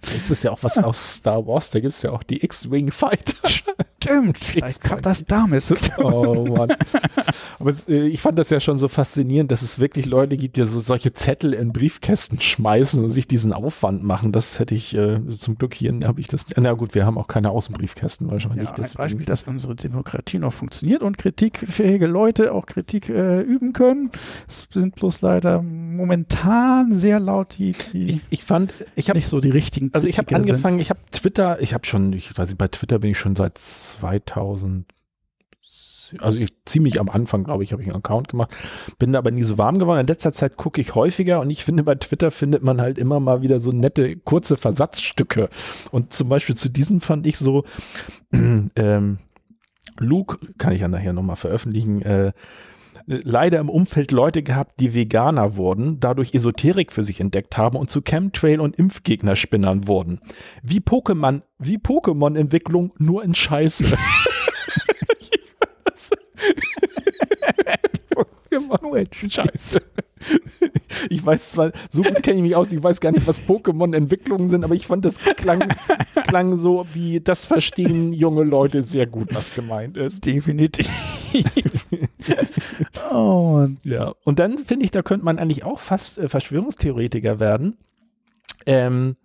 Das 0.00 0.30
ist 0.30 0.42
ja 0.42 0.50
auch 0.50 0.62
was 0.62 0.78
aus 0.78 1.16
Star 1.16 1.46
Wars, 1.46 1.70
da 1.70 1.78
gibt 1.78 1.92
es 1.92 2.02
ja 2.02 2.10
auch 2.10 2.22
die 2.24 2.42
X-Wing 2.42 2.90
Fighter. 2.90 3.48
Stimmt, 4.02 4.38
vielleicht 4.38 4.88
hat 4.90 5.04
das 5.04 5.26
damit 5.26 5.62
zu 5.64 5.74
tun. 5.74 6.12
Oh 6.12 6.46
Mann. 6.46 6.72
Aber 7.58 7.74
äh, 7.88 8.06
ich 8.06 8.20
fand 8.22 8.38
das 8.38 8.48
ja 8.48 8.58
schon 8.58 8.78
so 8.78 8.88
faszinierend, 8.88 9.50
dass 9.50 9.60
es 9.60 9.78
wirklich 9.78 10.06
Leute 10.06 10.36
gibt, 10.36 10.56
die 10.56 10.64
so 10.64 10.80
solche 10.80 11.12
Zettel 11.12 11.52
in 11.52 11.72
Briefkästen 11.72 12.40
schmeißen 12.40 13.04
und 13.04 13.10
sich 13.10 13.28
diesen 13.28 13.52
Aufwand 13.52 14.02
machen. 14.02 14.32
Das 14.32 14.58
hätte 14.58 14.74
ich 14.74 14.94
äh, 14.94 15.20
zum 15.38 15.56
Glück 15.56 15.74
hier, 15.74 15.92
habe 16.04 16.20
ich 16.20 16.28
das. 16.28 16.46
Na 16.56 16.72
gut, 16.72 16.94
wir 16.94 17.04
haben 17.04 17.18
auch 17.18 17.28
keine 17.28 17.50
Außenbriefkästen 17.50 18.30
wahrscheinlich. 18.30 18.68
Ja, 18.68 18.74
ein 18.74 18.90
Beispiel, 18.94 19.26
dass 19.26 19.44
unsere 19.44 19.76
Demokratie 19.76 20.38
noch 20.38 20.52
funktioniert 20.52 21.02
und 21.02 21.18
kritikfähige 21.18 22.06
Leute 22.06 22.52
auch 22.54 22.66
Kritik 22.66 23.08
äh, 23.08 23.40
üben 23.42 23.72
können. 23.74 24.10
Es 24.48 24.66
sind 24.72 24.94
bloß 24.94 25.20
leider 25.20 25.60
momentan 25.62 26.94
sehr 26.94 27.20
laut 27.20 27.58
die, 27.58 27.74
die 27.92 28.08
ich, 28.08 28.20
ich 28.30 28.44
fand, 28.44 28.72
ich 28.96 29.08
habe 29.08 29.18
nicht 29.18 29.28
so 29.28 29.40
die 29.40 29.50
richtigen. 29.50 29.90
Also 29.92 30.06
ich 30.06 30.18
habe 30.18 30.34
angefangen, 30.34 30.78
sind. 30.78 30.82
ich 30.82 30.90
habe 30.90 31.00
Twitter, 31.10 31.60
ich 31.60 31.74
habe 31.74 31.84
schon, 31.84 32.12
ich 32.12 32.36
weiß 32.36 32.48
nicht, 32.48 32.58
bei 32.58 32.68
Twitter 32.68 32.98
bin 32.98 33.10
ich 33.10 33.18
schon 33.18 33.36
seit 33.36 33.58
2000 33.92 34.86
also 36.18 36.38
ich 36.38 36.52
ziemlich 36.64 37.00
am 37.00 37.08
Anfang, 37.08 37.44
glaube 37.44 37.64
ich, 37.64 37.72
habe 37.72 37.82
ich 37.82 37.88
einen 37.88 37.98
Account 37.98 38.28
gemacht, 38.28 38.50
bin 38.98 39.14
aber 39.14 39.30
nie 39.30 39.42
so 39.42 39.58
warm 39.58 39.78
geworden. 39.78 40.00
In 40.00 40.06
letzter 40.06 40.32
Zeit 40.32 40.56
gucke 40.56 40.80
ich 40.80 40.94
häufiger 40.94 41.40
und 41.40 41.50
ich 41.50 41.64
finde, 41.64 41.82
bei 41.82 41.94
Twitter 41.94 42.30
findet 42.30 42.62
man 42.62 42.80
halt 42.80 42.98
immer 42.98 43.20
mal 43.20 43.42
wieder 43.42 43.60
so 43.60 43.70
nette, 43.70 44.16
kurze 44.16 44.56
Versatzstücke. 44.56 45.48
Und 45.90 46.12
zum 46.12 46.28
Beispiel 46.28 46.56
zu 46.56 46.68
diesem 46.68 47.00
fand 47.00 47.26
ich 47.26 47.38
so, 47.38 47.64
ähm, 48.32 49.18
Luke, 49.98 50.38
kann 50.58 50.72
ich 50.72 50.80
ja 50.80 50.88
nachher 50.88 51.12
nochmal 51.12 51.36
veröffentlichen, 51.36 52.02
äh, 52.02 52.32
leider 53.06 53.58
im 53.58 53.68
Umfeld 53.68 54.10
Leute 54.12 54.42
gehabt, 54.42 54.80
die 54.80 54.94
Veganer 54.94 55.56
wurden, 55.56 56.00
dadurch 56.00 56.34
Esoterik 56.34 56.92
für 56.92 57.02
sich 57.02 57.20
entdeckt 57.20 57.56
haben 57.56 57.76
und 57.76 57.90
zu 57.90 58.02
Chemtrail 58.02 58.60
und 58.60 58.76
Impfgegnerspinnern 58.76 59.86
wurden. 59.86 60.20
Wie 60.62 60.80
Pokémon, 60.80 61.42
wie 61.58 61.78
Pokémon-Entwicklung 61.78 62.92
nur 62.98 63.24
in 63.24 63.34
Scheiße. 63.34 63.84
Pokémon 68.14 68.82
nur 68.82 69.04
Scheiße. 69.10 69.80
Ich 71.08 71.24
weiß 71.24 71.52
zwar, 71.52 71.72
so 71.88 72.02
gut 72.02 72.22
kenne 72.22 72.38
ich 72.38 72.42
mich 72.42 72.56
aus, 72.56 72.72
ich 72.72 72.82
weiß 72.82 73.00
gar 73.00 73.12
nicht, 73.12 73.26
was 73.26 73.40
Pokémon-Entwicklungen 73.40 74.48
sind, 74.48 74.64
aber 74.64 74.74
ich 74.74 74.86
fand, 74.86 75.04
das 75.04 75.18
klang, 75.18 75.72
klang 76.26 76.56
so 76.56 76.86
wie, 76.92 77.20
das 77.20 77.46
verstehen 77.46 78.12
junge 78.12 78.44
Leute 78.44 78.82
sehr 78.82 79.06
gut, 79.06 79.34
was 79.34 79.54
gemeint 79.54 79.96
ist. 79.96 80.24
Definitiv. 80.26 80.90
Oh. 83.10 83.68
Ja, 83.84 84.14
und 84.24 84.38
dann 84.38 84.58
finde 84.58 84.84
ich, 84.84 84.90
da 84.90 85.02
könnte 85.02 85.24
man 85.24 85.38
eigentlich 85.38 85.64
auch 85.64 85.78
fast 85.78 86.18
äh, 86.18 86.28
Verschwörungstheoretiker 86.28 87.40
werden. 87.40 87.76
Ähm, 88.66 89.16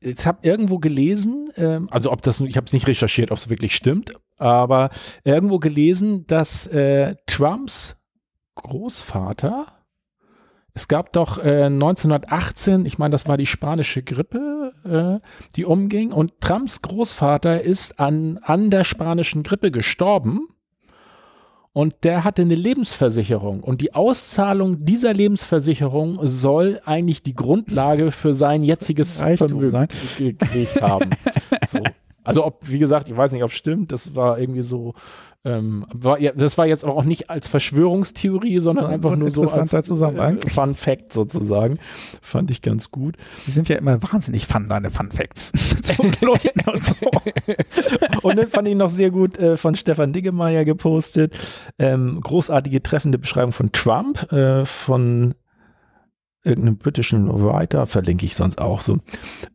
ich 0.00 0.26
habe 0.26 0.38
irgendwo 0.42 0.78
gelesen, 0.78 1.50
ähm, 1.56 1.88
also 1.90 2.10
ob 2.10 2.22
das, 2.22 2.40
ich 2.40 2.56
habe 2.56 2.66
es 2.66 2.72
nicht 2.72 2.86
recherchiert, 2.86 3.30
ob 3.30 3.38
es 3.38 3.50
wirklich 3.50 3.74
stimmt, 3.74 4.14
aber 4.38 4.90
irgendwo 5.24 5.58
gelesen, 5.58 6.26
dass 6.26 6.66
äh, 6.68 7.16
Trumps 7.26 7.96
Großvater, 8.54 9.66
es 10.72 10.88
gab 10.88 11.12
doch 11.12 11.38
äh, 11.38 11.64
1918, 11.64 12.86
ich 12.86 12.98
meine, 12.98 13.12
das 13.12 13.28
war 13.28 13.36
die 13.36 13.46
spanische 13.46 14.02
Grippe, 14.02 14.72
äh, 15.22 15.26
die 15.56 15.64
umging, 15.66 16.12
und 16.12 16.40
Trumps 16.40 16.80
Großvater 16.80 17.60
ist 17.60 18.00
an, 18.00 18.38
an 18.42 18.70
der 18.70 18.84
spanischen 18.84 19.42
Grippe 19.42 19.70
gestorben 19.70 20.48
und 21.72 21.94
der 22.02 22.24
hatte 22.24 22.42
eine 22.42 22.56
Lebensversicherung 22.56 23.60
und 23.62 23.80
die 23.80 23.94
Auszahlung 23.94 24.84
dieser 24.84 25.14
Lebensversicherung 25.14 26.18
soll 26.22 26.80
eigentlich 26.84 27.22
die 27.22 27.34
Grundlage 27.34 28.10
für 28.10 28.34
sein 28.34 28.62
jetziges 28.62 29.20
Reichtum 29.20 29.48
Vermögen 29.48 29.70
sein. 29.70 29.88
gekriegt 30.18 30.80
haben. 30.82 31.10
So. 31.66 31.78
Also 32.24 32.44
ob, 32.44 32.68
wie 32.68 32.78
gesagt, 32.78 33.08
ich 33.08 33.16
weiß 33.16 33.32
nicht, 33.32 33.42
ob 33.42 33.50
es 33.50 33.56
stimmt, 33.56 33.92
das 33.92 34.14
war 34.14 34.38
irgendwie 34.38 34.62
so, 34.62 34.94
ähm, 35.42 35.86
war, 35.92 36.20
ja, 36.20 36.32
das 36.32 36.58
war 36.58 36.66
jetzt 36.66 36.84
auch 36.84 37.04
nicht 37.04 37.30
als 37.30 37.48
Verschwörungstheorie, 37.48 38.60
sondern 38.60 38.86
Ja, 38.86 38.90
einfach 38.90 39.12
ein 39.12 39.20
nur 39.20 39.30
so 39.30 39.48
als 39.48 39.70
Zusammenhang. 39.70 40.38
äh, 40.38 40.50
Fun 40.50 40.74
Fact 40.74 41.14
sozusagen. 41.14 41.78
Fand 42.20 42.50
ich 42.50 42.60
ganz 42.60 42.90
gut. 42.90 43.16
Sie 43.42 43.50
sind 43.50 43.68
ja 43.70 43.76
immer 43.76 44.02
wahnsinnig 44.02 44.46
fun, 44.46 44.68
deine 44.68 44.90
Fun 44.90 45.10
Facts. 45.10 45.52
Und 45.98 46.84
so. 46.84 46.94
Und 48.22 48.36
dann 48.36 48.48
fand 48.48 48.68
ich 48.68 48.74
noch 48.74 48.90
sehr 48.90 49.10
gut 49.10 49.38
äh, 49.38 49.56
von 49.56 49.74
Stefan 49.74 50.12
Diggemeier 50.12 50.64
gepostet. 50.64 51.36
Ähm, 51.78 52.20
großartige 52.20 52.82
treffende 52.82 53.18
Beschreibung 53.18 53.52
von 53.52 53.72
Trump, 53.72 54.30
äh, 54.32 54.64
von 54.66 55.34
irgendeinem 56.44 56.76
britischen 56.76 57.28
Writer, 57.28 57.86
verlinke 57.86 58.26
ich 58.26 58.34
sonst 58.34 58.60
auch 58.60 58.80
so. 58.80 58.98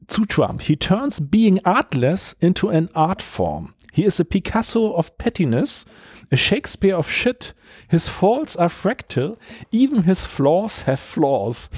Zu 0.08 0.26
Trump. 0.26 0.62
He 0.62 0.78
turns 0.78 1.22
being 1.22 1.64
artless 1.66 2.34
into 2.40 2.70
an 2.70 2.90
art 2.94 3.22
form. 3.22 3.74
He 3.92 4.04
is 4.04 4.20
a 4.20 4.26
Picasso 4.26 4.94
of 4.96 5.18
pettiness, 5.18 5.86
a 6.32 6.36
Shakespeare 6.36 6.98
of 6.98 7.10
shit. 7.10 7.56
His 7.88 8.10
faults 8.10 8.58
are 8.58 8.70
fractal, 8.70 9.38
even 9.72 10.04
his 10.04 10.26
flaws 10.26 10.86
have 10.86 11.00
flaws. 11.00 11.70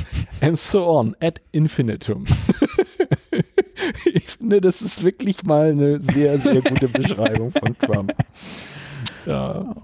And 0.41 0.58
so 0.58 0.86
on, 0.86 1.16
ad 1.22 1.41
infinitum. 1.51 2.26
ich 4.05 4.30
finde, 4.32 4.62
das 4.62 4.82
ist 4.82 5.03
wirklich 5.03 5.43
mal 5.43 5.72
eine 5.72 6.01
sehr, 6.01 6.39
sehr 6.39 6.62
gute 6.62 6.88
Beschreibung 6.88 7.51
von 7.51 7.78
Trump. 7.78 8.14
Ja. 9.26 9.76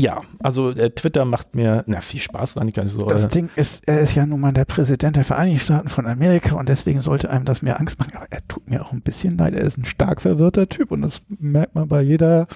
Ja, 0.00 0.18
also 0.42 0.70
äh, 0.70 0.90
Twitter 0.90 1.26
macht 1.26 1.54
mir, 1.54 1.84
na, 1.86 2.00
viel 2.00 2.20
Spaß, 2.20 2.56
war 2.56 2.64
nicht 2.64 2.74
gar 2.74 2.84
nicht 2.84 2.94
so. 2.94 3.04
Das 3.04 3.24
äh, 3.24 3.28
Ding 3.28 3.50
ist, 3.54 3.86
er 3.86 4.00
ist 4.00 4.14
ja 4.14 4.24
nun 4.24 4.40
mal 4.40 4.52
der 4.52 4.64
Präsident 4.64 5.16
der 5.16 5.24
Vereinigten 5.24 5.60
Staaten 5.60 5.88
von 5.88 6.06
Amerika 6.06 6.54
und 6.56 6.70
deswegen 6.70 7.02
sollte 7.02 7.28
einem 7.28 7.44
das 7.44 7.60
mehr 7.60 7.78
Angst 7.78 7.98
machen. 7.98 8.12
Aber 8.16 8.26
er 8.30 8.40
tut 8.48 8.68
mir 8.70 8.82
auch 8.82 8.92
ein 8.92 9.02
bisschen 9.02 9.36
leid. 9.36 9.52
Er 9.52 9.60
ist 9.60 9.76
ein 9.76 9.84
stark 9.84 10.22
verwirrter 10.22 10.70
Typ 10.70 10.90
und 10.90 11.02
das 11.02 11.20
merkt 11.28 11.74
man 11.74 11.86
bei 11.86 12.00
jeder 12.00 12.46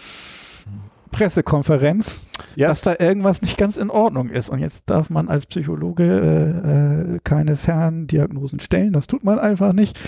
Pressekonferenz, 1.10 2.26
ja, 2.56 2.68
dass 2.68 2.80
da 2.80 2.96
irgendwas 2.98 3.42
nicht 3.42 3.58
ganz 3.58 3.76
in 3.76 3.90
Ordnung 3.90 4.30
ist. 4.30 4.48
Und 4.48 4.60
jetzt 4.60 4.88
darf 4.88 5.10
man 5.10 5.28
als 5.28 5.44
Psychologe 5.44 6.04
äh, 6.04 7.14
äh, 7.14 7.20
keine 7.22 7.56
Ferndiagnosen 7.56 8.58
stellen. 8.58 8.94
Das 8.94 9.06
tut 9.06 9.22
man 9.22 9.38
einfach 9.38 9.74
nicht. 9.74 10.00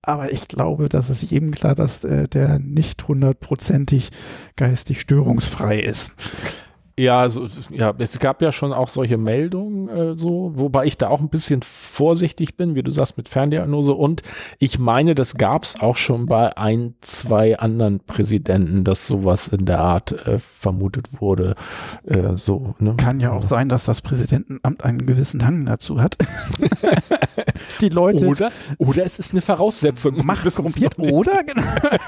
Aber 0.00 0.32
ich 0.32 0.46
glaube, 0.46 0.88
dass 0.88 1.08
es 1.08 1.28
jedem 1.28 1.50
klar, 1.50 1.74
dass 1.74 2.04
äh, 2.04 2.28
der 2.28 2.60
nicht 2.60 3.08
hundertprozentig 3.08 4.10
geistig 4.54 5.00
störungsfrei 5.00 5.80
ist. 5.80 6.12
Ja, 6.96 7.18
also, 7.20 7.48
ja, 7.70 7.92
es 7.98 8.20
gab 8.20 8.40
ja 8.40 8.52
schon 8.52 8.72
auch 8.72 8.86
solche 8.88 9.18
Meldungen, 9.18 9.88
äh, 9.88 10.14
so, 10.14 10.52
wobei 10.54 10.84
ich 10.86 10.96
da 10.96 11.08
auch 11.08 11.18
ein 11.20 11.28
bisschen 11.28 11.62
vorsichtig 11.62 12.56
bin, 12.56 12.76
wie 12.76 12.84
du 12.84 12.90
sagst, 12.92 13.16
mit 13.16 13.28
Ferndiagnose. 13.28 13.94
Und 13.94 14.22
ich 14.60 14.78
meine, 14.78 15.16
das 15.16 15.34
gab 15.34 15.64
es 15.64 15.80
auch 15.80 15.96
schon 15.96 16.26
bei 16.26 16.56
ein, 16.56 16.94
zwei 17.00 17.58
anderen 17.58 17.98
Präsidenten, 17.98 18.84
dass 18.84 19.08
sowas 19.08 19.48
in 19.48 19.64
der 19.64 19.80
Art 19.80 20.12
äh, 20.12 20.38
vermutet 20.38 21.20
wurde. 21.20 21.56
Äh, 22.06 22.36
so, 22.36 22.76
ne? 22.78 22.94
Kann 22.96 23.18
ja 23.18 23.32
auch 23.32 23.44
sein, 23.44 23.68
dass 23.68 23.86
das 23.86 24.00
Präsidentenamt 24.00 24.84
einen 24.84 25.04
gewissen 25.04 25.44
Hang 25.44 25.66
dazu 25.66 26.00
hat. 26.00 26.16
Die 27.80 27.88
Leute 27.88 28.26
Oder, 28.26 28.50
oder 28.78 29.04
es 29.04 29.18
ist 29.18 29.32
eine 29.32 29.40
Voraussetzung. 29.40 30.24
macht 30.24 30.44
korrumpiert. 30.54 30.98
Oder 30.98 31.42
genau. 31.42 31.66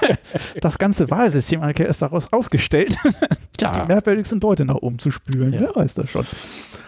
das 0.61 0.77
ganze 0.77 1.09
Wahlsystem 1.09 1.61
ist 1.63 2.01
daraus 2.01 2.31
aufgestellt, 2.31 2.95
die 3.59 3.63
Ja. 3.63 3.85
merkwürdigsten 3.87 4.39
Leute 4.39 4.65
nach 4.65 4.76
oben 4.77 4.99
zu 4.99 5.11
spülen. 5.11 5.53
Ja. 5.53 5.61
Wer 5.61 5.75
weiß 5.75 5.95
das 5.95 6.09
schon. 6.09 6.25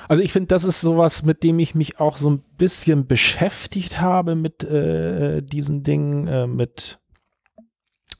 Also 0.07 0.23
ich 0.23 0.33
finde, 0.33 0.47
das 0.47 0.63
ist 0.63 0.81
sowas, 0.81 1.23
mit 1.23 1.43
dem 1.43 1.59
ich 1.59 1.75
mich 1.75 1.99
auch 1.99 2.17
so 2.17 2.31
ein 2.31 2.41
bisschen 2.57 3.05
beschäftigt 3.05 4.01
habe 4.01 4.35
mit 4.35 4.63
äh, 4.63 5.41
diesen 5.41 5.83
Dingen, 5.83 6.27
äh, 6.27 6.47
mit, 6.47 6.99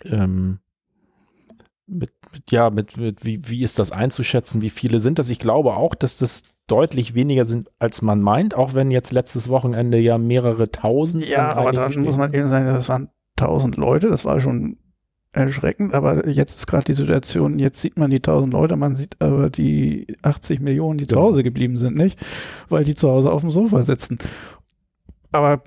ähm, 0.06 0.60
mit, 1.88 2.12
mit, 2.32 2.52
ja, 2.52 2.70
mit, 2.70 2.98
mit 2.98 3.26
wie, 3.26 3.42
wie 3.48 3.64
ist 3.64 3.80
das 3.80 3.92
einzuschätzen, 3.92 4.62
wie 4.62 4.70
viele 4.70 5.00
sind 5.00 5.18
das? 5.18 5.32
Ich 5.32 5.40
glaube 5.40 5.76
auch, 5.76 5.96
dass 5.96 6.20
das 6.20 6.44
deutlich 6.68 7.16
weniger 7.16 7.46
sind, 7.46 7.72
als 7.80 8.04
man 8.04 8.22
meint, 8.22 8.54
auch 8.54 8.76
wenn 8.76 8.92
jetzt 8.92 9.12
letztes 9.12 9.50
Wochenende 9.50 9.98
ja 9.98 10.20
mehrere 10.20 10.70
tausend. 10.72 11.26
Ja, 11.26 11.54
aber 11.54 11.72
dann 11.72 12.00
muss 12.02 12.18
man 12.18 12.34
eben 12.34 12.48
sagen, 12.48 12.68
das 12.68 12.90
waren 12.90 13.10
tausend 13.36 13.78
Leute, 13.78 14.10
das 14.10 14.26
war 14.26 14.40
schon 14.40 14.78
erschreckend, 15.32 15.94
aber 15.94 16.28
jetzt 16.28 16.58
ist 16.58 16.68
gerade 16.68 16.86
die 16.86 16.94
Situation, 16.94 17.60
jetzt 17.60 17.80
sieht 17.80 17.98
man 17.98 18.10
die 18.10 18.20
tausend 18.20 18.54
Leute, 18.54 18.76
man 18.76 18.96
sieht 18.96 19.22
aber 19.22 19.50
die 19.50 20.08
80 20.24 20.60
Millionen, 20.60 20.98
die 20.98 21.08
zu 21.08 21.16
Ja. 21.16 21.22
Hause 21.22 21.44
geblieben 21.44 21.78
sind, 21.78 21.98
nicht? 21.98 22.20
Weil 22.70 22.84
die 22.84 22.96
zu 22.96 23.10
Hause 23.10 23.32
auf 23.32 23.42
dem 23.42 23.52
Sofa 23.52 23.84
sitzen. 23.84 24.18
Aber 25.32 25.62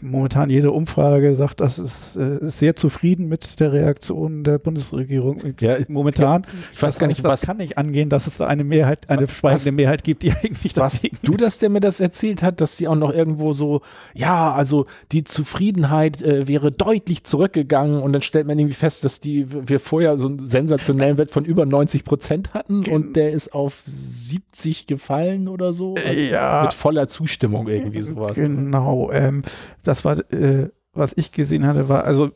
momentan 0.00 0.48
jede 0.48 0.70
Umfrage 0.70 1.34
sagt, 1.34 1.60
das 1.60 1.80
ist, 1.80 2.16
äh, 2.16 2.38
ist 2.38 2.60
sehr 2.60 2.76
zufrieden 2.76 3.26
mit 3.26 3.58
der 3.58 3.72
Reaktion 3.72 4.44
der 4.44 4.58
Bundesregierung. 4.58 5.42
Ja, 5.60 5.76
momentan. 5.88 6.46
Ich 6.72 6.80
weiß 6.80 6.92
Das 6.94 6.98
gar 7.00 7.08
heißt, 7.08 7.18
nicht, 7.18 7.24
das 7.24 7.32
was, 7.32 7.42
kann 7.42 7.56
nicht 7.56 7.78
angehen, 7.78 8.10
dass 8.10 8.28
es 8.28 8.36
da 8.36 8.46
eine 8.46 8.62
Mehrheit, 8.62 9.10
eine 9.10 9.26
schweigende 9.26 9.72
Mehrheit 9.72 10.04
gibt, 10.04 10.22
die 10.22 10.30
eigentlich 10.30 10.76
Was 10.76 11.02
du 11.22 11.36
das, 11.36 11.58
der 11.58 11.70
mir 11.70 11.80
das 11.80 11.98
erzählt 11.98 12.44
hat, 12.44 12.60
dass 12.60 12.76
sie 12.76 12.86
auch 12.86 12.94
noch 12.94 13.12
irgendwo 13.12 13.52
so, 13.52 13.80
ja, 14.14 14.52
also 14.52 14.86
die 15.10 15.24
Zufriedenheit 15.24 16.22
äh, 16.22 16.46
wäre 16.46 16.70
deutlich 16.70 17.24
zurückgegangen 17.24 18.00
und 18.00 18.12
dann 18.12 18.22
stellt 18.22 18.46
man 18.46 18.56
irgendwie 18.56 18.76
fest, 18.76 19.04
dass 19.04 19.18
die 19.18 19.46
wir 19.50 19.80
vorher 19.80 20.16
so 20.16 20.28
einen 20.28 20.46
sensationellen 20.46 21.18
Wert 21.18 21.32
von 21.32 21.44
über 21.44 21.66
90 21.66 22.04
Prozent 22.04 22.54
hatten 22.54 22.86
und 22.88 23.16
der 23.16 23.32
ist 23.32 23.52
auf 23.52 23.82
70 23.84 24.86
gefallen 24.86 25.48
oder 25.48 25.72
so. 25.72 25.96
Ja. 26.30 26.62
Mit 26.62 26.74
voller 26.74 27.08
Zustimmung 27.08 27.66
irgendwie 27.66 28.02
sowas. 28.02 28.34
Genau. 28.34 28.91
Ähm, 29.12 29.42
das 29.82 30.04
war, 30.04 30.18
äh, 30.32 30.70
was 30.92 31.12
ich 31.16 31.32
gesehen 31.32 31.66
hatte, 31.66 31.88
war, 31.88 32.04
also 32.04 32.30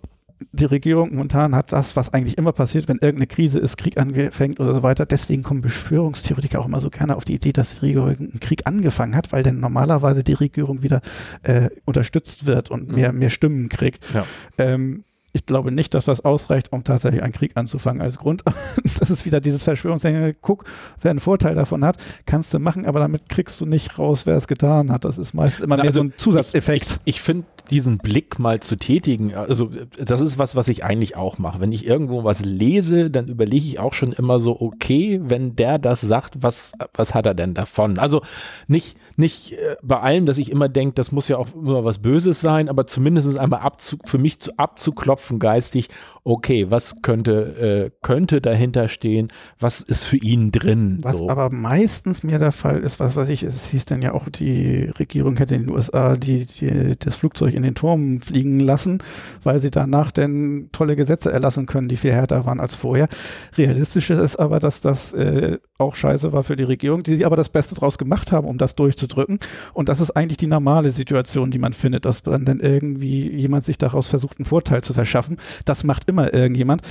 die 0.53 0.65
Regierung 0.67 1.15
momentan 1.15 1.55
hat 1.55 1.73
das, 1.73 1.97
was 1.97 2.13
eigentlich 2.13 2.37
immer 2.37 2.53
passiert, 2.53 2.89
wenn 2.89 2.99
irgendeine 2.99 3.27
Krise 3.27 3.59
ist, 3.59 3.79
Krieg 3.79 3.97
angefängt 3.97 4.61
oder 4.61 4.75
so 4.75 4.83
weiter. 4.83 5.07
Deswegen 5.07 5.43
kommen 5.43 5.63
Beschwörungstheoretiker 5.63 6.61
auch 6.61 6.67
immer 6.67 6.81
so 6.81 6.91
gerne 6.91 7.17
auf 7.17 7.25
die 7.25 7.35
Idee, 7.35 7.53
dass 7.53 7.81
die 7.81 7.87
Regierung 7.87 8.09
einen 8.11 8.41
Krieg 8.41 8.67
angefangen 8.67 9.17
hat, 9.17 9.33
weil 9.33 9.43
dann 9.43 9.61
normalerweise 9.61 10.23
die 10.23 10.35
Regierung 10.35 10.83
wieder 10.83 11.01
äh, 11.43 11.71
unterstützt 11.85 12.47
wird 12.47 12.71
und 12.71 12.89
mehr, 12.93 13.13
mehr 13.13 13.31
Stimmen 13.31 13.69
kriegt. 13.69 14.05
Ja. 14.13 14.27
Ähm, 14.59 15.05
ich 15.37 15.47
glaube 15.47 15.71
nicht, 15.71 15.93
dass 15.95 16.07
das 16.07 16.25
ausreicht, 16.25 16.73
um 16.73 16.83
tatsächlich 16.83 17.23
einen 17.23 17.33
Krieg 17.33 17.53
anzufangen 17.55 18.03
als 18.03 18.19
Grund. 18.19 18.43
Das 18.99 19.11
ist 19.11 19.27
wieder 19.27 19.41
dieses 19.41 19.63
Verschwörungsdenken. 19.63 20.37
Guck, 20.41 20.65
wer 21.03 21.11
einen 21.11 21.21
Vorteil 21.21 21.55
davon 21.55 21.85
hat, 21.85 21.99
kannst 22.25 22.55
du 22.55 22.59
machen, 22.59 22.87
aber 22.87 22.99
damit 23.01 23.29
kriegst 23.29 23.61
du 23.61 23.67
nicht 23.67 23.99
raus, 23.99 24.25
wer 24.25 24.37
es 24.37 24.49
getan 24.49 24.91
hat. 24.91 25.05
Das 25.05 25.19
ist 25.19 25.35
meist 25.35 25.61
immer 25.61 25.77
Na, 25.77 25.83
mehr 25.83 25.91
also 25.91 26.01
so 26.01 26.05
ein 26.05 26.15
Zusatzeffekt. 26.17 27.01
Ich 27.05 27.21
finde 27.21 27.47
diesen 27.71 27.99
Blick 27.99 28.39
mal 28.39 28.61
zu 28.61 28.77
tätigen, 28.77 29.35
also 29.35 29.71
das 29.99 30.21
ist 30.21 30.39
was, 30.39 30.57
was 30.57 30.69
ich 30.69 30.85
eigentlich 30.85 31.17
auch 31.17 31.39
mache. 31.39 31.61
Wenn 31.61 31.73
ich 31.73 31.87
irgendwo 31.87 32.25
was 32.25 32.45
lese, 32.45 33.11
dann 33.11 33.29
überlege 33.29 33.67
ich 33.67 33.79
auch 33.79 33.93
schon 33.93 34.13
immer 34.13 34.41
so, 34.41 34.59
okay, 34.61 35.21
wenn 35.23 35.57
der 35.57 35.79
das 35.79 36.01
sagt, 36.01 36.37
was, 36.41 36.73
was 36.95 37.15
hat 37.15 37.27
er 37.27 37.35
denn 37.35 37.55
davon? 37.55 37.99
Also 37.99 38.23
nicht, 38.67 38.97
nicht 39.17 39.53
äh, 39.53 39.77
bei 39.83 40.01
allem, 40.01 40.27
dass 40.27 40.39
ich 40.39 40.51
immer 40.51 40.69
denke, 40.69 40.95
das 40.95 41.13
muss 41.13 41.29
ja 41.29 41.39
auch 41.39 41.49
immer 41.55 41.85
was 41.85 41.99
Böses 41.99 42.41
sein, 42.41 42.69
aber 42.69 42.87
zumindest 42.87 43.37
einmal 43.39 43.61
abzu, 43.61 43.97
für 44.05 44.19
mich 44.19 44.41
zu, 44.41 44.53
abzuklopfen 44.59 45.39
geistig, 45.39 45.89
okay, 46.27 46.69
was 46.71 47.03
könnte, 47.03 47.87
äh, 47.87 47.91
könnte 48.03 48.41
dahinter 48.41 48.89
stehen, 48.89 49.29
was 49.61 49.81
ist 49.81 50.03
für 50.03 50.17
ihn 50.17 50.51
drin? 50.51 50.99
Was 51.03 51.19
so. 51.19 51.31
aber 51.31 51.51
meistens 51.51 52.25
mir 52.25 52.41
der 52.41 52.51
Fall 52.51 52.81
ist, 52.81 52.99
was 52.99 53.15
weiß 53.15 53.29
ich, 53.29 53.45
es 53.45 53.67
hieß 53.67 53.85
dann 53.85 54.03
ja 54.03 54.13
auch, 54.13 54.29
die 54.29 54.91
Regierung 54.99 55.37
hätte 55.37 55.55
in 55.55 55.63
den 55.63 55.71
USA 55.71 56.17
die, 56.17 56.47
die, 56.47 56.97
das 56.99 57.15
Flugzeug 57.15 57.55
in 57.55 57.63
den 57.63 57.77
Turm 57.77 58.21
fliegen 58.21 58.59
lassen, 58.59 58.99
weil 59.45 59.61
sie 59.61 59.71
danach 59.71 60.11
dann 60.11 60.69
tolle 60.73 60.97
Gesetze 60.97 61.31
erlassen 61.31 61.67
können, 61.67 61.89
die 61.89 61.97
viel 61.97 62.13
härter 62.13 62.45
waren 62.45 62.59
als 62.59 62.75
vorher. 62.75 63.09
Realistisch 63.57 64.11
ist 64.11 64.41
aber, 64.41 64.59
dass 64.59 64.81
das 64.81 65.15
äh, 65.15 65.59
auch 65.79 65.95
scheiße 65.95 66.33
war 66.33 66.43
für 66.43 66.57
die 66.57 66.65
Regierung, 66.65 67.05
die 67.05 67.15
sie 67.15 67.25
aber 67.25 67.37
das 67.37 67.51
Beste 67.51 67.77
draus 67.77 67.99
gemacht 67.99 68.33
haben, 68.33 68.49
um 68.49 68.59
das 68.59 68.75
durchzudrücken. 68.75 69.39
Und 69.75 69.89
das 69.89 70.01
ist 70.01 70.11
eigentlich 70.11 70.39
die 70.39 70.49
normale 70.49 70.91
Situation, 70.91 71.53
die 71.53 71.59
man 71.61 71.73
findet, 71.73 72.05
dass 72.05 72.25
dann, 72.25 72.45
dann 72.45 72.59
irgendwie 72.59 73.31
jemand 73.31 73.65
sich 73.65 73.79
daraus 73.79 74.09
versucht, 74.09 74.39
einen 74.39 74.45
Vorteil 74.45 74.83
zu 74.83 74.93
verschaffen. 74.93 75.37
Das 75.65 75.85
macht 75.85 76.09
immer 76.09 76.16
irgendjemand. 76.25 76.83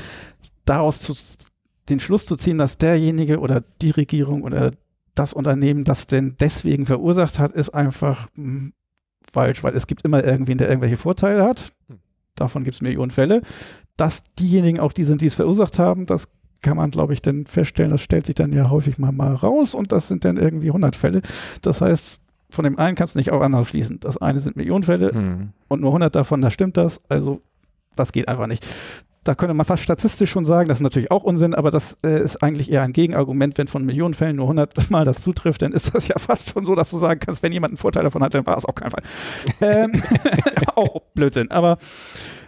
Daraus 0.65 1.01
zu, 1.01 1.13
den 1.89 1.99
Schluss 1.99 2.26
zu 2.26 2.36
ziehen, 2.36 2.57
dass 2.57 2.78
derjenige 2.78 3.39
oder 3.39 3.63
die 3.82 3.91
Regierung 3.91 4.43
oder 4.43 4.71
das 5.13 5.34
Unternehmen 5.34 5.84
das 5.84 6.07
denn 6.07 6.36
deswegen 6.39 6.86
verursacht 6.86 7.39
hat, 7.39 7.53
ist 7.53 7.69
einfach 7.69 8.28
mh, 8.36 8.71
falsch, 9.32 9.63
weil 9.63 9.76
es 9.76 9.88
gibt 9.88 10.03
immer 10.03 10.23
irgendwen, 10.23 10.57
der 10.57 10.67
irgendwelche 10.69 10.97
Vorteile 10.97 11.43
hat. 11.43 11.73
Hm. 11.88 11.99
Davon 12.36 12.63
gibt 12.63 12.76
es 12.76 12.82
Millionen 12.82 13.11
Fälle. 13.11 13.41
Dass 13.97 14.23
diejenigen 14.38 14.80
auch 14.80 14.91
die 14.91 15.05
sind, 15.05 15.21
die 15.21 15.28
es 15.28 15.36
verursacht 15.36 15.80
haben, 15.80 16.05
das 16.05 16.28
kann 16.61 16.76
man, 16.76 16.91
glaube 16.91 17.13
ich, 17.13 17.21
dann 17.21 17.45
feststellen. 17.45 17.91
Das 17.91 18.01
stellt 18.01 18.26
sich 18.26 18.36
dann 18.36 18.51
ja 18.51 18.69
häufig 18.69 18.97
mal, 18.97 19.11
mal 19.13 19.34
raus 19.34 19.73
und 19.73 19.91
das 19.91 20.07
sind 20.09 20.26
dann 20.26 20.36
irgendwie 20.38 20.67
100 20.67 20.95
Fälle. 20.97 21.21
Das 21.61 21.80
heißt, 21.80 22.19
von 22.49 22.63
dem 22.63 22.78
einen 22.78 22.95
kannst 22.95 23.15
du 23.15 23.19
nicht 23.19 23.32
auf 23.32 23.41
andere 23.41 23.65
schließen. 23.65 23.99
Das 24.01 24.17
eine 24.17 24.39
sind 24.39 24.57
Millionen 24.57 24.84
Fälle 24.84 25.13
Hm. 25.13 25.49
und 25.69 25.80
nur 25.82 25.91
100 25.91 26.13
davon, 26.13 26.41
da 26.41 26.51
stimmt 26.51 26.76
das. 26.76 26.99
Also 27.07 27.41
das 27.95 28.11
geht 28.11 28.28
einfach 28.28 28.47
nicht. 28.47 28.65
Da 29.26 29.34
könnte 29.34 29.55
man 29.55 29.65
fast 29.65 29.82
statistisch 29.82 30.30
schon 30.30 30.45
sagen, 30.45 30.69
das 30.69 30.78
ist 30.78 30.84
natürlich 30.84 31.09
auch 31.09 31.23
Unsinn, 31.23 31.55
aber 31.55 31.71
das 31.71 31.97
äh, 32.05 32.21
ist 32.21 32.43
eigentlich 32.43 32.71
eher 32.71 32.84
ein 32.84 32.93
Gegenargument. 32.93 33.57
Wenn 33.57 33.65
von 33.65 33.84
Millionen 33.84 34.13
Fällen 34.13 34.36
nur 34.36 34.45
100 34.45 34.89
Mal 34.91 35.03
das 35.03 35.23
zutrifft, 35.23 35.63
dann 35.63 35.73
ist 35.73 35.95
das 35.95 36.07
ja 36.07 36.19
fast 36.19 36.51
schon 36.51 36.63
so, 36.63 36.76
dass 36.76 36.91
du 36.91 36.99
sagen 36.99 37.19
kannst, 37.19 37.41
wenn 37.41 37.51
jemand 37.51 37.71
einen 37.71 37.78
Vorteil 37.78 38.03
davon 38.03 38.21
hat, 38.21 38.36
dann 38.36 38.45
war 38.45 38.55
es 38.55 38.65
auch 38.65 38.76
kein 38.76 38.91
Fall. 38.91 39.01
ähm, 39.61 39.93
auch 40.76 41.01
Blödsinn. 41.15 41.49
Aber 41.49 41.80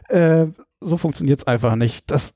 äh, 0.09 0.45
so 0.79 0.97
funktioniert 0.97 1.39
es 1.39 1.47
einfach 1.47 1.75
nicht. 1.75 2.11
Das 2.11 2.35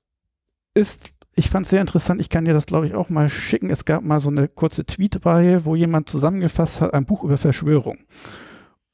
ist, 0.73 1.13
ich 1.35 1.51
fand 1.51 1.67
es 1.67 1.69
sehr 1.69 1.81
interessant. 1.81 2.19
Ich 2.19 2.29
kann 2.29 2.45
dir 2.45 2.55
das, 2.55 2.65
glaube 2.65 2.87
ich, 2.87 2.95
auch 2.95 3.09
mal 3.09 3.29
schicken. 3.29 3.69
Es 3.69 3.85
gab 3.85 4.03
mal 4.03 4.19
so 4.19 4.29
eine 4.29 4.47
kurze 4.47 4.85
Tweet-Reihe, 4.85 5.65
wo 5.65 5.75
jemand 5.75 6.09
zusammengefasst 6.09 6.81
hat, 6.81 6.95
ein 6.95 7.05
Buch 7.05 7.23
über 7.23 7.37
Verschwörung. 7.37 7.99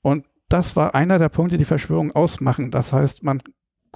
Und 0.02 0.26
das 0.50 0.76
war 0.76 0.94
einer 0.94 1.20
der 1.20 1.30
Punkte, 1.30 1.58
die 1.58 1.64
Verschwörung 1.64 2.12
ausmachen. 2.12 2.70
Das 2.70 2.92
heißt, 2.92 3.24
man 3.24 3.40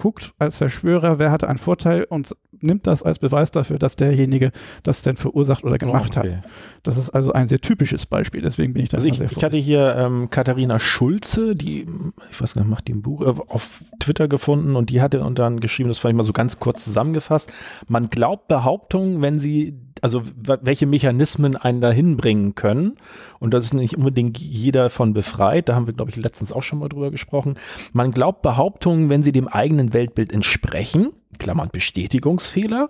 guckt 0.02 0.34
als 0.40 0.58
Verschwörer, 0.58 1.20
wer 1.20 1.30
hatte 1.30 1.48
einen 1.48 1.60
Vorteil 1.60 2.06
und 2.06 2.36
nimmt 2.60 2.88
das 2.88 3.04
als 3.04 3.20
Beweis 3.20 3.52
dafür, 3.52 3.78
dass 3.78 3.96
derjenige 3.96 4.52
das 4.82 5.04
denn 5.04 5.16
verursacht 5.16 5.64
oder 5.64 5.78
gemacht 5.78 6.14
oh, 6.16 6.20
okay. 6.20 6.38
hat. 6.38 6.44
Das 6.82 6.98
ist 6.98 7.12
also 7.12 7.34
ein 7.34 7.46
sehr 7.46 7.62
typisches 7.62 8.08
Beispiel, 8.08 8.42
deswegen 8.42 8.74
bin 8.74 8.82
ich 8.82 8.90
da 8.90 8.98
also 8.98 9.08
ich, 9.08 9.20
sehr 9.20 9.32
ich 9.32 9.44
hatte 9.44 9.58
hier 9.58 9.96
ähm, 9.96 10.32
Katharina 10.32 10.80
Schulze, 10.80 11.56
die, 11.56 11.86
ich 12.32 12.42
weiß 12.42 12.56
nicht, 12.56 12.68
macht 12.68 12.88
die 12.88 12.94
ein 12.94 13.04
Buch 13.04 13.22
äh, 13.22 13.40
auf 13.48 13.84
Twitter 14.00 14.28
gefunden 14.28 14.76
und 14.76 14.90
die 14.90 15.02
hatte 15.02 15.22
und 15.22 15.38
dann 15.38 15.60
geschrieben, 15.60 15.90
das 15.90 16.00
fand 16.00 16.14
ich 16.14 16.18
mal 16.18 16.24
so 16.24 16.34
ganz 16.34 16.60
kurz 16.60 16.84
zusammengefasst, 16.84 17.54
man 17.88 18.10
glaubt 18.10 18.48
Behauptungen, 18.48 19.22
wenn 19.22 19.38
sie 19.38 19.78
also 20.02 20.24
welche 20.36 20.88
Mechanismen 20.88 21.56
einen 21.56 21.80
dahin 21.80 22.18
bringen 22.18 22.56
können. 22.56 22.98
Und 23.40 23.54
das 23.54 23.66
ist 23.66 23.74
nicht 23.74 23.98
unbedingt 23.98 24.40
jeder 24.40 24.90
von 24.90 25.14
befreit. 25.14 25.70
Da 25.70 25.76
haben 25.76 25.86
wir, 25.86 25.94
glaube 25.94 26.10
ich, 26.10 26.18
letztens 26.18 26.52
auch 26.52 26.64
schon 26.64 26.80
mal 26.80 26.90
drüber 26.90 27.12
gesprochen. 27.12 27.56
Man 27.94 28.12
glaubt 28.12 28.42
Behauptungen, 28.42 29.10
wenn 29.10 29.22
sie 29.22 29.32
dem 29.32 29.48
eigenen 29.48 29.91
Weltbild 29.94 30.32
entsprechen. 30.32 31.14
Klammern 31.40 31.70
Bestätigungsfehler, 31.72 32.90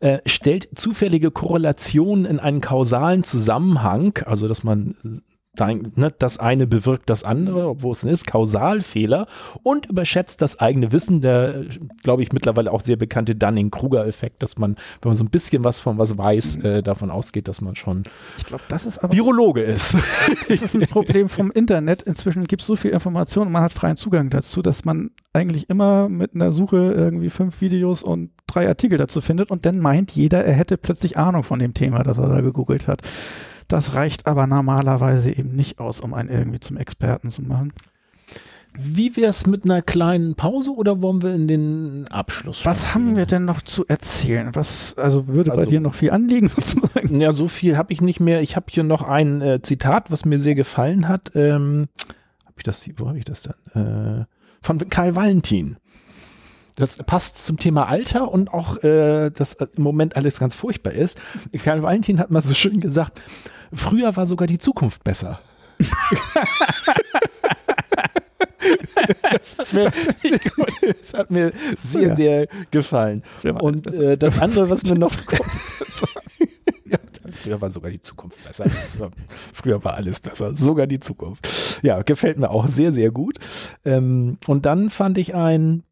äh, 0.00 0.18
stellt 0.26 0.68
zufällige 0.74 1.30
Korrelationen 1.30 2.24
in 2.24 2.38
einen 2.38 2.60
kausalen 2.60 3.24
Zusammenhang, 3.24 4.18
also 4.26 4.46
dass 4.48 4.62
man 4.62 4.94
ne, 5.66 6.12
das 6.18 6.38
eine 6.38 6.66
bewirkt 6.66 7.10
das 7.10 7.24
andere, 7.24 7.68
obwohl 7.68 7.92
es 7.92 8.04
ist, 8.04 8.26
Kausalfehler 8.26 9.26
und 9.62 9.86
überschätzt 9.86 10.42
das 10.42 10.58
eigene 10.58 10.92
Wissen, 10.92 11.20
der, 11.20 11.64
glaube 12.02 12.22
ich, 12.22 12.32
mittlerweile 12.32 12.72
auch 12.72 12.80
sehr 12.80 12.96
bekannte 12.96 13.34
Dunning-Kruger-Effekt, 13.34 14.42
dass 14.42 14.58
man, 14.58 14.76
wenn 15.02 15.10
man 15.10 15.16
so 15.16 15.24
ein 15.24 15.30
bisschen 15.30 15.64
was 15.64 15.78
von 15.78 15.98
was 15.98 16.16
weiß, 16.16 16.56
äh, 16.56 16.82
davon 16.82 17.10
ausgeht, 17.10 17.48
dass 17.48 17.60
man 17.60 17.76
schon 17.76 18.02
ich 18.38 18.46
glaub, 18.46 18.66
das 18.68 18.86
ist 18.86 18.98
aber, 18.98 19.12
Virologe 19.12 19.62
ist. 19.62 19.96
das 20.48 20.62
ist 20.62 20.74
ein 20.74 20.82
Problem 20.82 21.28
vom 21.28 21.50
Internet. 21.50 22.02
Inzwischen 22.02 22.46
gibt 22.46 22.62
es 22.62 22.66
so 22.66 22.76
viel 22.76 22.90
Information 22.90 23.46
und 23.46 23.52
man 23.52 23.62
hat 23.62 23.72
freien 23.72 23.96
Zugang 23.96 24.30
dazu, 24.30 24.62
dass 24.62 24.84
man 24.84 25.10
eigentlich 25.32 25.70
immer 25.70 26.08
mit 26.08 26.34
einer 26.34 26.52
Suche 26.52 26.76
irgendwie 26.76 27.30
fünf 27.30 27.60
Videos 27.60 28.02
und 28.02 28.30
drei 28.46 28.66
Artikel 28.66 28.98
dazu 28.98 29.20
findet 29.20 29.50
und 29.50 29.64
dann 29.64 29.78
meint 29.78 30.10
jeder, 30.10 30.44
er 30.44 30.54
hätte 30.54 30.76
plötzlich 30.76 31.16
Ahnung 31.16 31.42
von 31.42 31.58
dem 31.58 31.74
Thema, 31.74 32.02
das 32.02 32.18
er 32.18 32.28
da 32.28 32.40
gegoogelt 32.40 32.88
hat. 32.88 33.02
Das 33.70 33.94
reicht 33.94 34.26
aber 34.26 34.48
normalerweise 34.48 35.30
eben 35.30 35.54
nicht 35.54 35.78
aus, 35.78 36.00
um 36.00 36.12
einen 36.12 36.28
irgendwie 36.28 36.58
zum 36.58 36.76
Experten 36.76 37.30
zu 37.30 37.40
machen. 37.40 37.72
Wie 38.74 39.16
wäre 39.16 39.30
es 39.30 39.46
mit 39.46 39.64
einer 39.64 39.80
kleinen 39.80 40.34
Pause 40.34 40.72
oder 40.72 41.00
wollen 41.02 41.22
wir 41.22 41.32
in 41.32 41.46
den 41.46 42.06
Abschluss? 42.08 42.66
Was 42.66 42.94
haben 42.94 43.16
wir 43.16 43.26
denn 43.26 43.44
noch 43.44 43.62
zu 43.62 43.86
erzählen? 43.86 44.50
Was, 44.54 44.96
also 44.98 45.28
würde 45.28 45.52
also, 45.52 45.62
bei 45.62 45.68
dir 45.68 45.80
noch 45.80 45.94
viel 45.94 46.10
anliegen 46.10 46.48
sozusagen? 46.54 47.20
Ja, 47.20 47.32
so 47.32 47.46
viel 47.46 47.76
habe 47.76 47.92
ich 47.92 48.00
nicht 48.00 48.18
mehr. 48.18 48.40
Ich 48.42 48.56
habe 48.56 48.66
hier 48.70 48.82
noch 48.82 49.02
ein 49.02 49.40
äh, 49.40 49.62
Zitat, 49.62 50.10
was 50.10 50.24
mir 50.24 50.40
sehr 50.40 50.56
gefallen 50.56 51.06
hat. 51.06 51.30
Ähm, 51.36 51.88
hab 52.46 52.54
ich 52.56 52.64
das, 52.64 52.88
wo 52.96 53.08
habe 53.08 53.18
ich 53.18 53.24
das 53.24 53.42
denn? 53.42 54.20
Äh, 54.20 54.24
von 54.62 54.88
Karl 54.88 55.14
Valentin. 55.14 55.76
Das 56.74 56.96
passt 56.96 57.44
zum 57.44 57.56
Thema 57.56 57.88
Alter 57.88 58.32
und 58.32 58.52
auch, 58.52 58.82
äh, 58.82 59.30
dass 59.30 59.54
im 59.54 59.82
Moment 59.82 60.16
alles 60.16 60.40
ganz 60.40 60.54
furchtbar 60.54 60.92
ist. 60.92 61.20
Karl 61.62 61.82
Valentin 61.82 62.18
hat 62.18 62.30
mal 62.30 62.40
so 62.40 62.54
schön 62.54 62.80
gesagt, 62.80 63.20
Früher 63.72 64.14
war 64.16 64.26
sogar 64.26 64.46
die 64.46 64.58
Zukunft 64.58 65.04
besser. 65.04 65.40
das, 69.32 69.58
hat 69.58 69.72
mir, 69.72 69.92
das 71.00 71.14
hat 71.14 71.30
mir 71.30 71.52
sehr, 71.82 72.08
ja. 72.08 72.14
sehr 72.14 72.48
gefallen. 72.70 73.22
Und 73.60 73.92
äh, 73.94 74.18
das 74.18 74.38
andere, 74.38 74.68
was 74.68 74.84
mir 74.84 74.94
noch 74.98 75.12
ja, 76.84 76.98
früher 77.32 77.60
war 77.60 77.70
sogar 77.70 77.90
die 77.90 78.02
Zukunft 78.02 78.42
besser. 78.44 78.64
War, 78.98 79.10
früher 79.52 79.82
war 79.84 79.94
alles 79.94 80.20
besser, 80.20 80.54
sogar 80.56 80.86
die 80.86 81.00
Zukunft. 81.00 81.80
Ja, 81.82 82.02
gefällt 82.02 82.38
mir 82.38 82.50
auch 82.50 82.68
sehr, 82.68 82.92
sehr 82.92 83.10
gut. 83.10 83.38
Ähm, 83.84 84.38
und 84.46 84.66
dann 84.66 84.90
fand 84.90 85.18
ich 85.18 85.34
ein 85.34 85.84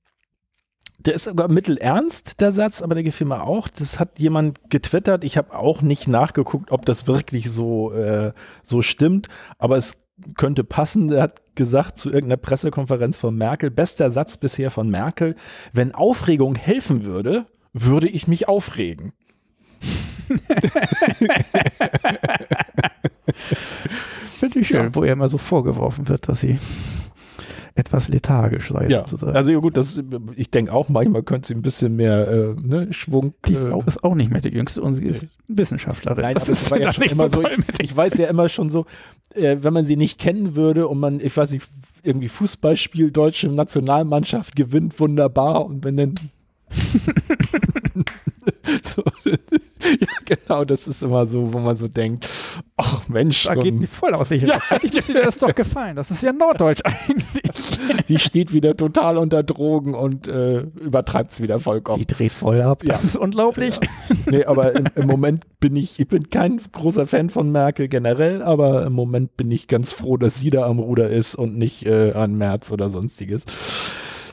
der 0.99 1.15
ist 1.15 1.25
sogar 1.25 1.49
mittelernst, 1.49 2.41
der 2.41 2.53
Satz, 2.53 2.83
aber 2.83 2.95
der 2.95 3.05
gefiel 3.05 3.27
mir 3.27 3.45
auch. 3.45 3.69
Das 3.69 4.01
hat 4.01 4.19
jemand 4.19 4.69
getwittert. 4.69 5.23
Ich 5.25 5.37
habe 5.37 5.57
auch 5.57 5.81
nicht 5.81 6.09
nachgeguckt, 6.09 6.73
ob 6.73 6.85
das 6.87 7.07
wirklich 7.07 7.51
so, 7.51 7.93
äh, 7.93 8.33
so 8.65 8.83
stimmt, 8.83 9.29
aber 9.59 9.77
es 9.77 9.97
könnte 10.37 10.65
passen. 10.65 11.13
Er 11.13 11.23
hat 11.23 11.41
gesagt 11.55 11.99
zu 11.99 12.11
irgendeiner 12.11 12.37
Pressekonferenz 12.39 13.17
von 13.17 13.37
Merkel, 13.37 13.71
bester 13.71 14.11
Satz 14.11 14.37
bisher 14.37 14.73
von 14.73 14.91
Merkel, 14.91 15.37
wenn 15.73 15.95
Aufregung 15.95 16.57
helfen 16.57 17.05
würde, 17.05 17.47
würde 17.73 18.09
ich 18.09 18.27
mich 18.27 18.49
aufregen. 18.49 19.13
Finde 24.39 24.61
ich 24.61 24.69
schön, 24.69 24.87
ja. 24.87 24.95
wo 24.95 25.05
er 25.05 25.13
immer 25.13 25.29
so 25.29 25.39
vorgeworfen 25.39 26.09
wird, 26.09 26.29
dass 26.29 26.41
sie 26.41 26.59
etwas 27.79 28.09
lethargisch 28.09 28.71
sei. 28.71 28.89
Ja, 28.89 29.07
sozusagen. 29.07 29.37
also 29.37 29.51
ja 29.51 29.59
gut, 29.59 29.77
das, 29.77 30.01
ich 30.37 30.51
denke 30.51 30.73
auch, 30.73 30.89
manchmal 30.89 31.23
könnte 31.23 31.49
sie 31.49 31.55
ein 31.55 31.63
bisschen 31.63 31.97
mehr 31.97 32.29
äh, 32.29 32.55
ne, 32.61 32.93
Schwung. 32.93 33.35
Die 33.47 33.55
äh, 33.55 33.57
Frau 33.57 33.83
ist 33.87 34.03
auch 34.05 34.15
nicht 34.15 34.31
mehr 34.31 34.41
die 34.41 34.51
Jüngste 34.51 34.83
und 34.83 34.97
sie 34.97 35.05
ist 35.05 35.29
Wissenschaftlerin. 35.47 36.23
Nein, 36.23 36.35
das, 36.35 36.49
ist 36.49 36.71
ja 36.71 36.93
schon 36.93 37.05
immer 37.05 37.29
so, 37.29 37.43
ich, 37.43 37.81
ich 37.81 37.97
weiß 37.97 38.19
ja 38.19 38.29
immer 38.29 38.49
schon 38.49 38.71
so, 38.71 38.87
äh, 39.35 39.57
wenn 39.61 39.73
man 39.73 39.85
sie 39.85 39.97
nicht 39.97 40.19
kennen 40.19 40.57
würde 40.57 40.89
und 40.89 40.99
man, 40.99 41.21
ich 41.21 41.37
weiß 41.37 41.53
nicht, 41.53 41.69
irgendwie 42.03 42.29
Fußballspiel, 42.29 43.11
deutsche 43.11 43.49
Nationalmannschaft 43.49 44.57
gewinnt, 44.57 44.99
wunderbar 45.01 45.65
und 45.65 45.85
wenn 45.85 45.97
dann 45.97 46.15
so, 48.83 49.03
ja, 49.25 50.07
genau, 50.25 50.65
das 50.65 50.87
ist 50.87 51.03
immer 51.03 51.27
so, 51.27 51.53
wo 51.53 51.59
man 51.59 51.77
so 51.77 51.89
denkt, 51.89 52.29
ach 52.77 53.09
Mensch. 53.09 53.45
Da 53.45 53.55
so 53.55 53.61
geht 53.61 53.79
sie 53.79 53.87
voll 53.87 54.15
aus 54.15 54.29
sich. 54.29 54.43
Ja, 54.43 54.61
eigentlich 54.71 54.95
müsste 54.95 55.13
dir 55.15 55.23
das 55.23 55.39
doch 55.39 55.55
gefallen. 55.55 55.97
Das 55.97 56.11
ist 56.11 56.23
ja 56.23 56.33
Norddeutsch 56.33 56.83
eigentlich. 56.85 58.07
Die 58.09 58.19
steht 58.19 58.53
wieder 58.53 58.75
total 58.75 59.17
unter 59.17 59.43
Drogen 59.43 59.95
und 59.95 60.29
äh, 60.29 60.61
übertreibt 60.61 61.33
es 61.33 61.41
wieder 61.41 61.61
vollkommen. 61.61 61.99
Die 61.99 62.07
dreht 62.07 62.33
voll 62.33 62.61
ab. 62.61 62.83
Das 62.85 63.03
ja. 63.03 63.09
ist 63.09 63.17
unglaublich. 63.17 63.75
Ja. 63.75 64.17
Nee, 64.31 64.45
aber 64.45 64.75
im, 64.75 64.87
im, 64.95 65.07
Moment 65.07 65.45
bin 65.61 65.77
ich, 65.77 65.99
ich 65.99 66.09
bin 66.09 66.31
kein 66.31 66.61
großer 66.73 67.07
Fan 67.07 67.31
von 67.31 67.51
Merkel 67.51 67.89
generell, 67.89 68.43
aber 68.43 68.85
im 68.87 68.93
Moment 68.93 69.37
bin 69.37 69.51
ich 69.51 69.69
ganz 69.69 69.93
froh, 69.93 70.17
dass 70.17 70.39
sie 70.39 70.51
da 70.51 70.67
am 70.67 70.79
Ruder 70.79 71.09
ist 71.09 71.35
und 71.35 71.57
nicht 71.57 71.87
äh, 71.87 72.13
an 72.13 72.37
März 72.37 72.71
oder 72.71 72.91
sonstiges. 72.91 73.45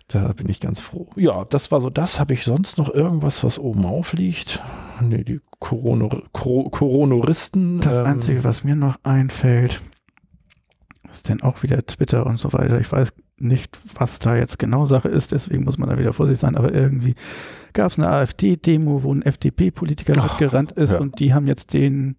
Da 0.07 0.33
bin 0.33 0.47
ich 0.49 0.59
ganz 0.59 0.81
froh. 0.81 1.09
Ja, 1.15 1.45
das 1.45 1.71
war 1.71 1.81
so 1.81 1.89
das. 1.89 2.19
Habe 2.19 2.33
ich 2.33 2.43
sonst 2.43 2.77
noch 2.77 2.93
irgendwas, 2.93 3.43
was 3.43 3.57
oben 3.57 3.85
aufliegt? 3.85 4.61
Nee, 5.01 5.23
die 5.23 5.41
Corona, 5.59 6.09
Coronaristen. 6.31 7.79
Das 7.79 7.97
ähm, 7.97 8.05
Einzige, 8.05 8.43
was 8.43 8.63
mir 8.63 8.75
noch 8.75 8.97
einfällt, 9.03 9.81
ist 11.09 11.29
denn 11.29 11.41
auch 11.41 11.63
wieder 11.63 11.83
Twitter 11.85 12.25
und 12.25 12.37
so 12.37 12.53
weiter. 12.53 12.79
Ich 12.79 12.91
weiß 12.91 13.13
nicht, 13.37 13.77
was 13.95 14.19
da 14.19 14.35
jetzt 14.35 14.59
genau 14.59 14.85
Sache 14.85 15.09
ist, 15.09 15.31
deswegen 15.31 15.63
muss 15.63 15.77
man 15.77 15.89
da 15.89 15.97
wieder 15.97 16.13
vorsichtig 16.13 16.41
sein, 16.41 16.55
aber 16.55 16.73
irgendwie 16.73 17.15
gab 17.73 17.91
es 17.91 17.99
eine 17.99 18.09
AfD-Demo, 18.09 19.03
wo 19.03 19.13
ein 19.13 19.23
FDP-Politiker 19.23 20.21
mitgerannt 20.21 20.71
ist 20.73 20.91
ja. 20.91 20.99
und 20.99 21.19
die 21.19 21.33
haben 21.33 21.47
jetzt 21.47 21.73
den 21.73 22.15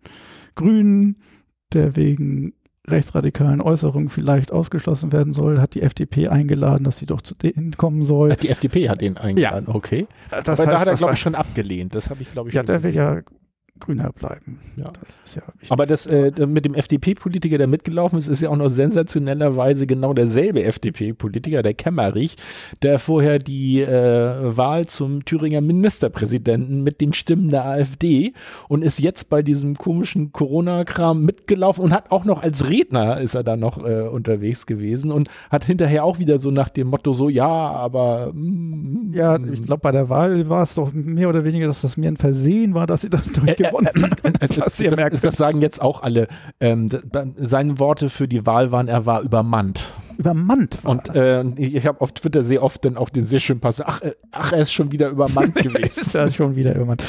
Grünen, 0.55 1.17
der 1.73 1.97
wegen 1.97 2.53
rechtsradikalen 2.89 3.61
Äußerungen 3.61 4.09
vielleicht 4.09 4.53
ausgeschlossen 4.53 5.13
werden 5.13 5.33
soll, 5.33 5.61
hat 5.61 5.75
die 5.75 5.83
FDP 5.83 6.29
eingeladen, 6.29 6.85
dass 6.85 6.99
sie 6.99 7.07
doch 7.07 7.21
zu 7.21 7.35
denen 7.35 7.77
kommen 7.77 8.03
soll. 8.03 8.31
Ach, 8.33 8.37
die 8.37 8.49
FDP 8.49 8.89
hat 8.89 9.01
den 9.01 9.17
eingeladen, 9.17 9.67
ja. 9.69 9.75
okay. 9.75 10.07
Das 10.31 10.49
Aber 10.49 10.59
heißt, 10.59 10.73
da 10.73 10.81
hat 10.81 10.87
er, 10.87 10.95
glaube 10.95 11.15
ich, 11.15 11.21
schon 11.21 11.35
abgelehnt. 11.35 11.95
Das 11.95 12.11
habe 12.11 12.23
ich, 12.23 12.33
glaube 12.33 12.49
ich, 12.49 12.55
Ja, 12.55 12.63
der 12.63 12.83
will 12.83 12.95
ja 12.95 13.23
grüner 13.81 14.13
bleiben. 14.13 14.59
Ja. 14.77 14.93
Das 15.25 15.35
ja 15.35 15.43
Aber 15.69 15.87
das 15.87 16.07
äh, 16.07 16.33
mit 16.47 16.65
dem 16.65 16.75
FDP-Politiker, 16.75 17.59
der 17.59 17.67
mitgelaufen 17.67 18.19
ist, 18.19 18.29
ist 18.29 18.41
ja 18.41 18.51
auch 18.51 18.57
noch 18.57 18.69
sensationellerweise 18.69 19.87
genau 19.87 20.13
derselbe 20.13 20.65
FDP-Politiker, 20.65 21.63
der 21.63 21.75
Kemmerich, 21.75 22.37
der 22.83 22.99
vorher 22.99 23.39
die 23.39 23.81
äh, 23.81 24.57
Wahl 24.57 24.87
zum 24.87 25.25
Thüringer 25.25 25.61
Ministerpräsidenten 25.61 26.83
mit 26.83 27.01
den 27.01 27.13
Stimmen 27.13 27.51
der 27.51 27.65
AfD 27.65 28.33
und 28.69 28.83
ist 28.83 29.01
jetzt 29.01 29.29
bei 29.29 29.43
diesem 29.43 29.75
komischen 29.77 30.33
Corona-Kram 30.33 31.25
mitgelaufen 31.25 31.85
und 31.85 31.93
hat 31.93 32.11
auch 32.11 32.25
noch 32.25 32.43
als 32.43 32.69
Redner 32.69 33.21
ist 33.21 33.35
er 33.35 33.45
da 33.45 33.57
noch 33.57 33.79
äh, 33.85 34.03
unterwegs 34.03 34.67
gewesen 34.67 35.13
und 35.13 35.29
hat 35.51 35.65
hinterher 35.65 36.05
auch 36.05 36.19
wieder 36.19 36.39
so 36.39 36.51
nach 36.51 36.69
dem 36.69 36.89
Motto 36.89 37.13
so, 37.13 37.29
ja, 37.29 37.47
aber 37.47 38.33
mm, 38.33 39.13
ja, 39.13 39.37
ich 39.37 39.63
glaube 39.65 39.81
bei 39.81 39.93
der 39.93 40.09
Wahl 40.09 40.49
war 40.49 40.63
es 40.63 40.75
doch 40.75 40.93
mehr 40.93 41.29
oder 41.29 41.45
weniger, 41.45 41.67
dass 41.67 41.81
das 41.81 41.97
mir 41.97 42.09
ein 42.09 42.17
Versehen 42.17 42.75
war, 42.75 42.87
dass 42.87 43.03
sie 43.03 43.11
dann 43.11 43.23
durchgeführt 43.33 43.66
gewonnen. 43.69 44.15
das, 44.41 44.57
das, 44.57 44.77
das, 44.77 45.21
das, 45.21 45.37
sagen 45.37 45.63
jetzt 45.63 45.81
auch 45.83 46.03
alle. 46.03 46.29
Ähm, 46.61 46.89
seine 47.37 47.79
Worte 47.79 48.11
für 48.11 48.29
die 48.29 48.47
Wahl 48.47 48.73
waren, 48.73 48.89
er 48.89 49.07
war 49.07 49.23
übermannt. 49.23 49.93
Übermannt. 50.19 50.83
War 50.83 50.93
und 50.93 51.15
äh, 51.15 51.45
ich 51.57 51.87
habe 51.87 52.01
auf 52.01 52.13
Twitter 52.13 52.43
sehr 52.43 52.63
oft 52.63 52.85
dann 52.85 52.97
auch 52.97 53.11
den 53.11 53.27
sehr 53.27 53.41
schönen 53.41 53.61
Pass. 53.61 53.81
Ach, 53.81 54.01
äh, 54.01 54.15
ach, 54.33 54.53
er 54.53 54.61
ist 54.61 54.73
schon 54.73 54.93
wieder 54.93 55.09
übermannt 55.09 55.55
gewesen. 55.57 56.01
ist 56.01 56.15
er 56.15 56.33
schon 56.33 56.57
wieder 56.57 56.75
übermannt. 56.75 57.03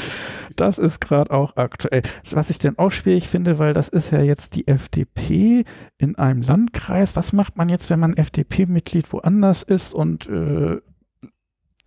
Das 0.56 0.78
ist 0.78 1.00
gerade 1.00 1.30
auch 1.30 1.56
aktuell. 1.56 2.02
Was 2.30 2.50
ich 2.50 2.58
dann 2.58 2.78
auch 2.78 2.90
schwierig 2.90 3.28
finde, 3.28 3.58
weil 3.58 3.72
das 3.72 3.88
ist 3.88 4.10
ja 4.10 4.20
jetzt 4.20 4.56
die 4.56 4.66
FDP 4.66 5.64
in 5.96 6.16
einem 6.16 6.42
Landkreis. 6.42 7.16
Was 7.16 7.32
macht 7.32 7.56
man 7.56 7.68
jetzt, 7.68 7.90
wenn 7.90 8.00
man 8.00 8.16
FDP-Mitglied 8.16 9.12
woanders 9.12 9.62
ist 9.62 9.94
und 9.94 10.28
äh, 10.28 10.78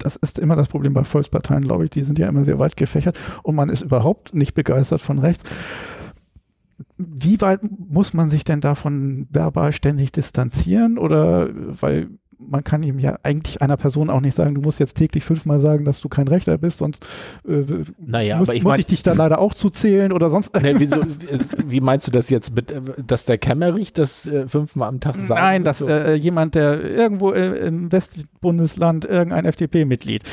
das 0.04 0.16
ist 0.16 0.40
immer 0.40 0.56
das 0.56 0.70
Problem 0.70 0.94
bei 0.94 1.04
Volksparteien, 1.04 1.64
glaube 1.64 1.86
ich. 1.86 1.90
Die 1.90 2.04
sind 2.04 2.20
ja 2.20 2.28
immer 2.28 2.44
sehr 2.44 2.60
weit 2.60 2.78
gefächert 2.78 3.18
und 3.44 3.56
man 3.56 3.70
ist 3.70 3.82
überhaupt 3.82 4.34
nicht 4.34 4.54
begeistert 4.54 5.02
von 5.02 5.20
rechts. 5.20 5.44
Wie 6.98 7.40
weit 7.42 7.62
muss 7.64 8.14
man 8.14 8.30
sich 8.30 8.44
denn 8.44 8.62
davon 8.62 9.28
verbal 9.32 9.72
ständig 9.72 10.12
distanzieren? 10.12 10.98
Oder 10.98 11.50
weil 11.54 12.10
man 12.52 12.64
kann 12.64 12.84
ihm 12.84 13.00
ja 13.00 13.18
eigentlich 13.24 13.62
einer 13.62 13.78
Person 13.78 14.10
auch 14.10 14.20
nicht 14.20 14.36
sagen, 14.36 14.56
du 14.56 14.62
musst 14.62 14.80
jetzt 14.80 14.96
täglich 14.96 15.24
fünfmal 15.24 15.60
sagen, 15.60 15.86
dass 15.86 16.02
du 16.02 16.10
kein 16.10 16.28
Rechter 16.28 16.58
bist, 16.58 16.80
sonst 16.80 17.06
äh, 17.48 17.64
naja, 17.98 18.38
muss, 18.38 18.50
aber 18.50 18.56
ich, 18.56 18.64
muss 18.64 18.72
mein, 18.72 18.80
ich 18.82 18.88
dich 18.88 19.04
da 19.04 19.14
leider 19.14 19.40
auch 19.40 19.54
zuzählen 19.54 20.12
oder 20.12 20.30
sonst. 20.30 20.54
Ne, 20.54 20.76
wieso, 20.78 20.98
wie 21.66 21.80
meinst 21.80 22.08
du 22.08 22.12
das 22.12 22.30
jetzt, 22.30 22.54
mit, 22.54 22.74
dass 23.08 23.26
der 23.26 23.38
Kämmerich 23.38 23.94
das 23.94 24.28
äh, 24.28 24.48
fünfmal 24.48 24.90
am 24.90 25.00
Tag 25.00 25.16
sagt? 25.22 25.42
Nein, 25.42 25.64
dass 25.64 25.80
so? 25.80 25.88
äh, 25.88 26.14
jemand, 26.16 26.56
der 26.56 26.84
irgendwo 26.84 27.32
äh, 27.32 27.68
im 27.68 27.92
Westbundesland 27.92 29.06
irgendein 29.06 29.46
FDP-Mitglied 29.46 30.24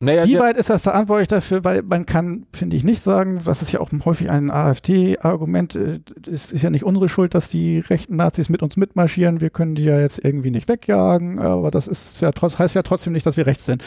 naja, 0.00 0.26
Wie 0.26 0.38
weit 0.38 0.56
ist 0.56 0.70
er 0.70 0.78
verantwortlich 0.78 1.26
dafür? 1.26 1.64
Weil 1.64 1.82
man 1.82 2.06
kann, 2.06 2.46
finde 2.52 2.76
ich, 2.76 2.84
nicht 2.84 3.02
sagen, 3.02 3.38
das 3.44 3.62
ist 3.62 3.72
ja 3.72 3.80
auch 3.80 3.90
häufig 4.04 4.30
ein 4.30 4.48
AfD-Argument, 4.48 5.74
äh, 5.74 5.98
es 6.30 6.52
ist 6.52 6.62
ja 6.62 6.70
nicht 6.70 6.84
unsere 6.84 7.08
Schuld, 7.08 7.34
dass 7.34 7.48
die 7.48 7.80
rechten 7.80 8.14
Nazis 8.14 8.48
mit 8.48 8.62
uns 8.62 8.76
mitmarschieren. 8.76 9.40
Wir 9.40 9.50
können 9.50 9.74
die 9.74 9.82
ja 9.82 9.98
jetzt 9.98 10.24
irgendwie 10.24 10.52
nicht 10.52 10.68
wegjagen, 10.68 11.40
aber 11.40 11.72
das 11.72 11.88
ist 11.88 12.20
ja 12.20 12.30
heißt 12.32 12.76
ja 12.76 12.82
trotzdem 12.82 13.12
nicht, 13.12 13.26
dass 13.26 13.36
wir 13.36 13.46
rechts 13.46 13.66
sind. 13.66 13.82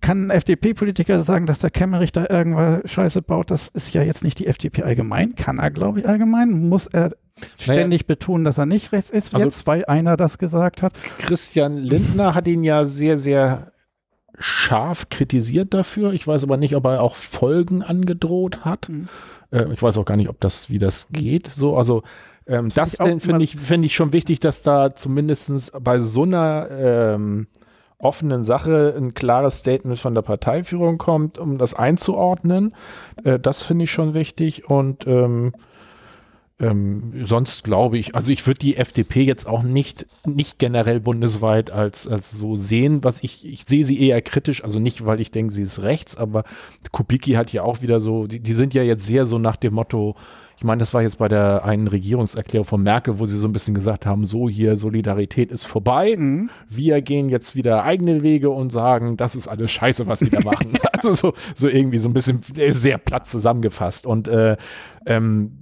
Kann 0.00 0.28
ein 0.28 0.30
FDP-Politiker 0.30 1.22
sagen, 1.22 1.44
dass 1.44 1.58
der 1.58 1.68
Kemmerich 1.68 2.10
da 2.10 2.26
irgendwas 2.30 2.90
Scheiße 2.90 3.20
baut? 3.20 3.50
Das 3.50 3.68
ist 3.68 3.92
ja 3.92 4.02
jetzt 4.02 4.24
nicht 4.24 4.38
die 4.38 4.46
FDP 4.46 4.82
allgemein. 4.82 5.34
Kann 5.34 5.58
er, 5.58 5.70
glaube 5.70 6.00
ich, 6.00 6.08
allgemein? 6.08 6.68
Muss 6.70 6.86
er 6.86 7.10
ständig 7.58 8.00
naja, 8.00 8.14
betonen, 8.14 8.44
dass 8.44 8.56
er 8.56 8.64
nicht 8.64 8.92
rechts 8.92 9.10
ist, 9.10 9.34
also 9.34 9.44
jetzt, 9.44 9.66
weil 9.66 9.84
einer 9.84 10.16
das 10.16 10.38
gesagt 10.38 10.82
hat? 10.82 10.94
Christian 11.18 11.76
Lindner 11.76 12.34
hat 12.34 12.48
ihn 12.48 12.64
ja 12.64 12.86
sehr, 12.86 13.18
sehr 13.18 13.72
scharf 14.38 15.08
kritisiert 15.08 15.74
dafür. 15.74 16.12
Ich 16.12 16.26
weiß 16.26 16.44
aber 16.44 16.56
nicht, 16.56 16.76
ob 16.76 16.84
er 16.86 17.02
auch 17.02 17.14
Folgen 17.14 17.82
angedroht 17.82 18.64
hat. 18.64 18.88
Mhm. 18.88 19.08
Äh, 19.50 19.72
ich 19.72 19.82
weiß 19.82 19.96
auch 19.98 20.04
gar 20.04 20.16
nicht, 20.16 20.28
ob 20.28 20.40
das, 20.40 20.70
wie 20.70 20.78
das 20.78 21.08
geht. 21.10 21.48
So, 21.54 21.76
also 21.76 22.02
ähm, 22.46 22.68
das, 22.74 22.92
das 22.92 23.22
finde 23.22 23.44
ich, 23.44 23.56
finde 23.56 23.86
ich 23.86 23.94
schon 23.94 24.12
wichtig, 24.12 24.40
dass 24.40 24.62
da 24.62 24.94
zumindest 24.94 25.72
bei 25.82 25.98
so 25.98 26.22
einer 26.22 26.68
ähm, 26.70 27.48
offenen 27.98 28.42
Sache 28.42 28.94
ein 28.96 29.14
klares 29.14 29.58
Statement 29.58 29.98
von 29.98 30.14
der 30.14 30.22
Parteiführung 30.22 30.98
kommt, 30.98 31.38
um 31.38 31.58
das 31.58 31.74
einzuordnen. 31.74 32.74
Äh, 33.24 33.38
das 33.38 33.62
finde 33.62 33.84
ich 33.84 33.90
schon 33.90 34.14
wichtig 34.14 34.68
und 34.68 35.06
ähm, 35.06 35.52
ähm, 36.58 37.12
sonst 37.24 37.64
glaube 37.64 37.98
ich, 37.98 38.14
also 38.14 38.32
ich 38.32 38.46
würde 38.46 38.60
die 38.60 38.78
FDP 38.78 39.22
jetzt 39.22 39.46
auch 39.46 39.62
nicht, 39.62 40.06
nicht 40.26 40.58
generell 40.58 41.00
bundesweit 41.00 41.70
als, 41.70 42.08
als 42.08 42.30
so 42.30 42.56
sehen, 42.56 43.04
was 43.04 43.22
ich, 43.22 43.46
ich 43.46 43.64
sehe 43.66 43.84
sie 43.84 44.00
eher 44.00 44.22
kritisch, 44.22 44.64
also 44.64 44.78
nicht, 44.78 45.04
weil 45.04 45.20
ich 45.20 45.30
denke, 45.30 45.52
sie 45.52 45.62
ist 45.62 45.82
rechts, 45.82 46.16
aber 46.16 46.44
Kubicki 46.92 47.32
hat 47.32 47.52
ja 47.52 47.62
auch 47.62 47.82
wieder 47.82 48.00
so, 48.00 48.26
die, 48.26 48.40
die 48.40 48.54
sind 48.54 48.72
ja 48.72 48.82
jetzt 48.82 49.04
sehr 49.04 49.26
so 49.26 49.38
nach 49.38 49.56
dem 49.56 49.74
Motto, 49.74 50.16
ich 50.56 50.64
meine, 50.64 50.78
das 50.78 50.94
war 50.94 51.02
jetzt 51.02 51.18
bei 51.18 51.28
der 51.28 51.66
einen 51.66 51.86
Regierungserklärung 51.86 52.64
von 52.64 52.82
Merkel, 52.82 53.18
wo 53.18 53.26
sie 53.26 53.36
so 53.36 53.46
ein 53.46 53.52
bisschen 53.52 53.74
gesagt 53.74 54.06
haben, 54.06 54.24
so 54.24 54.48
hier, 54.48 54.76
Solidarität 54.76 55.52
ist 55.52 55.66
vorbei. 55.66 56.16
Mhm. 56.16 56.48
Wir 56.70 57.02
gehen 57.02 57.28
jetzt 57.28 57.54
wieder 57.54 57.84
eigene 57.84 58.22
Wege 58.22 58.48
und 58.48 58.72
sagen, 58.72 59.18
das 59.18 59.34
ist 59.34 59.48
alles 59.48 59.70
scheiße, 59.70 60.06
was 60.06 60.20
die 60.20 60.30
da 60.30 60.40
machen. 60.40 60.72
also 60.94 61.12
so, 61.12 61.34
so 61.54 61.68
irgendwie 61.68 61.98
so 61.98 62.08
ein 62.08 62.14
bisschen 62.14 62.40
sehr 62.70 62.96
platt 62.96 63.26
zusammengefasst. 63.26 64.06
Und 64.06 64.28
äh, 64.28 64.56
ähm, 65.04 65.58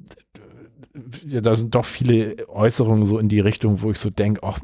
ja, 1.27 1.41
da 1.41 1.57
sind 1.57 1.75
doch 1.75 1.85
viele 1.85 2.49
Äußerungen 2.49 3.05
so 3.05 3.19
in 3.19 3.29
die 3.29 3.41
Richtung, 3.41 3.83
wo 3.83 3.91
ich 3.91 3.99
so 3.99 4.11
denke, 4.11 4.43
ach, 4.45 4.61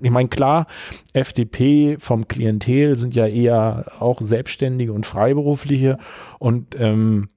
ich 0.00 0.10
meine, 0.10 0.28
klar, 0.28 0.66
FDP 1.12 1.96
vom 1.98 2.26
Klientel 2.26 2.96
sind 2.96 3.14
ja 3.14 3.26
eher 3.26 3.92
auch 4.00 4.20
Selbstständige 4.20 4.92
und 4.92 5.06
Freiberufliche 5.06 5.98
und 6.38 6.74
ähm, 6.78 7.28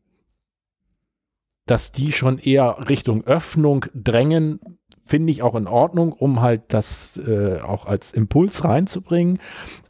dass 1.66 1.92
die 1.92 2.12
schon 2.12 2.38
eher 2.38 2.90
Richtung 2.90 3.24
Öffnung 3.26 3.86
drängen, 3.94 4.60
finde 5.06 5.32
ich 5.32 5.44
auch 5.44 5.56
in 5.56 5.68
Ordnung, 5.68 6.11
um 6.14 6.41
halt 6.41 6.64
das 6.69 7.18
äh, 7.18 7.60
auch 7.60 7.86
als 7.86 8.11
Impuls 8.11 8.64
reinzubringen. 8.64 9.40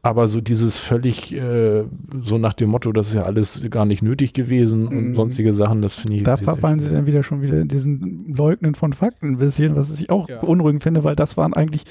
Aber 0.02 0.28
so 0.28 0.42
dieses 0.42 0.78
völlig 0.78 1.34
äh, 1.34 1.86
so 2.22 2.38
nach 2.38 2.54
dem 2.54 2.70
Motto, 2.70 2.92
das 2.92 3.08
ist 3.08 3.14
ja 3.14 3.24
alles 3.24 3.62
gar 3.70 3.86
nicht 3.86 4.04
nötig 4.04 4.34
gewesen 4.34 4.82
mhm. 4.82 4.98
und 4.98 5.14
sonstige 5.14 5.54
Sachen, 5.54 5.82
das 5.82 5.96
finde 5.96 6.18
ich. 6.18 6.24
Da 6.24 6.36
verfallen 6.36 6.80
sie 6.80 6.90
dann 6.90 7.08
wieder 7.08 7.24
schon 7.24 7.42
wieder 7.42 7.62
in 7.62 7.70
diesen 7.70 8.36
Leugnen 8.36 8.76
von 8.76 8.94
Fakten 8.94 9.34
ein 9.34 9.38
bisschen, 9.38 9.76
was 9.76 9.98
ich 10.00 10.10
auch 10.10 10.28
ja. 10.28 10.40
beunruhigend 10.40 10.84
finde, 10.84 11.04
weil 11.04 11.16
das 11.16 11.38
waren 11.38 11.54
eigentlich 11.54 11.86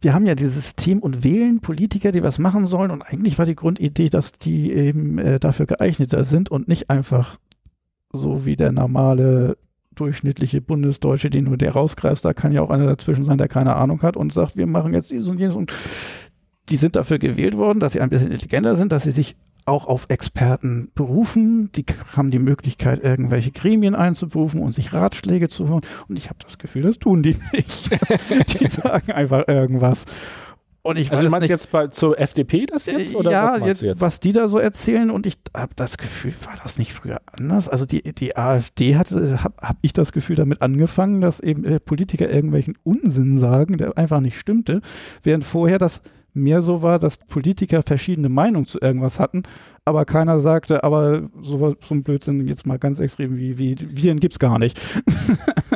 wir 0.00 0.14
haben 0.14 0.26
ja 0.26 0.36
dieses 0.36 0.76
Team 0.76 1.00
und 1.00 1.24
wählen 1.24 1.60
Politiker, 1.60 2.12
die 2.12 2.22
was 2.22 2.38
machen 2.38 2.66
sollen. 2.66 2.92
Und 2.92 3.02
eigentlich 3.02 3.36
war 3.36 3.46
die 3.46 3.56
Grundidee, 3.56 4.08
dass 4.08 4.32
die 4.32 4.72
eben 4.72 5.18
äh, 5.18 5.40
dafür 5.40 5.66
geeigneter 5.66 6.22
sind 6.22 6.50
und 6.50 6.68
nicht 6.68 6.88
einfach 6.88 7.36
so 8.12 8.46
wie 8.46 8.54
der 8.54 8.72
normale 8.72 9.56
durchschnittliche 9.98 10.60
Bundesdeutsche, 10.60 11.30
den 11.30 11.46
du 11.46 11.56
der 11.56 11.72
rausgreifst, 11.72 12.24
da 12.24 12.32
kann 12.32 12.52
ja 12.52 12.62
auch 12.62 12.70
einer 12.70 12.86
dazwischen 12.86 13.24
sein, 13.24 13.38
der 13.38 13.48
keine 13.48 13.76
Ahnung 13.76 14.02
hat 14.02 14.16
und 14.16 14.32
sagt, 14.32 14.56
wir 14.56 14.66
machen 14.66 14.94
jetzt 14.94 15.10
dies 15.10 15.26
und 15.26 15.38
jenes 15.38 15.54
und 15.54 15.72
die 16.68 16.76
sind 16.76 16.96
dafür 16.96 17.18
gewählt 17.18 17.56
worden, 17.56 17.80
dass 17.80 17.92
sie 17.92 18.00
ein 18.00 18.10
bisschen 18.10 18.30
intelligenter 18.30 18.76
sind, 18.76 18.92
dass 18.92 19.04
sie 19.04 19.10
sich 19.10 19.36
auch 19.68 19.86
auf 19.86 20.06
Experten 20.08 20.90
berufen. 20.94 21.70
Die 21.72 21.84
haben 22.16 22.30
die 22.30 22.38
Möglichkeit, 22.38 23.04
irgendwelche 23.04 23.52
Gremien 23.52 23.94
einzuberufen 23.94 24.60
und 24.60 24.72
sich 24.72 24.92
Ratschläge 24.92 25.48
zu 25.48 25.68
holen. 25.68 25.82
Und 26.08 26.18
ich 26.18 26.30
habe 26.30 26.38
das 26.42 26.58
Gefühl, 26.58 26.82
das 26.82 26.98
tun 26.98 27.22
die 27.22 27.36
nicht. 27.52 27.90
die 28.60 28.68
sagen 28.68 29.12
einfach 29.12 29.46
irgendwas. 29.46 30.06
Und 30.82 30.96
ich 30.96 31.10
also 31.10 31.24
weiß 31.24 31.30
meinst 31.30 31.42
nicht, 31.42 31.50
jetzt 31.50 31.70
bei, 31.70 31.88
zur 31.88 32.18
FDP 32.18 32.66
das 32.66 32.86
jetzt? 32.86 33.14
Oder 33.14 33.30
ja, 33.30 33.52
was, 33.60 33.66
jetzt, 33.66 33.82
jetzt? 33.82 34.00
was 34.00 34.20
die 34.20 34.32
da 34.32 34.48
so 34.48 34.58
erzählen 34.58 35.10
und 35.10 35.26
ich 35.26 35.36
habe 35.54 35.72
das 35.76 35.98
Gefühl, 35.98 36.32
war 36.44 36.54
das 36.62 36.78
nicht 36.78 36.92
früher 36.92 37.20
anders? 37.26 37.68
Also 37.68 37.84
die, 37.84 38.02
die 38.14 38.36
AfD 38.36 38.96
hatte, 38.96 39.42
habe 39.42 39.54
hab 39.60 39.76
ich 39.82 39.92
das 39.92 40.12
Gefühl 40.12 40.36
damit 40.36 40.62
angefangen, 40.62 41.20
dass 41.20 41.40
eben 41.40 41.64
äh, 41.64 41.80
Politiker 41.80 42.30
irgendwelchen 42.30 42.78
Unsinn 42.84 43.38
sagen, 43.38 43.76
der 43.76 43.98
einfach 43.98 44.20
nicht 44.20 44.38
stimmte, 44.38 44.80
während 45.22 45.44
vorher 45.44 45.78
das 45.78 46.00
mehr 46.32 46.62
so 46.62 46.82
war, 46.82 46.98
dass 46.98 47.18
Politiker 47.18 47.82
verschiedene 47.82 48.28
Meinungen 48.28 48.66
zu 48.66 48.80
irgendwas 48.80 49.18
hatten, 49.18 49.42
aber 49.84 50.04
keiner 50.04 50.40
sagte, 50.40 50.84
aber 50.84 51.28
so, 51.40 51.74
so 51.80 51.94
ein 51.94 52.02
Blödsinn 52.02 52.46
jetzt 52.46 52.66
mal 52.66 52.78
ganz 52.78 52.98
extrem 52.98 53.36
wie, 53.36 53.58
wie 53.58 53.76
Viren 53.78 54.20
es 54.22 54.38
gar 54.38 54.58
nicht. 54.58 54.78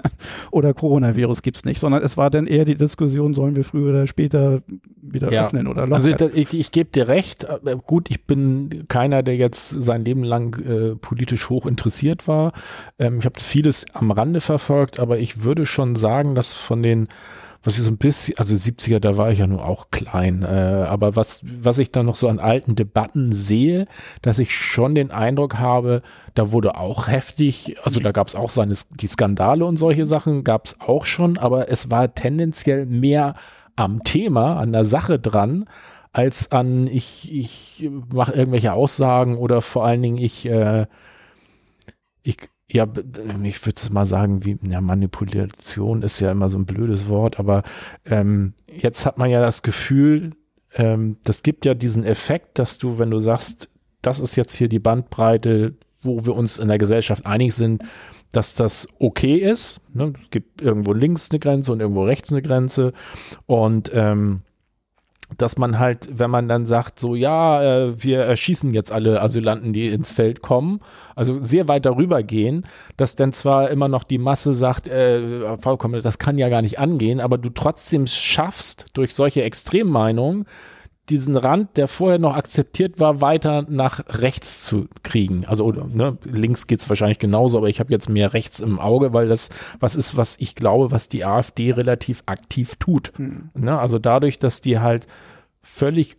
oder 0.53 0.75
Coronavirus 0.75 1.43
gibt 1.43 1.57
es 1.57 1.65
nicht, 1.65 1.81
sondern 1.81 2.03
es 2.03 2.17
war 2.17 2.29
dann 2.29 2.47
eher 2.47 2.65
die 2.65 2.77
Diskussion, 2.77 3.35
sollen 3.35 3.57
wir 3.57 3.65
früher 3.65 3.91
oder 3.91 4.07
später 4.07 4.63
wieder 5.01 5.33
ja. 5.33 5.47
öffnen 5.47 5.67
oder 5.67 5.87
lockern. 5.87 6.13
Also 6.15 6.29
ich, 6.35 6.53
ich 6.53 6.71
gebe 6.71 6.91
dir 6.91 7.09
recht, 7.09 7.47
gut, 7.87 8.11
ich 8.11 8.27
bin 8.27 8.85
keiner, 8.89 9.23
der 9.23 9.37
jetzt 9.37 9.71
sein 9.71 10.05
Leben 10.05 10.25
lang 10.25 10.61
äh, 10.63 10.95
politisch 10.95 11.49
hoch 11.49 11.65
interessiert 11.65 12.29
war. 12.29 12.53
Ähm, 12.99 13.19
ich 13.21 13.25
habe 13.25 13.41
vieles 13.41 13.87
am 13.95 14.11
Rande 14.11 14.43
verfolgt, 14.43 15.01
aber 15.01 15.19
ich 15.19 15.43
würde 15.43 15.65
schon 15.65 15.97
sagen, 15.97 16.35
dass 16.35 16.53
von 16.53 16.83
den 16.83 17.09
was 17.63 17.79
ich 17.79 17.85
so 17.85 17.91
ein 17.91 17.97
bisschen, 17.97 18.37
also 18.39 18.55
70er, 18.55 18.99
da 18.99 19.17
war 19.17 19.31
ich 19.31 19.39
ja 19.39 19.47
nur 19.47 19.65
auch 19.65 19.91
klein, 19.91 20.43
äh, 20.43 20.87
aber 20.87 21.15
was, 21.15 21.41
was 21.45 21.79
ich 21.79 21.93
da 21.93 22.03
noch 22.03 22.17
so 22.17 22.29
an 22.29 22.41
alten 22.41 22.75
Debatten 22.75 23.33
sehe, 23.33 23.87
dass 24.21 24.39
ich 24.39 24.55
schon 24.55 24.95
den 24.95 25.11
Eindruck 25.11 25.59
habe, 25.59 26.03
da 26.35 26.51
wurde 26.51 26.77
auch 26.77 27.09
heftig, 27.09 27.77
also 27.85 28.01
da 28.01 28.13
gab 28.13 28.29
es 28.29 28.35
auch 28.35 28.51
seine, 28.51 28.75
die 28.91 29.07
Skandale 29.07 29.65
und 29.65 29.77
solche 29.77 30.07
Sachen 30.07 30.45
gab 30.45 30.67
es 30.67 30.81
auch 30.81 31.07
schon, 31.07 31.39
aber 31.39 31.71
es 31.71 31.91
war 31.91 32.15
tendenziell 32.15 32.87
mehr 32.87 33.35
am 33.77 34.03
Thema, 34.03 34.57
an 34.57 34.73
der 34.73 34.85
Sache 34.85 35.19
dran, 35.19 35.67
als 36.13 36.53
an 36.53 36.87
ich, 36.89 37.33
ich 37.33 37.89
mache 38.13 38.33
irgendwelche 38.33 38.73
Aussagen 38.73 39.39
oder 39.39 39.63
vor 39.63 39.87
allen 39.87 40.03
Dingen 40.03 40.19
ich, 40.19 40.47
äh, 40.47 40.87
ich, 42.23 42.37
ja, 42.73 42.89
ich 43.43 43.67
würde 43.67 43.81
mal 43.93 44.07
sagen, 44.07 44.45
wie 44.45 44.59
ja, 44.63 44.81
Manipulation 44.81 46.03
ist 46.03 46.21
ja 46.21 46.31
immer 46.31 46.49
so 46.49 46.59
ein 46.59 46.65
blödes 46.65 47.09
Wort, 47.09 47.39
aber 47.39 47.63
ähm, 48.07 48.55
jetzt 48.67 49.05
hat 49.05 49.19
man 49.19 49.31
ja 49.31 49.41
das 49.41 49.63
Gefühl, 49.63 50.33
ähm, 50.75 51.19
das 51.25 51.43
gibt 51.43 51.67
ja 51.67 51.75
diesen 51.75 52.05
Effekt, 52.05 52.59
dass 52.59 52.79
du, 52.79 52.99
wenn 52.99 53.11
du 53.11 53.19
sagst, 53.19 53.69
das 54.01 54.21
ist 54.21 54.37
jetzt 54.37 54.55
hier 54.57 54.69
die 54.69 54.79
Bandbreite, 54.79 55.75
wo 56.01 56.25
wir 56.25 56.35
uns 56.35 56.59
in 56.59 56.69
der 56.69 56.79
Gesellschaft 56.79 57.27
einig 57.27 57.55
sind, 57.55 57.85
dass 58.33 58.55
das 58.55 58.89
okay 58.99 59.37
ist. 59.37 59.81
Ne? 59.93 60.15
Es 60.21 60.31
gibt 60.31 60.63
irgendwo 60.63 60.95
links 60.95 61.31
eine 61.31 61.39
Grenze 61.39 61.73
und 61.73 61.81
irgendwo 61.81 62.05
rechts 62.05 62.33
eine 62.33 62.43
Grenze 62.43 62.95
und 63.47 63.91
ähm, 63.93 64.41
dass 65.39 65.57
man 65.57 65.79
halt, 65.79 66.09
wenn 66.13 66.31
man 66.31 66.49
dann 66.49 66.67
sagt, 66.67 66.99
so 66.99 67.15
ja, 67.15 67.63
äh, 67.63 68.03
wir 68.03 68.21
erschießen 68.21 68.73
jetzt 68.73 68.93
alle 68.93 69.21
Asylanten, 69.21 69.73
die 69.73 69.89
ins 69.89 70.11
Feld 70.11 70.43
kommen, 70.43 70.81
also 71.15 71.43
sehr 71.43 71.69
weit 71.69 71.87
darüber 71.87 72.23
gehen, 72.23 72.65
dass 72.97 73.17
dann 73.17 73.33
zwar 73.33 73.71
immer 73.71 73.89
noch 73.89 74.05
die 74.05 74.19
Masse 74.19 74.55
sagt, 74.55 74.89
äh, 74.89 75.59
vollkommen, 75.59 76.03
das 76.03 76.19
kann 76.19 76.39
ja 76.39 76.49
gar 76.49 76.63
nicht 76.63 76.79
angehen, 76.79 77.21
aber 77.21 77.39
du 77.39 77.51
trotzdem 77.51 78.07
schaffst 78.07 78.87
durch 78.95 79.15
solche 79.15 79.43
Extremmeinungen 79.43 80.47
diesen 81.11 81.37
Rand, 81.37 81.77
der 81.77 81.89
vorher 81.89 82.19
noch 82.19 82.37
akzeptiert 82.37 83.01
war, 83.01 83.21
weiter 83.21 83.67
nach 83.69 84.05
rechts 84.21 84.65
zu 84.65 84.87
kriegen. 85.03 85.45
Also 85.45 85.71
ne, 85.73 86.17
links 86.25 86.67
geht 86.67 86.81
es 86.81 86.89
wahrscheinlich 86.89 87.19
genauso, 87.19 87.59
aber 87.59 87.69
ich 87.69 87.81
habe 87.81 87.93
jetzt 87.93 88.09
mehr 88.09 88.33
rechts 88.33 88.61
im 88.61 88.79
Auge, 88.79 89.13
weil 89.13 89.29
das 89.29 89.51
was 89.81 89.97
ist, 89.97 90.17
was 90.17 90.37
ich 90.39 90.55
glaube, 90.55 90.93
was 90.93 91.09
die 91.09 91.25
AfD 91.25 91.73
relativ 91.73 92.23
aktiv 92.27 92.77
tut. 92.77 93.13
Mhm. 93.19 93.51
Ne, 93.55 93.79
also 93.79 93.99
dadurch, 93.99 94.39
dass 94.39 94.61
die 94.61 94.79
halt 94.79 95.07
völlig 95.61 96.17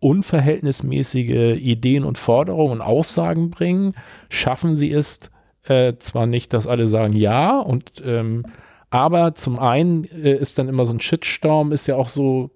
unverhältnismäßige 0.00 1.56
Ideen 1.56 2.04
und 2.04 2.18
Forderungen 2.18 2.72
und 2.72 2.80
Aussagen 2.80 3.50
bringen, 3.50 3.94
schaffen 4.28 4.74
sie 4.74 4.92
es 4.92 5.30
äh, 5.62 5.94
zwar 5.98 6.26
nicht, 6.26 6.52
dass 6.52 6.66
alle 6.66 6.88
sagen 6.88 7.14
ja 7.14 7.58
und 7.58 8.02
ähm, 8.04 8.44
aber 8.90 9.34
zum 9.34 9.58
einen 9.58 10.04
äh, 10.04 10.36
ist 10.36 10.58
dann 10.58 10.68
immer 10.68 10.86
so 10.86 10.92
ein 10.92 11.00
Shitstorm, 11.00 11.72
ist 11.72 11.88
ja 11.88 11.96
auch 11.96 12.08
so, 12.08 12.50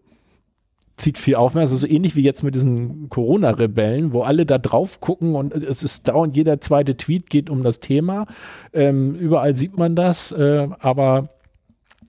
zieht 0.99 1.19
viel 1.19 1.37
Aufmerksamkeit, 1.37 1.73
also 1.73 1.87
so 1.87 1.93
ähnlich 1.93 2.17
wie 2.17 2.23
jetzt 2.23 2.43
mit 2.43 2.55
diesen 2.55 3.09
Corona-Rebellen, 3.09 4.13
wo 4.13 4.23
alle 4.23 4.47
da 4.47 4.59
drauf 4.59 5.01
gucken 5.01 5.35
und 5.35 5.55
es 5.55 5.83
ist 5.83 6.09
dauernd 6.09 6.37
jeder 6.37 6.61
zweite 6.61 6.97
Tweet 6.97 7.31
geht 7.31 7.51
um 7.51 7.63
das 7.63 7.81
Thema. 7.81 8.27
Ähm, 8.73 9.15
überall 9.15 9.57
sieht 9.57 9.77
man 9.77 9.95
das, 9.95 10.33
äh, 10.33 10.69
aber 10.81 11.31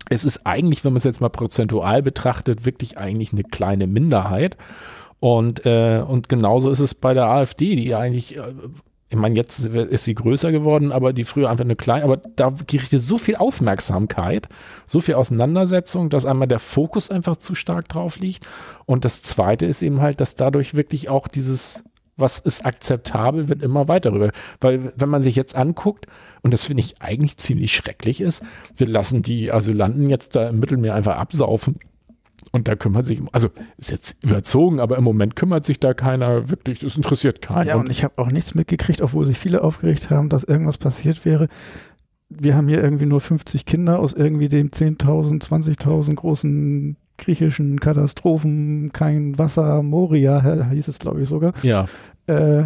es 0.09 0.25
ist 0.25 0.45
eigentlich, 0.45 0.83
wenn 0.83 0.93
man 0.93 0.97
es 0.97 1.03
jetzt 1.03 1.21
mal 1.21 1.29
prozentual 1.29 2.01
betrachtet, 2.01 2.65
wirklich 2.65 2.97
eigentlich 2.97 3.31
eine 3.31 3.43
kleine 3.43 3.87
Minderheit. 3.87 4.57
Und, 5.19 5.65
äh, 5.65 6.03
und 6.05 6.29
genauso 6.29 6.71
ist 6.71 6.79
es 6.79 6.95
bei 6.95 7.13
der 7.13 7.25
AfD, 7.25 7.75
die 7.75 7.93
eigentlich 7.93 8.37
äh, 8.37 8.53
ich 9.11 9.17
meine, 9.17 9.35
jetzt 9.35 9.65
ist 9.65 10.03
sie 10.03 10.13
größer 10.13 10.51
geworden, 10.51 10.91
aber 10.91 11.13
die 11.13 11.25
früher 11.25 11.49
einfach 11.49 11.65
eine 11.65 11.75
kleine, 11.75 12.03
aber 12.03 12.17
da 12.17 12.53
gerichtet 12.67 13.01
so 13.01 13.17
viel 13.17 13.37
Aufmerksamkeit, 13.37 14.47
so 14.85 15.01
viel 15.01 15.15
Auseinandersetzung, 15.15 16.11
dass 16.11 16.27
einmal 16.27 16.47
der 16.47 16.59
Fokus 16.59 17.09
einfach 17.09 17.37
zu 17.37 17.55
stark 17.55 17.89
drauf 17.89 18.17
liegt. 18.17 18.47
Und 18.85 19.05
das 19.05 19.23
zweite 19.23 19.65
ist 19.65 19.81
eben 19.81 19.99
halt, 19.99 20.21
dass 20.21 20.35
dadurch 20.35 20.75
wirklich 20.75 21.09
auch 21.09 21.27
dieses, 21.27 21.83
was 22.17 22.37
ist 22.37 22.63
akzeptabel, 22.63 23.47
wird 23.47 23.63
immer 23.63 23.87
weiter 23.87 24.13
rüber. 24.13 24.29
Weil 24.61 24.93
wenn 24.95 25.09
man 25.09 25.23
sich 25.23 25.35
jetzt 25.35 25.55
anguckt, 25.55 26.05
und 26.43 26.53
das 26.53 26.65
finde 26.65 26.81
ich 26.81 27.01
eigentlich 27.01 27.37
ziemlich 27.37 27.75
schrecklich 27.75 28.21
ist, 28.21 28.43
wir 28.75 28.87
lassen 28.87 29.23
die 29.23 29.51
Asylanten 29.51 30.07
jetzt 30.11 30.35
da 30.35 30.49
im 30.49 30.59
Mittelmeer 30.59 30.93
einfach 30.93 31.17
absaufen 31.17 31.79
und 32.51 32.67
da 32.67 32.75
kümmert 32.75 33.05
sich, 33.05 33.21
also 33.31 33.49
ist 33.77 33.91
jetzt 33.91 34.23
überzogen, 34.23 34.79
aber 34.79 34.97
im 34.97 35.03
Moment 35.03 35.35
kümmert 35.35 35.65
sich 35.65 35.79
da 35.79 35.93
keiner 35.93 36.49
wirklich, 36.49 36.79
das 36.79 36.95
interessiert 36.95 37.41
keinen. 37.41 37.67
Ja, 37.67 37.75
und 37.75 37.89
ich 37.89 38.03
habe 38.03 38.17
auch 38.17 38.31
nichts 38.31 38.55
mitgekriegt, 38.55 39.01
obwohl 39.01 39.25
sich 39.25 39.37
viele 39.37 39.63
aufgeregt 39.63 40.09
haben, 40.09 40.29
dass 40.29 40.43
irgendwas 40.43 40.77
passiert 40.77 41.25
wäre. 41.25 41.47
Wir 42.29 42.55
haben 42.55 42.67
hier 42.67 42.83
irgendwie 42.83 43.05
nur 43.05 43.21
50 43.21 43.65
Kinder 43.65 43.99
aus 43.99 44.13
irgendwie 44.13 44.49
dem 44.49 44.69
10.000, 44.69 45.43
20.000 45.43 46.15
großen 46.15 46.97
griechischen 47.17 47.79
Katastrophen, 47.79 48.91
kein 48.93 49.37
Wasser, 49.37 49.83
Moria 49.83 50.69
hieß 50.69 50.87
es 50.87 50.99
glaube 50.99 51.21
ich 51.21 51.29
sogar. 51.29 51.53
Ja. 51.63 51.87
Äh, 52.27 52.65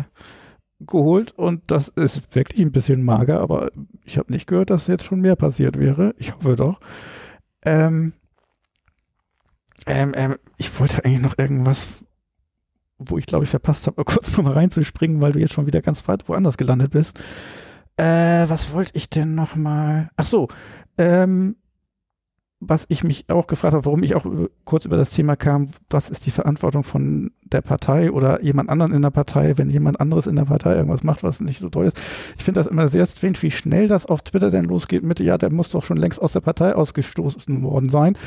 geholt 0.86 1.32
und 1.32 1.62
das 1.68 1.88
ist 1.88 2.36
wirklich 2.36 2.62
ein 2.62 2.72
bisschen 2.72 3.04
mager, 3.04 3.40
aber 3.40 3.72
ich 4.04 4.18
habe 4.18 4.32
nicht 4.32 4.48
gehört, 4.48 4.70
dass 4.70 4.88
jetzt 4.88 5.06
schon 5.06 5.22
mehr 5.22 5.36
passiert 5.36 5.80
wäre. 5.80 6.14
Ich 6.18 6.36
hoffe 6.36 6.56
doch. 6.56 6.80
Ähm, 7.66 8.14
ähm, 9.86 10.14
ähm, 10.16 10.36
ich 10.58 10.80
wollte 10.80 11.04
eigentlich 11.04 11.22
noch 11.22 11.38
irgendwas, 11.38 11.88
wo 12.98 13.18
ich 13.18 13.26
glaube 13.26 13.46
ich 13.46 13.50
verpasst 13.50 13.88
habe, 13.88 14.04
kurz 14.06 14.36
nochmal 14.38 14.54
reinzuspringen, 14.54 15.22
weil 15.22 15.34
du 15.34 15.40
jetzt 15.40 15.54
schon 15.54 15.66
wieder 15.66 15.82
ganz 15.82 16.08
weit 16.08 16.28
woanders 16.30 16.58
gelandet 16.58 16.92
bist. 16.92 17.20
Äh, 17.98 18.50
was 18.50 18.74
wollte 18.74 18.92
ich 18.96 19.10
denn 19.10 19.36
nochmal? 19.36 20.10
Ach 20.16 20.26
so, 20.26 20.48
ähm, 20.98 21.56
was 22.68 22.86
ich 22.88 23.04
mich 23.04 23.30
auch 23.30 23.48
gefragt 23.48 23.74
habe, 23.74 23.86
warum 23.86 24.04
ich 24.04 24.16
auch 24.16 24.26
kurz 24.64 24.86
über 24.86 24.98
das 24.98 25.10
Thema 25.10 25.36
kam, 25.36 25.70
was 25.90 26.10
ist 26.10 26.26
die 26.26 26.32
Verantwortung 26.32 26.84
von 26.84 27.32
der 27.44 27.62
Partei 27.62 28.12
oder 28.12 28.42
jemand 28.42 28.70
anderen 28.70 28.94
in 28.94 29.02
der 29.02 29.10
Partei, 29.10 29.58
wenn 29.58 29.70
jemand 29.70 30.00
anderes 30.00 30.28
in 30.28 30.36
der 30.36 30.46
Partei 30.46 30.76
irgendwas 30.76 31.04
macht, 31.04 31.24
was 31.24 31.42
nicht 31.42 31.60
so 31.60 31.70
toll 31.70 31.88
ist. 31.88 32.00
Ich 32.38 32.44
finde 32.44 32.60
das 32.60 32.68
immer 32.68 32.88
sehr 32.88 33.06
strange, 33.06 33.42
wie 33.42 33.52
schnell 33.52 33.88
das 33.88 34.06
auf 34.06 34.22
Twitter 34.22 34.50
denn 34.50 34.66
losgeht 34.66 35.04
mit, 35.04 35.20
ja, 35.20 35.38
der 35.38 35.52
muss 35.52 35.72
doch 35.72 35.84
schon 35.84 35.98
längst 35.98 36.22
aus 36.22 36.34
der 36.34 36.42
Partei 36.42 36.74
ausgestoßen 36.74 37.62
worden 37.64 37.90
sein 37.90 38.18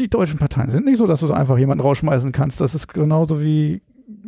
die 0.00 0.08
deutschen 0.08 0.38
Parteien 0.38 0.70
sind 0.70 0.84
nicht 0.84 0.98
so, 0.98 1.06
dass 1.06 1.20
du 1.20 1.26
da 1.26 1.34
einfach 1.34 1.58
jemanden 1.58 1.82
rausschmeißen 1.82 2.32
kannst. 2.32 2.60
Das 2.60 2.74
ist 2.74 2.88
genauso 2.88 3.40
wie 3.40 3.82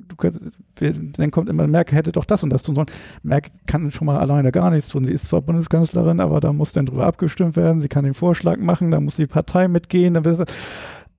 du 0.09 0.17
kannst, 0.17 0.41
dann 0.79 1.31
kommt 1.31 1.49
immer, 1.49 1.67
Merkel 1.67 1.97
hätte 1.97 2.13
doch 2.13 2.25
das 2.25 2.43
und 2.43 2.51
das 2.51 2.63
tun 2.63 2.75
sollen. 2.75 2.87
Merkel 3.23 3.53
kann 3.67 3.91
schon 3.91 4.07
mal 4.07 4.19
alleine 4.19 4.53
gar 4.53 4.71
nichts 4.71 4.89
tun. 4.89 5.05
Sie 5.05 5.13
ist 5.13 5.27
zwar 5.27 5.43
Bundeskanzlerin, 5.43 6.21
aber 6.21 6.41
da 6.41 6.53
muss 6.53 6.73
dann 6.73 6.87
drüber 6.87 7.07
abgestimmt 7.07 7.57
werden. 7.57 7.79
Sie 7.79 7.89
kann 7.89 8.05
den 8.05 8.15
Vorschlag 8.15 8.59
machen, 8.59 8.91
da 8.91 9.01
muss 9.01 9.17
die 9.17 9.27
Partei 9.27 9.69
mitgehen. 9.69 10.15
Dann 10.15 10.25
wird 10.25 10.53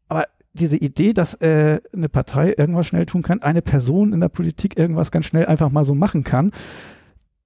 aber 0.07 0.25
diese 0.53 0.77
Idee, 0.77 1.13
dass 1.13 1.33
äh, 1.35 1.81
eine 1.93 2.09
Partei 2.09 2.53
irgendwas 2.57 2.87
schnell 2.87 3.05
tun 3.05 3.23
kann, 3.23 3.41
eine 3.41 3.61
Person 3.61 4.13
in 4.13 4.19
der 4.19 4.29
Politik 4.29 4.77
irgendwas 4.77 5.11
ganz 5.11 5.25
schnell 5.25 5.45
einfach 5.45 5.71
mal 5.71 5.83
so 5.83 5.95
machen 5.95 6.23
kann, 6.23 6.51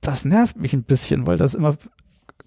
das 0.02 0.26
nervt 0.26 0.58
mich 0.58 0.74
ein 0.74 0.84
bisschen, 0.84 1.26
weil 1.26 1.38
das 1.38 1.56
immer 1.56 1.76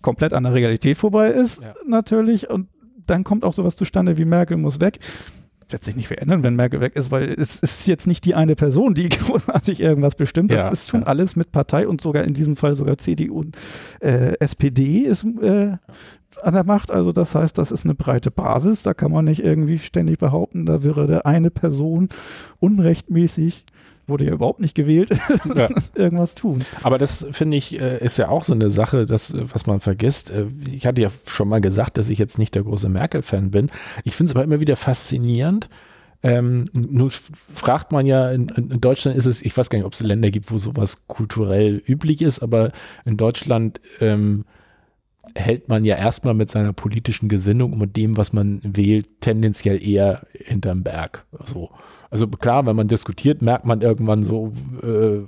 komplett 0.02 0.32
an 0.32 0.44
der 0.44 0.54
Realität 0.54 0.98
vorbei 0.98 1.30
ist, 1.30 1.62
ja. 1.62 1.74
natürlich. 1.86 2.48
Und 2.48 2.68
dann 3.10 3.24
kommt 3.24 3.44
auch 3.44 3.52
sowas 3.52 3.76
zustande 3.76 4.16
wie 4.16 4.24
Merkel 4.24 4.56
muss 4.56 4.80
weg. 4.80 4.98
Wird 5.68 5.84
sich 5.84 5.94
nicht 5.94 6.08
verändern, 6.08 6.42
wenn 6.42 6.56
Merkel 6.56 6.80
weg 6.80 6.96
ist, 6.96 7.12
weil 7.12 7.30
es 7.30 7.56
ist 7.56 7.86
jetzt 7.86 8.06
nicht 8.06 8.24
die 8.24 8.34
eine 8.34 8.56
Person, 8.56 8.94
die 8.94 9.08
großartig 9.08 9.80
irgendwas 9.80 10.14
bestimmt. 10.14 10.50
Das 10.50 10.58
ja, 10.58 10.68
ist 10.68 10.88
schon 10.88 11.02
ja. 11.02 11.06
alles 11.06 11.36
mit 11.36 11.52
Partei 11.52 11.86
und 11.86 12.00
sogar 12.00 12.24
in 12.24 12.34
diesem 12.34 12.56
Fall 12.56 12.74
sogar 12.74 12.98
CDU 12.98 13.40
und 13.40 13.56
äh, 14.00 14.34
SPD 14.40 15.00
ist 15.00 15.24
äh, 15.24 15.76
an 16.42 16.54
der 16.54 16.64
Macht. 16.64 16.90
Also 16.90 17.12
das 17.12 17.34
heißt, 17.34 17.56
das 17.56 17.70
ist 17.70 17.84
eine 17.84 17.94
breite 17.94 18.30
Basis. 18.30 18.82
Da 18.82 18.94
kann 18.94 19.12
man 19.12 19.24
nicht 19.26 19.44
irgendwie 19.44 19.78
ständig 19.78 20.18
behaupten, 20.18 20.66
da 20.66 20.82
wäre 20.82 21.06
der 21.06 21.26
eine 21.26 21.50
Person 21.50 22.08
unrechtmäßig 22.58 23.64
wurde 24.10 24.26
ja 24.26 24.32
überhaupt 24.32 24.60
nicht 24.60 24.74
gewählt, 24.74 25.10
ja. 25.54 25.68
irgendwas 25.94 26.34
tun. 26.34 26.62
Aber 26.82 26.98
das 26.98 27.26
finde 27.30 27.56
ich, 27.56 27.80
äh, 27.80 28.04
ist 28.04 28.18
ja 28.18 28.28
auch 28.28 28.44
so 28.44 28.52
eine 28.52 28.70
Sache, 28.70 29.06
das, 29.06 29.34
was 29.52 29.66
man 29.66 29.80
vergisst. 29.80 30.30
Äh, 30.30 30.46
ich 30.70 30.86
hatte 30.86 31.00
ja 31.00 31.10
schon 31.26 31.48
mal 31.48 31.60
gesagt, 31.60 31.96
dass 31.96 32.10
ich 32.10 32.18
jetzt 32.18 32.38
nicht 32.38 32.54
der 32.54 32.64
große 32.64 32.88
Merkel-Fan 32.88 33.50
bin. 33.50 33.70
Ich 34.04 34.14
finde 34.14 34.30
es 34.30 34.36
aber 34.36 34.44
immer 34.44 34.60
wieder 34.60 34.76
faszinierend. 34.76 35.68
Ähm, 36.22 36.66
nur 36.74 37.10
fragt 37.54 37.92
man 37.92 38.04
ja, 38.04 38.30
in, 38.30 38.48
in, 38.50 38.80
Deutschland 38.80 39.16
ist 39.16 39.24
es, 39.24 39.40
ich 39.40 39.56
weiß 39.56 39.70
gar 39.70 39.78
nicht, 39.78 39.86
ob 39.86 39.94
es 39.94 40.00
Länder 40.00 40.30
gibt, 40.30 40.52
wo 40.52 40.58
sowas 40.58 41.06
kulturell 41.06 41.82
üblich 41.86 42.20
ist, 42.20 42.40
aber 42.40 42.72
in 43.06 43.16
Deutschland 43.16 43.80
ähm, 44.00 44.44
hält 45.34 45.68
man 45.68 45.84
ja 45.84 45.96
erstmal 45.96 46.34
mit 46.34 46.50
seiner 46.50 46.74
politischen 46.74 47.28
Gesinnung 47.30 47.72
und 47.72 47.78
mit 47.78 47.96
dem, 47.96 48.18
was 48.18 48.34
man 48.34 48.60
wählt, 48.62 49.20
tendenziell 49.20 49.82
eher 49.82 50.26
hinterm 50.32 50.82
Berg. 50.82 51.24
So. 51.32 51.38
Also 51.38 51.70
klar, 52.26 52.66
wenn 52.66 52.76
man 52.76 52.88
diskutiert, 52.88 53.40
merkt 53.40 53.64
man 53.64 53.82
irgendwann 53.82 54.24
so, 54.24 54.52
äh, 54.82 55.20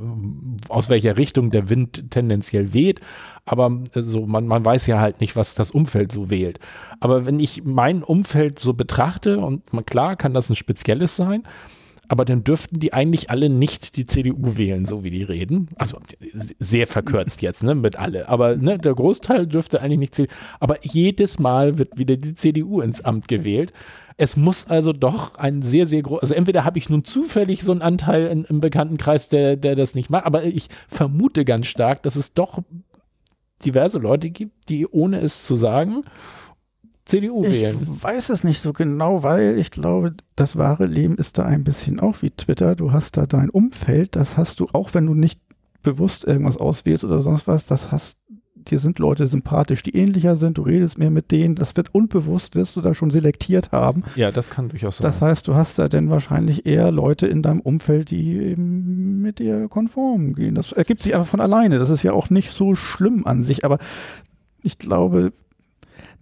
aus 0.68 0.88
welcher 0.88 1.16
Richtung 1.16 1.50
der 1.50 1.70
Wind 1.70 2.10
tendenziell 2.10 2.74
weht. 2.74 3.00
Aber 3.44 3.82
äh, 3.94 4.02
so, 4.02 4.26
man, 4.26 4.46
man 4.46 4.64
weiß 4.64 4.86
ja 4.88 5.00
halt 5.00 5.20
nicht, 5.20 5.36
was 5.36 5.54
das 5.54 5.70
Umfeld 5.70 6.12
so 6.12 6.30
wählt. 6.30 6.58
Aber 7.00 7.24
wenn 7.24 7.40
ich 7.40 7.64
mein 7.64 8.02
Umfeld 8.02 8.58
so 8.58 8.74
betrachte, 8.74 9.38
und 9.38 9.62
klar 9.86 10.16
kann 10.16 10.34
das 10.34 10.50
ein 10.50 10.56
spezielles 10.56 11.14
sein, 11.16 11.44
aber 12.12 12.26
dann 12.26 12.44
dürften 12.44 12.78
die 12.78 12.92
eigentlich 12.92 13.30
alle 13.30 13.48
nicht 13.48 13.96
die 13.96 14.04
CDU 14.04 14.58
wählen, 14.58 14.84
so 14.84 15.02
wie 15.02 15.08
die 15.08 15.22
reden. 15.22 15.70
Also 15.76 15.96
sehr 16.58 16.86
verkürzt 16.86 17.40
jetzt, 17.40 17.62
ne, 17.62 17.74
mit 17.74 17.98
alle. 17.98 18.28
Aber 18.28 18.54
ne, 18.54 18.76
der 18.76 18.92
Großteil 18.92 19.46
dürfte 19.46 19.80
eigentlich 19.80 19.98
nicht 19.98 20.14
zählen. 20.14 20.28
Aber 20.60 20.76
jedes 20.82 21.38
Mal 21.38 21.78
wird 21.78 21.96
wieder 21.96 22.18
die 22.18 22.34
CDU 22.34 22.82
ins 22.82 23.02
Amt 23.02 23.28
gewählt. 23.28 23.72
Es 24.18 24.36
muss 24.36 24.66
also 24.66 24.92
doch 24.92 25.36
ein 25.36 25.62
sehr, 25.62 25.86
sehr 25.86 26.02
groß, 26.02 26.20
also 26.20 26.34
entweder 26.34 26.66
habe 26.66 26.76
ich 26.76 26.90
nun 26.90 27.02
zufällig 27.06 27.62
so 27.62 27.72
einen 27.72 27.80
Anteil 27.80 28.26
in, 28.26 28.44
im 28.44 28.60
Bekanntenkreis, 28.60 29.30
der, 29.30 29.56
der 29.56 29.74
das 29.74 29.94
nicht 29.94 30.10
macht, 30.10 30.26
aber 30.26 30.44
ich 30.44 30.68
vermute 30.88 31.46
ganz 31.46 31.66
stark, 31.66 32.02
dass 32.02 32.16
es 32.16 32.34
doch 32.34 32.58
diverse 33.64 33.98
Leute 33.98 34.28
gibt, 34.28 34.68
die 34.68 34.86
ohne 34.86 35.18
es 35.20 35.46
zu 35.46 35.56
sagen, 35.56 36.02
CDU 37.04 37.44
ich 37.44 37.52
wählen. 37.52 37.78
Ich 37.80 38.02
weiß 38.02 38.30
es 38.30 38.44
nicht 38.44 38.60
so 38.60 38.72
genau, 38.72 39.22
weil 39.22 39.58
ich 39.58 39.70
glaube, 39.70 40.14
das 40.36 40.56
wahre 40.56 40.86
Leben 40.86 41.16
ist 41.16 41.38
da 41.38 41.44
ein 41.44 41.64
bisschen 41.64 42.00
auch 42.00 42.22
wie 42.22 42.30
Twitter. 42.30 42.76
Du 42.76 42.92
hast 42.92 43.16
da 43.16 43.26
dein 43.26 43.50
Umfeld, 43.50 44.16
das 44.16 44.36
hast 44.36 44.60
du, 44.60 44.66
auch 44.72 44.94
wenn 44.94 45.06
du 45.06 45.14
nicht 45.14 45.40
bewusst 45.82 46.24
irgendwas 46.24 46.56
auswählst 46.56 47.04
oder 47.04 47.20
sonst 47.20 47.46
was, 47.46 47.66
das 47.66 47.90
hast 47.90 48.16
dir 48.68 48.78
sind 48.78 48.98
Leute 48.98 49.26
sympathisch, 49.26 49.82
die 49.82 49.96
ähnlicher 49.96 50.36
sind, 50.36 50.58
du 50.58 50.62
redest 50.62 50.98
mehr 50.98 51.10
mit 51.10 51.30
denen, 51.30 51.54
das 51.54 51.76
wird 51.76 51.94
unbewusst, 51.94 52.54
wirst 52.54 52.76
du 52.76 52.80
da 52.80 52.94
schon 52.94 53.10
selektiert 53.10 53.72
haben. 53.72 54.04
Ja, 54.16 54.30
das 54.30 54.50
kann 54.50 54.68
durchaus 54.68 54.98
sein. 54.98 55.04
Das 55.04 55.20
heißt, 55.20 55.48
du 55.48 55.54
hast 55.54 55.78
da 55.78 55.88
denn 55.88 56.10
wahrscheinlich 56.10 56.66
eher 56.66 56.90
Leute 56.90 57.26
in 57.26 57.42
deinem 57.42 57.60
Umfeld, 57.60 58.10
die 58.10 58.36
eben 58.38 59.20
mit 59.20 59.38
dir 59.38 59.68
konform 59.68 60.34
gehen. 60.34 60.54
Das 60.54 60.72
ergibt 60.72 61.00
sich 61.00 61.14
einfach 61.14 61.26
von 61.26 61.40
alleine. 61.40 61.78
Das 61.78 61.90
ist 61.90 62.02
ja 62.02 62.12
auch 62.12 62.30
nicht 62.30 62.52
so 62.52 62.74
schlimm 62.74 63.26
an 63.26 63.42
sich, 63.42 63.64
aber 63.64 63.78
ich 64.62 64.78
glaube, 64.78 65.32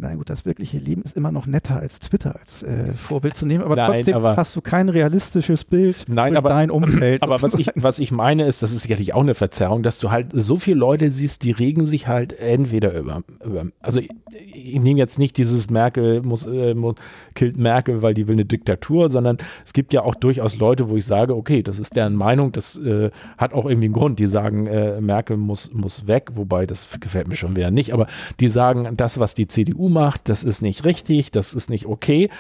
Nein, 0.01 0.17
gut, 0.17 0.31
das 0.31 0.47
wirkliche 0.47 0.79
Leben 0.79 1.03
ist 1.03 1.15
immer 1.15 1.31
noch 1.31 1.47
netter 1.47 1.79
als 1.79 1.99
Twitter 1.99 2.35
als 2.41 2.63
äh, 2.63 2.95
Vorbild 2.95 3.37
zu 3.37 3.45
nehmen, 3.45 3.63
aber 3.63 3.77
Nein, 3.77 3.93
trotzdem 3.93 4.15
aber, 4.15 4.35
hast 4.35 4.57
du 4.57 4.63
kein 4.63 4.89
realistisches 4.89 5.65
Bild 5.65 6.07
Nein, 6.09 6.39
aber, 6.39 6.49
dein 6.49 6.71
Umfeld. 6.71 7.23
Aber 7.31 7.43
was 7.43 7.55
ich, 7.55 7.71
was 7.75 7.99
ich 7.99 8.11
meine 8.11 8.47
ist, 8.47 8.63
das 8.63 8.73
ist 8.73 8.83
sicherlich 8.83 9.13
auch 9.13 9.21
eine 9.21 9.35
Verzerrung, 9.35 9.83
dass 9.83 9.99
du 9.99 10.11
halt 10.11 10.29
so 10.33 10.57
viele 10.57 10.79
Leute 10.79 11.11
siehst, 11.11 11.45
die 11.45 11.51
regen 11.51 11.85
sich 11.85 12.09
halt 12.09 12.33
entweder 12.39 12.99
über, 12.99 13.23
über 13.45 13.67
also 13.81 14.01
ich, 14.01 14.09
ich 14.55 14.81
nehme 14.81 14.99
jetzt 14.99 15.19
nicht 15.19 15.37
dieses 15.37 15.69
Merkel 15.69 16.23
muss, 16.23 16.47
äh, 16.47 16.75
muss, 16.75 16.95
killt 17.35 17.59
Merkel, 17.59 18.01
weil 18.01 18.15
die 18.15 18.27
will 18.27 18.37
eine 18.37 18.47
Diktatur, 18.47 19.11
sondern 19.11 19.37
es 19.65 19.75
gibt 19.75 19.93
ja 19.93 20.03
auch 20.03 20.15
durchaus 20.15 20.57
Leute, 20.57 20.89
wo 20.89 20.97
ich 20.97 21.05
sage, 21.05 21.37
okay, 21.37 21.63
das 21.63 21.79
ist 21.79 21.95
deren 21.95 22.15
Meinung, 22.17 22.53
das 22.53 22.79
äh, 22.79 23.11
hat 23.37 23.53
auch 23.53 23.67
irgendwie 23.67 23.87
einen 23.87 23.95
Grund. 23.95 24.19
Die 24.19 24.27
sagen, 24.27 24.67
äh, 24.67 25.01
Merkel 25.01 25.37
muss, 25.37 25.73
muss 25.75 26.07
weg, 26.07 26.31
wobei 26.35 26.65
das 26.65 26.89
gefällt 27.01 27.29
mir 27.29 27.37
schon 27.37 27.55
wieder 27.55 27.71
nicht, 27.71 27.93
aber 27.93 28.07
die 28.41 28.49
sagen, 28.49 28.97
das, 28.97 29.21
was 29.21 29.35
die 29.35 29.47
CDU 29.47 29.90
macht, 29.91 30.29
das 30.29 30.45
ist 30.45 30.63
nicht 30.63 30.85
richtig, 30.85 31.31
das 31.31 31.55
ist 31.55 31.71
nicht 31.71 31.87
okay. 31.87 32.31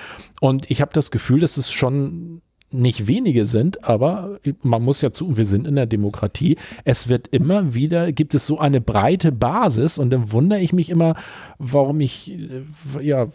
Und 0.41 0.71
ich 0.71 0.81
habe 0.81 0.93
das 0.93 1.11
Gefühl, 1.11 1.41
dass 1.41 1.57
es 1.57 1.71
schon 1.71 2.43
nicht 2.73 3.07
wenige 3.07 3.47
sind, 3.47 3.85
aber 3.85 4.39
man 4.63 4.83
muss 4.83 5.01
ja 5.01 5.13
zu, 5.13 5.37
wir 5.37 5.45
sind 5.45 5.67
in 5.67 5.75
der 5.75 5.87
Demokratie, 5.87 6.57
es 6.85 7.09
wird 7.09 7.29
immer 7.29 7.75
wieder, 7.75 8.13
gibt 8.13 8.35
es 8.35 8.47
so 8.47 8.59
eine 8.59 8.81
breite 8.81 9.33
Basis 9.33 9.99
und 9.99 10.11
dann 10.11 10.31
wundere 10.33 10.61
ich 10.61 10.73
mich 10.73 10.89
immer, 10.89 11.17
warum 11.59 12.01
ich, 12.01 12.33
äh, 12.33 12.63
ja, 13.01 13.27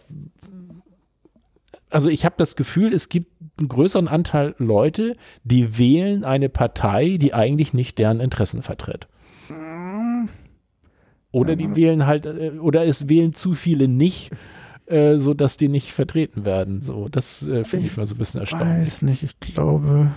also 1.90 2.08
ich 2.08 2.24
habe 2.24 2.34
das 2.38 2.56
Gefühl, 2.56 2.92
es 2.92 3.08
gibt 3.08 3.30
einen 3.58 3.68
größeren 3.68 4.08
Anteil 4.08 4.54
Leute, 4.58 5.16
die 5.44 5.78
wählen 5.78 6.24
eine 6.24 6.48
Partei, 6.48 7.16
die 7.18 7.34
eigentlich 7.34 7.74
nicht 7.74 7.98
deren 7.98 8.20
Interessen 8.20 8.62
vertritt. 8.62 9.06
Oder 11.36 11.54
die 11.54 11.76
wählen 11.76 12.06
halt, 12.06 12.24
äh, 12.24 12.52
oder 12.60 12.86
es 12.86 13.10
wählen 13.10 13.34
zu 13.34 13.52
viele 13.52 13.88
nicht, 13.88 14.30
äh, 14.86 15.18
so 15.18 15.34
dass 15.34 15.58
die 15.58 15.68
nicht 15.68 15.92
vertreten 15.92 16.46
werden. 16.46 16.80
So, 16.80 17.08
das 17.10 17.46
äh, 17.46 17.64
finde 17.64 17.86
ich 17.86 17.96
mal 17.98 18.06
so 18.06 18.14
ein 18.14 18.18
bisschen 18.18 18.40
erstaunlich. 18.40 18.88
Ich 18.88 18.94
weiß 18.94 19.02
nicht, 19.02 19.22
ich 19.22 19.38
glaube, 19.38 20.12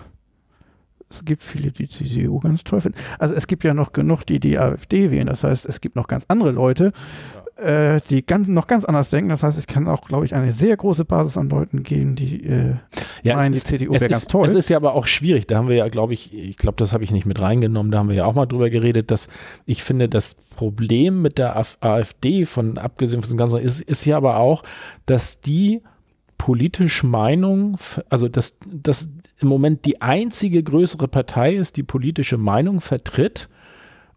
es 1.10 1.26
gibt 1.26 1.44
viele, 1.44 1.72
die 1.72 1.88
die 1.88 2.06
CDU 2.06 2.40
ganz 2.40 2.64
toll 2.64 2.80
finden. 2.80 2.98
Also 3.18 3.36
es 3.36 3.48
gibt 3.48 3.66
ja 3.66 3.74
noch 3.74 3.92
genug, 3.92 4.24
die 4.24 4.40
die 4.40 4.58
AfD 4.58 5.12
wählen. 5.12 5.28
Das 5.28 5.44
heißt, 5.44 5.66
es 5.66 5.82
gibt 5.82 5.98
noch 5.98 6.08
ganz 6.08 6.24
andere 6.30 6.52
Leute, 6.52 6.94
äh, 7.62 8.00
die 8.10 8.26
ganz, 8.26 8.48
noch 8.48 8.68
ganz 8.68 8.86
anders 8.86 9.10
denken. 9.10 9.30
Das 9.30 9.44
heißt, 9.44 9.60
ich 9.60 9.68
kann 9.68 9.88
auch, 9.88 10.02
glaube 10.02 10.26
ich, 10.26 10.34
eine 10.34 10.52
sehr 10.52 10.76
große 10.78 11.06
Basis 11.06 11.38
an 11.38 11.50
Leuten 11.50 11.84
gehen, 11.84 12.16
die 12.16 12.44
äh, 12.46 12.76
Ja, 13.24 13.36
meinen, 13.36 13.52
die 13.52 13.58
ist, 13.58 13.68
CDU 13.68 13.94
wäre 13.94 14.06
ist, 14.06 14.12
ganz 14.12 14.28
toll. 14.28 14.46
Es 14.48 14.56
ist 14.56 14.70
ja 14.70 14.78
aber 14.78 14.94
auch 14.96 15.06
schwierig. 15.06 15.48
Da 15.48 15.58
haben 15.58 15.68
wir 15.68 15.76
ja, 15.76 15.88
glaube 15.90 16.14
ich, 16.14 16.34
ich 16.34 16.58
glaube, 16.58 16.78
das 16.78 16.94
habe 16.94 17.04
ich 17.04 17.12
nicht 17.12 17.26
mit 17.26 17.40
reingenommen. 17.40 17.92
Da 17.92 18.00
haben 18.00 18.10
wir 18.10 18.16
ja 18.16 18.26
auch 18.26 18.34
mal 18.34 18.46
drüber 18.46 18.70
geredet, 18.70 19.12
dass 19.12 19.28
ich 19.66 19.84
finde, 19.84 20.10
das 20.10 20.36
Problem 20.56 21.22
mit 21.22 21.38
der 21.38 21.56
Af- 21.58 21.78
AfD, 21.82 22.46
von 22.46 22.78
abgesehen 22.78 23.22
von 23.22 23.30
dem 23.30 23.38
Ganzen, 23.38 23.60
ist, 23.60 23.82
ist 23.82 24.06
ja 24.06 24.18
aber 24.18 24.38
auch, 24.38 24.64
dass 25.06 25.40
die 25.42 25.82
politisch 26.38 27.04
Meinung, 27.04 27.78
also 28.10 28.28
dass, 28.30 28.58
dass 28.66 29.10
im 29.42 29.48
Moment 29.50 29.86
die 29.86 30.02
einzige 30.02 30.64
größere 30.64 31.08
Partei 31.08 31.54
ist, 31.54 31.78
die 31.78 31.84
politische 31.84 32.38
Meinung 32.38 32.82
vertritt. 32.82 33.50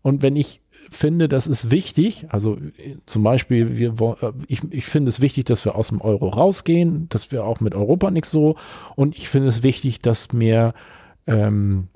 Und 0.02 0.22
wenn 0.22 0.36
ich 0.36 0.61
finde, 0.94 1.28
das 1.28 1.46
ist 1.46 1.70
wichtig, 1.70 2.26
also 2.28 2.56
äh, 2.56 2.96
zum 3.06 3.22
Beispiel, 3.22 3.76
wir, 3.76 3.94
äh, 4.20 4.32
ich, 4.46 4.60
ich 4.70 4.86
finde 4.86 5.08
es 5.08 5.20
wichtig, 5.20 5.46
dass 5.46 5.64
wir 5.64 5.74
aus 5.74 5.88
dem 5.88 6.00
Euro 6.00 6.28
rausgehen, 6.28 7.08
dass 7.08 7.32
wir 7.32 7.44
auch 7.44 7.60
mit 7.60 7.74
Europa 7.74 8.10
nichts 8.10 8.30
so, 8.30 8.56
und 8.96 9.16
ich 9.16 9.28
finde 9.28 9.48
es 9.48 9.62
wichtig, 9.62 10.00
dass 10.00 10.32
mehr 10.32 10.74
ähm, 11.26 11.88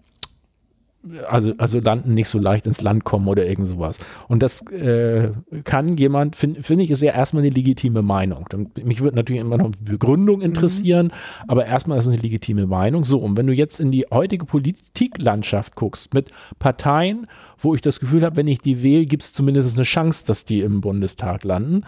also, 1.29 1.53
also 1.59 1.81
Landen 1.81 2.15
nicht 2.15 2.29
so 2.29 2.39
leicht 2.39 2.67
ins 2.67 2.81
Land 2.81 3.05
kommen 3.05 3.29
oder 3.29 3.47
irgend 3.47 3.67
sowas. 3.67 3.99
Und 4.29 4.43
das 4.43 4.67
äh, 4.71 5.31
kann 5.65 5.97
jemand, 5.97 6.37
finde 6.37 6.63
find 6.63 6.83
ich, 6.83 6.91
ist 6.91 7.03
ja 7.03 7.13
erstmal 7.13 7.43
eine 7.43 7.55
legitime 7.55 8.03
Meinung. 8.03 8.47
Dann, 8.51 8.71
mich 8.83 9.01
würde 9.01 9.17
natürlich 9.17 9.41
immer 9.41 9.59
noch 9.59 9.71
die 9.71 9.93
Begründung 9.93 10.41
interessieren, 10.43 11.13
aber 11.47 11.67
erstmal 11.67 11.99
ist 11.99 12.07
es 12.07 12.13
eine 12.13 12.23
legitime 12.23 12.67
Meinung. 12.67 13.05
So, 13.05 13.19
und 13.19 13.37
wenn 13.37 13.47
du 13.47 13.53
jetzt 13.53 13.81
in 13.81 13.91
die 13.91 14.07
heutige 14.11 14.45
Politiklandschaft 14.45 15.75
guckst, 15.77 16.15
mit 16.15 16.31
Parteien, 16.59 17.27
wo 17.59 17.75
ich 17.75 17.81
das 17.81 18.01
Gefühl 18.01 18.23
habe, 18.23 18.37
wenn 18.37 18.49
ich 18.49 18.61
die 18.61 18.83
wähle, 18.83 19.07
gibt 19.07 19.23
es 19.23 19.33
zumindest 19.33 19.77
eine 19.77 19.85
Chance, 19.85 20.27
dass 20.27 20.45
die 20.45 20.61
im 20.61 20.81
Bundestag 20.81 21.45
landen, 21.45 21.85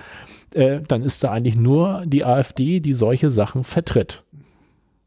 äh, 0.55 0.81
dann 0.87 1.03
ist 1.03 1.23
da 1.25 1.31
eigentlich 1.31 1.57
nur 1.57 2.05
die 2.07 2.25
AfD, 2.25 2.81
die 2.81 2.93
solche 2.93 3.31
Sachen 3.31 3.65
vertritt. 3.65 4.25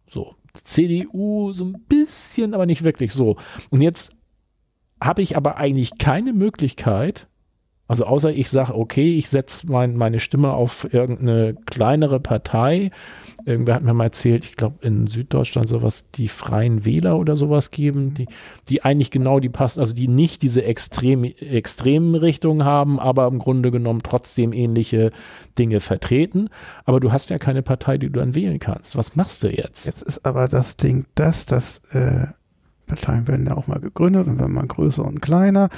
So. 0.08 0.36
CDU 0.54 1.54
so 1.54 1.66
ein 1.66 1.86
bisschen, 1.88 2.54
aber 2.54 2.66
nicht 2.66 2.84
wirklich 2.84 3.14
so. 3.14 3.38
Und 3.70 3.82
jetzt 3.82 4.12
habe 5.02 5.22
ich 5.22 5.36
aber 5.36 5.58
eigentlich 5.58 5.98
keine 5.98 6.34
Möglichkeit, 6.34 7.28
also 7.92 8.06
außer 8.06 8.32
ich 8.32 8.50
sage, 8.50 8.74
okay, 8.74 9.18
ich 9.18 9.28
setze 9.28 9.70
mein, 9.70 9.98
meine 9.98 10.22
Stimme 10.22 10.54
auf 10.54 10.88
irgendeine 10.94 11.56
kleinere 11.66 12.22
Partei. 12.22 12.90
Irgendwer 13.46 13.76
hat 13.76 13.84
mir 13.84 13.94
mal 13.94 14.06
erzählt, 14.06 14.46
ich 14.46 14.56
glaube 14.56 14.78
in 14.80 15.08
Süddeutschland 15.08 15.68
sowas, 15.68 16.06
die 16.16 16.30
Freien 16.30 16.86
Wähler 16.86 17.20
oder 17.20 17.36
sowas 17.36 17.70
geben, 17.70 18.14
die, 18.14 18.28
die 18.70 18.86
eigentlich 18.86 19.12
genau 19.12 19.42
die 19.42 19.50
passen, 19.50 19.82
also 19.82 19.94
die 19.94 20.08
nicht 20.08 20.42
diese 20.42 20.64
extrem, 20.64 21.26
extremen 21.26 22.16
Richtungen 22.16 22.64
haben, 22.64 22.98
aber 22.98 23.28
im 23.28 23.40
Grunde 23.40 23.72
genommen 23.72 24.04
trotzdem 24.04 24.54
ähnliche 24.54 25.12
Dinge 25.60 25.82
vertreten. 25.82 26.48
Aber 26.86 27.02
du 27.02 27.12
hast 27.12 27.30
ja 27.30 27.40
keine 27.40 27.62
Partei, 27.62 27.98
die 27.98 28.10
du 28.10 28.20
dann 28.20 28.36
wählen 28.36 28.60
kannst. 28.60 28.96
Was 28.96 29.18
machst 29.18 29.44
du 29.44 29.50
jetzt? 29.50 29.86
Jetzt 29.86 30.04
ist 30.04 30.26
aber 30.26 30.48
das 30.48 30.78
Ding 30.78 31.08
das, 31.16 31.46
dass 31.46 31.82
äh, 31.92 32.28
Parteien 32.88 33.28
werden 33.28 33.48
ja 33.48 33.58
auch 33.58 33.68
mal 33.68 33.82
gegründet 33.82 34.28
und 34.28 34.40
werden 34.40 34.54
mal 34.54 34.66
größer 34.66 35.04
und 35.04 35.22
kleiner. 35.22 35.70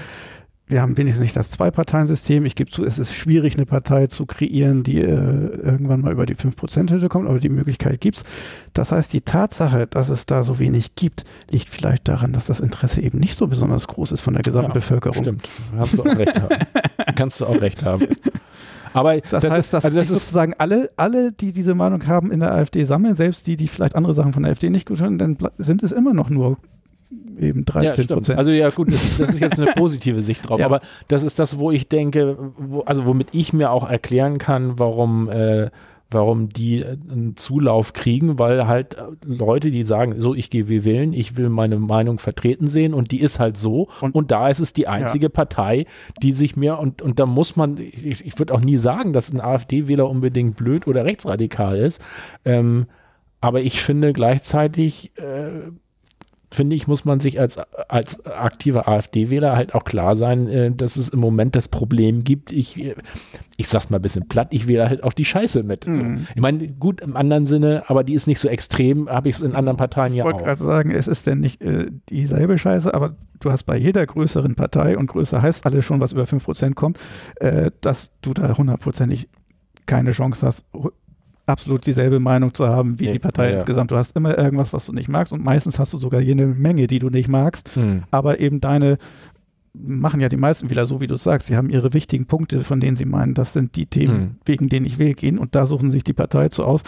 Wir 0.74 0.82
haben 0.82 0.98
wenigstens 0.98 1.22
nicht 1.22 1.36
das 1.36 1.52
Zwei-Parteien-System. 1.52 2.48
Ich 2.48 2.56
gebe 2.56 2.72
zu, 2.72 2.84
es 2.84 2.98
ist 2.98 3.14
schwierig, 3.14 3.58
eine 3.58 3.68
Partei 3.68 4.08
zu 4.08 4.26
kreieren, 4.26 4.82
die 4.82 5.02
äh, 5.02 5.06
irgendwann 5.06 6.02
mal 6.02 6.12
über 6.12 6.26
die 6.26 6.36
5%-Hürde 6.36 7.10
kommt, 7.10 7.30
aber 7.30 7.38
die 7.38 7.50
Möglichkeit 7.50 8.02
gibt's. 8.02 8.24
Das 8.74 8.92
heißt, 8.92 9.14
die 9.14 9.22
Tatsache, 9.22 9.86
dass 9.86 10.10
es 10.10 10.26
da 10.26 10.44
so 10.44 10.58
wenig 10.58 10.96
gibt, 10.96 11.26
liegt 11.52 11.70
vielleicht 11.70 12.08
daran, 12.08 12.34
dass 12.34 12.48
das 12.48 12.60
Interesse 12.60 13.02
eben 13.02 13.20
nicht 13.20 13.38
so 13.38 13.46
besonders 13.46 13.88
groß 13.88 14.14
ist 14.14 14.22
von 14.22 14.34
der 14.34 14.42
gesamten 14.42 14.72
Ja, 14.72 14.74
Bevölkerung. 14.74 15.22
Stimmt, 15.24 15.48
kannst 15.78 15.94
du 15.94 16.02
auch 16.02 16.18
recht 16.18 16.42
haben. 16.42 16.56
Kannst 17.16 17.40
du 17.40 17.46
auch 17.46 17.62
recht 17.62 17.86
haben. 17.86 18.08
Aber 18.94 19.22
Das, 19.22 19.44
heißt, 19.44 19.58
ist, 19.60 19.74
dass 19.76 19.86
also 19.86 19.96
das 19.96 20.10
ist 20.10 20.22
sozusagen 20.22 20.56
alle, 20.58 20.90
alle, 20.96 21.32
die 21.32 21.52
diese 21.52 21.76
Meinung 21.76 22.08
haben, 22.08 22.32
in 22.32 22.40
der 22.40 22.52
AfD 22.52 22.84
sammeln, 22.86 23.16
selbst 23.16 23.46
die, 23.46 23.58
die 23.58 23.68
vielleicht 23.68 23.96
andere 23.96 24.16
Sachen 24.16 24.34
von 24.34 24.42
der 24.42 24.54
AfD 24.54 24.72
nicht 24.72 24.88
gut 24.88 24.98
finden, 24.98 25.20
dann 25.20 25.38
sind 25.60 25.84
es 25.84 25.92
immer 25.92 26.16
noch 26.16 26.32
nur 26.32 26.58
eben 27.40 27.66
13 27.66 27.84
ja, 27.86 27.94
stimmt. 27.94 28.10
Prozent. 28.10 28.40
Also 28.40 28.52
ja 28.52 28.70
gut, 28.70 28.92
das, 28.92 29.18
das 29.18 29.30
ist 29.30 29.40
jetzt 29.40 29.60
eine 29.60 29.72
positive 29.72 30.22
Sicht 30.22 30.48
drauf. 30.48 30.60
Ja. 30.64 30.68
Aber 30.68 30.82
das 31.08 31.24
ist 31.24 31.40
das, 31.40 31.58
wo 31.58 31.72
ich 31.72 31.88
denke, 31.90 32.38
wo, 32.58 32.82
also 32.82 33.06
womit 33.06 33.30
ich 33.32 33.54
mir 33.54 33.72
auch 33.72 33.90
erklären 33.90 34.38
kann, 34.38 34.78
warum, 34.78 35.28
äh, 35.30 35.72
warum 36.12 36.50
die 36.50 36.82
äh, 36.82 36.96
einen 37.12 37.36
Zulauf 37.36 37.94
kriegen, 37.94 38.38
weil 38.38 38.68
halt 38.68 38.96
äh, 38.96 39.02
Leute, 39.26 39.72
die 39.72 39.84
sagen, 39.84 40.22
so 40.22 40.36
ich 40.36 40.52
gehe 40.52 40.70
wie 40.70 40.84
wählen, 40.86 41.12
ich 41.12 41.36
will 41.38 41.50
meine 41.50 41.78
Meinung 41.80 42.20
vertreten 42.20 42.68
sehen 42.68 42.94
und 42.94 43.12
die 43.12 43.20
ist 43.20 43.40
halt 43.40 43.58
so 43.58 43.90
und, 44.00 44.14
Und- 44.14 44.30
da 44.32 44.48
ist 44.50 44.60
es 44.60 44.74
die 44.74 44.88
einzige 44.88 45.30
Partei, 45.30 45.86
die 46.22 46.34
sich 46.34 46.56
mir 46.56 46.78
und, 46.78 47.02
und 47.02 47.18
da 47.20 47.26
muss 47.26 47.56
man, 47.56 47.78
ich, 47.78 48.26
ich 48.26 48.38
würde 48.38 48.54
auch 48.54 48.62
nie 48.62 48.78
sagen, 48.78 49.12
dass 49.12 49.34
ein 49.34 49.42
AfD-Wähler 49.42 50.08
unbedingt 50.08 50.56
blöd 50.56 50.86
oder 50.88 51.04
rechtsradikal 51.04 51.78
ist, 51.78 52.00
ähm, 52.46 52.86
aber 53.42 53.62
ich 53.62 53.82
finde 53.82 54.14
gleichzeitig 54.14 55.12
äh, 55.18 55.72
finde 56.54 56.76
ich, 56.76 56.88
muss 56.88 57.06
man 57.06 57.20
sich 57.20 57.40
als, 57.40 57.58
als 57.90 58.26
aktiver 58.26 58.88
AfD-Wähler 58.88 59.56
halt 59.56 59.74
auch 59.76 59.84
klar 59.84 60.16
sein, 60.16 60.48
äh, 60.48 60.72
dass 60.72 60.96
es 60.96 61.10
im 61.10 61.20
Moment 61.20 61.56
das 61.56 61.68
Problem 61.68 62.24
gibt. 62.24 62.52
Ich, 62.52 62.84
äh, 62.84 62.96
ich 63.58 63.68
sag's 63.68 63.90
mal 63.90 63.98
ein 63.98 64.02
bisschen 64.02 64.28
platt, 64.28 64.48
ich 64.52 64.68
wähle 64.68 64.90
halt 64.90 65.04
auch 65.04 65.14
die 65.14 65.26
Scheiße 65.26 65.64
mit. 65.64 65.88
Mhm. 65.88 66.28
Ich 66.34 66.42
meine, 66.42 66.68
gut 66.68 67.02
im 67.02 67.16
anderen 67.16 67.46
Sinne, 67.46 67.84
aber 67.88 68.04
die 68.04 68.14
ist 68.14 68.28
nicht 68.28 68.40
so 68.40 68.48
extrem, 68.48 69.10
habe 69.10 69.30
ich 69.30 69.36
es 69.36 69.42
in 69.42 69.56
anderen 69.56 69.78
Parteien 69.78 70.14
ich 70.14 70.20
ja 70.20 70.24
wollte 70.24 70.40
auch. 70.40 70.46
gerade 70.46 70.64
sagen, 70.64 70.92
es 70.92 71.08
ist 71.08 71.28
denn 71.28 71.40
nicht 71.40 71.62
äh, 71.62 71.88
dieselbe 72.10 72.58
Scheiße, 72.58 72.94
aber 72.94 73.16
du 73.40 73.52
hast 73.52 73.64
bei 73.64 73.78
jeder 73.78 74.06
größeren 74.06 74.56
Partei, 74.56 74.98
und 74.98 75.08
größer 75.08 75.42
heißt 75.42 75.66
alles 75.66 75.86
schon, 75.86 76.00
was 76.00 76.14
über 76.14 76.24
5% 76.24 76.74
kommt, 76.74 76.98
äh, 77.36 77.72
dass 77.82 78.12
du 78.22 78.34
da 78.34 78.58
hundertprozentig 78.58 79.28
keine 79.86 80.12
Chance 80.12 80.46
hast, 80.46 80.66
absolut 81.46 81.86
dieselbe 81.86 82.20
Meinung 82.20 82.54
zu 82.54 82.68
haben 82.68 83.00
wie 83.00 83.06
Nee, 83.08 83.14
die 83.14 83.20
Partei 83.20 83.50
ja, 83.52 83.58
insgesamt. 83.58 83.92
Du 83.92 83.98
hast 83.98 84.16
immer 84.16 84.38
irgendwas, 84.38 84.72
was 84.74 84.86
du 84.86 84.94
nicht 84.94 85.10
magst 85.10 85.34
und 85.34 85.44
meistens 85.44 85.78
hast 85.80 85.92
du 85.94 85.98
sogar 85.98 86.22
jene 86.22 86.48
Menge, 86.48 86.88
die 86.88 87.00
du 87.00 87.10
nicht 87.10 87.28
magst. 87.28 87.76
Hm. 87.76 88.04
aber 88.12 88.40
eben 88.40 88.62
deine 88.62 88.98
machen 89.76 90.20
ja 90.22 90.30
die 90.30 90.38
meisten 90.38 90.70
wieder 90.70 90.86
so, 90.86 91.02
wie 91.02 91.08
du 91.08 91.16
sagst. 91.16 91.48
Sie 91.48 91.58
haben 91.58 91.70
ihre 91.72 91.94
wichtigen 91.94 92.28
Punkte, 92.28 92.64
von 92.64 92.80
denen 92.80 92.96
sie 92.96 93.06
meinen, 93.06 93.34
das 93.34 93.54
sind 93.54 93.76
die 93.76 93.88
Themen, 93.88 94.20
Mhm. 94.22 94.36
wegen 94.46 94.70
denen 94.70 94.86
ich 94.86 95.00
will 95.00 95.16
gehen 95.16 95.40
und 95.40 95.56
da 95.56 95.66
suchen 95.66 95.90
sich 95.90 96.04
die 96.04 96.14
Partei 96.14 96.50
zu 96.50 96.64
aus. 96.64 96.84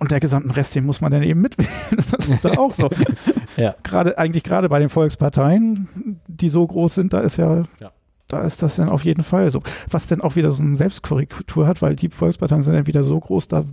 Und 0.00 0.10
der 0.10 0.18
gesamten 0.20 0.50
Rest, 0.50 0.74
den 0.74 0.84
muss 0.84 1.00
man 1.00 1.10
dann 1.12 1.22
eben 1.22 1.40
mitwählen. 1.40 1.70
Das 2.10 2.28
ist 2.28 2.44
da 2.44 2.50
auch 2.58 2.72
so. 2.72 2.88
Ja. 3.56 3.74
Gerade, 3.82 4.18
eigentlich 4.18 4.42
gerade 4.44 4.68
bei 4.68 4.78
den 4.80 4.88
Volksparteien, 4.88 5.88
die 6.28 6.48
so 6.48 6.64
groß 6.66 6.94
sind, 6.96 7.12
da 7.12 7.20
ist 7.20 7.36
ja, 7.38 7.62
Ja. 7.80 7.90
Da 8.28 8.42
ist 8.42 8.62
das 8.62 8.76
dann 8.76 8.88
auf 8.88 9.04
jeden 9.04 9.24
Fall 9.24 9.50
so. 9.50 9.62
Was 9.90 10.06
denn 10.06 10.20
auch 10.20 10.36
wieder 10.36 10.50
so 10.50 10.62
eine 10.62 10.76
Selbstkorrektur 10.76 11.66
hat, 11.66 11.82
weil 11.82 11.96
die 11.96 12.10
Volksparteien 12.10 12.62
sind 12.62 12.74
dann 12.74 12.86
wieder 12.86 13.02
so 13.04 13.18
groß, 13.18 13.48
da 13.48 13.64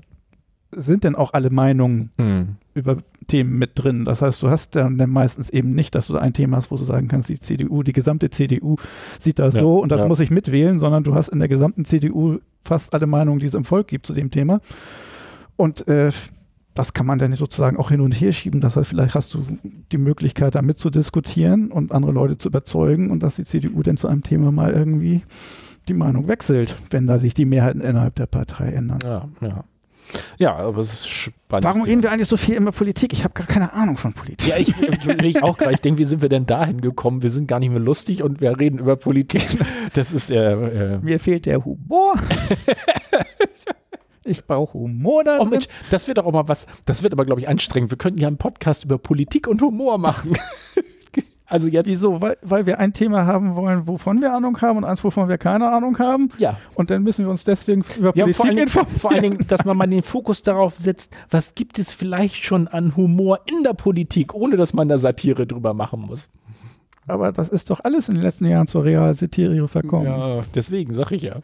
sind 0.71 1.03
dann 1.05 1.15
auch 1.15 1.33
alle 1.33 1.49
Meinungen 1.49 2.11
Hm. 2.17 2.55
über 2.73 2.97
Themen 3.27 3.57
mit 3.57 3.71
drin. 3.75 4.05
Das 4.05 4.21
heißt, 4.21 4.41
du 4.43 4.49
hast 4.49 4.75
dann 4.75 4.97
meistens 5.09 5.49
eben 5.49 5.71
nicht, 5.73 5.95
dass 5.95 6.07
du 6.07 6.17
ein 6.17 6.33
Thema 6.33 6.57
hast, 6.57 6.71
wo 6.71 6.77
du 6.77 6.83
sagen 6.83 7.07
kannst, 7.07 7.29
die 7.29 7.39
CDU, 7.39 7.83
die 7.83 7.93
gesamte 7.93 8.29
CDU 8.29 8.75
sieht 9.19 9.39
das 9.39 9.53
Ja, 9.53 9.61
so 9.61 9.79
und 9.79 9.91
das 9.91 10.01
ja. 10.01 10.07
muss 10.07 10.19
ich 10.19 10.31
mitwählen, 10.31 10.79
sondern 10.79 11.03
du 11.03 11.15
hast 11.15 11.29
in 11.29 11.39
der 11.39 11.47
gesamten 11.47 11.85
CDU 11.85 12.39
fast 12.63 12.93
alle 12.93 13.07
Meinungen, 13.07 13.39
die 13.39 13.45
es 13.45 13.53
im 13.53 13.63
Volk 13.63 13.87
gibt 13.87 14.05
zu 14.05 14.13
dem 14.13 14.31
Thema. 14.31 14.59
Und 15.55 15.87
äh, 15.87 16.11
das 16.75 16.93
kann 16.93 17.05
man 17.05 17.17
dann 17.17 17.33
sozusagen 17.33 17.77
auch 17.77 17.89
hin 17.89 18.01
und 18.01 18.11
her 18.11 18.33
schieben. 18.33 18.61
Das 18.61 18.75
heißt, 18.75 18.89
vielleicht 18.89 19.15
hast 19.15 19.33
du 19.33 19.43
die 19.91 19.97
Möglichkeit, 19.97 20.55
da 20.55 20.61
mitzudiskutieren 20.61 21.71
und 21.71 21.91
andere 21.91 22.11
Leute 22.11 22.37
zu 22.37 22.49
überzeugen 22.49 23.09
und 23.09 23.23
dass 23.23 23.37
die 23.37 23.45
CDU 23.45 23.81
dann 23.81 23.97
zu 23.97 24.07
einem 24.07 24.23
Thema 24.23 24.51
mal 24.51 24.73
irgendwie 24.73 25.21
die 25.87 25.93
Meinung 25.93 26.27
wechselt, 26.27 26.75
wenn 26.89 27.07
da 27.07 27.17
sich 27.17 27.33
die 27.33 27.45
Mehrheiten 27.45 27.81
innerhalb 27.81 28.15
der 28.15 28.25
Partei 28.25 28.69
ändern. 28.69 28.99
Ja, 29.03 29.29
ja. 29.41 29.63
Ja, 30.37 30.55
aber 30.55 30.81
es 30.81 30.93
ist 30.93 31.07
spannend. 31.07 31.65
Warum 31.65 31.81
reden 31.81 32.03
wir 32.03 32.11
eigentlich 32.11 32.27
so 32.27 32.37
viel 32.37 32.55
über 32.55 32.71
Politik? 32.71 33.11
Ich 33.13 33.23
habe 33.23 33.33
gar 33.33 33.47
keine 33.47 33.73
Ahnung 33.73 33.97
von 33.97 34.13
Politik. 34.13 34.49
Ja, 34.49 34.57
ich, 34.57 34.73
ich 35.23 35.41
auch 35.41 35.57
gerade. 35.57 35.73
Ich 35.73 35.81
denke, 35.81 35.99
wie 35.99 36.05
sind 36.05 36.21
wir 36.21 36.29
denn 36.29 36.45
dahin 36.45 36.81
gekommen? 36.81 37.23
Wir 37.23 37.31
sind 37.31 37.47
gar 37.47 37.59
nicht 37.59 37.71
mehr 37.71 37.79
lustig 37.79 38.21
und 38.21 38.39
wir 38.41 38.59
reden 38.59 38.79
über 38.79 38.95
Politik. 38.97 39.47
Das 39.93 40.11
ist 40.11 40.29
äh, 40.29 40.95
äh, 40.95 40.99
Mir 40.99 41.19
fehlt 41.21 41.45
der 41.45 41.63
Humor. 41.63 42.15
Ich 44.25 44.45
brauche 44.45 44.73
Humor 44.73 45.23
da. 45.23 45.39
Oh 45.39 45.45
Mensch, 45.45 45.67
das 45.91 46.07
wird 46.07 46.17
doch 46.17 46.25
auch 46.25 46.31
mal 46.31 46.47
was, 46.47 46.65
das 46.85 47.03
wird 47.03 47.13
aber, 47.13 47.25
glaube 47.25 47.41
ich, 47.41 47.47
anstrengend. 47.47 47.91
Wir 47.91 47.97
könnten 47.97 48.19
ja 48.19 48.27
einen 48.27 48.37
Podcast 48.37 48.83
über 48.83 48.97
Politik 48.97 49.47
und 49.47 49.61
Humor 49.61 49.99
machen. 49.99 50.35
also 51.45 51.67
jetzt. 51.67 51.85
Wieso? 51.85 52.21
Weil, 52.21 52.37
weil 52.41 52.65
wir 52.65 52.79
ein 52.79 52.91
Thema 52.91 53.27
haben 53.27 53.55
wollen, 53.55 53.87
wovon 53.87 54.21
wir 54.21 54.33
Ahnung 54.33 54.59
haben 54.61 54.77
und 54.77 54.83
eins, 54.83 55.03
wovon 55.03 55.29
wir 55.29 55.37
keine 55.37 55.71
Ahnung 55.71 55.99
haben. 55.99 56.29
Ja. 56.39 56.57
Und 56.73 56.89
dann 56.89 57.03
müssen 57.03 57.23
wir 57.25 57.29
uns 57.29 57.43
deswegen 57.43 57.85
über 57.97 58.15
Ja, 58.15 58.25
Politik 58.25 58.35
vor 58.35 58.45
allen, 58.45 58.55
Dingen, 58.55 58.67
informieren. 58.67 58.99
vor 58.99 59.11
allen 59.11 59.21
Dingen, 59.21 59.39
dass 59.47 59.63
man 59.63 59.77
mal 59.77 59.85
den 59.85 60.01
Fokus 60.01 60.41
darauf 60.41 60.75
setzt, 60.75 61.15
was 61.29 61.53
gibt 61.53 61.77
es 61.77 61.93
vielleicht 61.93 62.43
schon 62.43 62.67
an 62.67 62.95
Humor 62.95 63.41
in 63.45 63.63
der 63.63 63.73
Politik, 63.73 64.33
ohne 64.33 64.57
dass 64.57 64.73
man 64.73 64.89
da 64.89 64.97
Satire 64.97 65.45
drüber 65.45 65.75
machen 65.75 66.01
muss. 66.01 66.29
Aber 67.07 67.31
das 67.31 67.49
ist 67.49 67.69
doch 67.69 67.81
alles 67.83 68.09
in 68.09 68.15
den 68.15 68.23
letzten 68.23 68.45
Jahren 68.45 68.67
zur 68.67 68.83
Realsatire 68.83 69.67
verkommen. 69.67 70.07
Ja, 70.07 70.43
deswegen 70.55 70.93
sag 70.93 71.11
ich 71.11 71.21
ja. 71.23 71.37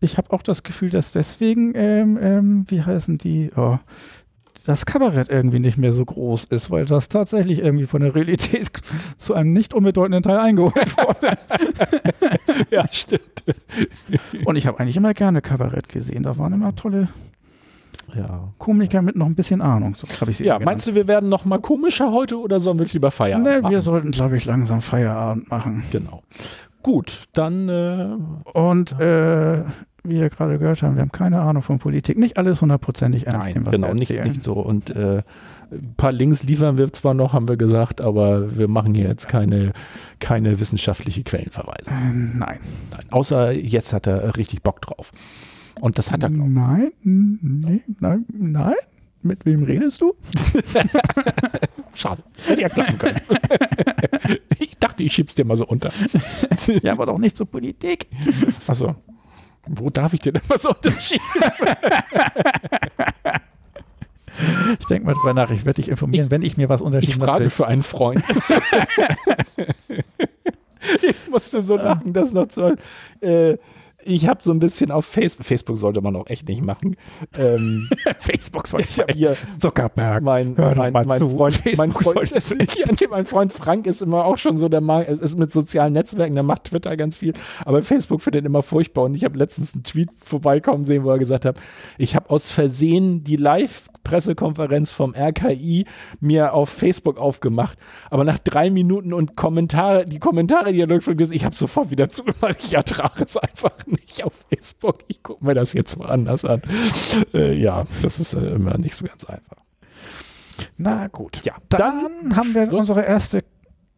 Ich 0.00 0.16
habe 0.16 0.30
auch 0.32 0.42
das 0.42 0.62
Gefühl, 0.62 0.90
dass 0.90 1.12
deswegen, 1.12 1.72
ähm, 1.74 2.18
ähm, 2.20 2.64
wie 2.68 2.82
heißen 2.82 3.18
die, 3.18 3.50
oh, 3.56 3.78
das 4.68 4.84
Kabarett 4.84 5.30
irgendwie 5.30 5.60
nicht 5.60 5.78
mehr 5.78 5.94
so 5.94 6.04
groß 6.04 6.44
ist, 6.44 6.70
weil 6.70 6.84
das 6.84 7.08
tatsächlich 7.08 7.60
irgendwie 7.60 7.86
von 7.86 8.02
der 8.02 8.14
Realität 8.14 8.70
zu 9.16 9.34
einem 9.34 9.52
nicht 9.52 9.72
unbedeutenden 9.72 10.22
Teil 10.22 10.38
eingeholt 10.38 10.96
wurde. 10.96 11.38
Ja, 12.70 12.86
stimmt. 12.90 13.44
Und 14.44 14.56
ich 14.56 14.66
habe 14.66 14.78
eigentlich 14.80 14.96
immer 14.96 15.14
gerne 15.14 15.40
Kabarett 15.40 15.88
gesehen. 15.88 16.22
Da 16.22 16.36
waren 16.38 16.52
immer 16.52 16.74
tolle 16.74 17.08
Ja. 18.14 18.52
Komiker 18.58 19.02
mit 19.02 19.16
noch 19.16 19.26
ein 19.26 19.34
bisschen 19.34 19.60
Ahnung. 19.60 19.94
So 19.96 20.08
habe 20.20 20.30
ich 20.30 20.38
Ja, 20.40 20.58
meinst 20.58 20.86
du, 20.86 20.94
wir 20.94 21.06
werden 21.06 21.28
noch 21.28 21.44
mal 21.44 21.58
komischer 21.58 22.12
heute 22.12 22.38
oder 22.38 22.60
sollen 22.60 22.78
wir 22.78 22.86
lieber 22.86 23.10
Feierabend 23.10 23.46
genannt. 23.46 23.62
machen? 23.62 23.72
Nee, 23.72 23.76
wir 23.76 23.82
sollten, 23.82 24.10
glaube 24.10 24.36
ich, 24.36 24.44
langsam 24.44 24.80
Feierabend 24.80 25.50
machen. 25.50 25.82
Genau. 25.90 26.22
Gut, 26.82 27.24
dann 27.32 27.68
äh, 27.68 28.16
Und 28.52 28.98
äh, 29.00 29.62
wie 30.04 30.20
wir 30.20 30.30
gerade 30.30 30.58
gehört 30.58 30.82
haben, 30.82 30.94
wir 30.96 31.02
haben 31.02 31.12
keine 31.12 31.40
Ahnung 31.40 31.62
von 31.62 31.78
Politik. 31.78 32.18
Nicht 32.18 32.38
alles 32.38 32.60
hundertprozentig 32.60 33.26
ernst 33.26 33.38
nein, 33.38 33.54
nehmen, 33.54 33.66
was 33.66 33.72
genau, 33.72 33.88
wir 33.88 33.94
nicht, 33.94 34.10
nicht 34.10 34.42
so. 34.42 34.54
Und 34.54 34.90
äh, 34.90 35.22
ein 35.70 35.94
paar 35.96 36.12
Links 36.12 36.44
liefern 36.44 36.78
wir 36.78 36.92
zwar 36.92 37.14
noch, 37.14 37.32
haben 37.32 37.48
wir 37.48 37.56
gesagt, 37.56 38.00
aber 38.00 38.56
wir 38.56 38.68
machen 38.68 38.94
hier 38.94 39.08
jetzt 39.08 39.28
keine, 39.28 39.72
keine 40.18 40.60
wissenschaftliche 40.60 41.22
Quellenverweise. 41.24 41.90
Nein. 41.90 42.38
Nein, 42.38 42.58
außer 43.10 43.52
jetzt 43.52 43.92
hat 43.92 44.06
er 44.06 44.36
richtig 44.36 44.62
Bock 44.62 44.80
drauf. 44.80 45.12
Und 45.80 45.98
das 45.98 46.10
hat 46.10 46.22
er, 46.22 46.30
glaub 46.30 46.48
Nein, 46.48 46.92
nee, 47.02 47.82
nein, 48.00 48.24
nein. 48.32 48.74
Mit 49.22 49.44
wem 49.44 49.64
redest 49.64 50.00
du? 50.00 50.14
Schade. 51.94 52.22
Hätte 52.46 52.62
ja 52.62 52.68
klappen 52.68 52.98
können. 52.98 53.20
ich 54.60 54.78
dachte, 54.78 55.02
ich 55.02 55.12
schieb's 55.12 55.34
dir 55.34 55.44
mal 55.44 55.56
so 55.56 55.66
unter. 55.66 55.90
Ja, 56.82 56.92
aber 56.92 57.06
doch 57.06 57.18
nicht 57.18 57.36
zur 57.36 57.46
Politik. 57.46 58.06
Achso. 58.66 58.94
Wo 59.66 59.90
darf 59.90 60.12
ich 60.14 60.20
dir 60.20 60.32
denn 60.32 60.42
mal 60.48 60.58
so 60.58 60.70
unterschieben? 60.70 61.24
Ich 64.78 64.86
denke 64.86 65.06
mal 65.06 65.14
drüber 65.14 65.34
nach, 65.34 65.50
ich 65.50 65.64
werde 65.64 65.82
dich 65.82 65.88
informieren, 65.88 66.30
wenn 66.30 66.42
ich 66.42 66.56
mir 66.56 66.68
was 66.68 66.80
Ich 66.80 66.86
unterschieben 66.86 67.22
frage 67.22 67.44
lasse. 67.44 67.56
für 67.56 67.66
einen 67.66 67.82
Freund. 67.82 68.22
ich 71.02 71.28
musste 71.30 71.62
so 71.62 71.76
lachen, 71.76 72.12
dass 72.12 72.32
noch 72.32 72.50
so. 72.50 72.74
Äh, 73.20 73.56
ich 74.08 74.26
habe 74.26 74.40
so 74.42 74.52
ein 74.52 74.58
bisschen 74.58 74.90
auf 74.90 75.04
Facebook, 75.04 75.46
Facebook 75.46 75.76
sollte 75.76 76.00
man 76.00 76.16
auch 76.16 76.26
echt 76.28 76.48
nicht 76.48 76.64
machen. 76.64 76.96
Ähm, 77.38 77.88
Facebook 78.18 78.64
ich 78.78 78.98
habe 78.98 79.12
hier 79.12 79.36
Zuckerberg. 79.58 80.22
mein, 80.22 80.54
mein, 80.56 80.92
mein 80.92 81.18
zu. 81.18 81.30
Freund, 81.30 81.62
mein 81.76 81.90
Freund, 81.90 82.32
ist, 82.32 82.54
nee, 82.56 83.06
mein 83.10 83.26
Freund 83.26 83.52
Frank 83.52 83.86
ist 83.86 84.00
immer 84.00 84.24
auch 84.24 84.38
schon 84.38 84.56
so 84.56 84.68
der 84.68 84.80
ist 85.08 85.38
mit 85.38 85.52
sozialen 85.52 85.92
Netzwerken, 85.92 86.34
der 86.34 86.42
macht 86.42 86.64
Twitter 86.64 86.96
ganz 86.96 87.18
viel, 87.18 87.34
aber 87.64 87.82
Facebook 87.82 88.22
findet 88.22 88.46
immer 88.46 88.62
furchtbar 88.62 89.04
und 89.04 89.14
ich 89.14 89.24
habe 89.24 89.38
letztens 89.38 89.74
einen 89.74 89.82
Tweet 89.82 90.08
vorbeikommen 90.24 90.84
sehen, 90.84 91.04
wo 91.04 91.10
er 91.10 91.18
gesagt 91.18 91.44
hat, 91.44 91.56
ich 91.98 92.16
habe 92.16 92.30
aus 92.30 92.50
Versehen 92.50 93.24
die 93.24 93.36
Live-Pressekonferenz 93.36 94.90
vom 94.90 95.14
RKI 95.14 95.84
mir 96.20 96.54
auf 96.54 96.70
Facebook 96.70 97.18
aufgemacht, 97.18 97.78
aber 98.10 98.24
nach 98.24 98.38
drei 98.38 98.70
Minuten 98.70 99.12
und 99.12 99.36
Kommentare, 99.36 100.06
die 100.06 100.18
Kommentare, 100.18 100.72
die 100.72 100.80
er 100.80 100.86
durchgeführt 100.86 101.18
ich 101.32 101.44
habe 101.44 101.54
sofort 101.54 101.90
wieder 101.90 102.08
zugemacht, 102.08 102.58
ich 102.64 102.74
ertrage 102.74 103.24
es 103.24 103.36
einfach 103.36 103.72
nicht 104.00 104.24
auf 104.24 104.32
Facebook, 104.48 104.98
ich 105.08 105.22
gucke 105.22 105.44
mir 105.44 105.54
das 105.54 105.72
jetzt 105.72 105.96
mal 105.98 106.06
anders 106.10 106.44
an. 106.44 106.62
Äh, 107.34 107.54
ja, 107.54 107.86
das 108.02 108.18
ist 108.18 108.34
äh, 108.34 108.54
immer 108.54 108.76
nicht 108.78 108.94
so 108.94 109.04
ganz 109.04 109.24
einfach. 109.24 109.56
Na 110.76 111.06
gut. 111.08 111.40
Ja, 111.44 111.54
Dann, 111.68 112.34
haben 112.36 112.54
wir 112.54 112.66
Schluss. 112.66 112.80
unsere 112.80 113.04
erste 113.04 113.44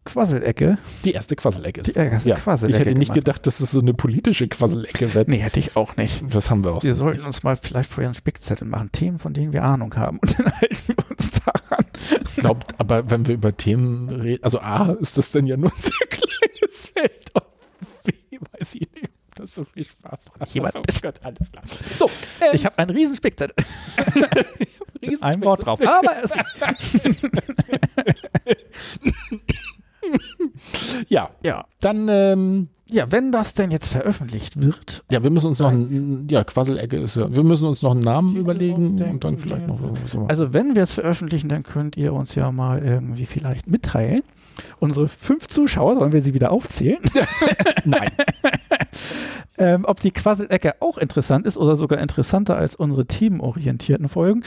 Quasselecke. 0.05 0.79
Die 1.05 1.13
erste 1.13 1.37
Quasselecke. 1.37 1.83
Die 1.83 1.93
erste 1.93 2.31
ja, 2.31 2.37
Quasselecke 2.37 2.83
ich 2.83 2.87
hätte 2.89 2.99
nicht 2.99 3.09
gemacht. 3.09 3.27
gedacht, 3.27 3.47
dass 3.47 3.61
es 3.61 3.71
so 3.71 3.81
eine 3.81 3.93
politische 3.95 4.49
Quasselecke 4.49 5.13
wird. 5.15 5.29
Nee, 5.29 5.39
hätte 5.39 5.61
ich 5.61 5.77
auch 5.77 5.97
nicht. 5.97 6.25
Das 6.35 6.51
haben 6.51 6.65
wir 6.65 6.73
auch. 6.73 6.83
Wir 6.83 6.95
sollten 6.95 7.19
nicht. 7.19 7.27
uns 7.27 7.43
mal 7.43 7.55
vielleicht 7.57 7.91
vorher 7.91 8.09
einen 8.09 8.15
Spickzettel 8.15 8.67
machen. 8.67 8.91
Themen, 8.93 9.19
von 9.19 9.35
denen 9.35 9.53
wir 9.53 9.63
Ahnung 9.63 9.95
haben. 9.97 10.19
Und 10.19 10.39
dann 10.39 10.53
halten 10.61 10.95
wir 10.97 11.11
uns 11.11 11.31
daran. 11.45 11.85
Ich 12.25 12.37
glaube, 12.37 12.61
aber 12.79 13.11
wenn 13.11 13.27
wir 13.27 13.35
über 13.35 13.57
Themen 13.57 14.09
reden, 14.09 14.43
also 14.43 14.59
A, 14.61 14.93
ist 14.93 15.19
das 15.19 15.33
dann 15.33 15.47
ja 15.47 15.57
nur 15.57 15.71
ein 15.71 15.79
sehr 15.81 16.07
kleines 16.09 16.87
Feld. 16.87 17.27
Und 17.35 18.03
B, 18.05 18.39
weiß 18.59 18.75
ich 18.77 18.89
nicht, 18.93 19.11
das 19.41 19.55
so 19.55 19.65
viel 19.65 19.85
Spaß 19.85 20.21
macht. 20.39 20.55
Jemand 20.55 20.77
oh 20.77 20.83
Gott, 21.03 21.21
alles 21.23 21.51
klar. 21.51 21.65
So, 21.99 22.07
ähm, 22.41 22.51
Ich 22.53 22.65
habe 22.65 22.79
einen 22.79 22.91
riesen 22.91 23.17
Spickzettel. 23.17 23.55
riesen 25.03 25.23
Ein 25.23 25.43
Wort 25.45 25.67
drauf. 25.67 25.81
Aber 25.87 26.13
es 26.23 26.31
Ja, 31.09 31.31
ja. 31.45 31.65
dann, 31.81 32.09
ähm, 32.09 32.69
ja, 32.89 33.11
wenn 33.13 33.31
das 33.31 33.55
denn 33.55 33.71
jetzt 33.71 33.89
veröffentlicht 33.89 34.61
wird, 34.61 35.05
ja, 35.11 35.23
wir 35.23 35.31
müssen 35.31 35.47
uns 35.47 35.59
noch, 35.61 35.71
ein, 35.71 36.27
ja, 36.29 36.43
Quasselecke 36.43 36.97
ist 36.97 37.17
ja, 37.17 37.33
wir 37.33 37.45
müssen 37.45 37.67
uns 37.67 37.83
noch 37.83 37.93
einen 37.93 38.01
Namen 38.01 38.37
überlegen 38.37 39.01
und 39.01 39.23
dann 39.23 39.39
vielleicht 39.39 39.67
noch 39.67 39.81
irgendwas. 39.81 40.15
machen. 40.15 40.29
also 40.29 40.53
wenn 40.53 40.75
wir 40.75 40.83
es 40.83 40.93
veröffentlichen, 40.93 41.49
dann 41.49 41.63
könnt 41.63 41.97
ihr 41.97 42.13
uns 42.13 42.35
ja 42.35 42.51
mal 42.51 42.83
irgendwie 42.83 43.27
vielleicht 43.27 43.69
mitteilen. 43.69 44.23
Unsere 44.79 45.09
fünf 45.09 45.47
Zuschauer, 45.47 45.97
sollen 45.97 46.13
wir 46.13 46.21
sie 46.21 46.35
wieder 46.35 46.51
aufzählen, 46.51 46.99
Nein, 47.85 48.11
ähm, 49.59 49.85
ob 49.85 50.01
die 50.01 50.11
Quasselecke 50.11 50.81
auch 50.81 50.99
interessant 50.99 51.47
ist 51.47 51.57
oder 51.57 51.77
sogar 51.77 51.99
interessanter 52.01 52.57
als 52.57 52.77
unsere 52.77 53.07
themenorientierten 53.07 54.09
Folgen. 54.09 54.45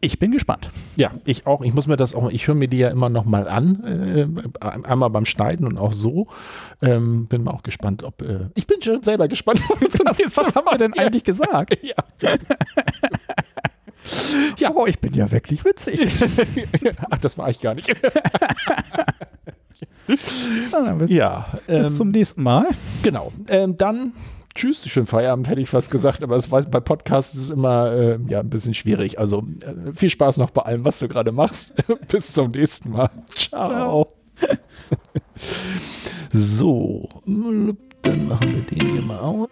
Ich 0.00 0.20
bin 0.20 0.30
gespannt. 0.30 0.70
Ja, 0.94 1.10
ich 1.24 1.44
auch. 1.48 1.62
Ich 1.62 1.74
muss 1.74 1.88
mir 1.88 1.96
das 1.96 2.14
auch, 2.14 2.30
ich 2.30 2.46
höre 2.46 2.54
mir 2.54 2.68
die 2.68 2.78
ja 2.78 2.88
immer 2.88 3.08
noch 3.08 3.24
mal 3.24 3.48
an, 3.48 3.82
äh, 3.84 4.28
einmal 4.60 5.10
beim 5.10 5.24
Schneiden 5.24 5.66
und 5.66 5.76
auch 5.76 5.92
so. 5.92 6.28
Ähm, 6.80 7.26
bin 7.26 7.42
mal 7.42 7.50
auch 7.50 7.64
gespannt, 7.64 8.04
ob, 8.04 8.22
äh, 8.22 8.46
ich 8.54 8.68
bin 8.68 8.80
schon 8.80 9.02
selber 9.02 9.26
gespannt. 9.26 9.60
Was, 9.68 10.18
was 10.36 10.54
haben 10.54 10.66
wir 10.66 10.78
denn 10.78 10.92
Ja. 10.96 11.02
eigentlich 11.02 11.24
gesagt? 11.24 11.76
Ja. 11.82 11.94
Ja, 14.58 14.72
oh, 14.74 14.86
ich 14.86 15.00
bin 15.00 15.12
ja 15.14 15.30
wirklich 15.30 15.64
witzig. 15.64 16.00
Ach, 17.10 17.18
das 17.18 17.36
war 17.36 17.50
ich 17.50 17.60
gar 17.60 17.74
nicht. 17.74 17.92
Na, 20.72 20.84
dann 20.84 20.98
bis, 20.98 21.10
Ja, 21.10 21.46
bis 21.66 21.96
zum 21.96 22.10
nächsten 22.10 22.42
Mal. 22.42 22.66
genau. 23.02 23.32
Ähm, 23.48 23.76
dann 23.76 24.12
tschüss, 24.54 24.86
schönen 24.88 25.06
Feierabend, 25.06 25.48
hätte 25.48 25.60
ich 25.60 25.68
fast 25.70 25.90
gesagt, 25.90 26.22
aber 26.22 26.34
das 26.34 26.50
weiß 26.50 26.70
bei 26.70 26.80
Podcasts 26.80 27.34
ist 27.34 27.42
es 27.44 27.50
immer 27.50 27.92
äh, 27.92 28.18
ja, 28.28 28.40
ein 28.40 28.50
bisschen 28.50 28.74
schwierig. 28.74 29.18
Also 29.18 29.44
äh, 29.62 29.92
viel 29.94 30.10
Spaß 30.10 30.36
noch 30.38 30.50
bei 30.50 30.62
allem, 30.62 30.84
was 30.84 30.98
du 30.98 31.08
gerade 31.08 31.32
machst. 31.32 31.74
Bis 32.08 32.32
zum 32.32 32.48
nächsten 32.48 32.90
Mal. 32.90 33.10
Ciao. 33.36 34.08
so, 36.32 37.08
dann 37.24 38.28
machen 38.28 38.54
wir 38.54 38.62
den 38.62 38.92
hier 38.92 39.02
mal 39.02 39.18
aus. 39.18 39.48